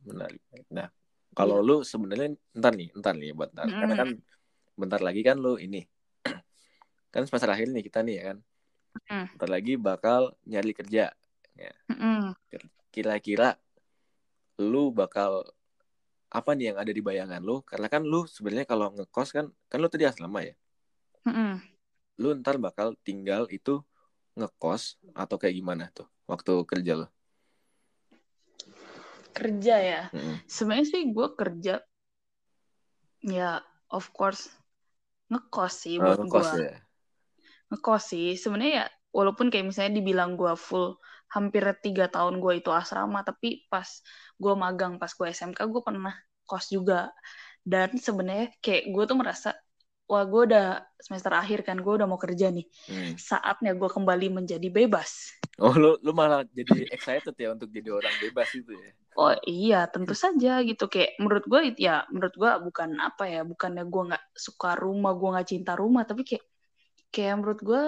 Menarik. 0.00 0.40
Nah, 0.72 0.88
kalau 1.36 1.60
lu 1.60 1.84
sebenarnya 1.84 2.32
ntar 2.56 2.72
nih, 2.72 2.88
ntar 2.96 3.14
nih 3.16 3.36
buat 3.36 3.52
ntar. 3.52 3.68
Karena 3.68 3.94
kan 4.00 4.10
bentar 4.80 5.00
lagi 5.04 5.20
kan 5.20 5.36
lu 5.36 5.60
ini. 5.60 5.84
kan 7.12 7.22
semester 7.28 7.52
akhir 7.52 7.68
nih 7.68 7.84
kita 7.84 8.00
nih 8.00 8.14
ya 8.16 8.22
kan. 8.32 8.38
Mm. 9.10 9.26
Bentar 9.36 9.50
lagi 9.52 9.72
bakal 9.76 10.22
nyari 10.48 10.72
kerja. 10.72 11.12
Mm-mm. 11.90 12.32
Kira-kira 12.90 13.60
lu 14.60 14.92
bakal 14.92 15.48
apa 16.30 16.50
nih 16.54 16.70
yang 16.70 16.78
ada 16.78 16.92
di 16.94 17.02
bayangan 17.02 17.40
lu? 17.42 17.64
Karena 17.66 17.88
kan 17.90 18.02
lu 18.04 18.28
sebenarnya 18.28 18.66
kalau 18.68 18.92
ngekos 18.94 19.28
kan 19.36 19.46
kan 19.70 19.78
lu 19.82 19.88
tadi 19.90 20.04
asrama 20.06 20.44
ya. 20.44 20.54
Mm-mm. 21.26 21.58
Lu 22.20 22.28
ntar 22.38 22.56
bakal 22.60 22.94
tinggal 23.02 23.48
itu 23.50 23.80
ngekos 24.38 25.00
atau 25.16 25.36
kayak 25.40 25.56
gimana 25.58 25.84
tuh 25.96 26.06
waktu 26.30 26.52
kerja 26.70 26.92
lu? 27.00 27.06
kerja 29.30 29.76
ya 29.80 30.02
Mm-mm. 30.12 30.36
sebenarnya 30.50 30.86
sih 30.90 31.02
gue 31.16 31.28
kerja 31.38 31.74
ya 33.24 33.62
of 33.88 34.10
course 34.12 34.52
ngekos 35.30 35.74
sih 35.86 35.96
Oh, 35.96 36.04
buat 36.04 36.18
ngekos 36.20 36.48
gue 36.50 36.66
ya. 36.66 36.74
ngekos 37.70 38.02
sih 38.10 38.28
sebenarnya 38.36 38.74
ya 38.74 38.86
walaupun 39.14 39.48
kayak 39.48 39.70
misalnya 39.70 39.96
dibilang 40.02 40.34
gue 40.36 40.52
full 40.58 40.98
hampir 41.34 41.62
tiga 41.84 42.06
tahun 42.10 42.38
gue 42.42 42.52
itu 42.60 42.70
asrama 42.74 43.22
tapi 43.26 43.66
pas 43.72 43.86
gue 44.42 44.52
magang 44.58 44.98
pas 45.00 45.10
gue 45.18 45.26
SMK 45.30 45.60
gue 45.70 45.82
pernah 45.86 46.14
kos 46.48 46.66
juga 46.74 47.10
dan 47.62 47.94
sebenarnya 47.96 48.50
kayak 48.64 48.90
gue 48.94 49.04
tuh 49.10 49.16
merasa 49.20 49.48
wah 50.10 50.24
gue 50.26 50.42
udah 50.50 50.66
semester 51.00 51.32
akhir 51.36 51.62
kan 51.68 51.78
gue 51.84 51.92
udah 51.98 52.08
mau 52.10 52.18
kerja 52.20 52.50
nih 52.50 52.66
Hmm. 52.88 53.14
saatnya 53.16 53.72
gue 53.78 53.88
kembali 53.90 54.26
menjadi 54.42 54.68
bebas 54.72 55.10
Oh 55.66 55.74
lu 55.82 55.90
lu 56.06 56.10
malah 56.20 56.40
jadi 56.58 56.76
excited 56.96 57.34
ya 57.42 57.48
untuk 57.54 57.68
jadi 57.76 57.90
orang 57.98 58.14
bebas 58.22 58.48
itu 58.60 58.72
ya. 58.84 58.90
oh 59.18 59.34
iya 59.50 59.76
tentu 59.92 60.14
saja 60.24 60.48
gitu 60.68 60.84
kayak 60.92 61.10
menurut 61.22 61.44
gue 61.52 61.60
ya 61.86 61.90
menurut 62.12 62.34
gue 62.42 62.50
bukan 62.66 62.90
apa 63.08 63.22
ya 63.34 63.40
bukannya 63.50 63.82
gue 63.92 64.02
nggak 64.08 64.24
suka 64.46 64.68
rumah 64.84 65.10
gue 65.18 65.28
nggak 65.34 65.48
cinta 65.52 65.72
rumah 65.82 66.02
tapi 66.08 66.22
kayak 66.28 66.44
kayak 67.14 67.34
menurut 67.40 67.60
gue 67.68 67.82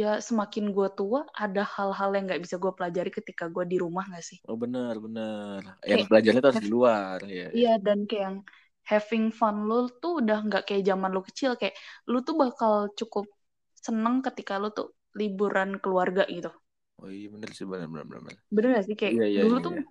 ya 0.00 0.10
semakin 0.28 0.64
gue 0.76 0.88
tua 0.98 1.20
ada 1.44 1.62
hal-hal 1.74 2.10
yang 2.16 2.24
nggak 2.28 2.42
bisa 2.44 2.56
gue 2.62 2.72
pelajari 2.78 3.10
ketika 3.18 3.44
gue 3.54 3.64
di 3.72 3.76
rumah 3.84 4.04
nggak 4.10 4.24
sih 4.30 4.38
Oh 4.48 4.56
benar 4.62 4.94
benar. 5.04 5.60
Yang 5.90 6.00
belajarnya 6.08 6.40
tuh 6.42 6.50
harus 6.50 6.64
di 6.64 6.70
luar 6.76 7.18
ya. 7.38 7.48
Iya 7.56 7.70
dan 7.86 7.98
kayak 8.08 8.22
yang 8.26 8.38
having 8.90 9.26
fun 9.38 9.56
lu 9.68 9.78
tuh 10.02 10.12
udah 10.20 10.38
nggak 10.46 10.62
kayak 10.66 10.82
zaman 10.90 11.10
lu 11.16 11.20
kecil 11.28 11.50
kayak 11.60 11.74
lu 12.10 12.18
tuh 12.26 12.34
bakal 12.42 12.72
cukup 12.98 13.24
seneng 13.84 14.16
ketika 14.26 14.52
lu 14.62 14.68
tuh 14.78 14.86
liburan 15.20 15.70
keluarga 15.82 16.22
gitu. 16.36 16.50
Oh 17.02 17.08
iya 17.16 17.26
benar 17.34 17.50
sih 17.56 17.66
benar 17.70 17.88
benar 17.92 18.06
benar. 18.10 18.22
benar. 18.26 18.38
Bener 18.54 18.68
gak 18.76 18.84
sih 18.88 18.96
kayak 19.00 19.14
Iya, 19.14 19.24
iya, 19.32 19.42
dulu 19.42 19.54
iya, 19.54 19.60
tuh 19.64 19.72
iya. 19.72 19.82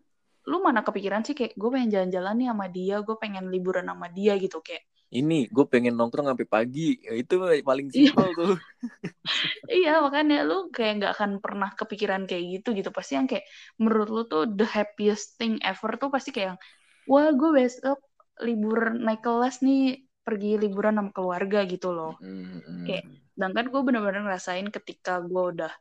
lu 0.49 0.57
mana 0.67 0.79
kepikiran 0.87 1.21
sih 1.27 1.35
kayak 1.37 1.53
gue 1.61 1.69
pengen 1.73 1.89
jalan-jalan 1.95 2.33
nih 2.39 2.47
sama 2.51 2.65
dia, 2.77 2.95
gue 3.07 3.15
pengen 3.23 3.45
liburan 3.53 3.85
sama 3.91 4.07
dia 4.17 4.33
gitu 4.43 4.57
kayak. 4.67 4.83
Ini 5.09 5.49
gue 5.49 5.65
pengen 5.65 5.97
nongkrong 5.97 6.29
sampai 6.29 6.45
pagi. 6.45 7.01
Ya, 7.01 7.17
itu 7.17 7.33
paling 7.65 7.87
Iya. 7.89 8.13
simpel 8.13 8.27
tuh. 8.37 8.53
Iya 9.69 10.01
makanya 10.01 10.41
lu 10.49 10.73
kayak 10.73 10.91
nggak 10.97 11.11
akan 11.17 11.31
pernah 11.43 11.69
kepikiran 11.77 12.25
kayak 12.25 12.43
gitu 12.57 12.73
gitu 12.73 12.89
pasti 12.89 13.13
yang 13.17 13.29
kayak 13.29 13.45
menurut 13.77 14.09
lu 14.09 14.21
tuh 14.25 14.49
the 14.49 14.65
happiest 14.65 15.37
thing 15.37 15.61
ever 15.61 15.93
tuh 16.01 16.09
pasti 16.09 16.33
kayak 16.33 16.53
yang, 16.55 16.59
wah 17.05 17.29
gue 17.29 17.49
besok 17.53 18.01
libur 18.41 18.97
naik 18.97 19.21
kelas 19.21 19.61
nih 19.61 20.01
pergi 20.25 20.57
liburan 20.57 20.97
sama 20.97 21.11
keluarga 21.13 21.59
gitu 21.69 21.93
loh. 21.93 22.17
Hmm, 22.21 22.61
hmm. 22.65 22.85
Kayak- 22.85 23.07
Sedangkan 23.33 23.65
gue 23.71 23.81
bener-bener 23.87 24.21
ngerasain 24.25 24.67
ketika 24.73 25.21
gue 25.23 25.43
udah 25.55 25.71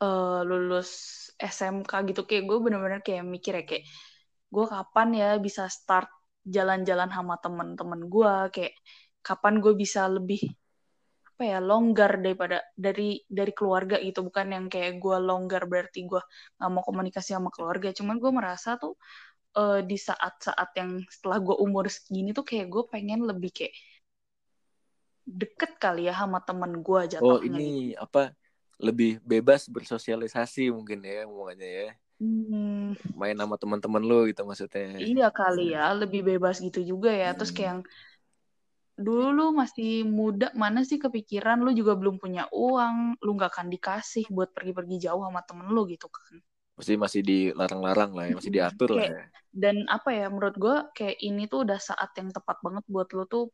eh, 0.00 0.40
lulus 0.48 0.90
SMK 1.36 1.92
gitu 2.08 2.24
kayak 2.28 2.44
gue 2.48 2.58
bener-bener 2.60 3.00
kayak 3.04 3.24
mikir 3.24 3.52
ya 3.60 3.64
kayak 3.68 3.84
gue 4.50 4.64
kapan 4.66 5.08
ya 5.14 5.28
bisa 5.38 5.68
start 5.70 6.08
jalan-jalan 6.56 7.10
sama 7.16 7.34
temen-temen 7.44 8.00
gue 8.14 8.32
kayak 8.54 8.74
kapan 9.22 9.54
gue 9.62 9.72
bisa 9.78 10.10
lebih 10.10 10.42
apa 11.40 11.42
ya 11.56 11.58
longgar 11.64 12.20
daripada 12.20 12.60
dari 12.76 13.24
dari 13.24 13.52
keluarga 13.56 13.96
gitu 13.96 14.20
bukan 14.28 14.46
yang 14.52 14.66
kayak 14.68 15.00
gue 15.00 15.16
longgar 15.16 15.64
berarti 15.64 16.04
gue 16.04 16.20
nggak 16.60 16.70
mau 16.74 16.84
komunikasi 16.84 17.32
sama 17.32 17.48
keluarga 17.48 17.88
cuman 17.96 18.20
gue 18.20 18.28
merasa 18.28 18.76
tuh 18.76 18.92
eh, 19.56 19.80
di 19.80 19.96
saat-saat 19.96 20.70
yang 20.76 20.90
setelah 21.08 21.38
gue 21.40 21.56
umur 21.56 21.88
segini 21.88 22.36
tuh 22.36 22.44
kayak 22.44 22.68
gue 22.68 22.82
pengen 22.92 23.24
lebih 23.24 23.56
kayak 23.56 23.72
deket 25.24 25.72
kali 25.80 26.10
ya 26.10 26.14
sama 26.18 26.44
temen 26.44 26.82
gue 26.82 27.00
jatuhnya 27.08 27.24
Oh 27.24 27.38
gitu. 27.40 27.48
ini 27.48 27.96
apa 27.96 28.34
lebih 28.80 29.20
bebas 29.24 29.68
bersosialisasi 29.68 30.72
mungkin 30.72 31.04
ya 31.04 31.28
omongannya 31.28 31.68
ya. 31.68 31.88
Hmm, 32.20 32.92
Main 33.16 33.36
sama 33.40 33.56
teman-teman 33.56 34.02
lu 34.04 34.28
gitu 34.28 34.44
maksudnya. 34.44 35.00
iya 35.00 35.32
kali 35.32 35.72
ya, 35.72 35.96
lebih 35.96 36.20
bebas 36.20 36.60
gitu 36.60 36.84
juga 36.84 37.08
ya. 37.08 37.32
Terus 37.32 37.48
Hmm. 37.50 37.56
kayak 37.56 37.68
yang 37.72 37.80
dulu 39.00 39.26
lu 39.32 39.46
masih 39.56 40.04
muda, 40.04 40.52
mana 40.52 40.84
sih 40.84 41.00
kepikiran 41.00 41.64
lu 41.64 41.72
juga 41.72 41.96
belum 41.96 42.20
punya 42.20 42.44
uang, 42.52 43.16
lu 43.24 43.30
nggak 43.40 43.50
akan 43.56 43.66
dikasih 43.72 44.28
buat 44.28 44.52
pergi-pergi 44.52 45.08
jauh 45.08 45.24
sama 45.24 45.40
temen 45.48 45.72
lu 45.72 45.88
gitu 45.88 46.12
kan. 46.12 46.36
Masih 46.76 46.96
masih 47.00 47.20
dilarang-larang 47.24 48.12
lah 48.12 48.24
ya, 48.28 48.34
masih 48.36 48.52
diatur 48.52 48.90
lah 49.00 49.08
Kayak- 49.08 49.16
ya. 49.16 49.24
Dan 49.50 49.76
apa 49.90 50.10
ya, 50.14 50.26
menurut 50.28 50.56
gue 50.60 50.76
kayak 50.94 51.16
ini 51.24 51.48
tuh 51.50 51.64
udah 51.64 51.80
saat 51.80 52.12
yang 52.20 52.28
tepat 52.30 52.60
banget 52.62 52.84
buat 52.86 53.08
lu 53.16 53.24
tuh 53.26 53.44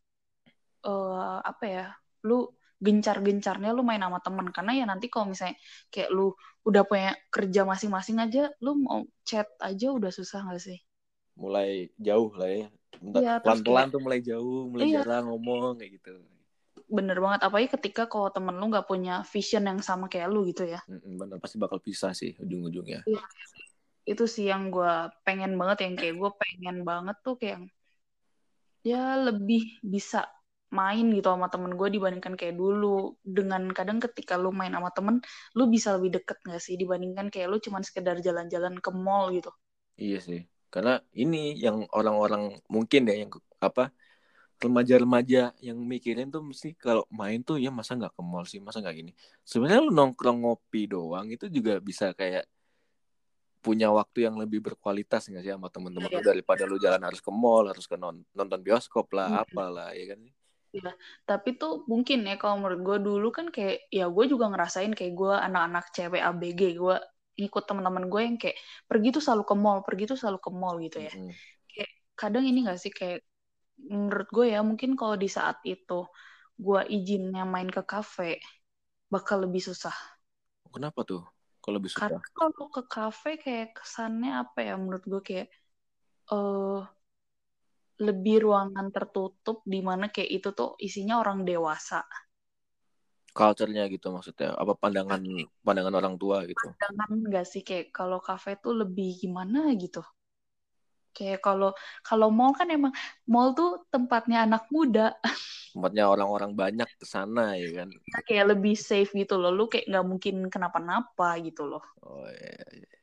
eh 0.86 1.38
apa 1.46 1.64
ya, 1.66 1.84
lu 2.26 2.50
gencar-gencarnya 2.82 3.70
lu 3.72 3.80
main 3.86 4.02
sama 4.04 4.20
temen 4.20 4.46
karena 4.52 4.72
ya 4.76 4.84
nanti 4.84 5.06
kalau 5.08 5.26
misalnya 5.32 5.56
kayak 5.88 6.10
lu 6.12 6.34
udah 6.66 6.82
punya 6.82 7.14
kerja 7.30 7.62
masing-masing 7.62 8.18
aja, 8.18 8.50
lu 8.58 8.74
mau 8.82 9.06
chat 9.22 9.46
aja 9.62 9.94
udah 9.94 10.10
susah 10.10 10.42
gak 10.50 10.58
sih? 10.58 10.78
Mulai 11.38 11.94
jauh 11.94 12.34
lah 12.34 12.50
ya. 12.50 12.68
Iya, 12.96 13.32
pelan-pelan 13.44 13.92
tuh 13.92 14.00
mulai 14.02 14.20
jauh, 14.24 14.66
mulai 14.72 14.88
Iya. 14.88 15.04
jarang 15.04 15.30
ngomong 15.30 15.78
kayak 15.78 16.02
gitu. 16.02 16.14
bener 16.86 17.18
banget 17.18 17.42
apalagi 17.42 17.66
ketika 17.74 18.06
kalau 18.06 18.30
temen 18.30 18.54
lu 18.62 18.70
nggak 18.70 18.86
punya 18.86 19.26
vision 19.26 19.66
yang 19.66 19.82
sama 19.82 20.06
kayak 20.06 20.30
lu 20.30 20.46
gitu 20.46 20.62
ya 20.70 20.78
bener 20.86 21.42
pasti 21.42 21.58
bakal 21.58 21.82
pisah 21.82 22.14
sih 22.14 22.38
ujung-ujungnya. 22.38 23.02
itu 24.06 24.24
sih 24.30 24.46
yang 24.46 24.70
gue 24.70 25.10
pengen 25.26 25.58
banget 25.58 25.82
yang 25.82 25.94
kayak 25.98 26.14
gue 26.14 26.30
pengen 26.38 26.86
banget 26.86 27.16
tuh 27.26 27.34
kayak 27.34 27.58
yang, 27.58 27.66
ya 28.86 29.02
lebih 29.18 29.82
bisa 29.82 30.30
main 30.74 31.06
gitu 31.14 31.30
sama 31.30 31.46
temen 31.46 31.78
gue 31.78 31.88
dibandingkan 31.88 32.34
kayak 32.34 32.58
dulu 32.58 33.14
dengan 33.22 33.70
kadang 33.70 34.02
ketika 34.02 34.34
lu 34.34 34.50
main 34.50 34.74
sama 34.74 34.90
temen 34.90 35.22
lu 35.54 35.70
bisa 35.70 35.94
lebih 35.94 36.18
deket 36.20 36.42
gak 36.42 36.58
sih 36.58 36.74
dibandingkan 36.74 37.30
kayak 37.30 37.46
lu 37.46 37.62
cuman 37.62 37.86
sekedar 37.86 38.18
jalan-jalan 38.18 38.74
ke 38.82 38.90
mall 38.90 39.30
gitu 39.30 39.50
Iya 39.96 40.20
sih. 40.20 40.44
Karena 40.68 41.00
ini 41.16 41.56
yang 41.56 41.88
orang-orang 41.88 42.60
mungkin 42.68 43.08
ya 43.08 43.16
yang 43.16 43.32
apa 43.64 43.88
remaja-remaja 44.60 45.56
yang 45.60 45.78
mikirin 45.80 46.28
tuh 46.28 46.44
mesti 46.44 46.76
kalau 46.76 47.08
main 47.08 47.40
tuh 47.40 47.56
ya 47.56 47.72
masa 47.72 47.96
nggak 47.96 48.12
ke 48.12 48.20
mall 48.20 48.44
sih, 48.44 48.60
masa 48.60 48.84
nggak 48.84 48.92
gini. 48.92 49.12
Sebenarnya 49.40 49.80
lu 49.88 49.92
nongkrong 49.96 50.44
ngopi 50.44 50.84
doang 50.92 51.32
itu 51.32 51.48
juga 51.48 51.80
bisa 51.80 52.12
kayak 52.12 52.44
punya 53.64 53.88
waktu 53.90 54.28
yang 54.30 54.36
lebih 54.38 54.62
berkualitas 54.62 55.26
nggak 55.26 55.42
sih 55.42 55.52
sama 55.56 55.72
temen-temen 55.72 56.06
lu 56.12 56.20
Iya. 56.20 56.28
daripada 56.28 56.62
lu 56.68 56.76
jalan 56.78 57.02
harus 57.02 57.18
ke 57.24 57.32
mall, 57.32 57.66
harus 57.66 57.88
ke 57.88 57.96
non- 57.98 58.22
nonton 58.36 58.60
bioskop 58.62 59.10
lah, 59.16 59.26
Hmm. 59.32 59.42
apalah 59.48 59.90
ya 59.96 60.12
kan. 60.14 60.20
Tapi 61.28 61.48
tuh 61.60 61.70
mungkin 61.90 62.18
ya 62.28 62.34
kalau 62.40 62.56
menurut 62.60 62.80
gue 62.88 62.96
dulu 63.06 63.26
kan 63.38 63.46
kayak 63.54 63.74
ya 63.98 64.04
gue 64.14 64.24
juga 64.32 64.44
ngerasain 64.52 64.92
kayak 64.98 65.12
gue 65.20 65.32
anak-anak 65.46 65.84
cewek 65.96 66.22
ABG 66.28 66.60
gue 66.82 66.94
ngikut 67.38 67.62
teman-teman 67.68 68.04
gue 68.12 68.20
yang 68.26 68.36
kayak 68.42 68.56
pergi 68.90 69.08
tuh 69.16 69.22
selalu 69.24 69.42
ke 69.50 69.54
mall 69.64 69.78
pergi 69.86 70.04
tuh 70.10 70.18
selalu 70.20 70.38
ke 70.46 70.50
mall 70.60 70.76
gitu 70.86 70.98
ya 71.08 71.12
Mm-mm. 71.14 71.36
kadang 72.20 72.44
ini 72.48 72.58
gak 72.68 72.78
sih 72.82 72.92
kayak 72.98 73.20
menurut 73.92 74.28
gue 74.36 74.46
ya 74.54 74.60
mungkin 74.70 74.90
kalau 75.00 75.16
di 75.24 75.28
saat 75.36 75.56
itu 75.66 75.94
gue 76.64 76.80
izinnya 76.96 77.42
main 77.54 77.68
ke 77.76 77.82
kafe 77.92 78.40
bakal 79.12 79.38
lebih 79.44 79.62
susah 79.68 79.94
Kenapa 80.74 81.00
tuh? 81.10 81.22
Kalau 81.62 81.74
lebih 81.82 81.90
susah. 81.96 81.98
karena 81.98 82.24
kalau 82.38 82.64
ke 82.74 82.82
kafe 82.94 83.30
kayak 83.42 83.66
kesannya 83.78 84.30
apa 84.42 84.58
ya 84.68 84.72
menurut 84.82 85.04
gue 85.12 85.20
kayak 85.28 85.46
eh 86.32 86.78
lebih 88.06 88.36
ruangan 88.44 88.86
tertutup 88.96 89.56
di 89.72 89.80
mana 89.88 90.04
kayak 90.14 90.30
itu 90.42 90.48
tuh 90.58 90.70
isinya 90.86 91.14
orang 91.22 91.38
dewasa 91.48 92.00
Culture-nya 93.38 93.84
gitu 93.94 94.06
maksudnya. 94.16 94.48
Apa 94.62 94.72
pandangan 94.82 95.22
pandangan 95.66 95.94
orang 96.00 96.14
tua 96.22 96.36
gitu. 96.50 96.66
jangan 96.80 97.10
nggak 97.28 97.46
sih 97.52 97.62
kayak 97.68 97.86
kalau 97.98 98.18
kafe 98.28 98.50
tuh 98.64 98.72
lebih 98.80 99.08
gimana 99.22 99.58
gitu 99.82 100.00
kayak 101.16 101.40
kalau 101.46 101.70
kalau 102.08 102.28
mall 102.36 102.52
kan 102.58 102.68
emang 102.76 102.92
mall 103.32 103.48
tuh 103.58 103.68
tempatnya 103.92 104.36
anak 104.46 104.62
muda 104.74 105.00
Tempatnya 105.74 106.04
orang-orang 106.14 106.52
banyak 106.60 106.88
ke 107.00 107.06
sana 107.06 107.54
ya 107.62 107.68
kan. 107.78 107.88
kayak 108.28 108.46
lebih 108.56 108.74
safe 108.88 109.10
gitu 109.20 109.34
loh 109.42 109.50
lu 109.58 109.64
kayak 109.72 109.86
nggak 109.90 110.06
mungkin 110.10 110.34
kenapa-napa 110.52 111.28
gitu 111.46 111.62
loh 111.70 111.82
Oh 112.02 112.26
iya. 112.28 112.64
iya. 112.72 112.95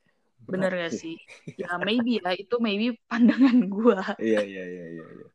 Bener 0.51 0.71
gak 0.75 0.93
sih 1.01 1.15
ya 1.61 1.77
maybe 1.79 2.19
ya 2.19 2.31
itu 2.35 2.55
maybe 2.59 2.85
pandangan 3.09 3.57
gua 3.73 3.99
Iya 4.19 4.39
iya 4.43 4.63
iya 4.73 4.85
iya. 4.93 5.03
iya. 5.17 5.27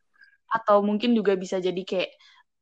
atau 0.57 0.81
mungkin 0.81 1.13
juga 1.19 1.33
bisa 1.37 1.57
jadi 1.61 1.83
kayak 1.85 2.11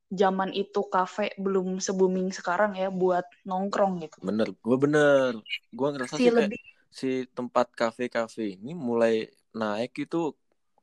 zaman 0.07 0.51
itu 0.55 0.81
kafe 0.87 1.35
belum 1.45 1.83
se-booming 1.83 2.31
sekarang 2.31 2.79
ya 2.79 2.89
buat 2.95 3.27
nongkrong 3.49 4.07
gitu 4.07 4.17
Bener, 4.23 4.49
gue 4.55 4.77
bener. 4.79 5.33
Gue 5.75 5.89
ngerasa 5.93 6.15
si 6.19 6.23
sih 6.23 6.31
kayak 6.31 6.51
lebih 6.55 6.61
si 6.95 7.09
tempat 7.37 7.67
kafe-kafe 7.75 8.55
ini 8.57 8.73
mulai 8.73 9.27
naik 9.53 9.93
itu 10.07 10.33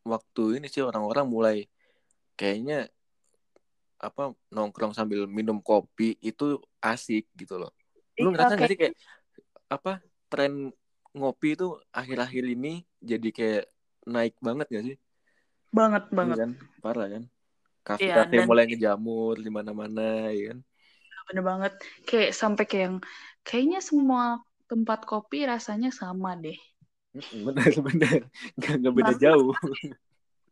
waktu 0.03 0.60
ini 0.60 0.68
sih 0.68 0.84
orang-orang 0.84 1.26
mulai 1.35 1.57
kayaknya 2.35 2.91
apa 4.03 4.35
nongkrong 4.52 4.91
sambil 4.91 5.23
minum 5.31 5.64
kopi 5.64 6.19
itu 6.19 6.60
asik 6.84 7.23
gitu 7.40 7.56
loh. 7.56 7.72
Lu 8.19 8.27
Iya, 8.27 8.31
ngerasa 8.35 8.53
nggak 8.53 8.60
kayak- 8.60 8.72
sih 8.72 8.80
kayak 8.81 8.95
apa 9.72 9.91
tren 10.31 10.53
ngopi 11.18 11.48
itu 11.56 11.65
akhir-akhir 11.99 12.44
ini 12.56 12.68
jadi 13.10 13.27
kayak 13.38 13.64
naik 14.14 14.34
banget 14.48 14.65
gak 14.76 14.84
sih? 14.88 14.95
banget 15.77 16.03
Iya 16.23 16.30
banget 16.30 16.40
kan? 16.40 16.49
Parah 16.84 17.06
kan? 17.14 17.23
Iya, 18.02 18.15
Kafe-kafe 18.15 18.35
dan- 18.35 18.49
mulai 18.49 18.64
ngejamur 18.68 19.35
di 19.45 19.49
mana-mana 19.57 20.02
ya 20.38 20.41
kan? 20.49 20.60
bener 21.27 21.44
banget 21.52 21.73
kayak 22.07 22.31
sampai 22.41 22.64
kayak 22.69 22.84
yang 22.88 22.98
kayaknya 23.48 23.80
semua 23.90 24.23
tempat 24.69 24.99
kopi 25.10 25.38
rasanya 25.52 25.90
sama 26.02 26.30
deh 26.44 26.57
Bener 27.45 27.73
bener, 27.88 28.19
nggak 28.57 28.73
nggak 28.80 28.94
beda 28.98 29.14
jauh. 29.23 29.53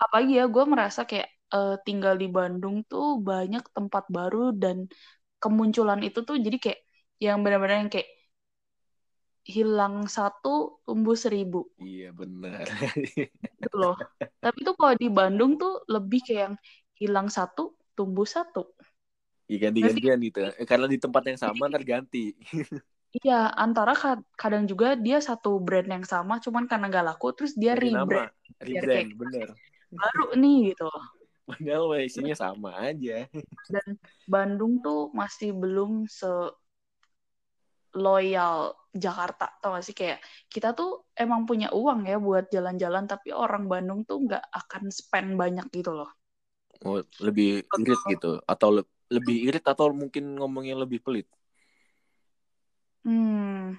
apalagi 0.03 0.31
ya 0.39 0.43
gue 0.53 0.63
merasa 0.73 1.01
kayak 1.09 1.27
eh, 1.55 1.73
tinggal 1.85 2.13
di 2.21 2.27
Bandung 2.37 2.75
tuh 2.91 3.05
banyak 3.29 3.63
tempat 3.75 4.03
baru 4.15 4.37
dan 4.63 4.77
kemunculan 5.43 5.99
itu 6.07 6.19
tuh 6.27 6.35
jadi 6.45 6.57
kayak 6.63 6.79
yang 7.25 7.37
benar-benar 7.45 7.77
yang 7.85 7.91
kayak 7.95 8.09
hilang 9.45 9.95
satu 10.17 10.81
tumbuh 10.85 11.17
seribu 11.23 11.59
Iya 11.81 12.07
benar. 12.19 12.67
gitu 13.61 13.75
loh. 13.81 13.95
Tapi 14.43 14.57
tuh 14.67 14.75
kalau 14.79 14.95
di 15.01 15.07
Bandung 15.17 15.51
tuh 15.61 15.71
lebih 15.93 16.19
kayak 16.25 16.41
yang 16.49 16.55
hilang 17.01 17.27
satu 17.37 17.61
tumbuh 17.97 18.25
satu. 18.35 18.61
Iya 19.49 19.57
ganti-gantian 19.67 20.17
gitu. 20.27 20.37
Eh, 20.61 20.67
karena 20.71 20.85
di 20.93 20.97
tempat 21.03 21.23
yang 21.29 21.39
sama 21.43 21.63
ntar 21.71 21.83
ganti. 21.91 22.17
Iya, 23.17 23.33
antara 23.63 23.91
ka- 24.01 24.23
kadang 24.41 24.63
juga 24.71 24.87
dia 25.05 25.17
satu 25.27 25.49
brand 25.65 25.87
yang 25.95 26.05
sama, 26.13 26.33
cuman 26.45 26.63
karena 26.69 26.85
nggak 26.89 27.05
laku, 27.09 27.25
terus 27.35 27.53
dia 27.61 27.73
nama, 27.81 27.81
rebrand 27.83 28.29
biar 28.71 28.85
rebrand, 28.85 28.89
kayak 28.91 29.09
bener. 29.19 29.49
baru 29.99 30.23
nih 30.41 30.55
gitu. 30.69 30.83
Padahal 31.47 31.91
isinya 32.07 32.35
sama 32.37 32.69
aja. 32.79 33.27
Dan 33.73 33.87
Bandung 34.33 34.73
tuh 34.85 34.99
masih 35.19 35.49
belum 35.61 35.91
se 36.17 36.29
loyal 37.93 38.75
Jakarta, 38.91 39.47
tau 39.63 39.71
gak 39.79 39.85
sih 39.87 39.95
kayak 39.95 40.19
kita 40.51 40.75
tuh 40.75 41.07
emang 41.15 41.47
punya 41.47 41.71
uang 41.71 42.03
ya 42.11 42.19
buat 42.19 42.51
jalan-jalan, 42.51 43.07
tapi 43.07 43.31
orang 43.31 43.63
Bandung 43.71 44.03
tuh 44.03 44.17
nggak 44.27 44.43
akan 44.51 44.83
spend 44.91 45.39
banyak 45.39 45.65
gitu 45.71 45.91
loh. 45.95 46.11
Oh, 46.83 46.99
lebih 47.23 47.63
irit 47.81 48.01
gitu 48.09 48.41
atau 48.43 48.69
le- 48.75 48.89
lebih 49.15 49.35
irit 49.47 49.63
atau 49.63 49.93
mungkin 49.95 50.23
ngomongnya 50.39 50.75
lebih 50.83 50.99
pelit. 51.05 51.27
Hmm, 53.01 53.73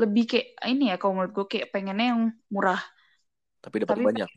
lebih 0.00 0.22
kayak 0.30 0.46
ini 0.72 0.82
ya 0.90 0.96
kalau 1.00 1.12
menurut 1.16 1.32
gue 1.36 1.46
kayak 1.52 1.68
pengennya 1.72 2.06
yang 2.16 2.22
murah. 2.48 2.80
Tapi 3.62 3.76
dapat 3.82 3.96
Tapi 3.96 4.02
banyak. 4.06 4.30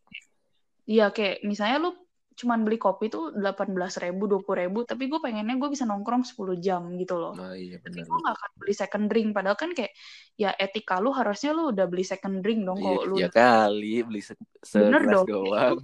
Iya 0.86 1.04
kayak 1.16 1.36
misalnya 1.50 1.78
lu 1.84 1.90
cuman 2.36 2.68
beli 2.68 2.76
kopi 2.76 3.08
tuh 3.08 3.32
18.000 3.32 3.96
ribu, 4.04 4.24
20 4.28 4.58
ribu, 4.68 4.80
tapi 4.84 5.08
gue 5.08 5.20
pengennya 5.24 5.56
gue 5.56 5.70
bisa 5.72 5.88
nongkrong 5.88 6.24
10 6.28 6.56
jam 6.60 6.84
gitu 7.00 7.16
loh. 7.16 7.34
Nah, 7.36 7.56
iya 7.56 7.80
Tapi 7.80 8.00
gue 8.04 8.18
gak 8.28 8.36
akan 8.36 8.52
beli 8.60 8.74
second 8.76 9.06
drink, 9.08 9.28
padahal 9.32 9.58
kan 9.58 9.72
kayak 9.72 9.92
ya 10.36 10.52
etika 10.60 11.00
lu 11.00 11.16
harusnya 11.16 11.56
lu 11.56 11.72
udah 11.72 11.86
beli 11.88 12.04
second 12.04 12.44
drink 12.44 12.60
dong 12.68 12.80
Iya, 12.80 12.88
kalau 12.92 13.02
lu 13.08 13.16
ya 13.24 13.30
kali 13.32 13.94
beli 14.04 14.20
se 14.20 14.34
Bener 14.36 15.02
segelas 15.02 15.22
dong. 15.24 15.28
doang. 15.32 15.78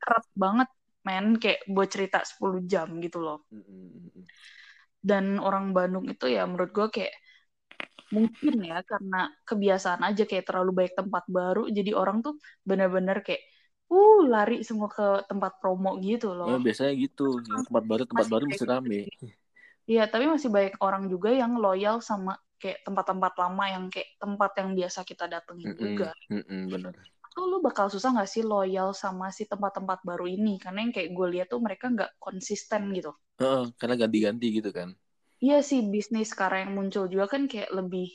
keras 0.00 0.26
banget 0.32 0.68
men 1.04 1.26
kayak 1.40 1.60
buat 1.68 1.88
cerita 1.88 2.18
10 2.24 2.60
jam 2.64 2.88
gitu 3.04 3.18
loh. 3.20 3.44
Mm-mm. 3.52 4.24
Dan 5.00 5.40
orang 5.40 5.72
Bandung 5.76 6.04
itu 6.08 6.28
ya 6.28 6.44
menurut 6.44 6.72
gue 6.76 6.86
kayak 6.92 7.12
mungkin 8.10 8.54
ya 8.66 8.82
karena 8.82 9.30
kebiasaan 9.46 10.02
aja 10.02 10.26
kayak 10.26 10.44
terlalu 10.48 10.70
banyak 10.82 10.94
tempat 10.98 11.24
baru 11.30 11.70
jadi 11.70 11.94
orang 11.94 12.26
tuh 12.26 12.34
bener-bener 12.66 13.22
kayak 13.22 13.38
uh 13.96 14.18
lari 14.32 14.56
semua 14.68 14.88
ke 14.96 15.06
tempat 15.30 15.52
promo 15.60 15.90
gitu 16.06 16.28
loh. 16.40 16.56
biasanya 16.64 16.92
gitu. 17.04 17.22
Yang 17.52 17.62
tempat 17.66 17.84
baru, 17.90 18.02
tempat 18.10 18.26
Masih 18.26 18.32
baru 18.32 18.44
mesti 18.48 18.64
gitu 18.64 18.64
rame. 18.72 18.96
Iya, 19.90 20.02
tapi 20.12 20.24
masih 20.32 20.50
banyak 20.56 20.74
orang 20.86 21.04
juga 21.12 21.28
yang 21.40 21.52
loyal 21.64 21.96
sama 22.08 22.32
kayak 22.60 22.78
tempat-tempat 22.86 23.32
lama 23.42 23.64
yang 23.74 23.84
kayak 23.92 24.08
tempat 24.22 24.50
yang 24.60 24.70
biasa 24.78 25.00
kita 25.10 25.24
datengin 25.34 25.70
Mm-mm. 25.70 25.80
juga. 25.82 26.08
Mm-mm, 26.30 26.70
benar. 26.72 27.10
Tuh 27.34 27.44
lu 27.50 27.56
bakal 27.66 27.86
susah 27.94 28.10
nggak 28.14 28.30
sih 28.34 28.42
loyal 28.52 28.88
sama 29.02 29.26
si 29.36 29.42
tempat-tempat 29.52 29.98
baru 30.08 30.26
ini? 30.36 30.54
Karena 30.62 30.78
yang 30.84 30.92
kayak 30.96 31.10
gue 31.16 31.26
lihat 31.34 31.46
tuh 31.52 31.60
mereka 31.66 31.84
nggak 31.94 32.10
konsisten 32.26 32.82
gitu. 32.98 33.10
Heeh, 33.40 33.64
karena 33.80 33.94
ganti-ganti 34.02 34.46
gitu 34.56 34.70
kan. 34.78 34.88
Iya 35.46 35.58
sih, 35.68 35.80
bisnis 35.94 36.28
sekarang 36.32 36.60
yang 36.64 36.72
muncul 36.78 37.04
juga 37.12 37.26
kan 37.32 37.42
kayak 37.52 37.70
lebih 37.78 38.06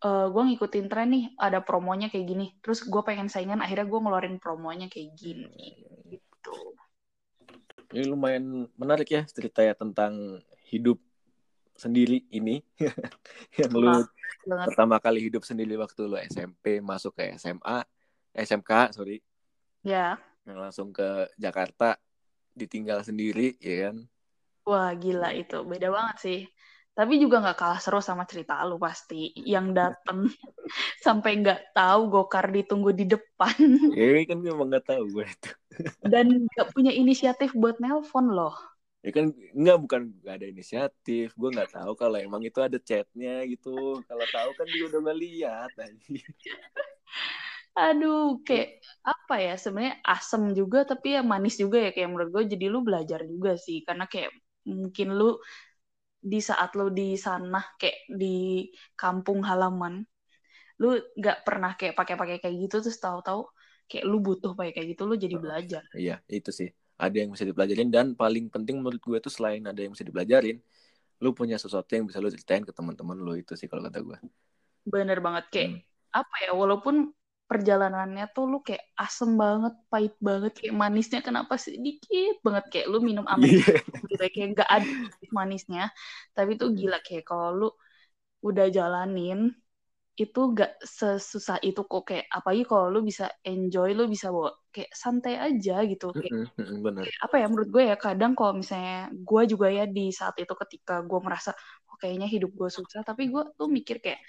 eh 0.00 0.26
gue 0.32 0.42
ngikutin 0.48 0.86
tren 0.88 1.08
nih, 1.12 1.24
ada 1.36 1.60
promonya 1.60 2.08
kayak 2.08 2.26
gini. 2.26 2.46
Terus 2.64 2.88
gue 2.88 3.02
pengen 3.04 3.28
saingan, 3.28 3.60
akhirnya 3.60 3.84
gue 3.84 4.00
ngeluarin 4.00 4.36
promonya 4.40 4.88
kayak 4.88 5.12
gini. 5.12 5.84
Gitu. 6.08 6.56
Ini 7.92 8.08
lumayan 8.08 8.64
menarik 8.80 9.12
ya 9.12 9.22
cerita 9.28 9.60
ya 9.60 9.76
tentang 9.76 10.40
hidup 10.72 10.96
sendiri 11.76 12.24
ini. 12.32 12.64
yang 13.60 13.72
lu 13.76 13.88
banget. 13.88 14.08
pertama 14.72 14.96
kali 14.96 15.20
hidup 15.28 15.44
sendiri 15.44 15.76
waktu 15.76 16.00
lu 16.08 16.16
SMP 16.16 16.80
masuk 16.80 17.12
ke 17.16 17.36
SMA, 17.36 17.84
SMK, 18.32 18.96
sorry. 18.96 19.20
Ya, 19.84 20.16
Yang 20.44 20.58
langsung 20.60 20.88
ke 20.92 21.28
Jakarta 21.40 21.96
ditinggal 22.56 23.04
sendiri 23.04 23.56
ya 23.60 23.88
kan. 23.92 23.96
wah 24.64 24.92
gila 24.96 25.32
itu. 25.36 25.60
Beda 25.64 25.88
banget 25.92 26.16
sih. 26.20 26.40
Tapi 26.90 27.22
juga 27.22 27.40
nggak 27.40 27.56
kalah 27.56 27.80
seru 27.80 28.02
sama 28.02 28.26
cerita 28.26 28.60
lu 28.66 28.76
pasti. 28.76 29.32
Yang 29.32 29.66
dateng 29.72 30.18
sampai 31.06 31.30
nggak 31.40 31.72
tahu 31.72 32.00
gokar 32.10 32.50
ditunggu 32.50 32.90
di 32.92 33.04
depan. 33.08 33.56
Ya 33.98 34.06
ini 34.14 34.24
kan 34.28 34.38
memang 34.42 34.68
nggak 34.70 34.86
tahu 34.86 35.02
gue 35.10 35.26
itu. 35.26 35.50
Dan 36.12 36.50
nggak 36.50 36.68
punya 36.74 36.92
inisiatif 36.92 37.54
buat 37.56 37.78
nelpon 37.78 38.30
loh. 38.34 38.54
Ya 39.00 39.10
kan 39.16 39.32
nggak 39.32 39.78
bukan 39.80 40.00
nggak 40.20 40.34
ada 40.42 40.46
inisiatif. 40.50 41.32
Gue 41.38 41.48
nggak 41.54 41.72
tahu 41.72 41.92
kalau 41.96 42.20
emang 42.20 42.42
itu 42.44 42.60
ada 42.60 42.76
chatnya 42.76 43.48
gitu. 43.48 44.04
Kalau 44.04 44.26
tahu 44.28 44.50
kan 44.58 44.66
dia 44.68 44.84
udah 44.92 45.00
ngeliat 45.08 45.72
anjing. 45.80 46.20
Aduh, 47.80 48.42
kayak 48.44 48.82
apa 49.06 49.34
ya 49.40 49.54
sebenarnya 49.56 49.94
asem 50.04 50.42
juga 50.52 50.84
tapi 50.84 51.16
ya 51.16 51.22
manis 51.24 51.56
juga 51.56 51.80
ya 51.80 51.90
kayak 51.96 52.08
menurut 52.12 52.30
gue 52.34 52.42
jadi 52.52 52.66
lu 52.68 52.84
belajar 52.84 53.24
juga 53.24 53.56
sih 53.56 53.80
karena 53.86 54.04
kayak 54.04 54.34
mungkin 54.68 55.16
lu 55.16 55.40
di 56.20 56.38
saat 56.48 56.70
lu 56.78 56.92
di 56.92 57.16
sana 57.26 57.60
kayak 57.80 57.98
di 58.20 58.68
kampung 59.00 59.40
halaman 59.48 60.04
lu 60.82 60.88
nggak 61.20 61.38
pernah 61.46 61.72
kayak 61.78 61.94
pakai-pakai 61.98 62.38
kayak 62.42 62.56
gitu 62.68 62.76
terus 62.84 62.98
tahu-tahu 63.04 63.42
kayak 63.90 64.04
lu 64.10 64.18
butuh 64.26 64.52
pakai 64.58 64.72
kayak 64.76 64.88
gitu 64.96 65.02
lu 65.10 65.14
jadi 65.24 65.36
belajar. 65.40 65.84
Iya, 65.98 66.12
itu 66.36 66.50
sih. 66.58 66.68
Ada 67.02 67.16
yang 67.20 67.30
bisa 67.34 67.44
dipelajarin 67.50 67.88
dan 67.96 68.06
paling 68.20 68.44
penting 68.54 68.76
menurut 68.80 69.00
gue 69.08 69.18
tuh 69.24 69.32
selain 69.36 69.62
ada 69.70 69.80
yang 69.82 69.92
bisa 69.94 70.06
dipelajarin, 70.08 70.56
lu 71.22 71.30
punya 71.38 71.56
sesuatu 71.64 71.90
yang 71.96 72.06
bisa 72.08 72.18
lu 72.24 72.28
ceritain 72.34 72.64
ke 72.68 72.72
teman-teman 72.78 73.18
lu 73.26 73.32
itu 73.42 73.52
sih 73.60 73.68
kalau 73.70 73.82
kata 73.88 74.00
gue. 74.08 74.18
Bener 74.92 75.18
banget 75.26 75.44
kayak 75.52 75.70
Hmm. 75.70 75.80
apa 76.20 76.34
ya 76.44 76.50
walaupun 76.60 76.94
perjalanannya 77.50 78.24
tuh 78.30 78.44
lu 78.46 78.58
kayak 78.62 78.84
asem 78.94 79.30
banget, 79.34 79.74
pahit 79.90 80.14
banget, 80.22 80.52
kayak 80.62 80.74
manisnya 80.78 81.20
kenapa 81.26 81.58
sih 81.58 81.74
dikit 81.82 82.38
banget 82.46 82.64
kayak 82.72 82.86
lu 82.92 82.98
minum 83.02 83.26
amer 83.26 83.50
Iya. 83.50 83.74
gitu 84.10 84.24
kayak 84.34 84.48
nggak 84.54 84.70
ada 84.70 84.90
manisnya. 85.34 85.84
Tapi 86.36 86.50
tuh 86.60 86.70
gila 86.78 86.98
kayak 87.02 87.24
kalau 87.26 87.48
lu 87.58 87.68
udah 88.46 88.66
jalanin 88.70 89.50
itu 90.20 90.40
gak 90.52 90.76
sesusah 90.84 91.64
itu 91.64 91.80
kok 91.80 92.04
kayak 92.04 92.28
apalagi 92.28 92.64
kalau 92.68 92.92
lu 92.92 93.00
bisa 93.00 93.32
enjoy 93.40 93.96
lu 93.96 94.04
bisa 94.04 94.28
bawa 94.28 94.52
kayak 94.68 94.92
santai 94.92 95.40
aja 95.40 95.80
gitu 95.88 96.12
kayak 96.12 96.34
bener. 96.84 97.08
kayak 97.08 97.18
apa 97.24 97.36
ya 97.40 97.46
menurut 97.48 97.68
gue 97.72 97.82
ya 97.88 97.96
kadang 97.96 98.36
kalau 98.36 98.52
misalnya 98.60 99.08
gue 99.16 99.42
juga 99.48 99.72
ya 99.72 99.88
di 99.88 100.12
saat 100.12 100.36
itu 100.36 100.52
ketika 100.52 101.00
gue 101.08 101.20
merasa 101.24 101.56
oh, 101.88 101.96
kayaknya 101.96 102.28
hidup 102.28 102.52
gue 102.52 102.68
susah 102.68 103.00
tapi 103.00 103.32
gue 103.32 103.42
tuh 103.56 103.68
mikir 103.72 104.04
kayak 104.04 104.20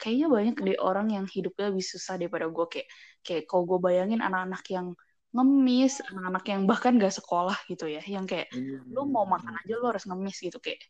kayaknya 0.00 0.26
banyak 0.36 0.56
deh 0.66 0.76
orang 0.88 1.06
yang 1.16 1.26
hidupnya 1.34 1.64
lebih 1.70 1.84
susah 1.92 2.14
daripada 2.20 2.46
gue 2.56 2.66
kayak 2.72 2.88
kayak 3.26 3.42
kalau 3.48 3.64
gue 3.70 3.78
bayangin 3.86 4.20
anak-anak 4.26 4.62
yang 4.74 4.86
ngemis 5.34 5.92
anak-anak 6.10 6.44
yang 6.52 6.62
bahkan 6.70 6.92
gak 6.98 7.14
sekolah 7.18 7.56
gitu 7.70 7.84
ya 7.86 8.02
yang 8.14 8.24
kayak 8.30 8.48
lu 8.94 9.06
mau 9.14 9.22
makan 9.34 9.54
aja 9.62 9.72
lu 9.78 9.86
harus 9.90 10.04
ngemis 10.08 10.36
gitu. 10.46 10.58
Kayak 10.58 10.80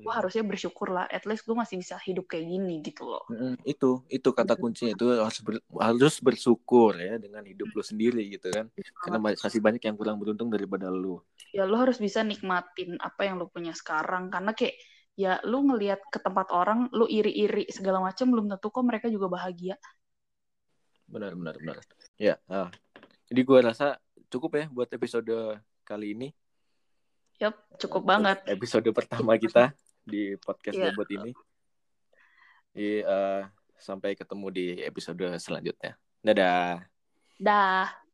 gue 0.00 0.12
harusnya 0.18 0.42
bersyukur 0.50 0.88
lah 0.96 1.04
at 1.12 1.22
least 1.28 1.44
gue 1.48 1.56
masih 1.62 1.76
bisa 1.82 1.96
hidup 2.06 2.24
kayak 2.30 2.46
gini 2.48 2.80
gitu 2.80 3.04
loh. 3.04 3.24
Mm-mm, 3.30 3.54
itu 3.72 3.86
itu 4.16 4.28
kata 4.38 4.52
kuncinya 4.60 4.90
itu 4.96 5.04
harus 5.24 5.38
ber- 5.46 5.66
harus 5.86 6.14
bersyukur 6.26 6.92
ya 6.98 7.14
dengan 7.24 7.42
hidup 7.46 7.68
lu 7.76 7.82
sendiri 7.90 8.20
gitu 8.34 8.46
kan. 8.56 8.66
Karena 9.02 9.18
ma- 9.22 9.38
masih 9.44 9.60
banyak 9.66 9.82
yang 9.86 9.96
kurang 10.00 10.16
beruntung 10.20 10.50
daripada 10.54 10.86
lu. 10.90 11.22
ya 11.56 11.62
lu 11.70 11.74
harus 11.82 11.98
bisa 12.06 12.20
nikmatin 12.30 12.90
apa 13.08 13.20
yang 13.26 13.34
lu 13.40 13.46
punya 13.54 13.72
sekarang. 13.80 14.24
Karena 14.34 14.50
kayak 14.58 14.74
ya 15.18 15.42
lu 15.46 15.66
ngelihat 15.66 16.00
ke 16.10 16.18
tempat 16.22 16.50
orang 16.54 16.86
lu 16.94 17.06
iri-iri 17.10 17.66
segala 17.70 18.00
macam 18.00 18.30
belum 18.30 18.46
tentu 18.50 18.68
kok 18.70 18.84
mereka 18.86 19.06
juga 19.10 19.26
bahagia 19.28 19.76
Benar 21.10 21.34
benar 21.34 21.54
benar. 21.58 21.76
Ya, 22.14 22.38
ah. 22.46 22.70
Jadi 23.26 23.40
gue 23.42 23.58
rasa 23.58 23.98
cukup 24.30 24.62
ya 24.62 24.64
buat 24.70 24.86
episode 24.94 25.58
kali 25.82 26.14
ini. 26.14 26.28
Yap, 27.42 27.58
cukup 27.82 28.06
banget. 28.06 28.38
Episode 28.54 28.86
pertama 28.94 29.34
kita 29.34 29.74
di 30.06 30.38
podcast 30.38 30.76
Iya. 30.78 30.94
Bobot 30.94 31.08
ini. 31.10 31.32
Jadi, 32.70 33.02
eh, 33.02 33.42
sampai 33.80 34.14
ketemu 34.14 34.46
di 34.54 34.66
episode 34.86 35.24
selanjutnya. 35.40 35.98
Dadah. 36.22 36.84
Dah. 37.40 38.09